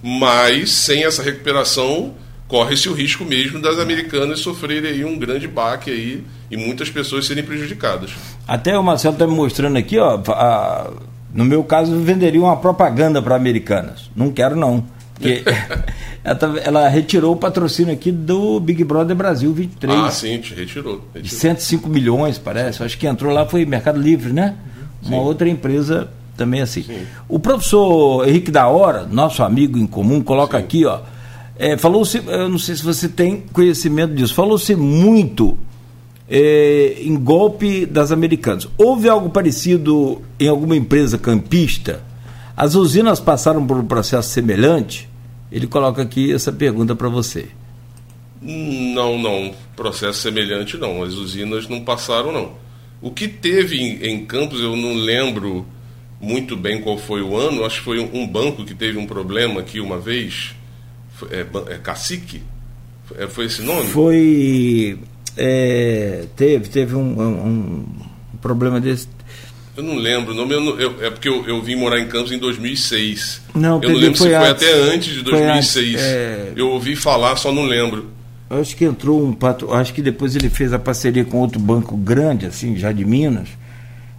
mas 0.00 0.70
sem 0.70 1.04
essa 1.04 1.24
recuperação 1.24 2.14
corre-se 2.46 2.88
o 2.88 2.92
risco 2.92 3.24
mesmo 3.24 3.60
das 3.60 3.80
americanas 3.80 4.38
sofrerem 4.38 4.90
aí 4.90 5.04
um 5.04 5.18
grande 5.18 5.48
baque 5.48 5.90
aí 5.90 6.24
e 6.48 6.56
muitas 6.56 6.88
pessoas 6.88 7.26
serem 7.26 7.42
prejudicadas. 7.42 8.12
Até 8.46 8.78
o 8.78 8.82
Marcelo 8.82 9.14
está 9.14 9.26
me 9.26 9.34
mostrando 9.34 9.76
aqui, 9.76 9.98
ó, 9.98 10.20
a, 10.28 10.92
no 11.34 11.44
meu 11.44 11.64
caso 11.64 11.98
venderia 12.00 12.40
uma 12.40 12.56
propaganda 12.56 13.20
para 13.20 13.34
americanas. 13.34 14.08
Não 14.14 14.30
quero 14.30 14.54
não. 14.54 14.84
Porque 15.14 15.42
ela, 16.22 16.34
tá, 16.34 16.52
ela, 16.62 16.88
retirou 16.88 17.32
o 17.32 17.36
patrocínio 17.36 17.92
aqui 17.92 18.12
do 18.12 18.60
Big 18.60 18.84
Brother 18.84 19.16
Brasil 19.16 19.52
23. 19.52 19.98
Ah, 19.98 20.10
sim, 20.10 20.32
retirou. 20.32 20.54
retirou. 20.54 21.02
De 21.14 21.28
105 21.28 21.88
milhões, 21.88 22.38
parece. 22.38 22.82
Acho 22.82 22.98
que 22.98 23.06
entrou 23.06 23.32
lá 23.32 23.46
foi 23.46 23.64
Mercado 23.64 24.00
Livre, 24.00 24.32
né? 24.32 24.54
Uma 25.02 25.18
outra 25.18 25.48
empresa 25.48 26.10
também 26.36 26.60
assim. 26.60 26.82
Sim. 26.82 27.02
O 27.28 27.38
professor 27.38 28.28
Henrique 28.28 28.50
da 28.50 28.68
Hora, 28.68 29.06
nosso 29.06 29.42
amigo 29.42 29.78
em 29.78 29.86
comum, 29.86 30.22
coloca 30.22 30.58
sim. 30.58 30.64
aqui, 30.64 30.84
ó. 30.84 31.00
É, 31.58 31.76
Falou-se, 31.76 32.22
eu 32.26 32.48
não 32.48 32.58
sei 32.58 32.76
se 32.76 32.82
você 32.82 33.08
tem 33.08 33.44
conhecimento 33.52 34.14
disso, 34.14 34.34
falou-se 34.34 34.74
muito 34.74 35.58
é, 36.28 36.96
em 37.00 37.14
golpe 37.16 37.84
das 37.84 38.12
americanas. 38.12 38.68
Houve 38.78 39.08
algo 39.08 39.28
parecido 39.28 40.22
em 40.38 40.48
alguma 40.48 40.76
empresa 40.76 41.18
campista? 41.18 42.02
As 42.56 42.74
usinas 42.74 43.20
passaram 43.20 43.66
por 43.66 43.76
um 43.76 43.84
processo 43.84 44.30
semelhante? 44.30 45.09
Ele 45.50 45.66
coloca 45.66 46.02
aqui 46.02 46.32
essa 46.32 46.52
pergunta 46.52 46.94
para 46.94 47.08
você. 47.08 47.48
Não, 48.40 49.18
não. 49.18 49.54
Processo 49.76 50.20
semelhante 50.20 50.76
não. 50.76 51.02
As 51.02 51.14
usinas 51.14 51.68
não 51.68 51.82
passaram, 51.82 52.32
não. 52.32 52.52
O 53.02 53.10
que 53.10 53.26
teve 53.28 53.80
em, 53.80 54.06
em 54.06 54.24
Campos, 54.24 54.60
eu 54.60 54.76
não 54.76 54.94
lembro 54.94 55.66
muito 56.20 56.56
bem 56.56 56.80
qual 56.80 56.96
foi 56.98 57.22
o 57.22 57.36
ano. 57.36 57.64
Acho 57.64 57.78
que 57.78 57.84
foi 57.84 57.98
um, 57.98 58.22
um 58.22 58.26
banco 58.26 58.64
que 58.64 58.74
teve 58.74 58.98
um 58.98 59.06
problema 59.06 59.60
aqui 59.60 59.80
uma 59.80 59.98
vez. 59.98 60.54
É, 61.30 61.46
é 61.74 61.78
Cacique? 61.78 62.42
Foi, 63.04 63.22
é, 63.22 63.28
foi 63.28 63.44
esse 63.46 63.62
nome? 63.62 63.86
Foi. 63.88 64.98
É, 65.36 66.26
teve, 66.36 66.68
teve 66.68 66.94
um, 66.94 67.20
um, 67.20 67.86
um 68.34 68.38
problema 68.40 68.80
desse 68.80 69.08
eu 69.80 69.82
não 69.82 69.96
lembro 69.96 70.32
o 70.32 70.36
nome, 70.36 70.54
eu 70.54 70.60
não, 70.60 70.78
eu, 70.78 71.02
é 71.02 71.10
porque 71.10 71.28
eu, 71.28 71.46
eu, 71.48 71.60
vim 71.62 71.74
morar 71.74 71.98
em 71.98 72.06
Campos 72.06 72.30
em 72.30 72.38
2006. 72.38 73.42
Não, 73.54 73.82
eu 73.82 73.90
não 73.90 73.98
lembro 73.98 74.16
se 74.16 74.24
foi 74.24 74.34
antes, 74.34 74.50
até 74.50 74.72
antes 74.72 75.14
de 75.14 75.22
2006. 75.22 75.88
Antes, 75.88 76.02
é... 76.02 76.52
Eu 76.54 76.68
ouvi 76.68 76.94
falar, 76.94 77.36
só 77.36 77.50
não 77.50 77.64
lembro. 77.64 78.10
Acho 78.48 78.76
que 78.76 78.84
entrou 78.84 79.24
um 79.24 79.32
patro... 79.32 79.72
acho 79.72 79.94
que 79.94 80.02
depois 80.02 80.36
ele 80.36 80.50
fez 80.50 80.72
a 80.72 80.78
parceria 80.78 81.24
com 81.24 81.38
outro 81.38 81.58
banco 81.58 81.96
grande, 81.96 82.46
assim, 82.46 82.76
já 82.76 82.92
de 82.92 83.04
Minas, 83.04 83.48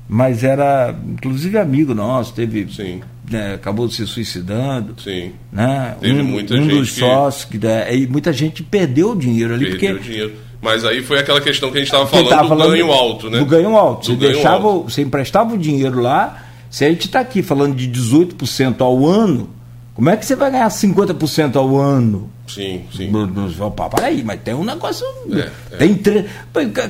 mas 0.09 0.43
era 0.43 0.95
inclusive 1.07 1.57
amigo 1.57 1.93
nosso, 1.93 2.33
teve. 2.33 2.67
Sim. 2.73 3.01
Né, 3.29 3.53
acabou 3.53 3.89
se 3.89 4.05
suicidando. 4.05 4.95
Sim. 5.01 5.31
Né? 5.53 5.95
Teve 6.01 6.21
um, 6.21 6.25
muita 6.25 6.53
um 6.53 6.63
gente 6.63 6.75
dos 6.75 6.91
sócios 6.93 7.45
que, 7.45 7.57
né, 7.57 7.95
e 7.95 8.05
muita 8.05 8.33
gente 8.33 8.61
perdeu 8.61 9.11
o 9.11 9.15
dinheiro 9.15 9.53
ali. 9.53 9.71
Perdeu 9.71 9.95
porque 9.95 10.09
dinheiro 10.09 10.33
mas 10.61 10.85
aí 10.85 11.01
foi 11.01 11.19
aquela 11.19 11.41
questão 11.41 11.71
que 11.71 11.77
a 11.77 11.79
gente 11.79 11.88
estava 11.88 12.07
falando, 12.07 12.29
do 12.29 12.47
falando 12.47 12.71
ganho 12.71 12.91
alto, 12.91 13.29
né? 13.29 13.39
Do 13.39 13.45
ganho 13.45 13.75
alto. 13.75 14.01
Do 14.01 14.13
você, 14.13 14.19
ganho 14.19 14.33
deixava, 14.33 14.67
alto. 14.67 14.91
você 14.91 15.01
emprestava 15.01 15.53
o 15.55 15.57
dinheiro 15.57 15.99
lá, 15.99 16.45
se 16.69 16.85
a 16.85 16.89
gente 16.89 17.07
está 17.07 17.19
aqui 17.19 17.41
falando 17.41 17.75
de 17.75 17.89
18% 17.89 18.81
ao 18.81 19.05
ano, 19.05 19.49
como 19.93 20.09
é 20.09 20.15
que 20.15 20.25
você 20.25 20.35
vai 20.35 20.51
ganhar 20.51 20.67
50% 20.69 21.55
ao 21.55 21.77
ano? 21.77 22.29
Sim, 22.47 22.83
sim. 22.95 23.11
Opa, 23.59 23.89
peraí, 23.89 24.23
mas 24.23 24.41
tem 24.41 24.53
um 24.53 24.63
negócio. 24.63 25.05
É, 25.31 25.51
é. 25.71 25.77
tem 25.77 25.95
tre... 25.95 26.25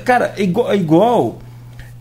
Cara, 0.03 0.33
é 0.37 0.43
igual. 0.43 0.71
É 0.71 0.75
igual 0.75 1.39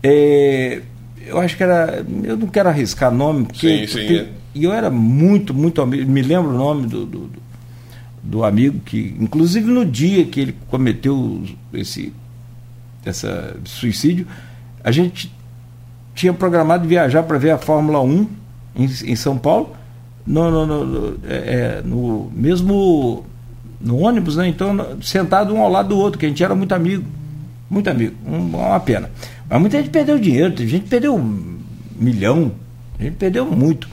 é, 0.03 0.81
eu 1.25 1.39
acho 1.39 1.55
que 1.55 1.63
era. 1.63 2.03
Eu 2.23 2.35
não 2.35 2.47
quero 2.47 2.69
arriscar 2.69 3.11
nome, 3.11 3.45
porque. 3.45 3.67
Sim, 3.67 3.87
sim, 3.87 3.99
porque, 3.99 4.13
é. 4.15 4.27
E 4.53 4.63
eu 4.63 4.73
era 4.73 4.89
muito, 4.89 5.53
muito 5.53 5.81
amigo. 5.81 6.09
Me 6.11 6.21
lembro 6.21 6.49
o 6.49 6.57
nome 6.57 6.87
do, 6.87 7.05
do, 7.05 7.19
do 7.27 7.41
amigo 8.43 8.79
que, 8.79 9.15
inclusive 9.19 9.69
no 9.69 9.85
dia 9.85 10.25
que 10.25 10.39
ele 10.39 10.55
cometeu 10.69 11.43
esse 11.73 12.13
essa 13.03 13.55
suicídio, 13.65 14.27
a 14.83 14.91
gente 14.91 15.33
tinha 16.13 16.33
programado 16.33 16.87
viajar 16.87 17.23
para 17.23 17.37
ver 17.37 17.51
a 17.51 17.57
Fórmula 17.57 17.99
1 18.01 18.27
em, 18.75 18.83
em 18.83 19.15
São 19.15 19.37
Paulo, 19.37 19.75
no, 20.25 20.51
no, 20.51 20.85
no, 20.85 21.17
é, 21.27 21.35
é, 21.35 21.81
no, 21.83 22.31
mesmo 22.33 23.25
no 23.79 23.97
ônibus, 23.97 24.35
né? 24.35 24.47
Então, 24.47 24.97
sentado 25.01 25.53
um 25.53 25.61
ao 25.61 25.69
lado 25.69 25.89
do 25.89 25.97
outro, 25.97 26.19
que 26.19 26.25
a 26.25 26.29
gente 26.29 26.43
era 26.43 26.53
muito 26.53 26.73
amigo. 26.73 27.03
muito 27.69 27.89
amigo, 27.89 28.15
uma 28.25 28.79
pena. 28.79 29.09
Mas 29.49 29.59
muita 29.59 29.77
gente 29.77 29.89
perdeu 29.89 30.19
dinheiro, 30.19 30.53
tem 30.53 30.67
gente 30.67 30.87
perdeu 30.87 31.15
um 31.15 31.59
milhão, 31.99 32.51
a 32.99 33.03
gente 33.03 33.15
perdeu 33.15 33.45
muito. 33.45 33.89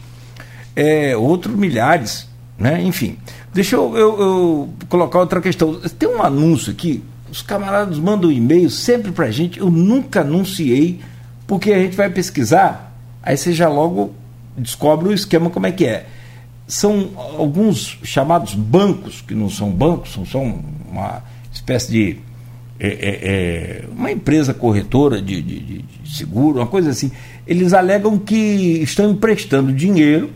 É, 0.76 1.16
outros 1.16 1.56
milhares, 1.56 2.28
né? 2.58 2.82
Enfim. 2.82 3.16
Deixa 3.52 3.76
eu, 3.76 3.96
eu, 3.96 4.20
eu, 4.20 4.68
colocar 4.88 5.18
outra 5.18 5.40
questão. 5.40 5.74
Tem 5.98 6.08
um 6.08 6.22
anúncio 6.22 6.72
aqui, 6.72 7.02
os 7.30 7.42
camaradas 7.42 7.98
mandam 7.98 8.30
um 8.30 8.32
e-mail 8.32 8.70
sempre 8.70 9.12
pra 9.12 9.30
gente, 9.30 9.58
eu 9.58 9.70
nunca 9.70 10.20
anunciei, 10.20 11.00
porque 11.46 11.72
a 11.72 11.78
gente 11.78 11.96
vai 11.96 12.10
pesquisar, 12.10 12.94
aí 13.22 13.36
você 13.36 13.52
já 13.52 13.68
logo 13.68 14.12
descobre 14.56 15.08
o 15.08 15.12
esquema 15.12 15.50
como 15.50 15.66
é 15.66 15.72
que 15.72 15.86
é. 15.86 16.06
São 16.66 17.10
alguns 17.16 17.98
chamados 18.02 18.54
bancos, 18.54 19.22
que 19.22 19.34
não 19.34 19.48
são 19.48 19.70
bancos, 19.70 20.12
são 20.12 20.26
só 20.26 20.38
uma 20.38 21.22
espécie 21.52 21.90
de. 21.90 22.16
É, 22.80 22.86
é, 22.86 23.18
é, 23.22 23.84
uma 23.90 24.12
empresa 24.12 24.54
corretora 24.54 25.20
de, 25.20 25.42
de, 25.42 25.82
de 25.82 26.16
seguro, 26.16 26.58
uma 26.58 26.66
coisa 26.66 26.90
assim. 26.90 27.10
Eles 27.46 27.72
alegam 27.72 28.18
que 28.18 28.34
estão 28.82 29.10
emprestando 29.10 29.72
dinheiro, 29.72 30.30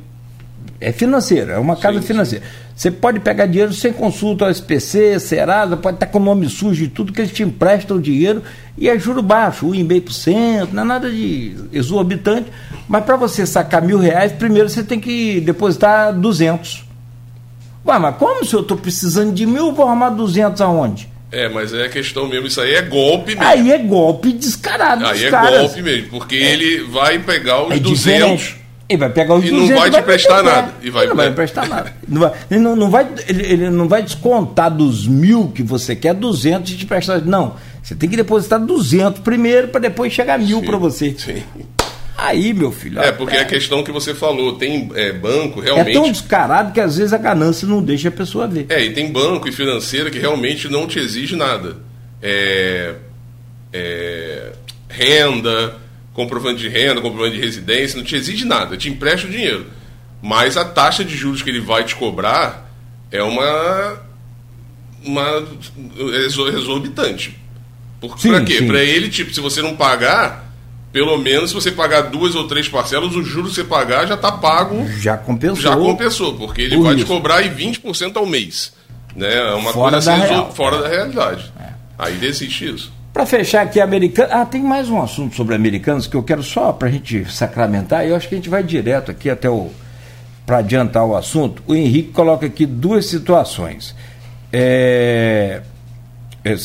é 0.82 0.92
financeiro, 0.92 1.52
é 1.52 1.58
uma 1.58 1.76
casa 1.76 2.00
sim, 2.00 2.06
financeira. 2.06 2.44
Sim 2.44 2.62
você 2.74 2.90
pode 2.90 3.20
pegar 3.20 3.46
dinheiro 3.46 3.72
sem 3.72 3.92
consulta 3.92 4.46
ao 4.46 4.50
SPC, 4.50 5.20
Serasa, 5.20 5.76
pode 5.76 5.96
estar 5.96 6.06
com 6.06 6.18
o 6.18 6.24
nome 6.24 6.48
sujo 6.48 6.82
de 6.82 6.88
tudo, 6.88 7.12
que 7.12 7.20
eles 7.20 7.32
te 7.32 7.42
emprestam 7.42 7.98
o 7.98 8.00
dinheiro 8.00 8.42
e 8.76 8.88
é 8.88 8.98
juro 8.98 9.22
baixo, 9.22 9.68
1,5%, 9.68 10.70
não 10.72 10.82
é 10.82 10.86
nada 10.86 11.10
de 11.10 11.54
exorbitante. 11.72 12.50
Mas 12.88 13.04
para 13.04 13.16
você 13.16 13.46
sacar 13.46 13.82
mil 13.82 13.98
reais, 13.98 14.32
primeiro 14.32 14.68
você 14.68 14.82
tem 14.82 14.98
que 14.98 15.40
depositar 15.42 16.12
200. 16.12 16.84
Ué, 17.86 17.98
mas 17.98 18.16
como 18.16 18.44
se 18.44 18.54
eu 18.54 18.60
estou 18.60 18.76
precisando 18.76 19.32
de 19.32 19.44
mil, 19.44 19.72
vou 19.72 19.86
arrumar 19.86 20.10
200 20.10 20.60
aonde? 20.60 21.08
É, 21.30 21.48
mas 21.48 21.72
é 21.72 21.88
questão 21.88 22.26
mesmo, 22.26 22.46
isso 22.46 22.60
aí 22.60 22.74
é 22.74 22.82
golpe 22.82 23.34
mesmo. 23.34 23.44
Aí 23.44 23.70
é 23.70 23.78
golpe 23.78 24.32
descarado. 24.32 25.06
Aí 25.06 25.24
é 25.24 25.30
caras. 25.30 25.60
golpe 25.60 25.82
mesmo, 25.82 26.08
porque 26.10 26.36
é. 26.36 26.52
ele 26.52 26.82
vai 26.84 27.18
pegar 27.18 27.64
os 27.64 27.72
é 27.72 27.78
200. 27.78 28.40
Diferente. 28.40 28.61
Ele 28.88 28.98
vai 28.98 29.10
pegar 29.10 29.34
os 29.34 29.44
e 29.44 29.50
não 29.50 29.66
vai 29.66 29.90
te 29.90 29.98
emprestar 29.98 30.42
nada. 30.42 30.72
E 30.82 30.90
vai, 30.90 31.06
não 31.06 31.16
vai 31.16 31.28
emprestar 31.28 31.68
nada. 31.68 31.92
Não 32.06 32.20
vai, 32.20 32.32
ele, 32.50 32.60
não, 32.60 32.76
não 32.76 32.90
vai, 32.90 33.08
ele, 33.26 33.42
ele, 33.46 33.70
não 33.70 33.88
vai 33.88 34.02
descontar 34.02 34.70
dos 34.70 35.06
mil 35.06 35.48
que 35.48 35.62
você 35.62 35.96
quer 35.96 36.14
200 36.14 36.70
e 36.72 36.76
te 36.76 36.84
emprestar. 36.84 37.24
Não. 37.24 37.54
Você 37.82 37.94
tem 37.94 38.08
que 38.08 38.16
depositar 38.16 38.60
200 38.60 39.20
primeiro 39.22 39.68
para 39.68 39.80
depois 39.80 40.12
chegar 40.12 40.38
mil 40.38 40.62
para 40.62 40.76
você. 40.76 41.14
Sim. 41.18 41.42
Aí, 42.16 42.52
meu 42.52 42.70
filho. 42.70 43.00
É, 43.00 43.10
porque 43.10 43.36
é 43.36 43.40
a 43.40 43.44
questão 43.44 43.82
que 43.82 43.90
você 43.90 44.14
falou, 44.14 44.56
tem 44.56 44.90
é, 44.94 45.12
banco 45.12 45.60
realmente. 45.60 45.90
É 45.90 45.92
tão 45.92 46.10
descarado 46.10 46.72
que 46.72 46.80
às 46.80 46.96
vezes 46.96 47.12
a 47.12 47.18
ganância 47.18 47.66
não 47.66 47.82
deixa 47.82 48.08
a 48.08 48.12
pessoa 48.12 48.46
ver. 48.46 48.66
É, 48.68 48.80
e 48.80 48.92
tem 48.92 49.10
banco 49.10 49.48
e 49.48 49.52
financeira 49.52 50.10
que 50.10 50.18
realmente 50.18 50.68
não 50.68 50.86
te 50.86 51.00
exige 51.00 51.34
nada. 51.34 51.78
É, 52.22 52.94
é, 53.72 54.52
renda, 54.88 55.74
comprovante 56.12 56.60
de 56.60 56.68
renda, 56.68 57.00
comprovante 57.00 57.36
de 57.36 57.42
residência, 57.42 57.96
não 57.96 58.04
te 58.04 58.16
exige 58.16 58.44
nada, 58.44 58.76
te 58.76 58.88
empresta 58.88 59.26
o 59.26 59.30
dinheiro. 59.30 59.66
Mas 60.20 60.56
a 60.56 60.64
taxa 60.64 61.04
de 61.04 61.16
juros 61.16 61.42
que 61.42 61.50
ele 61.50 61.60
vai 61.60 61.84
te 61.84 61.96
cobrar 61.96 62.70
é 63.10 63.22
uma. 63.22 64.00
uma 65.04 65.44
exorbitante. 66.54 67.38
Para 68.00 68.44
quê? 68.44 68.62
Para 68.62 68.82
ele, 68.82 69.08
tipo, 69.08 69.32
se 69.32 69.40
você 69.40 69.62
não 69.62 69.76
pagar, 69.76 70.52
pelo 70.92 71.16
menos 71.18 71.50
se 71.50 71.54
você 71.54 71.70
pagar 71.70 72.02
duas 72.02 72.34
ou 72.34 72.46
três 72.46 72.68
parcelas, 72.68 73.14
o 73.14 73.22
juro 73.22 73.48
que 73.48 73.54
você 73.54 73.64
pagar 73.64 74.06
já 74.06 74.14
está 74.14 74.30
pago. 74.30 74.86
Já 74.98 75.16
compensou. 75.16 75.62
Já 75.62 75.76
compensou, 75.76 76.34
porque 76.34 76.62
ele 76.62 76.76
vai 76.78 76.94
isso. 76.94 77.04
te 77.04 77.08
cobrar 77.08 77.36
aí 77.36 77.50
20% 77.50 78.16
ao 78.16 78.26
mês. 78.26 78.72
Né? 79.16 79.34
É 79.34 79.54
uma 79.54 79.72
fora 79.72 79.92
coisa 79.92 80.14
assim, 80.14 80.34
da 80.34 80.44
fora 80.46 80.82
da 80.82 80.88
realidade. 80.88 81.52
É. 81.60 81.72
Aí 81.98 82.14
desiste 82.16 82.74
isso. 82.74 82.92
Para 83.12 83.26
fechar 83.26 83.62
aqui, 83.62 83.78
americano. 83.78 84.30
Ah, 84.32 84.46
tem 84.46 84.62
mais 84.62 84.88
um 84.88 85.00
assunto 85.00 85.36
sobre 85.36 85.54
americanos 85.54 86.06
que 86.06 86.16
eu 86.16 86.22
quero 86.22 86.42
só 86.42 86.72
para 86.72 86.88
a 86.88 86.90
gente 86.90 87.30
sacramentar. 87.30 88.06
E 88.06 88.08
eu 88.08 88.16
acho 88.16 88.26
que 88.26 88.34
a 88.34 88.38
gente 88.38 88.48
vai 88.48 88.62
direto 88.62 89.10
aqui 89.10 89.28
até 89.28 89.50
o. 89.50 89.70
Para 90.46 90.58
adiantar 90.58 91.06
o 91.06 91.14
assunto, 91.14 91.62
o 91.68 91.74
Henrique 91.74 92.10
coloca 92.10 92.46
aqui 92.46 92.66
duas 92.66 93.06
situações. 93.06 93.94
É, 94.52 95.62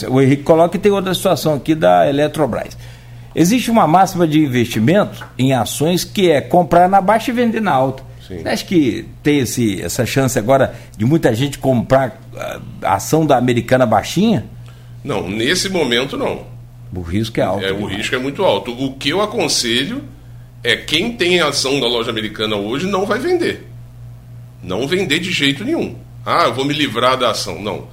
o 0.09 0.19
Henrique 0.19 0.41
coloca 0.41 0.69
que 0.69 0.79
tem 0.79 0.91
outra 0.91 1.13
situação 1.13 1.53
aqui 1.53 1.75
da 1.75 2.09
Eletrobras. 2.09 2.75
Existe 3.35 3.69
uma 3.69 3.85
máxima 3.85 4.27
de 4.27 4.39
investimento 4.39 5.23
em 5.37 5.53
ações 5.53 6.03
que 6.03 6.31
é 6.31 6.41
comprar 6.41 6.89
na 6.89 6.99
baixa 6.99 7.29
e 7.29 7.33
vender 7.33 7.61
na 7.61 7.71
alta. 7.71 8.01
Sim. 8.27 8.39
Você 8.39 8.49
acha 8.49 8.65
que 8.65 9.07
tem 9.21 9.39
esse, 9.39 9.79
essa 9.79 10.05
chance 10.07 10.39
agora 10.39 10.73
de 10.97 11.05
muita 11.05 11.35
gente 11.35 11.59
comprar 11.59 12.19
a 12.81 12.95
ação 12.95 13.27
da 13.27 13.37
americana 13.37 13.85
baixinha? 13.85 14.43
Não, 15.07 15.29
nesse 15.29 15.69
momento 15.69 16.17
não. 16.17 16.45
O 16.93 16.99
risco 16.99 17.39
é 17.39 17.43
alto. 17.43 17.65
É, 17.65 17.71
o 17.71 17.85
risco 17.85 18.13
é 18.13 18.17
muito 18.17 18.43
alto. 18.43 18.71
O 18.71 18.93
que 18.95 19.07
eu 19.07 19.21
aconselho 19.21 20.03
é 20.61 20.75
quem 20.75 21.13
tem 21.13 21.39
ação 21.39 21.79
da 21.79 21.87
loja 21.87 22.11
americana 22.11 22.57
hoje 22.57 22.85
não 22.87 23.05
vai 23.05 23.17
vender. 23.17 23.65
Não 24.61 24.85
vender 24.85 25.19
de 25.19 25.31
jeito 25.31 25.63
nenhum. 25.63 25.95
Ah, 26.25 26.43
eu 26.47 26.53
vou 26.53 26.65
me 26.65 26.73
livrar 26.73 27.17
da 27.17 27.31
ação. 27.31 27.61
Não. 27.61 27.87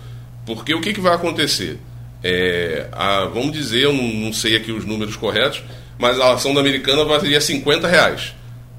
Porque 0.45 0.75
o 0.75 0.81
que, 0.81 0.93
que 0.93 1.01
vai 1.01 1.15
acontecer? 1.15 1.79
É, 2.21 2.89
a, 2.91 3.27
vamos 3.27 3.53
dizer, 3.53 3.85
eu 3.85 3.93
não, 3.93 4.03
não, 4.03 4.33
sei 4.33 4.57
aqui 4.57 4.73
os 4.73 4.85
números 4.85 5.15
corretos, 5.15 5.63
mas 5.97 6.19
a 6.19 6.33
ação 6.33 6.53
da 6.53 6.61
americana 6.61 7.05
valia 7.05 7.41
50 7.41 7.87
reais. 7.87 8.35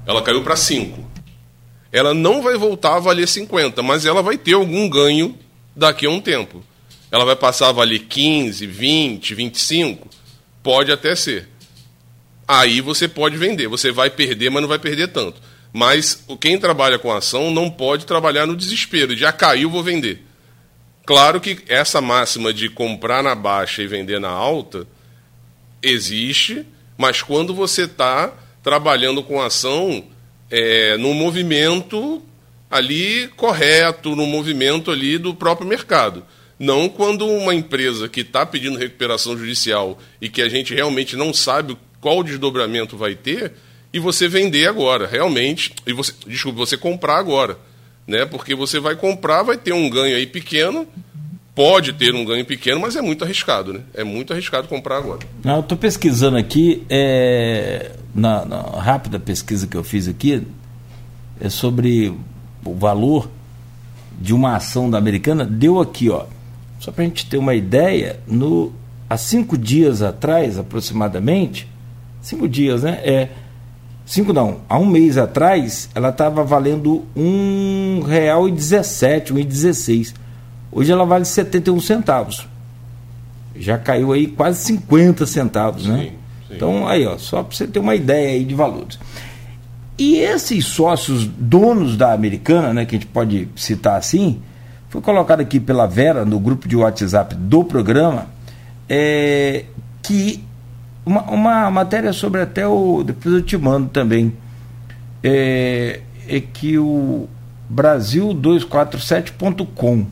Ela 0.06 0.20
caiu 0.20 0.42
para 0.42 0.56
5. 0.56 1.02
Ela 1.90 2.12
não 2.12 2.42
vai 2.42 2.58
voltar 2.58 2.96
a 2.96 3.00
valer 3.00 3.26
50, 3.26 3.82
mas 3.82 4.04
ela 4.04 4.22
vai 4.22 4.36
ter 4.36 4.52
algum 4.52 4.90
ganho 4.90 5.34
daqui 5.74 6.04
a 6.04 6.10
um 6.10 6.20
tempo. 6.20 6.62
Ela 7.10 7.24
vai 7.24 7.36
passar 7.36 7.68
a 7.68 7.72
valer 7.72 8.00
15, 8.00 8.66
20, 8.66 9.34
25? 9.34 10.08
Pode 10.62 10.90
até 10.90 11.14
ser. 11.14 11.48
Aí 12.46 12.80
você 12.80 13.08
pode 13.08 13.36
vender. 13.36 13.68
Você 13.68 13.90
vai 13.90 14.10
perder, 14.10 14.50
mas 14.50 14.62
não 14.62 14.68
vai 14.68 14.78
perder 14.78 15.08
tanto. 15.08 15.40
Mas 15.72 16.24
quem 16.40 16.58
trabalha 16.58 16.98
com 16.98 17.12
ação 17.12 17.50
não 17.50 17.70
pode 17.70 18.06
trabalhar 18.06 18.46
no 18.46 18.56
desespero. 18.56 19.16
Já 19.16 19.32
caiu, 19.32 19.70
vou 19.70 19.82
vender. 19.82 20.24
Claro 21.04 21.40
que 21.40 21.58
essa 21.68 22.00
máxima 22.00 22.52
de 22.52 22.68
comprar 22.68 23.22
na 23.22 23.34
baixa 23.34 23.82
e 23.82 23.86
vender 23.86 24.18
na 24.18 24.30
alta 24.30 24.86
existe, 25.82 26.66
mas 26.98 27.22
quando 27.22 27.54
você 27.54 27.82
está 27.82 28.32
trabalhando 28.62 29.22
com 29.22 29.40
ação 29.40 30.04
é, 30.50 30.96
no 30.96 31.14
movimento 31.14 32.20
ali 32.68 33.28
correto, 33.36 34.16
no 34.16 34.26
movimento 34.26 34.90
ali 34.90 35.18
do 35.18 35.32
próprio 35.34 35.68
mercado. 35.68 36.24
Não 36.58 36.88
quando 36.88 37.26
uma 37.26 37.54
empresa 37.54 38.08
que 38.08 38.20
está 38.20 38.46
pedindo 38.46 38.78
recuperação 38.78 39.36
judicial 39.36 39.98
e 40.20 40.28
que 40.28 40.40
a 40.40 40.48
gente 40.48 40.74
realmente 40.74 41.16
não 41.16 41.32
sabe 41.34 41.76
qual 42.00 42.22
desdobramento 42.22 42.96
vai 42.96 43.14
ter, 43.14 43.52
e 43.92 43.98
você 43.98 44.28
vender 44.28 44.68
agora, 44.68 45.06
realmente, 45.06 45.74
e 45.86 45.92
você, 45.92 46.12
desculpa, 46.26 46.58
você 46.58 46.76
comprar 46.76 47.18
agora. 47.18 47.58
Né? 48.06 48.24
Porque 48.24 48.54
você 48.54 48.78
vai 48.78 48.94
comprar, 48.94 49.42
vai 49.42 49.56
ter 49.56 49.72
um 49.72 49.88
ganho 49.88 50.16
aí 50.16 50.26
pequeno, 50.26 50.86
pode 51.54 51.94
ter 51.94 52.14
um 52.14 52.24
ganho 52.24 52.44
pequeno, 52.44 52.80
mas 52.80 52.94
é 52.94 53.00
muito 53.00 53.24
arriscado, 53.24 53.72
né? 53.72 53.80
É 53.94 54.04
muito 54.04 54.32
arriscado 54.32 54.68
comprar 54.68 54.98
agora. 54.98 55.20
Não, 55.42 55.54
eu 55.54 55.60
estou 55.60 55.78
pesquisando 55.78 56.36
aqui, 56.36 56.84
é, 56.90 57.92
na, 58.14 58.44
na, 58.44 58.60
rápida 58.60 59.18
pesquisa 59.18 59.66
que 59.66 59.76
eu 59.76 59.82
fiz 59.82 60.06
aqui, 60.06 60.42
é 61.40 61.48
sobre 61.48 62.14
o 62.64 62.74
valor 62.74 63.30
de 64.20 64.34
uma 64.34 64.56
ação 64.56 64.90
da 64.90 64.98
americana, 64.98 65.44
deu 65.44 65.80
aqui, 65.80 66.10
ó, 66.10 66.26
só 66.78 66.92
para 66.92 67.04
a 67.04 67.06
gente 67.06 67.26
ter 67.26 67.38
uma 67.38 67.54
ideia, 67.54 68.20
no, 68.26 68.72
há 69.08 69.16
cinco 69.16 69.56
dias 69.56 70.02
atrás, 70.02 70.58
aproximadamente, 70.58 71.68
cinco 72.20 72.48
dias, 72.48 72.82
né? 72.82 73.00
É, 73.02 73.28
cinco 74.04 74.32
não, 74.32 74.58
há 74.68 74.78
um 74.78 74.86
mês 74.86 75.16
atrás, 75.16 75.88
ela 75.94 76.10
estava 76.10 76.44
valendo 76.44 77.04
um 77.16 78.02
real 78.06 78.48
e 78.48 78.52
dezessete, 78.52 79.32
um 79.32 79.38
e 79.38 79.44
dezesseis. 79.44 80.14
Hoje 80.70 80.92
ela 80.92 81.06
vale 81.06 81.24
71 81.24 81.80
centavos. 81.80 82.46
Já 83.54 83.78
caiu 83.78 84.12
aí 84.12 84.26
quase 84.26 84.60
50 84.64 85.24
centavos, 85.24 85.86
né? 85.86 86.10
Sim. 86.10 86.54
Então, 86.54 86.86
aí, 86.86 87.06
ó, 87.06 87.16
só 87.18 87.42
para 87.42 87.56
você 87.56 87.66
ter 87.66 87.78
uma 87.78 87.94
ideia 87.94 88.30
aí 88.30 88.44
de 88.44 88.54
valores. 88.54 88.98
E 89.98 90.16
esses 90.18 90.66
sócios 90.66 91.26
donos 91.26 91.96
da 91.96 92.12
Americana, 92.12 92.72
né, 92.72 92.84
que 92.84 92.94
a 92.94 92.98
gente 92.98 93.08
pode 93.08 93.48
citar 93.56 93.98
assim, 93.98 94.40
foi 94.88 95.00
colocado 95.00 95.40
aqui 95.40 95.58
pela 95.58 95.86
Vera 95.86 96.24
no 96.24 96.38
grupo 96.38 96.68
de 96.68 96.76
WhatsApp 96.76 97.34
do 97.34 97.64
programa 97.64 98.28
é, 98.88 99.64
que 100.02 100.44
uma, 101.04 101.22
uma 101.22 101.68
matéria 101.70 102.12
sobre 102.12 102.40
até 102.40 102.66
o. 102.66 103.02
Depois 103.04 103.34
eu 103.34 103.42
te 103.42 103.56
mando 103.56 103.88
também. 103.88 104.32
É, 105.22 106.00
é 106.28 106.40
que 106.40 106.76
o 106.78 107.28
Brasil247.com 107.72 110.06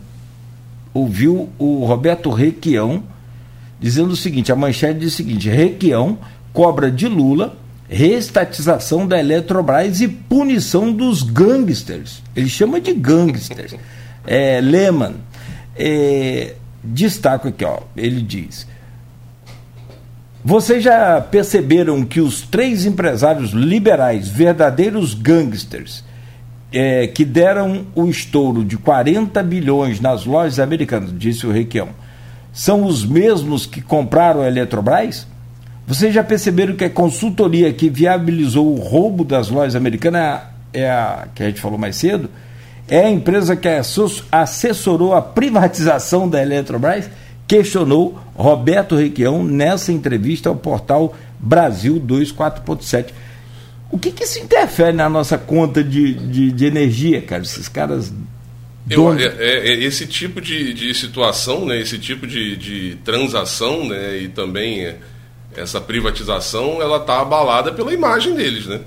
ouviu 0.93 1.49
o 1.59 1.85
Roberto 1.85 2.31
Requião 2.31 3.03
dizendo 3.81 4.13
o 4.13 4.17
seguinte: 4.17 4.53
a 4.53 4.57
manchete 4.57 5.01
diz 5.01 5.15
o 5.15 5.17
seguinte: 5.17 5.49
Requião 5.49 6.19
cobra 6.53 6.89
de 6.91 7.09
Lula 7.09 7.57
reestatização 7.89 9.07
da 9.07 9.19
Eletrobras 9.19 10.01
e 10.01 10.09
punição 10.09 10.93
dos 10.93 11.23
gangsters. 11.23 12.23
Ele 12.35 12.49
chama 12.49 12.81
de 12.81 12.95
gangsters 12.95 13.75
é, 14.27 14.61
Lehman, 14.61 15.17
é, 15.77 16.55
destaco 16.83 17.49
aqui, 17.49 17.65
ó, 17.65 17.81
ele 17.97 18.23
diz: 18.23 18.67
Vocês 20.45 20.83
já 20.83 21.21
perceberam 21.21 22.05
que 22.05 22.21
os 22.21 22.43
três 22.43 22.85
empresários 22.87 23.51
liberais, 23.51 24.29
verdadeiros 24.29 25.15
gangsters, 25.15 26.05
é, 26.73 27.07
que 27.07 27.25
deram 27.25 27.87
o 27.95 28.07
estouro 28.07 28.65
de 28.65 28.77
40 28.77 29.43
bilhões 29.43 30.01
nas 30.01 30.25
lojas 30.25 30.59
americanas, 30.59 31.17
disse 31.17 31.47
o 31.47 31.53
Requião, 31.53 31.91
são 32.53 32.85
os 32.85 33.05
mesmos 33.05 33.67
que 33.67 33.81
compraram 33.81 34.41
a 34.41 34.47
Eletrobras? 34.47 35.27
Vocês 35.87 36.15
já 36.15 36.25
perceberam 36.25 36.75
que 36.75 36.85
a 36.85 36.91
consultoria 36.91 37.73
que 37.73 37.91
viabilizou 37.91 38.73
o 38.75 38.81
roubo 38.81 39.25
das 39.25 39.49
lojas 39.49 39.77
americanas 39.77 40.41
é 40.73 40.89
a 40.89 41.29
que 41.35 41.43
a 41.43 41.47
gente 41.47 41.61
falou 41.61 41.79
mais 41.79 41.97
cedo? 41.97 42.31
É 42.86 43.06
a 43.06 43.11
empresa 43.11 43.56
que 43.56 43.69
assessorou 44.31 45.15
a 45.15 45.23
privatização 45.23 46.28
da 46.28 46.43
Eletrobras? 46.43 47.09
questionou 47.47 48.19
Roberto 48.35 48.97
Requião 48.97 49.44
nessa 49.44 49.93
entrevista 49.93 50.48
ao 50.48 50.56
portal 50.56 51.16
Brasil 51.39 52.01
24.7. 52.01 53.12
O 53.90 53.98
que, 53.98 54.11
que 54.11 54.24
isso 54.24 54.39
interfere 54.39 54.93
na 54.93 55.09
nossa 55.09 55.39
conta 55.39 55.85
de, 55.85 56.15
de, 56.15 56.51
de 56.51 56.65
energia, 56.65 57.20
cara? 57.23 57.43
Esses 57.43 57.69
caras. 57.69 58.12
Eu, 58.89 59.15
é, 59.15 59.24
é, 59.24 59.69
é, 59.69 59.85
esse 59.85 60.06
tipo 60.06 60.40
de, 60.40 60.74
de 60.74 60.93
situação, 60.94 61.65
né, 61.65 61.81
esse 61.81 61.98
tipo 61.98 62.27
de, 62.27 62.56
de 62.56 62.98
transação 63.05 63.89
né, 63.89 64.19
e 64.19 64.28
também 64.28 64.85
é, 64.85 64.98
essa 65.56 65.81
privatização, 65.81 66.82
ela 66.82 66.98
está 66.98 67.20
abalada 67.20 67.73
pela 67.73 67.94
imagem 67.94 68.35
deles. 68.35 68.66
Né? 68.66 68.81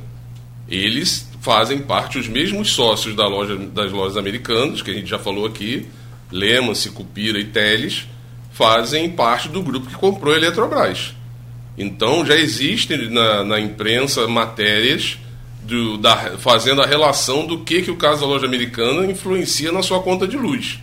Eles 0.69 1.26
fazem 1.41 1.79
parte, 1.79 2.17
os 2.17 2.27
mesmos 2.27 2.71
sócios 2.71 3.15
da 3.15 3.27
loja, 3.27 3.55
das 3.55 3.91
lojas 3.91 4.17
americanas, 4.17 4.81
que 4.81 4.91
a 4.91 4.93
gente 4.93 5.07
já 5.07 5.19
falou 5.19 5.45
aqui, 5.45 5.87
Lehman, 6.31 6.73
Cupira 6.93 7.39
e 7.39 7.45
Teles, 7.45 8.07
fazem 8.51 9.09
parte 9.09 9.49
do 9.49 9.61
grupo 9.61 9.87
que 9.87 9.95
comprou 9.95 10.33
a 10.33 10.37
Eletrobras. 10.37 11.13
Então 11.77 12.25
já 12.25 12.35
existem 12.35 13.09
na, 13.09 13.43
na 13.43 13.59
imprensa 13.59 14.27
matérias 14.27 15.17
do, 15.61 15.97
da, 15.97 16.37
fazendo 16.37 16.81
a 16.81 16.85
relação 16.85 17.45
do 17.45 17.59
que, 17.59 17.83
que 17.83 17.91
o 17.91 17.97
caso 17.97 18.21
da 18.21 18.27
loja 18.27 18.47
americana 18.47 19.05
influencia 19.05 19.71
na 19.71 19.83
sua 19.83 20.01
conta 20.01 20.27
de 20.27 20.37
luz. 20.37 20.79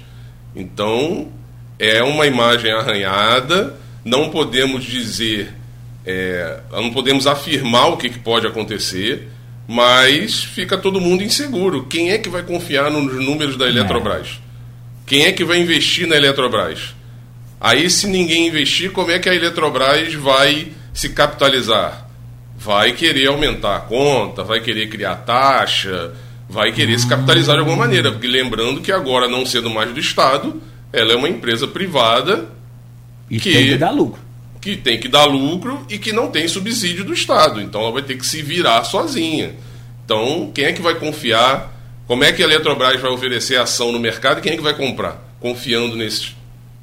Então 0.54 1.32
é 1.78 2.02
uma 2.02 2.26
imagem 2.26 2.70
arranhada, 2.70 3.76
não 4.04 4.30
podemos 4.30 4.84
dizer, 4.84 5.52
é, 6.06 6.60
não 6.70 6.92
podemos 6.92 7.26
afirmar 7.26 7.88
o 7.88 7.96
que, 7.96 8.08
que 8.08 8.18
pode 8.18 8.46
acontecer, 8.46 9.28
mas 9.66 10.44
fica 10.44 10.76
todo 10.76 11.00
mundo 11.00 11.22
inseguro. 11.22 11.84
Quem 11.84 12.10
é 12.10 12.18
que 12.18 12.28
vai 12.28 12.42
confiar 12.42 12.90
nos 12.90 13.24
números 13.24 13.56
da 13.56 13.66
Eletrobras? 13.68 14.40
Quem 15.06 15.24
é 15.24 15.32
que 15.32 15.44
vai 15.44 15.58
investir 15.58 16.06
na 16.06 16.16
Eletrobras? 16.16 16.94
Aí, 17.60 17.88
se 17.88 18.06
ninguém 18.06 18.46
investir, 18.48 18.92
como 18.92 19.10
é 19.10 19.18
que 19.18 19.28
a 19.28 19.34
Eletrobras 19.34 20.14
vai 20.14 20.68
se 20.92 21.08
capitalizar? 21.10 22.08
Vai 22.56 22.92
querer 22.92 23.28
aumentar 23.28 23.76
a 23.76 23.80
conta, 23.80 24.44
vai 24.44 24.60
querer 24.60 24.88
criar 24.88 25.16
taxa, 25.16 26.12
vai 26.48 26.72
querer 26.72 26.98
se 26.98 27.06
capitalizar 27.06 27.54
de 27.54 27.60
alguma 27.60 27.78
maneira. 27.78 28.12
Porque 28.12 28.26
lembrando 28.26 28.80
que 28.80 28.92
agora, 28.92 29.28
não 29.28 29.44
sendo 29.46 29.70
mais 29.70 29.92
do 29.92 30.00
Estado, 30.00 30.60
ela 30.92 31.12
é 31.12 31.16
uma 31.16 31.28
empresa 31.28 31.66
privada 31.66 32.48
e 33.30 33.38
que 33.38 33.52
tem 33.52 33.68
que 33.68 33.76
dar 33.76 33.90
lucro. 33.90 34.23
Que 34.64 34.78
tem 34.78 34.98
que 34.98 35.08
dar 35.08 35.26
lucro 35.26 35.84
e 35.90 35.98
que 35.98 36.10
não 36.10 36.30
tem 36.30 36.48
subsídio 36.48 37.04
do 37.04 37.12
Estado. 37.12 37.60
Então 37.60 37.82
ela 37.82 37.92
vai 37.92 38.02
ter 38.02 38.16
que 38.16 38.24
se 38.24 38.40
virar 38.40 38.82
sozinha. 38.84 39.54
Então, 40.02 40.50
quem 40.54 40.64
é 40.64 40.72
que 40.72 40.80
vai 40.80 40.94
confiar? 40.94 41.70
Como 42.06 42.24
é 42.24 42.32
que 42.32 42.42
a 42.42 42.46
Eletrobras 42.46 42.98
vai 42.98 43.10
oferecer 43.10 43.56
ação 43.56 43.92
no 43.92 44.00
mercado 44.00 44.38
e 44.38 44.40
quem 44.40 44.52
é 44.52 44.56
que 44.56 44.62
vai 44.62 44.74
comprar? 44.74 45.22
Confiando 45.38 45.96
nesses 45.96 46.34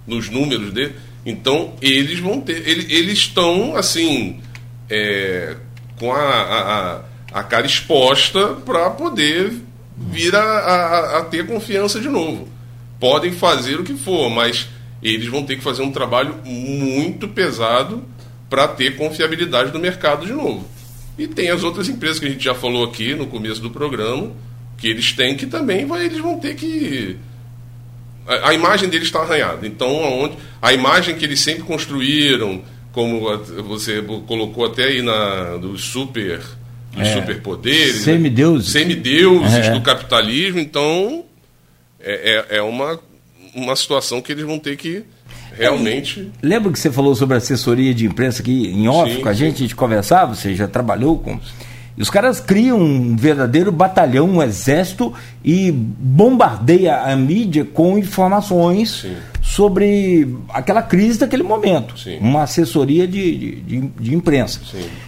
nos 0.06 0.30
números 0.30 0.72
dele. 0.72 0.94
Então, 1.26 1.74
eles 1.82 2.20
vão 2.20 2.40
ter. 2.40 2.68
Eles, 2.68 2.86
eles 2.88 3.18
estão, 3.18 3.76
assim, 3.76 4.40
é, 4.88 5.56
com 5.98 6.14
a, 6.14 6.20
a, 6.20 7.40
a, 7.40 7.44
cara 7.44 7.66
exposta 7.66 8.50
para 8.66 8.92
poder 8.92 9.54
vir 9.98 10.36
a, 10.36 10.44
a, 10.44 11.18
a 11.18 11.26
ter 11.26 11.48
confiança 11.48 12.00
de 12.00 12.10
novo. 12.10 12.48
Podem 13.00 13.32
fazer 13.32 13.80
o 13.80 13.84
que 13.84 13.96
for, 13.96 14.30
mas 14.30 14.68
eles 15.02 15.28
vão 15.28 15.44
ter 15.44 15.56
que 15.56 15.64
fazer 15.64 15.82
um 15.82 15.92
trabalho 15.92 16.36
muito 16.46 17.28
pesado 17.28 18.04
para 18.50 18.68
ter 18.68 18.96
confiabilidade 18.98 19.74
no 19.74 19.80
mercado 19.80 20.26
de 20.26 20.34
novo. 20.34 20.68
E 21.18 21.28
tem 21.28 21.50
as 21.50 21.64
outras 21.64 21.90
empresas 21.90 22.20
que 22.20 22.26
a 22.26 22.30
gente 22.30 22.44
já 22.44 22.54
falou 22.54 22.84
aqui 22.84 23.16
no 23.16 23.28
começo 23.28 23.62
do 23.62 23.70
programa, 23.70 24.32
que 24.78 24.88
eles 24.88 25.12
têm 25.14 25.36
que 25.36 25.46
também 25.46 25.86
vai, 25.86 26.06
eles 26.06 26.20
vão 26.20 26.40
ter 26.40 26.56
que 26.56 27.18
a, 28.28 28.50
a 28.50 28.54
imagem 28.54 28.90
deles 28.90 29.08
está 29.08 29.20
arranhada. 29.20 29.66
Então, 29.66 30.04
aonde, 30.04 30.38
a 30.62 30.74
imagem 30.74 31.16
que 31.16 31.26
eles 31.26 31.40
sempre 31.40 31.64
construíram, 31.64 32.62
como 32.92 33.22
você 33.64 34.02
colocou 34.28 34.66
até 34.66 34.86
aí 34.86 35.02
na, 35.02 35.58
dos 35.58 35.84
super 35.84 36.42
dos 36.92 37.08
é, 37.08 37.14
superpoderes, 37.14 38.06
né? 38.06 38.14
semideuses, 38.14 38.72
semideuses 38.72 39.68
é. 39.68 39.72
do 39.72 39.82
capitalismo. 39.82 40.60
Então, 40.60 41.24
é, 42.00 42.46
é, 42.50 42.58
é, 42.58 42.62
uma, 42.62 43.00
uma 43.54 43.76
situação 43.76 44.22
que 44.22 44.32
eles 44.32 44.46
vão 44.46 44.60
ter 44.60 44.78
que 44.78 45.04
realmente. 45.58 46.32
Lembra 46.42 46.72
que 46.72 46.80
você 46.80 46.92
falou 46.92 47.16
sobre 47.16 47.38
assessoria 47.38 47.94
de 47.94 48.06
imprensa 48.06 48.42
aqui 48.42 48.68
em 48.68 48.88
off 48.88 49.14
sim, 49.14 49.22
com 49.22 49.30
a 49.30 49.34
gente, 49.34 49.56
a 49.56 49.60
gente 49.60 49.76
conversava, 49.76 50.36
você 50.36 50.56
já 50.56 50.68
trabalhou 50.68 51.18
com 51.20 51.40
e 51.98 52.02
os 52.02 52.10
caras 52.10 52.40
criam 52.40 52.80
um 52.80 53.16
verdadeiro 53.16 53.72
batalhão, 53.72 54.30
um 54.30 54.42
exército 54.42 55.14
e 55.44 55.72
bombardeia 55.72 56.98
a 56.98 57.16
mídia 57.16 57.66
com 57.66 57.98
informações 57.98 59.02
Sim. 59.02 59.18
sobre 59.42 60.36
aquela 60.50 60.82
crise 60.82 61.20
daquele 61.20 61.44
momento. 61.44 61.94
Uma 62.20 62.44
assessoria 62.44 63.06
de, 63.08 63.56
de, 63.62 63.82
de 63.82 64.16
imprensa. 64.16 64.62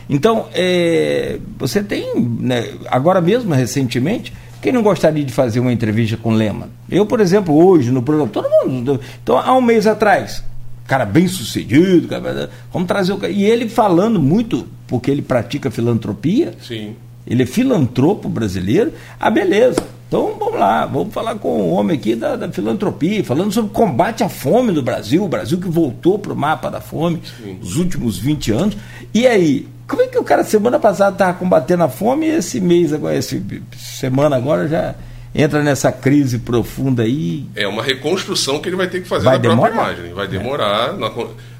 Então, 0.09 0.47
é, 0.53 1.39
você 1.57 1.81
tem, 1.81 2.13
né, 2.19 2.69
agora 2.87 3.21
mesmo, 3.21 3.53
recentemente, 3.53 4.33
quem 4.63 4.71
não 4.71 4.81
gostaria 4.81 5.25
de 5.25 5.33
fazer 5.33 5.59
uma 5.59 5.73
entrevista 5.73 6.15
com 6.15 6.31
Lema? 6.31 6.69
Eu, 6.89 7.05
por 7.05 7.19
exemplo, 7.19 7.53
hoje 7.53 7.91
no 7.91 8.01
programa, 8.01 8.31
todo 8.31 8.47
mundo. 8.65 8.97
Então, 9.21 9.37
há 9.37 9.53
um 9.57 9.61
mês 9.61 9.85
atrás, 9.85 10.41
cara 10.87 11.05
bem 11.05 11.27
sucedido, 11.27 12.07
cara, 12.07 12.49
vamos 12.71 12.87
trazer 12.87 13.11
o 13.11 13.17
cara. 13.17 13.31
E 13.31 13.43
ele 13.43 13.67
falando 13.67 14.21
muito, 14.21 14.65
porque 14.87 15.11
ele 15.11 15.21
pratica 15.21 15.69
filantropia. 15.69 16.53
Sim. 16.65 16.95
Ele 17.27 17.43
é 17.43 17.45
filantropo 17.45 18.29
brasileiro. 18.29 18.93
Ah, 19.19 19.29
beleza. 19.29 19.83
Então 20.13 20.35
vamos 20.37 20.59
lá, 20.59 20.85
vamos 20.85 21.11
falar 21.11 21.33
com 21.39 21.59
o 21.59 21.71
homem 21.71 21.97
aqui 21.97 22.13
da, 22.13 22.35
da 22.35 22.47
filantropia, 22.51 23.23
falando 23.23 23.51
sobre 23.51 23.71
o 23.71 23.73
combate 23.73 24.23
à 24.23 24.29
fome 24.29 24.71
do 24.71 24.83
Brasil, 24.83 25.23
o 25.23 25.27
Brasil 25.27 25.59
que 25.59 25.67
voltou 25.67 26.19
para 26.19 26.31
o 26.31 26.35
mapa 26.35 26.69
da 26.69 26.79
fome 26.79 27.19
Sim. 27.41 27.57
nos 27.59 27.77
últimos 27.77 28.19
20 28.19 28.51
anos. 28.51 28.77
E 29.11 29.25
aí, 29.25 29.67
como 29.87 30.03
é 30.03 30.07
que 30.07 30.19
o 30.19 30.23
cara 30.23 30.43
semana 30.43 30.77
passada 30.77 31.13
estava 31.13 31.33
combatendo 31.33 31.81
a 31.81 31.89
fome 31.89 32.27
e 32.27 32.29
esse 32.29 32.61
mês 32.61 32.93
agora, 32.93 33.15
essa 33.15 33.41
semana 33.75 34.35
agora 34.35 34.67
já 34.67 34.93
entra 35.33 35.63
nessa 35.63 35.91
crise 35.91 36.37
profunda 36.37 37.01
aí. 37.01 37.47
É 37.55 37.67
uma 37.67 37.81
reconstrução 37.81 38.59
que 38.59 38.69
ele 38.69 38.75
vai 38.75 38.87
ter 38.87 39.01
que 39.01 39.07
fazer 39.07 39.25
vai 39.25 39.39
da 39.39 39.49
demorar? 39.49 39.71
própria 39.71 39.93
imagem. 39.93 40.13
Vai 40.13 40.27
demorar 40.27 40.89
é. 40.93 40.95
na 40.95 41.11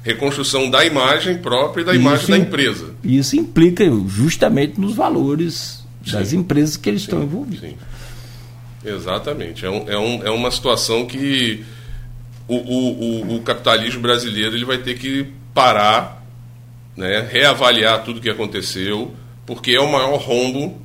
reconstrução 0.04 0.70
da 0.70 0.84
imagem 0.84 1.38
própria 1.38 1.82
e 1.82 1.84
da 1.86 1.92
isso 1.92 2.00
imagem 2.00 2.26
da 2.28 2.38
empresa. 2.38 2.94
Isso 3.02 3.34
implica 3.34 3.84
justamente 4.06 4.80
nos 4.80 4.94
valores 4.94 5.84
sim. 6.04 6.12
das 6.12 6.32
empresas 6.32 6.76
que 6.76 6.88
eles 6.88 7.00
sim, 7.00 7.06
estão 7.06 7.20
envolvidos. 7.20 7.68
Sim. 7.68 7.74
Exatamente. 8.84 9.64
É, 9.64 9.70
um, 9.70 9.88
é, 9.88 9.98
um, 9.98 10.26
é 10.26 10.30
uma 10.30 10.50
situação 10.50 11.06
que 11.06 11.64
o, 12.46 12.56
o, 12.56 12.90
o, 12.90 13.36
o 13.36 13.42
capitalismo 13.42 14.00
brasileiro 14.00 14.56
ele 14.56 14.64
vai 14.64 14.78
ter 14.78 14.98
que 14.98 15.26
parar, 15.54 16.24
né, 16.96 17.26
reavaliar 17.30 18.04
tudo 18.04 18.18
o 18.18 18.20
que 18.20 18.30
aconteceu, 18.30 19.12
porque 19.46 19.72
é 19.72 19.80
o 19.80 19.90
maior 19.90 20.16
rombo 20.18 20.80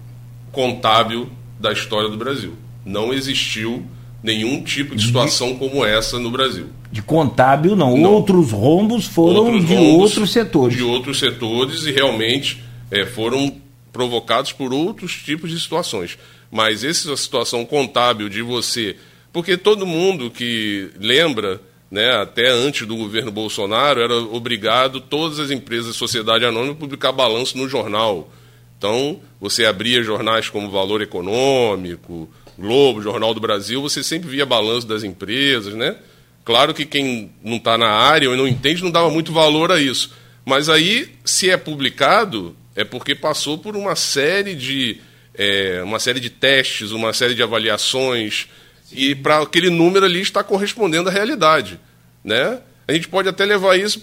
contábil 0.51 1.29
da 1.59 1.71
história 1.71 2.09
do 2.09 2.17
Brasil 2.17 2.55
não 2.85 3.13
existiu 3.13 3.85
nenhum 4.21 4.61
tipo 4.63 4.95
de 4.95 5.05
situação 5.05 5.55
como 5.55 5.85
essa 5.85 6.19
no 6.19 6.31
Brasil. 6.31 6.67
De 6.91 7.01
contábil, 7.01 7.75
não. 7.75 7.95
não. 7.95 8.13
Outros 8.13 8.51
rombos 8.51 9.05
foram 9.05 9.45
outros 9.45 9.67
de 9.67 9.75
rombos 9.75 10.01
outros 10.01 10.31
setores. 10.31 10.77
De 10.77 10.83
outros 10.83 11.19
setores 11.19 11.85
e 11.85 11.91
realmente 11.91 12.63
é, 12.89 13.05
foram 13.05 13.53
provocados 13.93 14.51
por 14.51 14.73
outros 14.73 15.13
tipos 15.13 15.51
de 15.51 15.59
situações. 15.59 16.17
Mas 16.51 16.83
essa 16.83 17.15
situação 17.15 17.65
contábil 17.65 18.29
de 18.29 18.41
você. 18.41 18.95
Porque 19.31 19.55
todo 19.55 19.85
mundo 19.85 20.31
que 20.31 20.89
lembra, 20.99 21.61
né, 21.91 22.11
até 22.15 22.49
antes 22.49 22.87
do 22.87 22.95
governo 22.95 23.31
Bolsonaro, 23.31 24.01
era 24.01 24.15
obrigado, 24.15 24.99
todas 24.99 25.39
as 25.39 25.51
empresas 25.51 25.93
de 25.93 25.97
sociedade 25.97 26.45
anônima, 26.45 26.73
a 26.73 26.77
publicar 26.77 27.11
balanço 27.11 27.57
no 27.57 27.69
jornal. 27.69 28.31
Então, 28.77 29.19
você 29.39 29.65
abria 29.65 30.03
jornais 30.03 30.49
como 30.49 30.71
Valor 30.71 31.01
Econômico, 31.01 32.29
Globo, 32.57 33.01
Jornal 33.01 33.33
do 33.33 33.39
Brasil, 33.39 33.81
você 33.81 34.03
sempre 34.03 34.29
via 34.29 34.45
balanço 34.45 34.87
das 34.87 35.03
empresas, 35.03 35.73
né? 35.73 35.95
Claro 36.43 36.73
que 36.73 36.85
quem 36.85 37.31
não 37.43 37.57
está 37.57 37.77
na 37.77 37.89
área 37.89 38.29
ou 38.29 38.35
não 38.35 38.47
entende 38.47 38.83
não 38.83 38.91
dava 38.91 39.09
muito 39.09 39.31
valor 39.31 39.71
a 39.71 39.79
isso. 39.79 40.11
Mas 40.45 40.67
aí, 40.67 41.13
se 41.23 41.49
é 41.49 41.57
publicado, 41.57 42.55
é 42.75 42.83
porque 42.83 43.13
passou 43.13 43.57
por 43.57 43.75
uma 43.75 43.95
série 43.95 44.55
de, 44.55 44.99
é, 45.33 45.81
uma 45.83 45.99
série 45.99 46.19
de 46.19 46.29
testes, 46.29 46.91
uma 46.91 47.13
série 47.13 47.35
de 47.35 47.43
avaliações, 47.43 48.47
e 48.91 49.13
para 49.15 49.39
aquele 49.39 49.69
número 49.69 50.05
ali 50.05 50.21
está 50.21 50.43
correspondendo 50.43 51.09
à 51.09 51.11
realidade. 51.11 51.79
Né? 52.23 52.59
A 52.87 52.93
gente 52.93 53.07
pode 53.07 53.29
até 53.29 53.45
levar 53.45 53.77
isso 53.77 54.01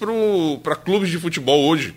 para 0.63 0.77
clubes 0.77 1.11
de 1.11 1.19
futebol 1.19 1.65
hoje. 1.67 1.95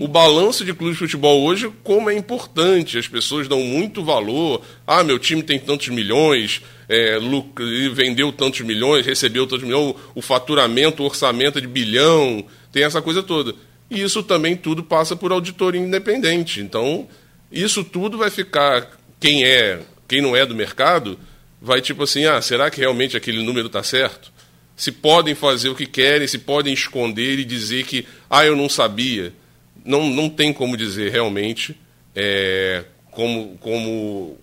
o 0.00 0.08
balanço 0.08 0.64
de 0.64 0.74
clube 0.74 0.94
de 0.94 0.98
futebol 0.98 1.42
hoje, 1.44 1.70
como 1.84 2.10
é 2.10 2.16
importante, 2.16 2.98
as 2.98 3.06
pessoas 3.06 3.46
dão 3.46 3.60
muito 3.60 4.02
valor. 4.02 4.60
Ah, 4.86 5.04
meu 5.04 5.18
time 5.18 5.42
tem 5.42 5.58
tantos 5.58 5.88
milhões, 5.88 6.60
é, 6.88 7.18
vendeu 7.94 8.32
tantos 8.32 8.60
milhões, 8.62 9.06
recebeu 9.06 9.46
tantos 9.46 9.64
milhões, 9.64 9.94
o 10.14 10.20
faturamento, 10.20 11.02
o 11.02 11.06
orçamento 11.06 11.58
é 11.58 11.60
de 11.60 11.68
bilhão, 11.68 12.44
tem 12.72 12.82
essa 12.82 13.00
coisa 13.00 13.22
toda. 13.22 13.54
E 13.88 14.02
isso 14.02 14.22
também 14.22 14.56
tudo 14.56 14.82
passa 14.82 15.14
por 15.14 15.30
auditoria 15.30 15.80
independente. 15.80 16.60
Então, 16.60 17.06
isso 17.50 17.84
tudo 17.84 18.18
vai 18.18 18.30
ficar, 18.30 18.98
quem 19.20 19.44
é, 19.44 19.80
quem 20.06 20.20
não 20.20 20.36
é 20.36 20.44
do 20.44 20.54
mercado, 20.54 21.18
vai 21.60 21.80
tipo 21.80 22.02
assim, 22.04 22.24
ah, 22.24 22.40
será 22.40 22.70
que 22.70 22.80
realmente 22.80 23.16
aquele 23.16 23.42
número 23.42 23.66
está 23.66 23.82
certo? 23.82 24.32
Se 24.76 24.92
podem 24.92 25.34
fazer 25.34 25.68
o 25.68 25.74
que 25.74 25.86
querem, 25.86 26.28
se 26.28 26.38
podem 26.38 26.72
esconder 26.72 27.38
e 27.38 27.44
dizer 27.44 27.84
que, 27.84 28.06
ah, 28.30 28.44
eu 28.44 28.54
não 28.54 28.68
sabia 28.68 29.32
não, 29.88 30.10
não 30.10 30.28
tem 30.28 30.52
como 30.52 30.76
dizer 30.76 31.10
realmente 31.10 31.74
é, 32.14 32.84
como, 33.10 33.56
como 33.58 34.36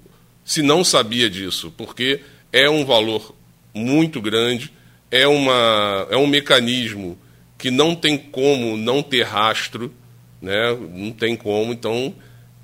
se 0.43 0.63
não 0.63 0.83
sabia 0.83 1.29
disso, 1.29 1.71
porque 1.77 2.21
é 2.51 2.67
um 2.67 2.83
valor 2.83 3.35
muito 3.71 4.19
grande, 4.19 4.71
é, 5.11 5.27
uma, 5.27 6.07
é 6.09 6.17
um 6.17 6.25
mecanismo 6.25 7.15
que 7.59 7.69
não 7.69 7.95
tem 7.95 8.17
como 8.17 8.75
não 8.75 9.03
ter 9.03 9.23
rastro, 9.23 9.93
né? 10.41 10.75
não 10.93 11.11
tem 11.11 11.35
como, 11.35 11.71
então 11.71 12.13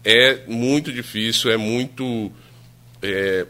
é 0.03 0.41
muito 0.47 0.91
difícil, 0.91 1.51
é 1.51 1.57
muito 1.57 2.31
é, 3.01 3.45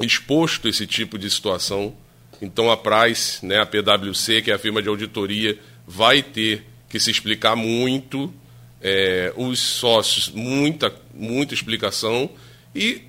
exposto 0.00 0.68
esse 0.68 0.86
tipo 0.86 1.18
de 1.18 1.30
situação. 1.30 1.94
Então 2.40 2.70
a 2.70 2.76
Price, 2.76 3.44
né, 3.44 3.60
a 3.60 3.66
PwC, 3.66 4.42
que 4.42 4.50
é 4.50 4.54
a 4.54 4.58
firma 4.58 4.80
de 4.82 4.88
auditoria, 4.88 5.58
vai 5.86 6.22
ter 6.22 6.64
que 6.88 6.98
se 6.98 7.10
explicar 7.10 7.54
muito 7.54 8.32
é, 8.80 9.32
os 9.36 9.58
sócios, 9.58 10.30
muita, 10.30 10.94
muita 11.14 11.54
explicação, 11.54 12.30
e 12.74 13.02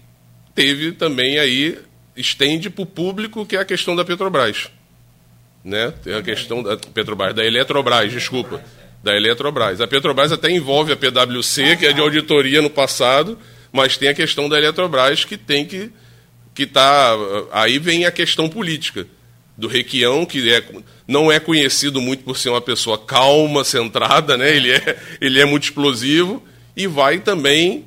teve 0.53 0.91
também 0.91 1.39
aí, 1.39 1.79
estende 2.15 2.69
para 2.69 2.83
o 2.83 2.85
público, 2.85 3.45
que 3.45 3.55
é 3.55 3.59
a 3.59 3.65
questão 3.65 3.95
da 3.95 4.03
Petrobras. 4.03 4.69
Né? 5.63 5.93
Tem 6.03 6.13
a 6.13 6.21
questão 6.21 6.61
da 6.61 6.75
Petrobras, 6.75 7.33
da 7.33 7.45
Eletrobras, 7.45 8.11
desculpa. 8.11 8.63
Da 9.03 9.15
Eletrobras. 9.15 9.81
A 9.81 9.87
Petrobras 9.87 10.31
até 10.31 10.51
envolve 10.51 10.93
a 10.93 10.97
PwC, 10.97 11.75
que 11.77 11.87
é 11.87 11.93
de 11.93 11.99
auditoria 11.99 12.61
no 12.61 12.69
passado, 12.69 13.37
mas 13.71 13.97
tem 13.97 14.09
a 14.09 14.13
questão 14.13 14.47
da 14.47 14.57
Eletrobras 14.57 15.25
que 15.25 15.37
tem 15.37 15.65
que. 15.65 15.91
que 16.53 16.67
tá, 16.67 17.15
aí 17.51 17.79
vem 17.79 18.05
a 18.05 18.11
questão 18.11 18.47
política 18.47 19.07
do 19.57 19.67
Requião, 19.67 20.25
que 20.25 20.51
é, 20.51 20.63
não 21.07 21.31
é 21.31 21.39
conhecido 21.39 22.01
muito 22.01 22.23
por 22.23 22.37
ser 22.37 22.49
uma 22.49 22.61
pessoa 22.61 22.97
calma, 22.97 23.63
centrada, 23.63 24.37
né? 24.37 24.55
ele, 24.55 24.71
é, 24.71 24.99
ele 25.21 25.39
é 25.39 25.45
muito 25.45 25.63
explosivo 25.63 26.43
e 26.75 26.87
vai 26.87 27.19
também, 27.19 27.85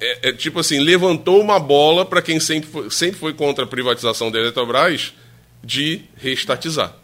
é, 0.00 0.28
é 0.28 0.32
tipo 0.32 0.60
assim, 0.60 0.78
levantou 0.78 1.40
uma 1.40 1.58
bola 1.58 2.04
para 2.04 2.22
quem 2.22 2.38
sempre 2.38 2.70
foi, 2.70 2.90
sempre 2.90 3.18
foi 3.18 3.32
contra 3.32 3.64
a 3.64 3.66
privatização 3.66 4.30
da 4.30 4.38
Eletrobras 4.38 5.12
de 5.62 6.02
reestatizar. 6.16 7.01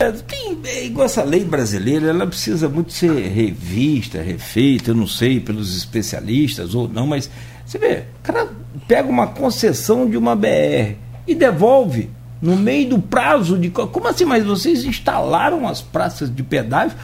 É, 0.00 0.10
tem, 0.12 0.58
é 0.64 0.86
igual 0.86 1.04
essa 1.04 1.22
lei 1.22 1.44
brasileira, 1.44 2.08
ela 2.08 2.26
precisa 2.26 2.70
muito 2.70 2.90
ser 2.90 3.12
revista, 3.28 4.22
refeita, 4.22 4.92
eu 4.92 4.94
não 4.94 5.06
sei, 5.06 5.38
pelos 5.38 5.76
especialistas 5.76 6.74
ou 6.74 6.88
não, 6.88 7.06
mas 7.06 7.30
você 7.66 7.76
vê, 7.76 8.04
o 8.18 8.22
cara 8.22 8.48
pega 8.88 9.08
uma 9.08 9.26
concessão 9.26 10.08
de 10.08 10.16
uma 10.16 10.34
BR 10.34 10.96
e 11.26 11.34
devolve 11.34 12.08
no 12.40 12.56
meio 12.56 12.88
do 12.88 12.98
prazo 12.98 13.58
de. 13.58 13.68
Como 13.68 14.08
assim? 14.08 14.24
Mas 14.24 14.42
vocês 14.44 14.84
instalaram 14.84 15.68
as 15.68 15.82
praças 15.82 16.34
de 16.34 16.42
pedágio, 16.42 16.96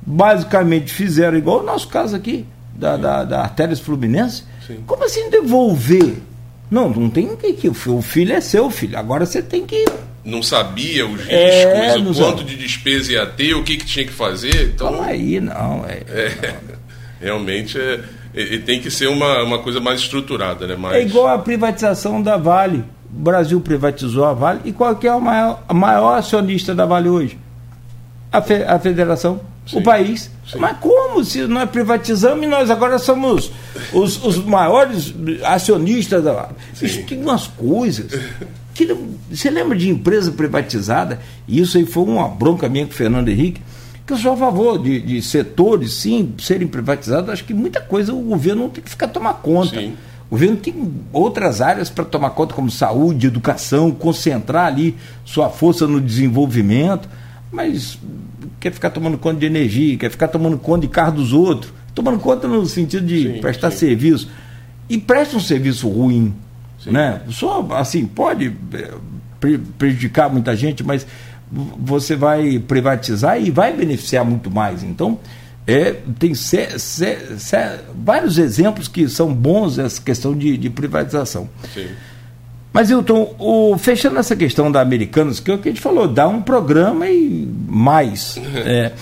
basicamente 0.00 0.92
fizeram 0.92 1.36
igual 1.36 1.60
o 1.60 1.66
nosso 1.66 1.88
caso 1.88 2.14
aqui, 2.14 2.46
da, 2.74 2.96
da, 2.96 3.24
da 3.24 3.40
Artérias 3.40 3.80
Fluminense. 3.80 4.44
Sim. 4.66 4.84
Como 4.86 5.04
assim 5.04 5.28
devolver? 5.30 6.16
Não, 6.70 6.88
não 6.88 7.10
tem 7.10 7.36
que. 7.36 7.68
O 7.68 8.00
filho 8.00 8.32
é 8.32 8.40
seu, 8.40 8.70
filho. 8.70 8.96
Agora 8.96 9.26
você 9.26 9.42
tem 9.42 9.66
que. 9.66 9.84
Não 10.24 10.42
sabia 10.42 11.06
os 11.06 11.26
é, 11.28 11.94
riscos, 11.94 12.18
é, 12.18 12.22
o 12.22 12.26
quanto 12.26 12.44
de 12.44 12.56
despesa 12.56 13.12
ia 13.12 13.26
ter, 13.26 13.54
o 13.54 13.62
que, 13.62 13.76
que 13.76 13.86
tinha 13.86 14.04
que 14.04 14.12
fazer. 14.12 14.72
Então, 14.74 14.92
Calma 14.92 15.06
aí, 15.06 15.40
não. 15.40 15.84
É, 15.86 16.02
é 16.08 16.56
realmente 17.20 17.78
é, 18.34 18.58
tem 18.58 18.80
que 18.80 18.90
ser 18.90 19.08
uma, 19.08 19.42
uma 19.42 19.58
coisa 19.58 19.80
mais 19.80 20.00
estruturada, 20.00 20.66
né? 20.66 20.76
Mais... 20.76 20.96
É 20.96 21.02
igual 21.02 21.28
a 21.28 21.38
privatização 21.38 22.22
da 22.22 22.36
Vale. 22.36 22.84
O 23.12 23.22
Brasil 23.22 23.60
privatizou 23.60 24.24
a 24.24 24.32
Vale 24.32 24.60
e 24.64 24.72
qual 24.72 24.94
que 24.96 25.06
é 25.06 25.12
o 25.12 25.20
maior, 25.20 25.62
maior 25.72 26.18
acionista 26.18 26.74
da 26.74 26.86
Vale 26.86 27.08
hoje? 27.08 27.38
A, 28.30 28.40
fe, 28.40 28.62
a 28.62 28.78
federação, 28.78 29.40
Sim. 29.66 29.78
o 29.78 29.82
país. 29.82 30.30
Sim. 30.48 30.58
Mas 30.58 30.78
como 30.78 31.24
se 31.24 31.42
nós 31.48 31.68
privatizamos 31.68 32.44
e 32.44 32.46
nós 32.46 32.70
agora 32.70 32.98
somos 32.98 33.50
os, 33.92 34.24
os 34.24 34.36
maiores 34.44 35.12
acionistas 35.44 36.22
da 36.22 36.32
Vale? 36.32 36.54
Sim. 36.74 36.86
Isso 36.86 37.02
tem 37.04 37.20
umas 37.20 37.48
coisas. 37.48 38.12
Que, 38.86 38.96
você 39.30 39.50
lembra 39.50 39.76
de 39.76 39.90
empresa 39.90 40.32
privatizada? 40.32 41.20
E 41.46 41.60
isso 41.60 41.76
aí 41.76 41.84
foi 41.84 42.02
uma 42.02 42.26
bronca 42.26 42.66
minha 42.66 42.86
com 42.86 42.92
o 42.92 42.94
Fernando 42.94 43.28
Henrique, 43.28 43.60
que 44.06 44.12
eu 44.14 44.16
sou 44.16 44.32
a 44.32 44.36
favor 44.38 44.82
de, 44.82 44.98
de 45.02 45.20
setores, 45.20 45.92
sim, 45.92 46.32
serem 46.38 46.66
privatizados. 46.66 47.28
Acho 47.28 47.44
que 47.44 47.52
muita 47.52 47.78
coisa 47.78 48.14
o 48.14 48.22
governo 48.22 48.62
não 48.62 48.70
tem 48.70 48.82
que 48.82 48.88
ficar 48.88 49.08
tomar 49.08 49.34
conta. 49.34 49.78
Sim. 49.78 49.92
O 50.28 50.30
governo 50.30 50.56
tem 50.56 50.92
outras 51.12 51.60
áreas 51.60 51.90
para 51.90 52.06
tomar 52.06 52.30
conta, 52.30 52.54
como 52.54 52.70
saúde, 52.70 53.26
educação, 53.26 53.90
concentrar 53.90 54.66
ali 54.66 54.96
sua 55.26 55.50
força 55.50 55.86
no 55.86 56.00
desenvolvimento, 56.00 57.06
mas 57.52 57.98
quer 58.58 58.72
ficar 58.72 58.88
tomando 58.88 59.18
conta 59.18 59.40
de 59.40 59.44
energia, 59.44 59.98
quer 59.98 60.10
ficar 60.10 60.28
tomando 60.28 60.56
conta 60.56 60.86
de 60.86 60.88
carro 60.88 61.16
dos 61.16 61.34
outros, 61.34 61.70
tomando 61.94 62.18
conta 62.18 62.48
no 62.48 62.64
sentido 62.64 63.06
de 63.06 63.34
sim, 63.34 63.40
prestar 63.42 63.70
sim. 63.72 63.76
serviço. 63.76 64.30
E 64.88 64.96
presta 64.96 65.36
um 65.36 65.40
serviço 65.40 65.86
ruim. 65.86 66.34
Né? 66.86 67.20
Só 67.30 67.66
assim, 67.72 68.06
pode 68.06 68.54
é, 68.74 68.90
prejudicar 69.78 70.30
muita 70.30 70.54
gente, 70.56 70.82
mas 70.82 71.06
você 71.50 72.14
vai 72.14 72.58
privatizar 72.58 73.40
e 73.40 73.50
vai 73.50 73.72
beneficiar 73.72 74.24
muito 74.24 74.50
mais. 74.50 74.82
Então, 74.82 75.18
é, 75.66 75.96
tem 76.18 76.32
vários 77.94 78.38
exemplos 78.38 78.88
que 78.88 79.08
são 79.08 79.34
bons 79.34 79.78
essa 79.78 80.00
questão 80.00 80.36
de, 80.36 80.56
de 80.56 80.70
privatização. 80.70 81.48
Sim. 81.74 81.88
Mas, 82.72 82.88
Hilton, 82.88 83.34
o, 83.38 83.76
fechando 83.78 84.18
essa 84.18 84.36
questão 84.36 84.70
da 84.70 84.80
Americanas, 84.80 85.40
que 85.40 85.50
é 85.50 85.54
o 85.54 85.58
que 85.58 85.68
a 85.68 85.72
gente 85.72 85.80
falou, 85.80 86.06
dá 86.06 86.28
um 86.28 86.40
programa 86.40 87.08
e 87.08 87.48
mais. 87.68 88.38
é, 88.64 88.92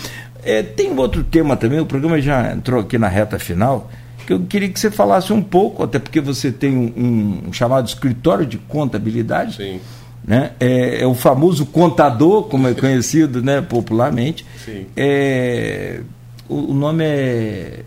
é, 0.43 0.63
tem 0.63 0.97
outro 0.99 1.23
tema 1.23 1.57
também, 1.57 1.79
o 1.79 1.87
programa 1.87 2.21
já 2.21 2.53
entrou 2.53 2.81
aqui 2.81 2.97
na 2.97 3.09
reta 3.09 3.39
final, 3.39 3.91
que 4.29 4.35
eu 4.35 4.41
queria 4.41 4.69
que 4.69 4.79
você 4.79 4.91
falasse 4.91 5.33
um 5.33 5.43
pouco, 5.43 5.83
até 5.83 5.99
porque 5.99 6.21
você 6.21 6.53
tem 6.53 6.77
um, 6.77 7.49
um 7.49 7.53
chamado 7.53 7.89
escritório 7.89 8.45
de 8.45 8.59
contabilidade. 8.59 9.57
Sim. 9.57 9.81
Né? 10.23 10.53
É, 10.61 11.01
é, 11.01 11.07
o 11.07 11.15
famoso 11.15 11.65
contador, 11.65 12.43
como 12.43 12.69
é 12.69 12.75
conhecido 12.75 13.43
né, 13.43 13.63
popularmente. 13.63 14.45
Sim. 14.63 14.85
É, 14.95 16.03
o, 16.47 16.73
o 16.73 16.75
nome 16.75 17.05
é. 17.05 17.85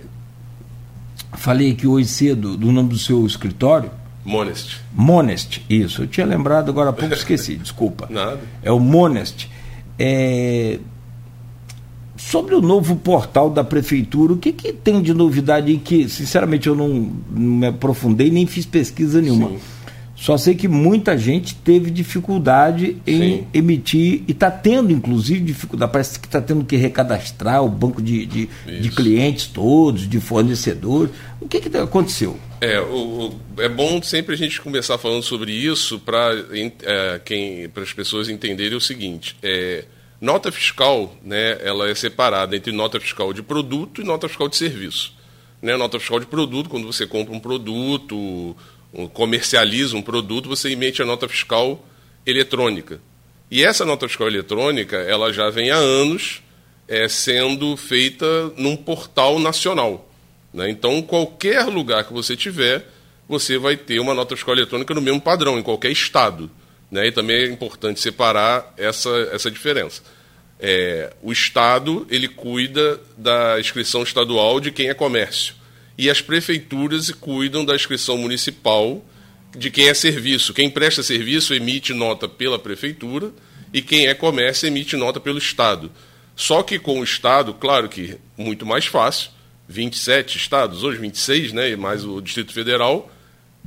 Falei 1.33 1.73
aqui 1.73 1.85
hoje 1.85 2.07
cedo 2.07 2.57
do 2.57 2.71
nome 2.71 2.89
do 2.89 2.97
seu 2.97 3.23
escritório. 3.23 3.91
Monest. 4.25 4.81
Monest, 4.91 5.63
isso. 5.69 6.01
Eu 6.01 6.07
tinha 6.07 6.25
lembrado, 6.25 6.69
agora 6.69 6.89
há 6.89 6.93
pouco 6.93 7.13
esqueci, 7.13 7.55
desculpa. 7.55 8.07
Nada. 8.09 8.39
É 8.63 8.71
o 8.71 8.79
Monest. 8.79 9.47
É... 9.99 10.79
Sobre 12.29 12.55
o 12.55 12.61
novo 12.61 12.95
portal 12.95 13.49
da 13.49 13.63
prefeitura, 13.63 14.33
o 14.33 14.37
que, 14.37 14.53
que 14.53 14.71
tem 14.71 15.01
de 15.01 15.13
novidade 15.13 15.71
aí 15.71 15.77
que, 15.77 16.07
sinceramente, 16.07 16.67
eu 16.67 16.75
não, 16.75 17.11
não 17.29 17.57
me 17.57 17.67
aprofundei 17.67 18.29
nem 18.29 18.45
fiz 18.45 18.65
pesquisa 18.65 19.21
nenhuma. 19.21 19.49
Sim. 19.49 19.59
Só 20.21 20.37
sei 20.37 20.53
que 20.53 20.67
muita 20.67 21.17
gente 21.17 21.55
teve 21.55 21.89
dificuldade 21.89 22.95
em 23.07 23.19
Sim. 23.19 23.47
emitir 23.51 24.23
e 24.27 24.33
está 24.33 24.51
tendo, 24.51 24.91
inclusive, 24.91 25.39
dificuldade. 25.39 25.91
Parece 25.91 26.19
que 26.19 26.27
está 26.27 26.39
tendo 26.39 26.63
que 26.63 26.75
recadastrar 26.75 27.63
o 27.63 27.67
banco 27.67 27.99
de, 27.99 28.27
de, 28.27 28.49
de, 28.67 28.91
clientes 28.91 29.47
todos, 29.47 30.07
de 30.07 30.19
fornecedores. 30.19 31.11
O 31.41 31.47
que, 31.47 31.59
que 31.59 31.75
aconteceu? 31.75 32.37
É, 32.61 32.79
o, 32.79 33.33
é 33.57 33.67
bom 33.67 33.99
sempre 34.03 34.35
a 34.35 34.37
gente 34.37 34.61
começar 34.61 34.99
falando 34.99 35.23
sobre 35.23 35.51
isso 35.51 35.99
para 35.99 36.35
é, 36.83 37.19
as 37.81 37.91
pessoas 37.91 38.29
entenderem 38.29 38.77
o 38.77 38.81
seguinte. 38.81 39.35
É, 39.41 39.85
nota 40.21 40.51
fiscal, 40.51 41.17
né, 41.23 41.57
ela 41.61 41.89
é 41.89 41.95
separada 41.95 42.55
entre 42.55 42.71
nota 42.71 42.99
fiscal 42.99 43.33
de 43.33 43.41
produto 43.41 44.01
e 44.01 44.05
nota 44.05 44.29
fiscal 44.29 44.47
de 44.47 44.55
serviço. 44.55 45.13
Né, 45.61 45.75
nota 45.75 45.99
fiscal 45.99 46.19
de 46.19 46.27
produto, 46.27 46.69
quando 46.69 46.85
você 46.85 47.05
compra 47.05 47.33
um 47.33 47.39
produto 47.39 48.55
comercializa 49.13 49.95
um 49.95 50.01
produto, 50.01 50.49
você 50.49 50.69
emite 50.69 51.01
a 51.01 51.05
nota 51.05 51.27
fiscal 51.27 51.85
eletrônica. 52.25 52.99
E 53.49 53.63
essa 53.63 53.85
nota 53.85 54.07
fiscal 54.07 54.27
eletrônica, 54.27 54.97
ela 54.97 55.31
já 55.31 55.49
vem 55.49 55.71
há 55.71 55.75
anos 55.75 56.41
é, 56.87 57.07
sendo 57.07 57.75
feita 57.77 58.25
num 58.57 58.75
portal 58.75 59.39
nacional. 59.39 60.09
Né? 60.53 60.69
Então, 60.69 61.01
qualquer 61.01 61.65
lugar 61.65 62.05
que 62.05 62.13
você 62.13 62.35
tiver, 62.35 62.85
você 63.27 63.57
vai 63.57 63.77
ter 63.77 63.99
uma 63.99 64.13
nota 64.13 64.35
fiscal 64.35 64.55
eletrônica 64.55 64.93
no 64.93 65.01
mesmo 65.01 65.21
padrão, 65.21 65.57
em 65.57 65.63
qualquer 65.63 65.91
estado. 65.91 66.49
Né? 66.91 67.07
E 67.07 67.11
também 67.11 67.37
é 67.37 67.45
importante 67.47 67.99
separar 68.01 68.73
essa, 68.77 69.09
essa 69.31 69.49
diferença. 69.49 70.03
É, 70.59 71.13
o 71.23 71.31
Estado 71.31 72.05
ele 72.09 72.27
cuida 72.27 72.99
da 73.17 73.59
inscrição 73.59 74.03
estadual 74.03 74.59
de 74.59 74.69
quem 74.69 74.89
é 74.89 74.93
comércio 74.93 75.55
e 75.97 76.09
as 76.09 76.21
prefeituras 76.21 77.09
cuidam 77.11 77.65
da 77.65 77.75
inscrição 77.75 78.17
municipal 78.17 79.03
de 79.55 79.69
quem 79.69 79.87
é 79.87 79.93
serviço. 79.93 80.53
Quem 80.53 80.69
presta 80.69 81.03
serviço 81.03 81.53
emite 81.53 81.93
nota 81.93 82.27
pela 82.27 82.57
prefeitura 82.57 83.31
e 83.73 83.81
quem 83.81 84.07
é 84.07 84.13
comércio 84.13 84.67
emite 84.67 84.95
nota 84.95 85.19
pelo 85.19 85.37
Estado. 85.37 85.91
Só 86.35 86.63
que 86.63 86.79
com 86.79 86.99
o 86.99 87.03
Estado, 87.03 87.53
claro 87.53 87.89
que 87.89 88.17
muito 88.37 88.65
mais 88.65 88.85
fácil, 88.85 89.31
27 89.67 90.37
estados, 90.37 90.83
hoje 90.83 90.99
26, 90.99 91.53
né, 91.53 91.69
e 91.69 91.75
mais 91.75 92.03
o 92.03 92.21
Distrito 92.21 92.51
Federal, 92.51 93.11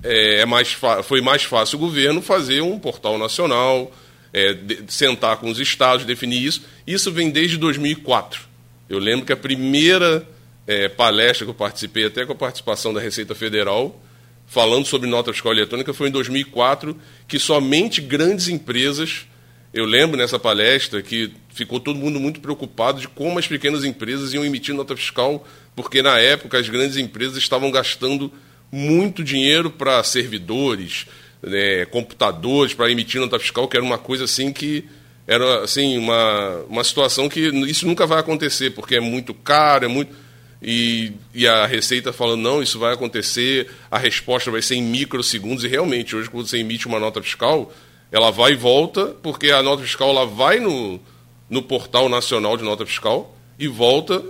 é, 0.03 0.41
é 0.41 0.47
mais 0.47 0.77
foi 1.05 1.21
mais 1.21 1.45
fácil 1.45 1.77
o 1.77 1.81
governo 1.81 2.21
fazer 2.21 2.61
um 2.61 2.79
portal 2.79 3.19
nacional, 3.19 3.93
é, 4.33 4.53
de, 4.53 4.85
sentar 4.89 5.37
com 5.37 5.49
os 5.49 5.61
estados, 5.61 6.05
definir 6.05 6.45
isso. 6.45 6.63
Isso 6.87 7.13
vem 7.13 7.31
desde 7.31 7.57
2004. 7.57 8.43
Eu 8.89 8.99
lembro 8.99 9.25
que 9.25 9.33
a 9.33 9.37
primeira 9.37 10.27
é, 10.67 10.89
palestra 10.89 11.47
que 11.47 11.51
eu 11.51 11.55
participei, 11.55 12.05
até 12.07 12.27
com 12.27 12.33
a 12.33 12.37
participação 12.37 12.93
da 12.93 13.01
Receita 13.01 13.35
Federal, 13.35 14.01
falando 14.47 14.87
sobre 14.87 15.09
nota 15.09 15.33
fiscal 15.33 15.53
eletrônica, 15.53 15.95
foi 15.95 16.09
em 16.09 16.13
2004, 16.13 16.97
que 17.27 17.39
somente 17.39 18.01
grandes 18.01 18.49
empresas. 18.49 19.27
Eu 19.73 19.85
lembro 19.85 20.17
nessa 20.17 20.39
palestra 20.39 21.03
que 21.03 21.33
ficou 21.49 21.81
todo 21.81 21.99
mundo 21.99 22.21
muito 22.21 22.41
preocupado 22.41 23.01
de 23.01 23.09
como 23.09 23.39
as 23.39 23.47
pequenas 23.47 23.85
empresas 23.85 24.33
iam 24.33 24.45
emitir 24.45 24.75
nota 24.75 24.97
fiscal, 24.97 25.47
porque 25.75 26.03
na 26.03 26.19
época 26.19 26.59
as 26.59 26.69
grandes 26.69 26.97
empresas 26.97 27.37
estavam 27.37 27.71
gastando 27.71 28.33
muito 28.75 29.23
dinheiro 29.23 29.71
para 29.71 30.03
servidores, 30.03 31.07
né, 31.41 31.85
computadores, 31.87 32.75
para 32.75 32.91
emitir 32.91 33.21
nota 33.21 33.39
fiscal, 33.39 33.69
que 33.69 33.77
era 33.77 33.87
uma 33.87 33.99
coisa 33.99 34.25
assim 34.25 34.53
que 34.53 34.85
era 35.29 35.63
assim 35.63 35.97
uma, 35.97 36.65
uma 36.69 36.83
situação 36.83 37.29
que 37.29 37.41
isso 37.69 37.87
nunca 37.87 38.05
vai 38.05 38.19
acontecer, 38.19 38.71
porque 38.71 38.97
é 38.97 39.01
muito 39.01 39.33
caro, 39.33 39.85
é 39.85 39.89
muito. 39.89 40.13
E, 40.61 41.13
e 41.33 41.47
a 41.47 41.67
Receita 41.67 42.13
falando, 42.13 42.43
não, 42.43 42.63
isso 42.63 42.79
vai 42.79 42.93
acontecer, 42.93 43.71
a 43.91 43.97
resposta 43.97 44.51
vai 44.51 44.61
ser 44.61 44.75
em 44.75 44.83
microsegundos, 44.83 45.63
e 45.63 45.69
realmente, 45.69 46.17
hoje, 46.17 46.29
quando 46.29 46.47
você 46.47 46.59
emite 46.59 46.87
uma 46.87 46.99
nota 46.99 47.23
fiscal, 47.23 47.73
ela 48.11 48.31
vai 48.31 48.53
e 48.53 48.57
volta, 48.57 49.07
porque 49.23 49.51
a 49.51 49.63
nota 49.63 49.83
fiscal 49.83 50.11
ela 50.11 50.27
vai 50.27 50.59
no, 50.59 51.01
no 51.49 51.63
portal 51.63 52.09
nacional 52.09 52.57
de 52.57 52.65
nota 52.65 52.85
fiscal 52.85 53.37
e 53.59 53.69
volta. 53.69 54.23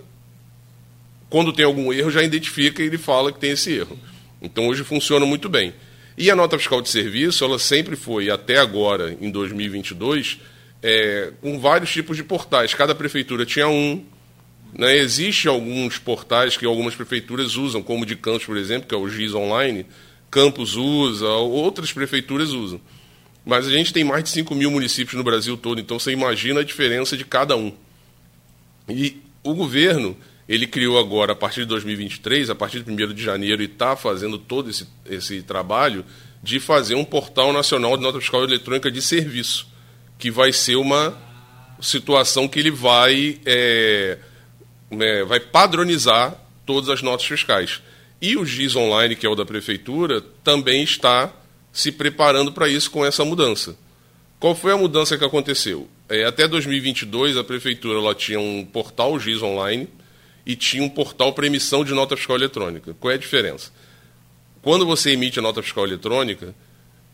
Quando 1.31 1.53
tem 1.53 1.65
algum 1.65 1.93
erro, 1.93 2.11
já 2.11 2.23
identifica 2.23 2.83
e 2.83 2.87
ele 2.87 2.99
fala 2.99 3.33
que 3.33 3.41
tem 3.41 3.51
esse 3.51 3.73
erro. 3.73 3.99
Então 4.45 4.69
hoje 4.69 4.85
funciona 4.85 5.25
muito 5.25 5.49
bem. 5.49 5.75
E 6.17 6.31
a 6.31 6.37
nota 6.37 6.59
fiscal 6.59 6.81
de 6.81 6.89
serviço, 6.89 7.45
ela 7.45 7.59
sempre 7.59 7.97
foi, 7.97 8.31
até 8.31 8.59
agora, 8.59 9.17
em 9.21 9.31
2022, 9.31 10.39
é, 10.83 11.33
com 11.41 11.59
vários 11.59 11.91
tipos 11.91 12.17
de 12.17 12.23
portais. 12.23 12.75
Cada 12.75 12.95
prefeitura 12.95 13.45
tinha 13.45 13.67
um. 13.67 14.05
Né? 14.73 14.97
Existem 14.99 15.51
alguns 15.51 15.99
portais 15.99 16.57
que 16.57 16.67
algumas 16.67 16.95
prefeituras 16.95 17.57
usam, 17.57 17.83
como 17.83 18.07
de 18.07 18.15
Campos, 18.15 18.45
por 18.45 18.57
exemplo, 18.57 18.89
que 18.89 18.95
é 18.95 18.99
o 18.99 19.09
GIS 19.09 19.35
Online. 19.35 19.87
Campos 20.31 20.77
usa, 20.77 21.29
outras 21.29 21.93
prefeituras 21.93 22.51
usam. 22.51 22.81
Mas 23.45 23.67
a 23.67 23.71
gente 23.71 23.93
tem 23.93 24.05
mais 24.05 24.25
de 24.25 24.31
5 24.31 24.55
mil 24.55 24.71
municípios 24.71 25.15
no 25.17 25.25
Brasil 25.25 25.57
todo, 25.57 25.81
então 25.81 25.99
você 25.99 26.13
imagina 26.13 26.61
a 26.61 26.65
diferença 26.65 27.17
de 27.17 27.25
cada 27.25 27.57
um. 27.57 27.73
E 28.89 29.21
o 29.43 29.55
governo 29.55 30.17
ele 30.49 30.67
criou 30.67 30.99
agora, 30.99 31.33
a 31.33 31.37
partir 31.37 31.61
de 31.61 31.67
2023, 31.67 32.51
a 32.51 32.55
partir 32.55 32.83
de 32.83 32.91
1 32.91 33.15
de 33.15 33.23
janeiro, 33.23 33.63
e 33.63 33.67
está 33.67 33.97
fazendo 33.97 34.39
todo 34.39 34.69
esse, 34.69 34.87
esse 35.07 35.43
trabalho 35.43 36.05
de 36.43 36.61
fazer 36.61 36.95
um 36.95 37.05
portal 37.05 37.53
nacional 37.53 37.97
de 37.97 38.03
nota 38.03 38.21
fiscal 38.21 38.45
eletrônica 38.45 38.91
de 38.91 39.01
serviço, 39.01 39.67
que 40.19 40.31
vai 40.31 40.53
ser 40.53 40.77
uma 40.77 41.17
situação 41.81 42.47
que 42.47 42.59
ele 42.59 42.71
vai, 42.71 43.41
é, 43.47 44.19
é, 44.91 45.25
vai 45.25 45.41
padronizar 45.41 46.37
todas 46.67 46.91
as 46.91 47.01
notas 47.01 47.27
fiscais. 47.27 47.81
E 48.21 48.37
o 48.37 48.45
GIS 48.45 48.77
Online, 48.77 49.17
que 49.17 49.27
é 49.27 49.29
o 49.29 49.35
da 49.35 49.45
Prefeitura, 49.45 50.21
também 50.43 50.83
está 50.83 51.33
se 51.73 51.91
preparando 51.91 52.53
para 52.53 52.69
isso 52.69 52.91
com 52.91 53.05
essa 53.05 53.25
mudança. 53.25 53.77
Qual 54.39 54.55
foi 54.55 54.73
a 54.73 54.77
mudança 54.77 55.17
que 55.17 55.25
aconteceu? 55.25 55.89
É, 56.09 56.25
até 56.25 56.47
2022, 56.47 57.37
a 57.37 57.45
Prefeitura 57.45 57.99
ela 57.99 58.15
tinha 58.15 58.39
um 58.39 58.65
portal 58.65 59.19
GIS 59.19 59.43
Online, 59.43 59.89
e 60.47 60.55
tinha 60.55 60.83
um 60.83 60.89
portal 60.89 61.33
para 61.33 61.47
emissão 61.47 61.85
de 61.85 61.93
nota 61.93 62.17
fiscal 62.17 62.37
eletrônica. 62.37 62.95
Qual 63.01 63.11
é 63.11 63.15
a 63.15 63.19
diferença? 63.19 63.71
Quando 64.63 64.87
você 64.87 65.11
emite 65.11 65.39
a 65.39 65.43
nota 65.43 65.63
fiscal 65.63 65.87
eletrônica, 65.87 66.55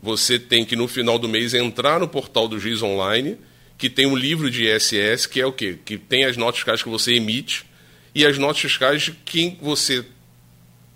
você 0.02 0.38
tem 0.38 0.64
que, 0.64 0.76
no 0.76 0.88
final 0.88 1.18
do 1.18 1.28
mês, 1.28 1.52
entrar 1.54 2.00
no 2.00 2.08
portal 2.08 2.48
do 2.48 2.58
GIS 2.58 2.82
Online, 2.82 3.36
que 3.76 3.90
tem 3.90 4.06
um 4.06 4.16
livro 4.16 4.50
de 4.50 4.66
ISS, 4.66 5.26
que 5.26 5.40
é 5.40 5.46
o 5.46 5.52
quê? 5.52 5.78
Que 5.84 5.98
tem 5.98 6.24
as 6.24 6.36
notas 6.36 6.56
fiscais 6.56 6.82
que 6.82 6.88
você 6.88 7.14
emite 7.14 7.64
e 8.14 8.26
as 8.26 8.38
notas 8.38 8.60
fiscais 8.60 9.02
de 9.02 9.12
quem 9.12 9.58
você 9.60 10.04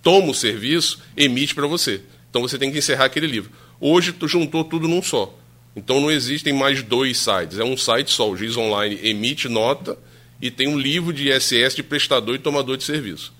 toma 0.03 0.31
o 0.31 0.35
serviço 0.35 1.01
emite 1.17 1.55
para 1.55 1.67
você. 1.67 2.03
Então 2.29 2.43
você 2.43 2.59
tem 2.59 2.71
que 2.71 2.79
encerrar 2.79 3.07
aquele 3.07 3.27
livro. 3.27 3.51
Hoje 3.81 4.13
tu 4.13 4.29
juntou 4.29 4.65
tudo 4.65 4.87
num 4.87 5.03
só. 5.03 5.37
Então 5.77 6.01
não 6.01 6.11
existem 6.11 6.53
mais 6.53 6.83
dois 6.83 7.19
sites, 7.19 7.59
é 7.59 7.65
um 7.65 7.77
site 7.77 8.11
só. 8.11 8.31
O 8.31 8.37
GIS 8.37 8.57
Online 8.57 8.99
emite 9.03 9.49
nota 9.49 9.99
e 10.41 10.51
tem 10.51 10.69
um 10.69 10.79
livro 10.79 11.13
de 11.13 11.31
ISS 11.31 11.75
de 11.75 11.83
prestador 11.83 12.35
e 12.35 12.39
tomador 12.39 12.77
de 12.77 12.85
serviço. 12.85 13.33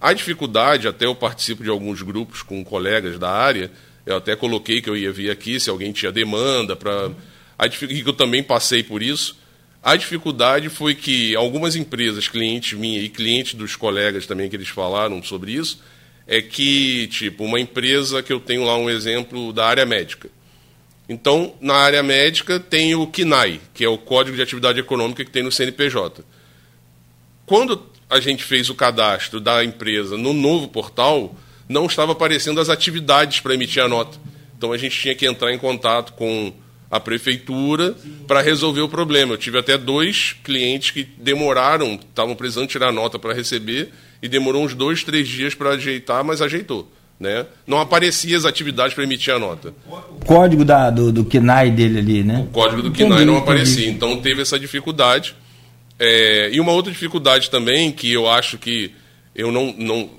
A 0.00 0.12
dificuldade, 0.12 0.86
até 0.86 1.06
eu 1.06 1.14
participo 1.14 1.62
de 1.62 1.70
alguns 1.70 2.02
grupos 2.02 2.42
com 2.42 2.64
colegas 2.64 3.18
da 3.18 3.30
área, 3.30 3.70
eu 4.04 4.16
até 4.16 4.36
coloquei 4.36 4.80
que 4.80 4.88
eu 4.88 4.96
ia 4.96 5.10
vir 5.10 5.30
aqui 5.30 5.58
se 5.58 5.68
alguém 5.68 5.92
tinha 5.92 6.12
demanda 6.12 6.76
para. 6.76 7.10
Que 7.70 8.04
eu 8.06 8.12
também 8.12 8.42
passei 8.42 8.82
por 8.82 9.02
isso. 9.02 9.36
A 9.82 9.96
dificuldade 9.96 10.68
foi 10.68 10.94
que 10.94 11.34
algumas 11.34 11.74
empresas, 11.76 12.28
clientes 12.28 12.78
minhas 12.78 13.04
e 13.04 13.08
clientes 13.08 13.54
dos 13.54 13.74
colegas 13.76 14.26
também 14.26 14.48
que 14.48 14.56
eles 14.56 14.68
falaram 14.68 15.22
sobre 15.22 15.52
isso, 15.52 15.80
é 16.26 16.42
que, 16.42 17.06
tipo, 17.08 17.44
uma 17.44 17.58
empresa 17.60 18.22
que 18.22 18.32
eu 18.32 18.40
tenho 18.40 18.64
lá 18.64 18.76
um 18.76 18.90
exemplo 18.90 19.52
da 19.52 19.66
área 19.66 19.86
médica. 19.86 20.28
Então, 21.08 21.54
na 21.60 21.74
área 21.74 22.02
médica 22.02 22.58
tem 22.58 22.94
o 22.94 23.06
KINAI, 23.06 23.60
que 23.72 23.84
é 23.84 23.88
o 23.88 23.96
Código 23.96 24.36
de 24.36 24.42
Atividade 24.42 24.80
Econômica 24.80 25.24
que 25.24 25.30
tem 25.30 25.42
no 25.42 25.52
CNPJ. 25.52 26.24
Quando 27.46 27.80
a 28.10 28.18
gente 28.18 28.42
fez 28.42 28.68
o 28.68 28.74
cadastro 28.74 29.40
da 29.40 29.64
empresa 29.64 30.18
no 30.18 30.32
novo 30.32 30.66
portal, 30.66 31.34
não 31.68 31.86
estava 31.86 32.12
aparecendo 32.12 32.60
as 32.60 32.68
atividades 32.68 33.40
para 33.40 33.54
emitir 33.54 33.82
a 33.82 33.88
nota. 33.88 34.18
Então 34.58 34.72
a 34.72 34.76
gente 34.76 34.98
tinha 34.98 35.14
que 35.14 35.26
entrar 35.26 35.52
em 35.52 35.58
contato 35.58 36.12
com 36.14 36.52
a 36.90 36.98
prefeitura 36.98 37.94
para 38.26 38.40
resolver 38.40 38.80
o 38.80 38.88
problema. 38.88 39.34
Eu 39.34 39.38
tive 39.38 39.58
até 39.58 39.78
dois 39.78 40.34
clientes 40.42 40.90
que 40.90 41.04
demoraram, 41.04 41.94
estavam 41.94 42.34
precisando 42.34 42.68
tirar 42.68 42.88
a 42.88 42.92
nota 42.92 43.18
para 43.18 43.32
receber 43.32 43.90
e 44.22 44.28
demorou 44.28 44.64
uns 44.64 44.74
dois, 44.74 45.04
três 45.04 45.28
dias 45.28 45.54
para 45.54 45.70
ajeitar, 45.70 46.24
mas 46.24 46.42
ajeitou. 46.42 46.90
Né? 47.18 47.46
Não 47.66 47.80
aparecia 47.80 48.36
as 48.36 48.44
atividades 48.44 48.94
para 48.94 49.04
emitir 49.04 49.32
a 49.32 49.38
nota. 49.38 49.72
O 49.88 50.24
código 50.24 50.64
da, 50.64 50.90
do, 50.90 51.10
do 51.10 51.24
KNAI 51.24 51.70
dele 51.70 51.98
ali, 51.98 52.22
né? 52.22 52.40
O 52.40 52.52
código 52.52 52.82
do 52.82 52.90
KNAI 52.90 53.24
não 53.24 53.38
aparecia, 53.38 53.88
então 53.88 54.20
teve 54.20 54.42
essa 54.42 54.58
dificuldade. 54.58 55.34
É, 55.98 56.50
e 56.52 56.60
uma 56.60 56.72
outra 56.72 56.92
dificuldade 56.92 57.50
também, 57.50 57.90
que 57.90 58.12
eu 58.12 58.28
acho 58.28 58.58
que 58.58 58.92
eu 59.34 59.50
não, 59.50 59.74
não. 59.76 60.10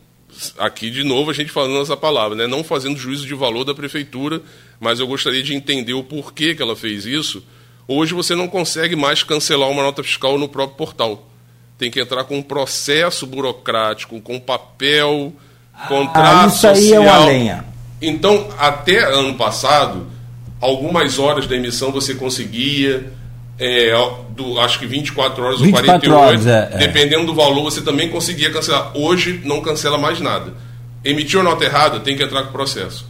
Aqui, 0.59 0.89
de 0.89 1.03
novo, 1.03 1.31
a 1.31 1.33
gente 1.33 1.51
falando 1.51 1.81
essa 1.81 1.97
palavra, 1.97 2.35
né? 2.35 2.47
não 2.47 2.63
fazendo 2.63 2.97
juízo 2.97 3.25
de 3.25 3.33
valor 3.33 3.63
da 3.63 3.73
prefeitura, 3.73 4.41
mas 4.79 4.99
eu 4.99 5.07
gostaria 5.07 5.41
de 5.41 5.55
entender 5.55 5.93
o 5.93 6.03
porquê 6.03 6.53
que 6.53 6.61
ela 6.61 6.75
fez 6.75 7.05
isso. 7.05 7.43
Hoje 7.87 8.13
você 8.13 8.35
não 8.35 8.47
consegue 8.47 8.95
mais 8.95 9.23
cancelar 9.23 9.69
uma 9.69 9.81
nota 9.81 10.03
fiscal 10.03 10.37
no 10.37 10.49
próprio 10.49 10.77
portal. 10.77 11.27
Tem 11.77 11.89
que 11.89 11.99
entrar 11.99 12.23
com 12.25 12.37
um 12.37 12.43
processo 12.43 13.25
burocrático, 13.25 14.19
com 14.19 14.39
papel, 14.39 15.33
contrato 15.87 16.45
ah, 16.45 16.47
isso 16.47 16.67
aí 16.67 16.75
social. 16.75 17.03
é 17.03 17.07
uma 17.07 17.25
lenha. 17.25 17.65
Então, 18.01 18.49
até 18.57 18.99
ano 19.03 19.35
passado, 19.35 20.07
algumas 20.59 21.17
horas 21.17 21.47
da 21.47 21.55
emissão 21.55 21.91
você 21.91 22.13
conseguia, 22.13 23.11
é, 23.59 23.91
do, 24.29 24.59
acho 24.59 24.79
que 24.79 24.85
24 24.85 25.43
horas 25.43 25.59
24 25.59 25.91
ou 25.91 25.91
48, 25.91 26.13
horas, 26.13 26.47
é, 26.47 26.69
é. 26.73 26.77
dependendo 26.77 27.25
do 27.25 27.33
valor, 27.33 27.63
você 27.63 27.81
também 27.81 28.09
conseguia 28.09 28.51
cancelar. 28.51 28.91
Hoje 28.95 29.41
não 29.43 29.61
cancela 29.61 29.97
mais 29.97 30.19
nada. 30.19 30.53
Emitiu 31.03 31.39
a 31.39 31.43
nota 31.43 31.65
errada, 31.65 31.99
tem 31.99 32.15
que 32.15 32.23
entrar 32.23 32.43
com 32.43 32.49
o 32.49 32.53
processo. 32.53 33.07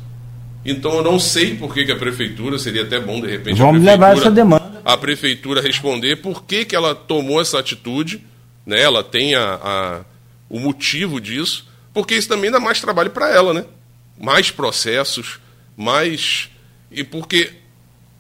Então 0.66 0.94
eu 0.96 1.04
não 1.04 1.20
sei 1.20 1.56
por 1.56 1.74
que, 1.74 1.86
que 1.86 1.92
a 1.92 1.96
prefeitura, 1.96 2.58
seria 2.60 2.84
até 2.84 3.00
bom 3.00 3.22
de 3.22 3.28
repente 3.28 3.58
Vamos 3.58 3.84
levar 3.84 4.18
essa 4.18 4.30
demanda. 4.32 4.82
A 4.84 4.98
prefeitura 4.98 5.62
responder 5.62 6.18
por 6.18 6.44
que, 6.44 6.66
que 6.66 6.76
ela 6.76 6.96
tomou 6.96 7.42
essa 7.42 7.60
atitude, 7.60 8.24
né? 8.66 8.82
ela 8.82 9.04
tem 9.04 9.36
a, 9.36 9.60
a 9.62 10.00
o 10.50 10.60
motivo 10.60 11.20
disso, 11.20 11.68
porque 11.94 12.16
isso 12.16 12.30
também 12.30 12.50
dá 12.50 12.60
mais 12.60 12.80
trabalho 12.80 13.10
para 13.10 13.30
ela, 13.30 13.54
né? 13.54 13.66
Mais 14.20 14.50
processos, 14.50 15.40
mais. 15.76 16.50
E 16.90 17.04
porque 17.04 17.52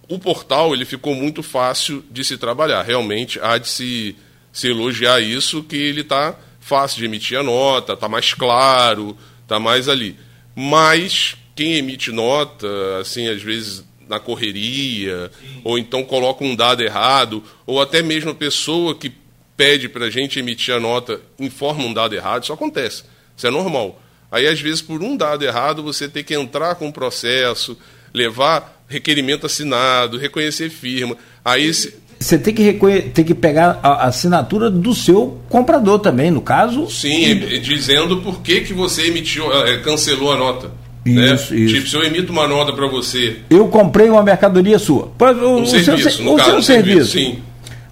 o 0.08 0.18
portal 0.18 0.74
ele 0.74 0.86
ficou 0.86 1.14
muito 1.14 1.44
fácil 1.44 2.04
de 2.10 2.24
se 2.24 2.38
trabalhar. 2.38 2.84
Realmente 2.84 3.40
há 3.42 3.58
de 3.58 3.68
se, 3.68 4.16
se 4.52 4.68
elogiar 4.68 5.20
isso, 5.20 5.64
que 5.64 5.76
ele 5.76 6.02
está 6.02 6.36
fácil 6.60 7.00
de 7.00 7.06
emitir 7.06 7.38
a 7.38 7.44
nota, 7.44 7.94
está 7.94 8.08
mais 8.08 8.34
claro, 8.34 9.18
está 9.44 9.60
mais 9.60 9.90
ali. 9.90 10.18
Mas 10.56 11.36
quem 11.56 11.76
emite 11.76 12.12
nota, 12.12 12.68
assim, 13.00 13.28
às 13.28 13.42
vezes 13.42 13.86
na 14.08 14.20
correria, 14.20 15.30
Sim. 15.40 15.62
ou 15.64 15.78
então 15.78 16.04
coloca 16.04 16.44
um 16.44 16.56
dado 16.56 16.82
errado, 16.82 17.44
ou 17.66 17.82
até 17.82 18.02
mesmo 18.02 18.32
a 18.32 18.36
pessoa 18.36 18.96
que 18.96 19.12
pede 19.58 19.90
para 19.90 20.06
a 20.06 20.10
gente 20.10 20.40
emitir 20.40 20.74
a 20.74 20.80
nota 20.80 21.20
informa 21.38 21.84
um 21.84 21.94
dado 21.94 22.16
errado, 22.16 22.44
isso 22.44 22.54
acontece, 22.54 23.04
isso 23.36 23.48
é 23.48 23.52
normal. 23.52 24.02
Aí, 24.32 24.46
às 24.48 24.60
vezes, 24.60 24.82
por 24.82 25.02
um 25.02 25.16
dado 25.16 25.44
errado, 25.44 25.82
você 25.82 26.08
tem 26.08 26.24
que 26.24 26.34
entrar 26.34 26.76
com 26.76 26.90
o 26.90 26.94
processo, 26.94 27.78
levar 28.14 28.77
requerimento 28.88 29.45
assinado, 29.45 30.18
reconhecer 30.18 30.69
firma. 30.69 31.15
Aí. 31.43 31.72
Você 32.19 32.38
tem 32.38 32.53
que, 32.53 32.73
tem 33.14 33.23
que 33.23 33.35
pegar 33.35 33.80
a 33.84 34.07
assinatura 34.07 34.72
do 34.72 34.95
seu 34.95 35.39
comprador 35.49 35.99
também, 35.99 36.31
no 36.31 36.41
caso. 36.41 36.89
Sim, 36.89 37.35
dizendo 37.61 38.22
por 38.22 38.41
que, 38.41 38.61
que 38.61 38.73
você 38.73 39.07
emitiu, 39.07 39.51
é, 39.53 39.77
cancelou 39.77 40.31
a 40.31 40.38
nota. 40.38 40.72
Né? 41.05 41.35
Isso, 41.35 41.53
né? 41.53 41.59
isso. 41.59 41.76
Tipo, 41.76 41.88
se 41.88 41.95
eu 41.95 42.03
emito 42.03 42.31
uma 42.31 42.47
nota 42.47 42.73
para 42.73 42.88
você. 42.88 43.38
Eu 43.49 43.68
comprei 43.68 44.09
uma 44.09 44.23
mercadoria 44.23 44.80
sua. 44.80 45.11
O, 45.19 45.23
um 45.23 45.61
o 45.61 45.65
serviço, 45.68 46.09
seu, 46.09 46.26
no 46.26 46.34
o 46.34 46.38
caso, 46.38 46.49
seu 46.49 46.59
um 46.59 46.61
serviço. 46.61 47.11
serviço 47.11 47.35
sim. 47.35 47.43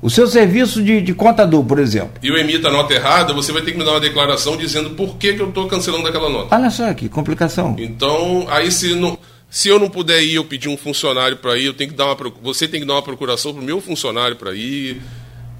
O 0.02 0.10
seu 0.10 0.28
serviço 0.28 0.84
de, 0.84 1.02
de, 1.02 1.14
contador, 1.14 1.64
por 1.64 1.80
exemplo. 1.80 2.12
E 2.22 2.28
eu 2.28 2.38
emito 2.38 2.68
a 2.68 2.72
nota 2.72 2.94
errada, 2.94 3.34
você 3.34 3.52
vai 3.52 3.64
ter 3.64 3.72
que 3.72 3.78
me 3.78 3.84
dar 3.84 3.92
uma 3.92 4.00
declaração 4.00 4.56
dizendo 4.56 4.92
por 4.92 5.18
que, 5.18 5.34
que 5.34 5.42
eu 5.42 5.50
estou 5.50 5.68
cancelando 5.68 6.08
aquela 6.08 6.30
nota. 6.30 6.56
Olha 6.56 6.70
só 6.70 6.94
que 6.94 7.10
complicação. 7.10 7.76
Então, 7.80 8.46
aí 8.50 8.72
se 8.72 8.94
não. 8.94 9.18
Se 9.56 9.70
eu 9.70 9.80
não 9.80 9.90
puder 9.90 10.22
ir, 10.22 10.36
eu 10.36 10.44
pedir 10.44 10.68
um 10.68 10.76
funcionário 10.76 11.38
para 11.38 11.58
ir, 11.58 11.64
eu 11.64 11.74
tenho 11.74 11.90
que 11.90 11.96
dar 11.96 12.08
uma, 12.08 12.18
você 12.44 12.68
tem 12.68 12.82
que 12.82 12.86
dar 12.86 12.96
uma 12.96 13.02
procuração 13.02 13.54
para 13.54 13.62
o 13.62 13.66
meu 13.66 13.80
funcionário 13.80 14.36
para 14.36 14.54
ir. 14.54 15.02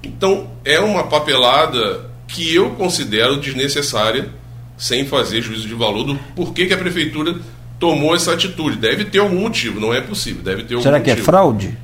Então, 0.02 0.50
é 0.66 0.78
uma 0.78 1.04
papelada 1.04 2.10
que 2.28 2.54
eu 2.54 2.72
considero 2.72 3.38
desnecessária 3.38 4.28
sem 4.76 5.06
fazer 5.06 5.40
juízo 5.40 5.66
de 5.66 5.72
valor 5.72 6.04
do 6.04 6.14
porquê 6.34 6.66
que 6.66 6.74
a 6.74 6.76
prefeitura 6.76 7.36
tomou 7.80 8.14
essa 8.14 8.34
atitude. 8.34 8.76
Deve 8.76 9.06
ter 9.06 9.20
algum 9.20 9.40
motivo, 9.40 9.80
não 9.80 9.94
é 9.94 10.02
possível. 10.02 10.42
Deve 10.42 10.64
ter 10.64 10.78
Será 10.82 11.00
que 11.00 11.10
é 11.10 11.16
fraude? 11.16 11.74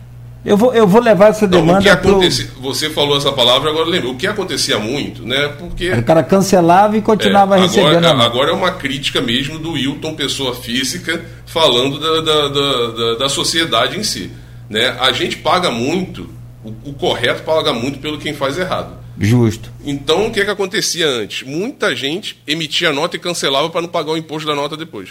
Eu 0.44 0.56
vou, 0.56 0.74
eu 0.74 0.88
vou 0.88 1.00
levar 1.00 1.28
essa 1.28 1.46
demanda. 1.46 1.72
Não, 1.72 1.78
o 1.78 1.82
que 1.82 1.88
acontecia, 1.88 2.46
pro... 2.46 2.62
Você 2.62 2.90
falou 2.90 3.16
essa 3.16 3.30
palavra, 3.30 3.70
agora 3.70 3.88
lembro. 3.88 4.10
O 4.10 4.16
que 4.16 4.26
acontecia 4.26 4.76
muito, 4.78 5.24
né? 5.24 5.48
Porque. 5.58 5.92
O 5.92 6.02
cara 6.02 6.22
cancelava 6.24 6.96
e 6.96 7.02
continuava 7.02 7.56
é, 7.56 7.60
recebendo. 7.60 8.04
Agora, 8.04 8.24
agora 8.24 8.50
é 8.50 8.54
uma 8.54 8.72
crítica 8.72 9.20
mesmo 9.20 9.58
do 9.58 9.72
Wilton, 9.72 10.14
pessoa 10.14 10.54
física, 10.54 11.24
falando 11.46 12.00
da, 12.00 12.20
da, 12.20 12.48
da, 12.48 13.14
da 13.18 13.28
sociedade 13.28 13.98
em 13.98 14.02
si. 14.02 14.32
Né? 14.68 14.96
A 15.00 15.12
gente 15.12 15.36
paga 15.36 15.70
muito, 15.70 16.28
o, 16.64 16.90
o 16.90 16.94
correto 16.94 17.44
paga 17.44 17.72
muito 17.72 18.00
pelo 18.00 18.18
quem 18.18 18.34
faz 18.34 18.58
errado. 18.58 19.00
Justo. 19.18 19.70
Então, 19.84 20.26
o 20.26 20.30
que, 20.32 20.40
é 20.40 20.44
que 20.44 20.50
acontecia 20.50 21.06
antes? 21.06 21.46
Muita 21.46 21.94
gente 21.94 22.42
emitia 22.46 22.92
nota 22.92 23.14
e 23.14 23.20
cancelava 23.20 23.70
para 23.70 23.82
não 23.82 23.88
pagar 23.88 24.12
o 24.12 24.16
imposto 24.16 24.48
da 24.48 24.54
nota 24.54 24.76
depois. 24.76 25.10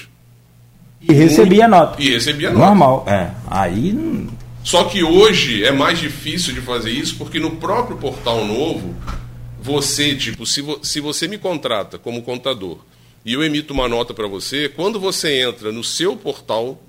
E 1.02 1.14
recebia 1.14 1.68
Muito... 1.68 1.80
nota. 1.80 2.02
E 2.02 2.12
recebia 2.12 2.52
nota. 2.52 2.66
Normal, 2.66 3.06
é. 3.08 3.30
Aí. 3.50 4.28
Só 4.64 4.84
que 4.86 5.04
hoje 5.04 5.64
é 5.64 5.72
mais 5.72 6.00
difícil 6.00 6.54
de 6.54 6.62
fazer 6.62 6.92
isso 6.92 7.16
porque 7.18 7.40
no 7.40 7.58
próprio 7.58 7.98
portal 7.98 8.46
novo, 8.46 8.96
você, 9.62 10.16
tipo, 10.16 10.46
se, 10.46 10.62
vo... 10.62 10.80
se 10.84 11.00
você 11.00 11.28
me 11.28 11.38
contrata 11.38 11.98
como 11.98 12.22
contador 12.22 12.80
e 13.26 13.34
eu 13.34 13.44
emito 13.44 13.74
uma 13.74 13.88
nota 13.88 14.14
para 14.14 14.28
você, 14.28 14.70
quando 14.70 15.00
você 15.00 15.42
entra 15.42 15.72
no 15.72 15.84
seu 15.84 16.16
portal, 16.16 16.82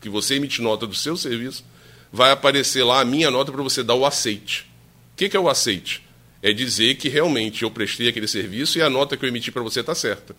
que 0.00 0.08
você 0.08 0.34
emite 0.34 0.62
nota 0.62 0.86
do 0.86 0.94
seu 0.94 1.16
serviço, 1.16 1.64
vai 2.12 2.30
aparecer 2.30 2.82
lá 2.82 3.00
a 3.00 3.04
minha 3.04 3.30
nota 3.30 3.52
para 3.52 3.62
você 3.62 3.82
dar 3.82 3.94
o 3.94 4.06
aceite. 4.06 4.66
O 5.12 5.16
que, 5.16 5.28
que 5.28 5.36
é 5.36 5.40
o 5.40 5.48
aceite? 5.48 6.02
é 6.42 6.52
dizer 6.52 6.94
que 6.96 7.08
realmente 7.08 7.62
eu 7.62 7.70
prestei 7.70 8.08
aquele 8.08 8.28
serviço 8.28 8.78
e 8.78 8.82
a 8.82 8.88
nota 8.88 9.16
que 9.16 9.24
eu 9.24 9.28
emiti 9.28 9.50
para 9.50 9.62
você 9.62 9.80
está 9.80 9.94
certa. 9.94 10.36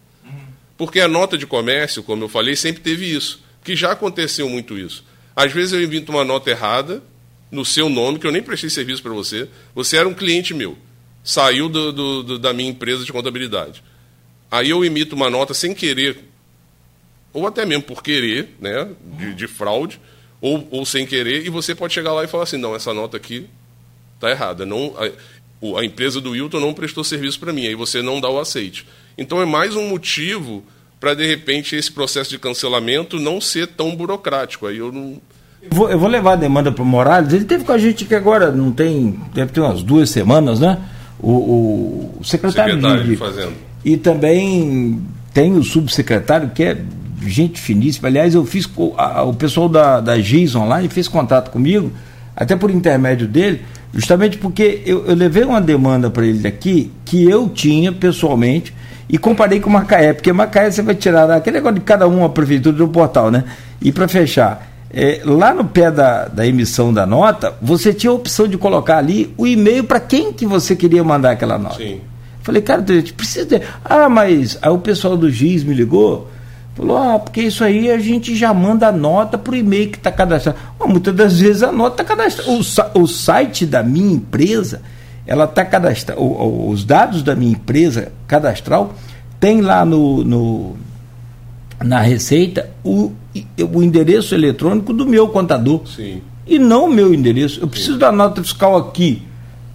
Porque 0.78 1.02
a 1.02 1.08
nota 1.08 1.38
de 1.38 1.46
comércio, 1.46 2.02
como 2.02 2.24
eu 2.24 2.30
falei, 2.30 2.56
sempre 2.56 2.82
teve 2.82 3.06
isso. 3.14 3.42
Que 3.64 3.76
já 3.76 3.92
aconteceu 3.92 4.48
muito 4.50 4.78
isso. 4.78 5.04
Às 5.40 5.54
vezes 5.54 5.72
eu 5.72 5.82
emito 5.82 6.12
uma 6.12 6.26
nota 6.26 6.50
errada 6.50 7.02
no 7.50 7.64
seu 7.64 7.88
nome, 7.88 8.20
que 8.20 8.28
eu 8.28 8.32
nem 8.32 8.44
prestei 8.44 8.70
serviço 8.70 9.02
para 9.02 9.14
você. 9.14 9.48
Você 9.74 9.96
era 9.96 10.06
um 10.06 10.14
cliente 10.14 10.54
meu. 10.54 10.78
Saiu 11.24 11.70
do, 11.70 11.94
do, 11.94 12.24
do, 12.24 12.40
da 12.40 12.52
minha 12.52 12.70
empresa 12.70 13.06
de 13.06 13.14
contabilidade. 13.14 13.82
Aí 14.52 14.70
eu 14.70 14.84
emito 14.84 15.16
uma 15.16 15.30
nota 15.30 15.54
sem 15.54 15.74
querer, 15.74 16.26
ou 17.32 17.48
até 17.48 17.66
mesmo 17.66 17.84
por 17.84 18.04
querer, 18.04 18.54
né, 18.60 18.90
de, 19.18 19.34
de 19.34 19.48
fraude, 19.48 19.98
ou, 20.42 20.68
ou 20.72 20.86
sem 20.86 21.08
querer, 21.08 21.46
e 21.46 21.50
você 21.50 21.74
pode 21.74 21.94
chegar 21.94 22.12
lá 22.12 22.26
e 22.26 22.28
falar 22.28 22.44
assim: 22.44 22.58
não, 22.58 22.76
essa 22.76 22.94
nota 22.94 23.16
aqui 23.16 23.48
está 24.16 24.30
errada. 24.30 24.66
Não, 24.66 24.94
a 25.78 25.86
empresa 25.86 26.20
do 26.20 26.32
Wilton 26.32 26.60
não 26.60 26.74
prestou 26.74 27.02
serviço 27.02 27.40
para 27.40 27.54
mim, 27.54 27.66
aí 27.66 27.76
você 27.76 28.02
não 28.02 28.20
dá 28.20 28.30
o 28.30 28.42
aceite. 28.42 28.86
Então 29.18 29.42
é 29.42 29.46
mais 29.46 29.74
um 29.74 29.88
motivo 29.88 30.66
para, 31.00 31.14
de 31.14 31.26
repente, 31.26 31.76
esse 31.76 31.92
processo 31.92 32.30
de 32.30 32.38
cancelamento 32.38 33.20
não 33.20 33.40
ser 33.40 33.68
tão 33.68 33.96
burocrático. 33.96 34.68
Aí 34.68 34.78
eu 34.78 34.92
não. 34.92 35.18
Eu 35.62 35.70
vou, 35.72 35.90
eu 35.90 36.00
vou 36.00 36.10
levar 36.10 36.34
a 36.34 36.36
demanda 36.36 36.72
para 36.72 36.84
o 36.84 36.86
Morales. 36.86 37.34
Ele 37.34 37.46
teve 37.46 37.64
com 37.64 37.72
a 37.72 37.78
gente 37.78 38.06
que 38.06 38.16
agora 38.16 38.52
não 38.52 38.72
tem. 38.72 39.20
Deve 39.34 39.52
ter 39.52 39.62
umas 39.62 39.82
duas 39.82 40.10
semanas, 40.10 40.60
né? 40.60 40.78
O, 41.20 41.32
o, 42.20 42.22
secretário, 42.24 42.76
secretário 42.76 43.04
de, 43.04 43.10
de 43.10 43.16
Fazenda. 43.18 43.54
E 43.84 43.98
também 43.98 45.02
tem 45.34 45.54
o 45.58 45.64
subsecretário, 45.64 46.50
que 46.50 46.64
é 46.64 46.78
gente 47.22 47.60
finíssima. 47.60 48.08
Aliás, 48.08 48.36
eu 48.36 48.46
fiz. 48.46 48.70
A, 48.98 49.24
o 49.24 49.34
pessoal 49.34 49.68
da, 49.68 50.00
da 50.00 50.20
GIS 50.20 50.56
Online 50.56 50.88
fez 50.88 51.08
contato 51.08 51.52
comigo, 51.52 51.92
até 52.36 52.56
por 52.56 52.72
intermédio 52.72 53.28
dele 53.28 53.62
Justamente 53.94 54.38
porque 54.38 54.84
eu, 54.86 55.06
eu 55.06 55.16
levei 55.16 55.44
uma 55.44 55.60
demanda 55.60 56.10
para 56.10 56.26
ele 56.26 56.40
daqui 56.40 56.92
que 57.04 57.28
eu 57.28 57.50
tinha 57.50 57.92
pessoalmente 57.92 58.74
e 59.10 59.18
comparei 59.18 59.60
com 59.60 59.70
Macaé, 59.70 60.14
porque 60.14 60.32
Macaé 60.32 60.70
você 60.70 60.82
vai 60.82 60.96
tirar 60.96 61.30
aquele 61.32 61.58
negócio 61.58 61.80
de 61.80 61.82
cada 61.82 62.08
um 62.08 62.24
a 62.24 62.30
prefeitura 62.30 62.78
do 62.78 62.88
portal, 62.88 63.32
né? 63.32 63.44
E 63.82 63.92
para 63.92 64.08
fechar, 64.08 64.68
é, 64.92 65.22
lá 65.26 65.54
no 65.54 65.66
pé 65.66 65.90
da, 65.90 66.28
da 66.28 66.46
emissão 66.46 66.94
da 66.94 67.06
nota, 67.06 67.54
você 67.62 67.94
tinha 67.94 68.12
a 68.12 68.14
opção 68.14 68.48
de 68.48 68.58
colocar 68.58 68.98
ali 68.98 69.34
o 69.38 69.48
e-mail 69.48 69.84
para 69.84 70.00
quem 70.00 70.32
que 70.32 70.46
você 70.46 70.76
queria 70.76 71.04
mandar 71.04 71.32
aquela 71.32 71.58
nota. 71.58 71.78
Sim. 71.78 72.02
Falei, 72.44 72.62
cara, 72.62 72.84
a 72.88 72.94
gente 72.94 73.14
precisa. 73.14 73.46
De... 73.46 73.62
Ah, 73.84 74.08
mas 74.08 74.58
aí 74.62 74.70
o 74.70 74.78
pessoal 74.78 75.18
do 75.18 75.30
GIS 75.30 75.64
me 75.64 75.74
ligou 75.74 76.30
Falou, 76.80 76.96
ah, 76.96 77.20
porque 77.20 77.42
isso 77.42 77.62
aí 77.62 77.92
a 77.92 78.00
gente 78.00 78.34
já 78.38 78.54
manda 78.54 78.88
a 78.88 78.92
nota 78.92 79.38
para 79.38 79.52
o 79.52 79.56
e-mail 79.58 79.90
que 79.90 79.98
está 79.98 80.10
cadastrado. 80.10 80.58
Mas 80.80 80.90
muitas 80.90 81.14
das 81.14 81.38
vezes 81.38 81.62
a 81.62 81.74
nota 81.74 82.02
está 82.02 82.16
cadastrada. 82.16 82.50
O, 82.50 83.02
o 83.02 83.06
site 83.06 83.66
da 83.66 83.84
minha 83.84 84.14
empresa, 84.14 84.82
ela 85.30 85.44
está 85.44 85.64
cadastrada. 85.64 86.20
Os 86.20 86.84
dados 86.84 87.22
da 87.22 87.36
minha 87.36 87.52
empresa 87.52 88.12
cadastral 88.28 88.96
tem 89.40 89.62
lá 89.62 89.86
no, 89.86 90.24
no 90.24 90.76
na 91.84 92.00
receita 92.00 92.72
o, 92.84 93.12
o 93.72 93.84
endereço 93.84 94.34
eletrônico 94.34 94.92
do 94.92 95.06
meu 95.06 95.28
contador. 95.28 95.88
Sim. 95.88 96.24
E 96.48 96.58
não 96.58 96.86
o 96.86 96.90
meu 96.92 97.14
endereço. 97.14 97.62
Eu 97.62 97.68
preciso 97.68 97.94
Sim. 97.94 98.00
da 98.00 98.12
nota 98.12 98.42
fiscal 98.42 98.76
aqui 98.76 99.22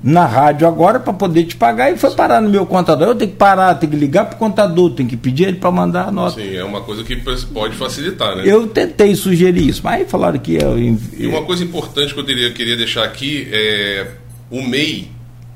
na 0.03 0.27
rádio 0.27 0.67
agora 0.67 0.99
para 0.99 1.13
poder 1.13 1.45
te 1.45 1.55
pagar 1.55 1.93
e 1.93 1.97
foi 1.97 2.11
parar 2.11 2.41
no 2.41 2.51
meu 2.51 2.67
contador. 2.67 3.07
Eu 3.07 3.15
tenho 3.15 3.31
que 3.31 3.37
parar, 3.37 3.77
tenho 3.77 3.93
que 3.93 3.97
ligar 3.97 4.25
para 4.25 4.35
o 4.35 4.39
contador, 4.39 4.91
tenho 4.91 5.09
que 5.09 5.17
pedir 5.17 5.45
ele 5.45 5.59
para 5.59 5.71
mandar 5.71 6.09
a 6.09 6.11
nota. 6.11 6.43
Sim, 6.43 6.53
é 6.53 6.65
uma 6.65 6.81
coisa 6.81 7.05
que 7.05 7.15
pode 7.15 7.77
facilitar, 7.77 8.35
né? 8.35 8.43
Eu 8.45 8.67
tentei 8.67 9.15
sugerir 9.15 9.69
isso, 9.69 9.83
mas 9.85 10.01
aí 10.01 10.05
falaram 10.05 10.41
que 10.41 10.57
eu. 10.57 10.77
E 10.77 11.29
uma 11.29 11.43
coisa 11.43 11.63
importante 11.63 12.13
que 12.13 12.19
eu 12.19 12.25
queria 12.25 12.77
deixar 12.77 13.05
aqui 13.05 13.49
é 13.53 14.09
o 14.51 14.61
MEI, 14.61 15.14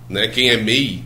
né? 0.08 0.28
Quem 0.28 0.50
é 0.50 0.56
MEI, 0.56 1.02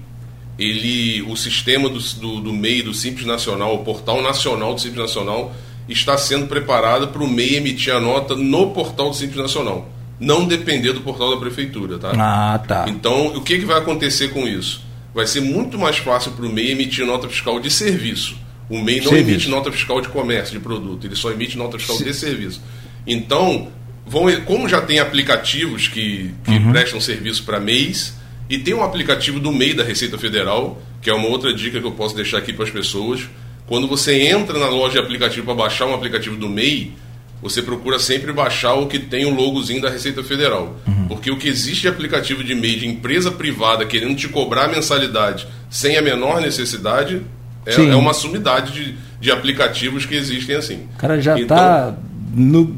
ele, 0.58 1.22
o 1.22 1.36
sistema 1.36 1.88
do, 1.88 1.98
do, 1.98 2.40
do 2.40 2.52
MEI, 2.52 2.82
do 2.82 2.94
Simples 2.94 3.26
Nacional, 3.26 3.74
o 3.74 3.84
portal 3.84 4.22
nacional 4.22 4.74
do 4.74 4.80
Simples 4.80 5.00
Nacional, 5.00 5.54
está 5.88 6.16
sendo 6.16 6.46
preparado 6.46 7.08
para 7.08 7.22
o 7.22 7.28
MEI 7.28 7.56
emitir 7.56 7.94
a 7.94 8.00
nota 8.00 8.34
no 8.34 8.70
portal 8.70 9.10
do 9.10 9.16
Simples 9.16 9.38
Nacional 9.38 9.88
não 10.22 10.46
depender 10.46 10.92
do 10.92 11.00
portal 11.00 11.30
da 11.32 11.36
prefeitura, 11.36 11.98
tá? 11.98 12.12
Ah, 12.16 12.58
tá. 12.58 12.84
Então, 12.88 13.26
o 13.34 13.42
que, 13.42 13.58
que 13.58 13.64
vai 13.64 13.78
acontecer 13.78 14.28
com 14.28 14.46
isso? 14.46 14.82
Vai 15.12 15.26
ser 15.26 15.40
muito 15.40 15.76
mais 15.76 15.98
fácil 15.98 16.32
para 16.32 16.46
o 16.46 16.48
MEI 16.48 16.70
emitir 16.70 17.04
nota 17.04 17.28
fiscal 17.28 17.58
de 17.58 17.70
serviço. 17.70 18.36
O 18.70 18.80
MEI 18.80 19.00
não 19.00 19.10
serviço. 19.10 19.30
emite 19.30 19.48
nota 19.48 19.72
fiscal 19.72 20.00
de 20.00 20.08
comércio, 20.08 20.54
de 20.54 20.60
produto, 20.60 21.06
ele 21.06 21.16
só 21.16 21.30
emite 21.30 21.58
nota 21.58 21.78
fiscal 21.78 21.98
de 21.98 22.14
serviço. 22.14 22.62
Então, 23.06 23.68
vão, 24.06 24.24
como 24.46 24.68
já 24.68 24.80
tem 24.80 25.00
aplicativos 25.00 25.88
que, 25.88 26.32
que 26.44 26.52
uhum. 26.52 26.70
prestam 26.70 27.00
serviço 27.00 27.42
para 27.42 27.60
MEIs, 27.60 28.14
e 28.52 28.58
tem 28.58 28.74
um 28.74 28.84
aplicativo 28.84 29.40
do 29.40 29.50
MEI 29.50 29.72
da 29.72 29.82
Receita 29.82 30.18
Federal, 30.18 30.78
que 31.00 31.08
é 31.08 31.14
uma 31.14 31.26
outra 31.26 31.54
dica 31.54 31.80
que 31.80 31.86
eu 31.86 31.92
posso 31.92 32.14
deixar 32.14 32.36
aqui 32.36 32.52
para 32.52 32.66
as 32.66 32.70
pessoas. 32.70 33.26
Quando 33.66 33.88
você 33.88 34.24
entra 34.24 34.58
na 34.58 34.68
loja 34.68 34.92
de 34.92 34.98
aplicativo 34.98 35.46
para 35.46 35.54
baixar 35.54 35.86
um 35.86 35.94
aplicativo 35.94 36.36
do 36.36 36.50
MEI, 36.50 36.92
você 37.40 37.62
procura 37.62 37.98
sempre 37.98 38.30
baixar 38.30 38.74
o 38.74 38.88
que 38.88 38.98
tem 38.98 39.24
o 39.24 39.34
logozinho 39.34 39.80
da 39.80 39.88
Receita 39.88 40.22
Federal. 40.22 40.76
Uhum. 40.86 41.08
Porque 41.08 41.30
o 41.30 41.38
que 41.38 41.48
existe 41.48 41.80
de 41.80 41.88
aplicativo 41.88 42.44
de 42.44 42.52
e-mail 42.52 42.78
de 42.78 42.86
empresa 42.86 43.30
privada 43.30 43.86
querendo 43.86 44.14
te 44.16 44.28
cobrar 44.28 44.68
mensalidade 44.68 45.48
sem 45.70 45.96
a 45.96 46.02
menor 46.02 46.38
necessidade 46.42 47.22
é, 47.64 47.74
é 47.74 47.96
uma 47.96 48.12
sumidade 48.12 48.72
de, 48.72 48.94
de 49.18 49.30
aplicativos 49.30 50.04
que 50.04 50.14
existem 50.14 50.56
assim. 50.56 50.88
O 50.94 50.98
cara 50.98 51.18
já 51.18 51.40
está 51.40 51.94
então, 51.96 52.11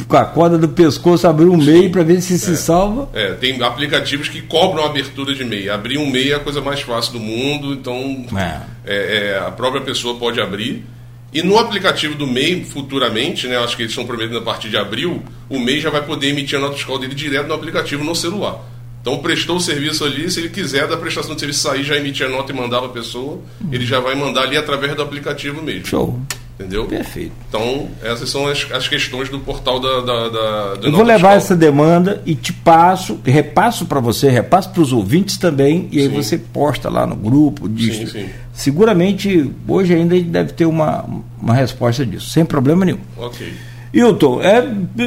com 0.09 0.17
a 0.17 0.25
corda 0.25 0.59
do 0.59 0.69
pescoço 0.69 1.27
abrir 1.27 1.47
um 1.47 1.57
MEI 1.57 1.89
para 1.89 2.03
ver 2.03 2.21
se 2.21 2.35
é, 2.35 2.39
se 2.39 2.57
salva. 2.57 3.09
É, 3.13 3.33
tem 3.35 3.63
aplicativos 3.63 4.29
que 4.29 4.43
cobram 4.43 4.85
abertura 4.85 5.35
de 5.35 5.45
MEI. 5.45 5.71
Abrir 5.71 5.99
um 5.99 6.11
MEI 6.11 6.33
é 6.33 6.35
a 6.35 6.41
coisa 6.41 6.61
mais 6.61 6.81
fácil 6.81 7.13
do 7.13 7.21
mundo, 7.21 7.73
então 7.73 8.27
é. 8.37 8.61
É, 8.85 9.29
é 9.29 9.39
a 9.39 9.51
própria 9.51 9.83
pessoa 9.83 10.19
pode 10.19 10.41
abrir. 10.41 10.85
E 11.33 11.43
no 11.43 11.59
aplicativo 11.59 12.15
do 12.15 12.27
MEI, 12.27 12.65
futuramente, 12.65 13.49
né, 13.49 13.57
acho 13.59 13.77
que 13.77 13.83
eles 13.83 13.91
estão 13.91 14.07
prometendo 14.07 14.39
a 14.39 14.43
partir 14.43 14.69
de 14.69 14.77
abril, 14.77 15.23
o 15.49 15.59
MEI 15.59 15.81
já 15.81 15.91
vai 15.91 16.05
poder 16.05 16.29
emitir 16.29 16.59
a 16.59 16.63
nota 16.63 16.75
fiscal 16.75 16.99
dele 16.99 17.15
direto 17.15 17.49
no 17.49 17.55
aplicativo 17.55 18.05
no 18.05 18.15
celular. 18.15 18.61
Então 19.01 19.19
prestou 19.19 19.57
o 19.57 19.61
serviço 19.61 20.05
ali, 20.05 20.31
se 20.31 20.41
ele 20.41 20.49
quiser 20.49 20.87
da 20.87 20.97
prestação 20.97 21.35
de 21.35 21.41
serviço 21.41 21.61
sair, 21.61 21.83
já 21.83 21.97
emitir 21.97 22.25
a 22.25 22.29
nota 22.29 22.53
e 22.53 22.55
mandar 22.55 22.79
para 22.79 22.87
a 22.87 22.93
pessoa, 22.93 23.39
ele 23.71 23.85
já 23.85 24.01
vai 24.01 24.15
mandar 24.15 24.45
ali 24.45 24.57
através 24.57 24.95
do 24.95 25.03
aplicativo 25.03 25.61
mesmo. 25.61 25.87
Show. 25.87 26.19
Entendeu? 26.59 26.87
Perfeito. 26.87 27.33
Então, 27.49 27.89
essas 28.01 28.31
são 28.31 28.47
as, 28.47 28.69
as 28.71 28.87
questões 28.87 29.29
do 29.29 29.41
portal 29.41 29.81
da. 29.81 30.01
da, 30.01 30.29
da 30.29 30.87
Eu 30.87 30.93
vou 30.93 31.03
levar 31.03 31.37
essa 31.37 31.57
demanda 31.57 32.23
e 32.25 32.37
te 32.37 32.53
passo, 32.53 33.19
repasso 33.25 33.87
para 33.87 33.99
você, 33.99 34.31
repasso 34.31 34.71
para 34.71 34.81
os 34.81 34.93
ouvintes 34.93 35.37
também, 35.37 35.89
e 35.91 35.99
aí 35.99 36.09
sim. 36.09 36.15
você 36.15 36.39
posta 36.39 36.89
lá 36.89 37.07
no 37.09 37.17
grupo 37.17 37.69
disso. 37.69 38.07
Sim, 38.07 38.21
sim. 38.21 38.29
Seguramente, 38.53 39.51
hoje 39.67 39.95
ainda 39.95 40.19
deve 40.21 40.53
ter 40.53 40.65
uma, 40.65 41.05
uma 41.43 41.55
resposta 41.55 42.07
disso, 42.07 42.31
sem 42.31 42.45
problema 42.45 42.85
nenhum. 42.85 43.01
Ok. 43.17 43.53
Hilton, 43.93 44.41
é 44.41 44.63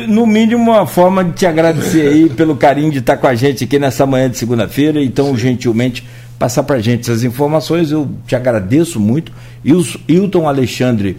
no 0.08 0.26
mínimo 0.28 0.72
uma 0.72 0.86
forma 0.86 1.24
de 1.24 1.32
te 1.32 1.46
agradecer 1.46 2.08
aí 2.08 2.30
pelo 2.36 2.58
carinho 2.58 2.92
de 2.92 3.00
estar 3.00 3.16
com 3.16 3.28
a 3.28 3.36
gente 3.36 3.64
aqui 3.64 3.80
nessa 3.80 4.06
manhã 4.06 4.30
de 4.30 4.38
segunda-feira, 4.38 5.02
então 5.02 5.36
gentilmente 5.38 6.06
passar 6.38 6.64
para 6.64 6.76
a 6.76 6.82
gente 6.82 7.02
essas 7.02 7.24
informações, 7.24 7.92
eu 7.92 8.10
te 8.26 8.36
agradeço 8.36 9.00
muito. 9.00 9.32
Hilton 10.08 10.48
Alexandre 10.48 11.18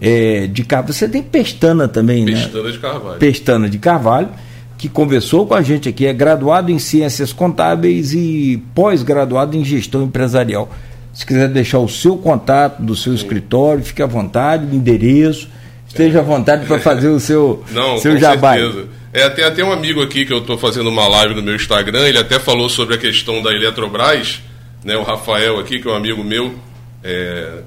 é, 0.00 0.46
de 0.46 0.64
Carvalho. 0.64 0.92
Você 0.92 1.08
tem 1.08 1.22
Pestana 1.22 1.88
também, 1.88 2.24
Pestana 2.24 2.40
né? 2.40 2.52
Pestana 2.52 2.72
de 2.72 2.78
Carvalho. 2.78 3.18
Pestana 3.18 3.68
de 3.68 3.78
Carvalho, 3.78 4.28
que 4.76 4.88
conversou 4.88 5.46
com 5.46 5.54
a 5.54 5.62
gente 5.62 5.88
aqui, 5.88 6.06
é 6.06 6.12
graduado 6.12 6.70
em 6.70 6.78
Ciências 6.78 7.32
Contábeis 7.32 8.12
e 8.12 8.62
pós-graduado 8.74 9.56
em 9.56 9.64
Gestão 9.64 10.02
Empresarial. 10.04 10.70
Se 11.12 11.26
quiser 11.26 11.48
deixar 11.48 11.80
o 11.80 11.88
seu 11.88 12.16
contato 12.16 12.80
do 12.80 12.94
seu 12.94 13.12
Sim. 13.12 13.24
escritório, 13.24 13.82
fique 13.82 14.02
à 14.02 14.06
vontade, 14.06 14.66
o 14.66 14.74
endereço, 14.74 15.48
esteja 15.86 16.20
à 16.20 16.22
vontade 16.22 16.64
para 16.66 16.78
fazer 16.78 17.08
o 17.08 17.18
seu, 17.18 17.64
Não, 17.72 17.98
seu 17.98 18.12
com 18.12 18.18
jabá. 18.18 18.54
Certeza. 18.54 18.86
É, 19.12 19.28
tem 19.30 19.44
até 19.44 19.64
um 19.64 19.72
amigo 19.72 20.02
aqui 20.02 20.24
que 20.24 20.32
eu 20.32 20.38
estou 20.38 20.56
fazendo 20.58 20.88
uma 20.90 21.08
live 21.08 21.34
no 21.34 21.42
meu 21.42 21.56
Instagram, 21.56 22.06
ele 22.06 22.18
até 22.18 22.38
falou 22.38 22.68
sobre 22.68 22.94
a 22.94 22.98
questão 22.98 23.42
da 23.42 23.52
Eletrobras, 23.52 24.40
né, 24.84 24.96
o 24.96 25.02
Rafael 25.02 25.58
aqui, 25.58 25.80
que 25.80 25.88
é 25.88 25.90
um 25.90 25.96
amigo 25.96 26.22
meu, 26.22 26.54
é, 27.02 27.62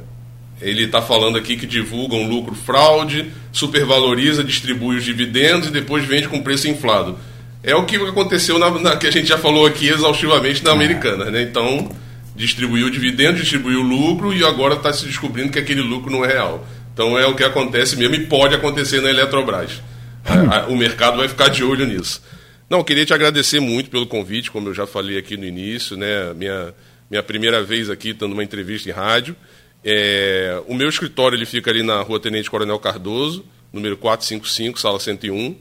ele 0.62 0.84
está 0.84 1.02
falando 1.02 1.38
aqui 1.38 1.58
que 1.58 1.66
divulga 1.66 2.16
um 2.16 2.28
lucro 2.28 2.56
fraude, 2.56 3.32
supervaloriza, 3.52 4.44
distribui 4.44 4.98
os 4.98 5.04
dividendos 5.04 5.68
e 5.68 5.72
depois 5.72 6.06
vende 6.06 6.28
com 6.28 6.42
preço 6.42 6.68
inflado. 6.68 7.18
É 7.64 7.76
o 7.76 7.86
que 7.86 7.96
aconteceu 7.96 8.58
na, 8.58 8.70
na 8.72 8.96
que 8.96 9.08
a 9.08 9.12
gente 9.12 9.28
já 9.28 9.38
falou 9.38 9.66
aqui 9.66 9.88
exaustivamente 9.88 10.64
na 10.64 10.72
é. 10.72 10.74
americana, 10.74 11.26
né? 11.26 11.42
Então, 11.42 11.92
distribuiu 12.36 12.88
o 12.88 12.92
dividendo, 12.92 13.40
distribuiu 13.40 13.82
o 13.82 13.84
lucro 13.84 14.34
e 14.34 14.44
agora 14.44 14.76
está 14.76 14.92
se 14.92 15.06
descobrindo 15.06 15.52
que 15.52 15.60
aquele 15.60 15.82
lucro 15.82 16.12
não 16.12 16.26
é 16.26 16.28
real. 16.28 16.66
Então 16.94 17.18
é 17.18 17.26
o 17.26 17.36
que 17.36 17.44
acontece 17.44 17.96
mesmo 17.96 18.16
e 18.16 18.26
pode 18.26 18.56
acontecer 18.56 19.02
na 19.02 19.10
Eletrobras. 19.10 19.82
Hum. 20.28 20.74
o 20.74 20.78
mercado 20.78 21.18
vai 21.18 21.28
ficar 21.28 21.50
de 21.50 21.64
olho 21.64 21.86
nisso. 21.86 22.22
Não, 22.70 22.84
queria 22.84 23.06
te 23.06 23.14
agradecer 23.14 23.60
muito 23.60 23.90
pelo 23.90 24.06
convite, 24.06 24.50
como 24.50 24.70
eu 24.70 24.74
já 24.74 24.88
falei 24.88 25.18
aqui 25.18 25.36
no 25.36 25.46
início, 25.46 25.98
né? 25.98 26.34
Minha, 26.34 26.74
minha 27.10 27.22
primeira 27.22 27.62
vez 27.62 27.90
aqui 27.90 28.14
dando 28.14 28.34
uma 28.34 28.44
entrevista 28.44 28.90
em 28.90 28.94
rádio. 28.94 29.36
É, 29.84 30.62
o 30.68 30.76
meu 30.76 30.88
escritório 30.90 31.36
ele 31.36 31.46
fica 31.46 31.72
ali 31.72 31.82
na 31.82 32.02
rua 32.02 32.20
Tenente 32.20 32.50
Coronel 32.50 32.80
Cardoso, 32.80 33.44
número 33.74 33.98
455, 33.98 34.80
sala 34.80 35.00
101. 35.00 35.56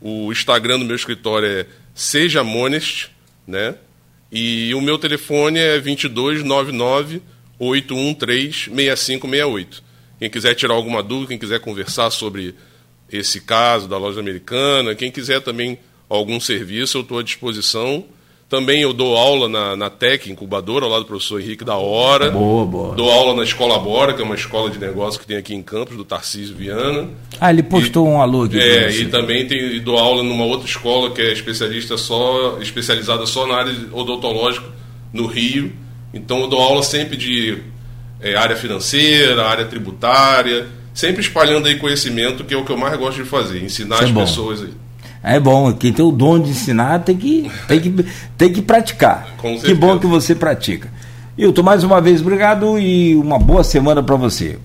O 0.00 0.30
Instagram 0.30 0.78
do 0.78 0.84
meu 0.84 0.96
escritório 0.96 1.48
é 1.48 1.66
Seja 1.94 2.44
Monest, 2.44 3.10
né? 3.46 3.74
E 4.30 4.74
o 4.74 4.80
meu 4.80 4.98
telefone 4.98 5.58
é 5.58 5.80
2299 5.80 7.22
813 7.58 8.52
6568. 8.74 9.82
Quem 10.18 10.30
quiser 10.30 10.54
tirar 10.54 10.74
alguma 10.74 11.02
dúvida, 11.02 11.28
quem 11.28 11.38
quiser 11.38 11.60
conversar 11.60 12.10
sobre 12.10 12.54
esse 13.10 13.40
caso 13.40 13.88
da 13.88 13.98
loja 13.98 14.20
americana, 14.20 14.94
quem 14.94 15.10
quiser 15.10 15.40
também 15.40 15.78
algum 16.08 16.40
serviço, 16.40 16.98
eu 16.98 17.02
estou 17.02 17.18
à 17.18 17.22
disposição. 17.22 18.04
Também 18.48 18.80
eu 18.80 18.92
dou 18.92 19.16
aula 19.16 19.48
na, 19.48 19.74
na 19.74 19.90
TEC, 19.90 20.30
incubadora, 20.30 20.84
ao 20.84 20.90
lado 20.90 21.02
do 21.02 21.06
professor 21.08 21.40
Henrique 21.40 21.64
da 21.64 21.74
Hora. 21.74 22.30
Boa, 22.30 22.64
boa. 22.64 22.94
Dou 22.94 23.10
aula 23.10 23.34
na 23.34 23.42
Escola 23.42 23.76
Bora, 23.76 24.14
que 24.14 24.22
é 24.22 24.24
uma 24.24 24.36
escola 24.36 24.70
de 24.70 24.78
negócio 24.78 25.18
que 25.18 25.26
tem 25.26 25.36
aqui 25.36 25.52
em 25.52 25.62
Campos, 25.62 25.96
do 25.96 26.04
Tarcísio 26.04 26.54
Viana. 26.54 27.08
Ah, 27.40 27.50
ele 27.50 27.64
postou 27.64 28.06
e, 28.06 28.10
um 28.10 28.22
alô 28.22 28.44
aqui. 28.44 28.60
É, 28.60 28.88
e 28.88 29.06
também 29.06 29.48
tem, 29.48 29.58
e 29.58 29.80
dou 29.80 29.98
aula 29.98 30.22
numa 30.22 30.44
outra 30.44 30.64
escola 30.64 31.10
que 31.10 31.20
é 31.20 31.32
especialista 31.32 31.98
só, 31.98 32.58
especializada 32.60 33.26
só 33.26 33.48
na 33.48 33.56
área 33.56 33.74
odontológica 33.92 34.66
no 35.12 35.26
Rio. 35.26 35.72
Então 36.14 36.42
eu 36.42 36.46
dou 36.46 36.60
aula 36.60 36.84
sempre 36.84 37.16
de 37.16 37.58
é, 38.20 38.36
área 38.36 38.54
financeira, 38.54 39.44
área 39.44 39.64
tributária, 39.64 40.68
sempre 40.94 41.20
espalhando 41.20 41.66
aí 41.66 41.80
conhecimento, 41.80 42.44
que 42.44 42.54
é 42.54 42.56
o 42.56 42.64
que 42.64 42.70
eu 42.70 42.76
mais 42.76 42.96
gosto 42.96 43.22
de 43.22 43.28
fazer, 43.28 43.60
ensinar 43.60 43.96
Isso 43.96 44.04
as 44.04 44.10
é 44.10 44.14
pessoas 44.14 44.62
aí. 44.62 44.85
É 45.22 45.40
bom, 45.40 45.72
quem 45.72 45.92
tem 45.92 46.04
o 46.04 46.12
dom 46.12 46.38
de 46.38 46.50
ensinar 46.50 47.00
tem 47.00 47.16
que, 47.16 47.50
tem 47.66 47.80
que, 47.80 48.06
tem 48.36 48.52
que 48.52 48.62
praticar. 48.62 49.26
Com 49.38 49.58
que 49.58 49.74
bom 49.74 49.98
que 49.98 50.06
você 50.06 50.34
pratica. 50.34 50.88
Hilton, 51.36 51.62
mais 51.62 51.84
uma 51.84 52.00
vez, 52.00 52.20
obrigado 52.20 52.78
e 52.78 53.14
uma 53.16 53.38
boa 53.38 53.62
semana 53.62 54.02
para 54.02 54.16
você. 54.16 54.58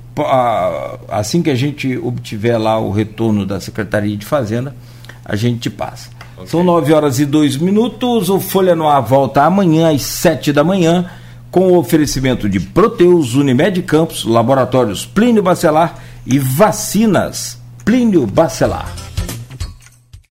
Assim 1.10 1.42
que 1.42 1.50
a 1.50 1.56
gente 1.56 1.98
obtiver 1.98 2.58
lá 2.58 2.80
o 2.80 2.92
retorno 2.92 3.46
da 3.46 3.60
Secretaria 3.60 4.16
de 4.16 4.26
Fazenda, 4.26 4.76
a 5.26 5.36
gente 5.36 5.60
te 5.60 5.70
passa. 5.70 6.10
Okay. 6.38 6.48
São 6.48 6.64
9 6.64 6.94
horas 6.94 7.20
e 7.20 7.26
2 7.26 7.58
minutos. 7.58 8.30
O 8.30 8.40
Folha 8.40 8.76
no 8.76 8.88
Ar 8.88 9.02
volta 9.02 9.44
amanhã 9.44 9.94
às 9.94 10.02
7 10.02 10.54
da 10.54 10.64
manhã 10.64 11.10
com 11.50 11.74
o 11.74 11.78
oferecimento 11.78 12.48
de 12.48 12.60
Proteus, 12.60 13.36
Unimed 13.36 13.82
Campos, 13.84 14.24
Laboratórios 14.24 15.06
Plínio 15.06 15.44
Bacelar 15.44 16.00
e 16.26 16.40
Vacinas 16.40 17.60
Plínio 17.84 18.26
Bacelar. 18.26 19.11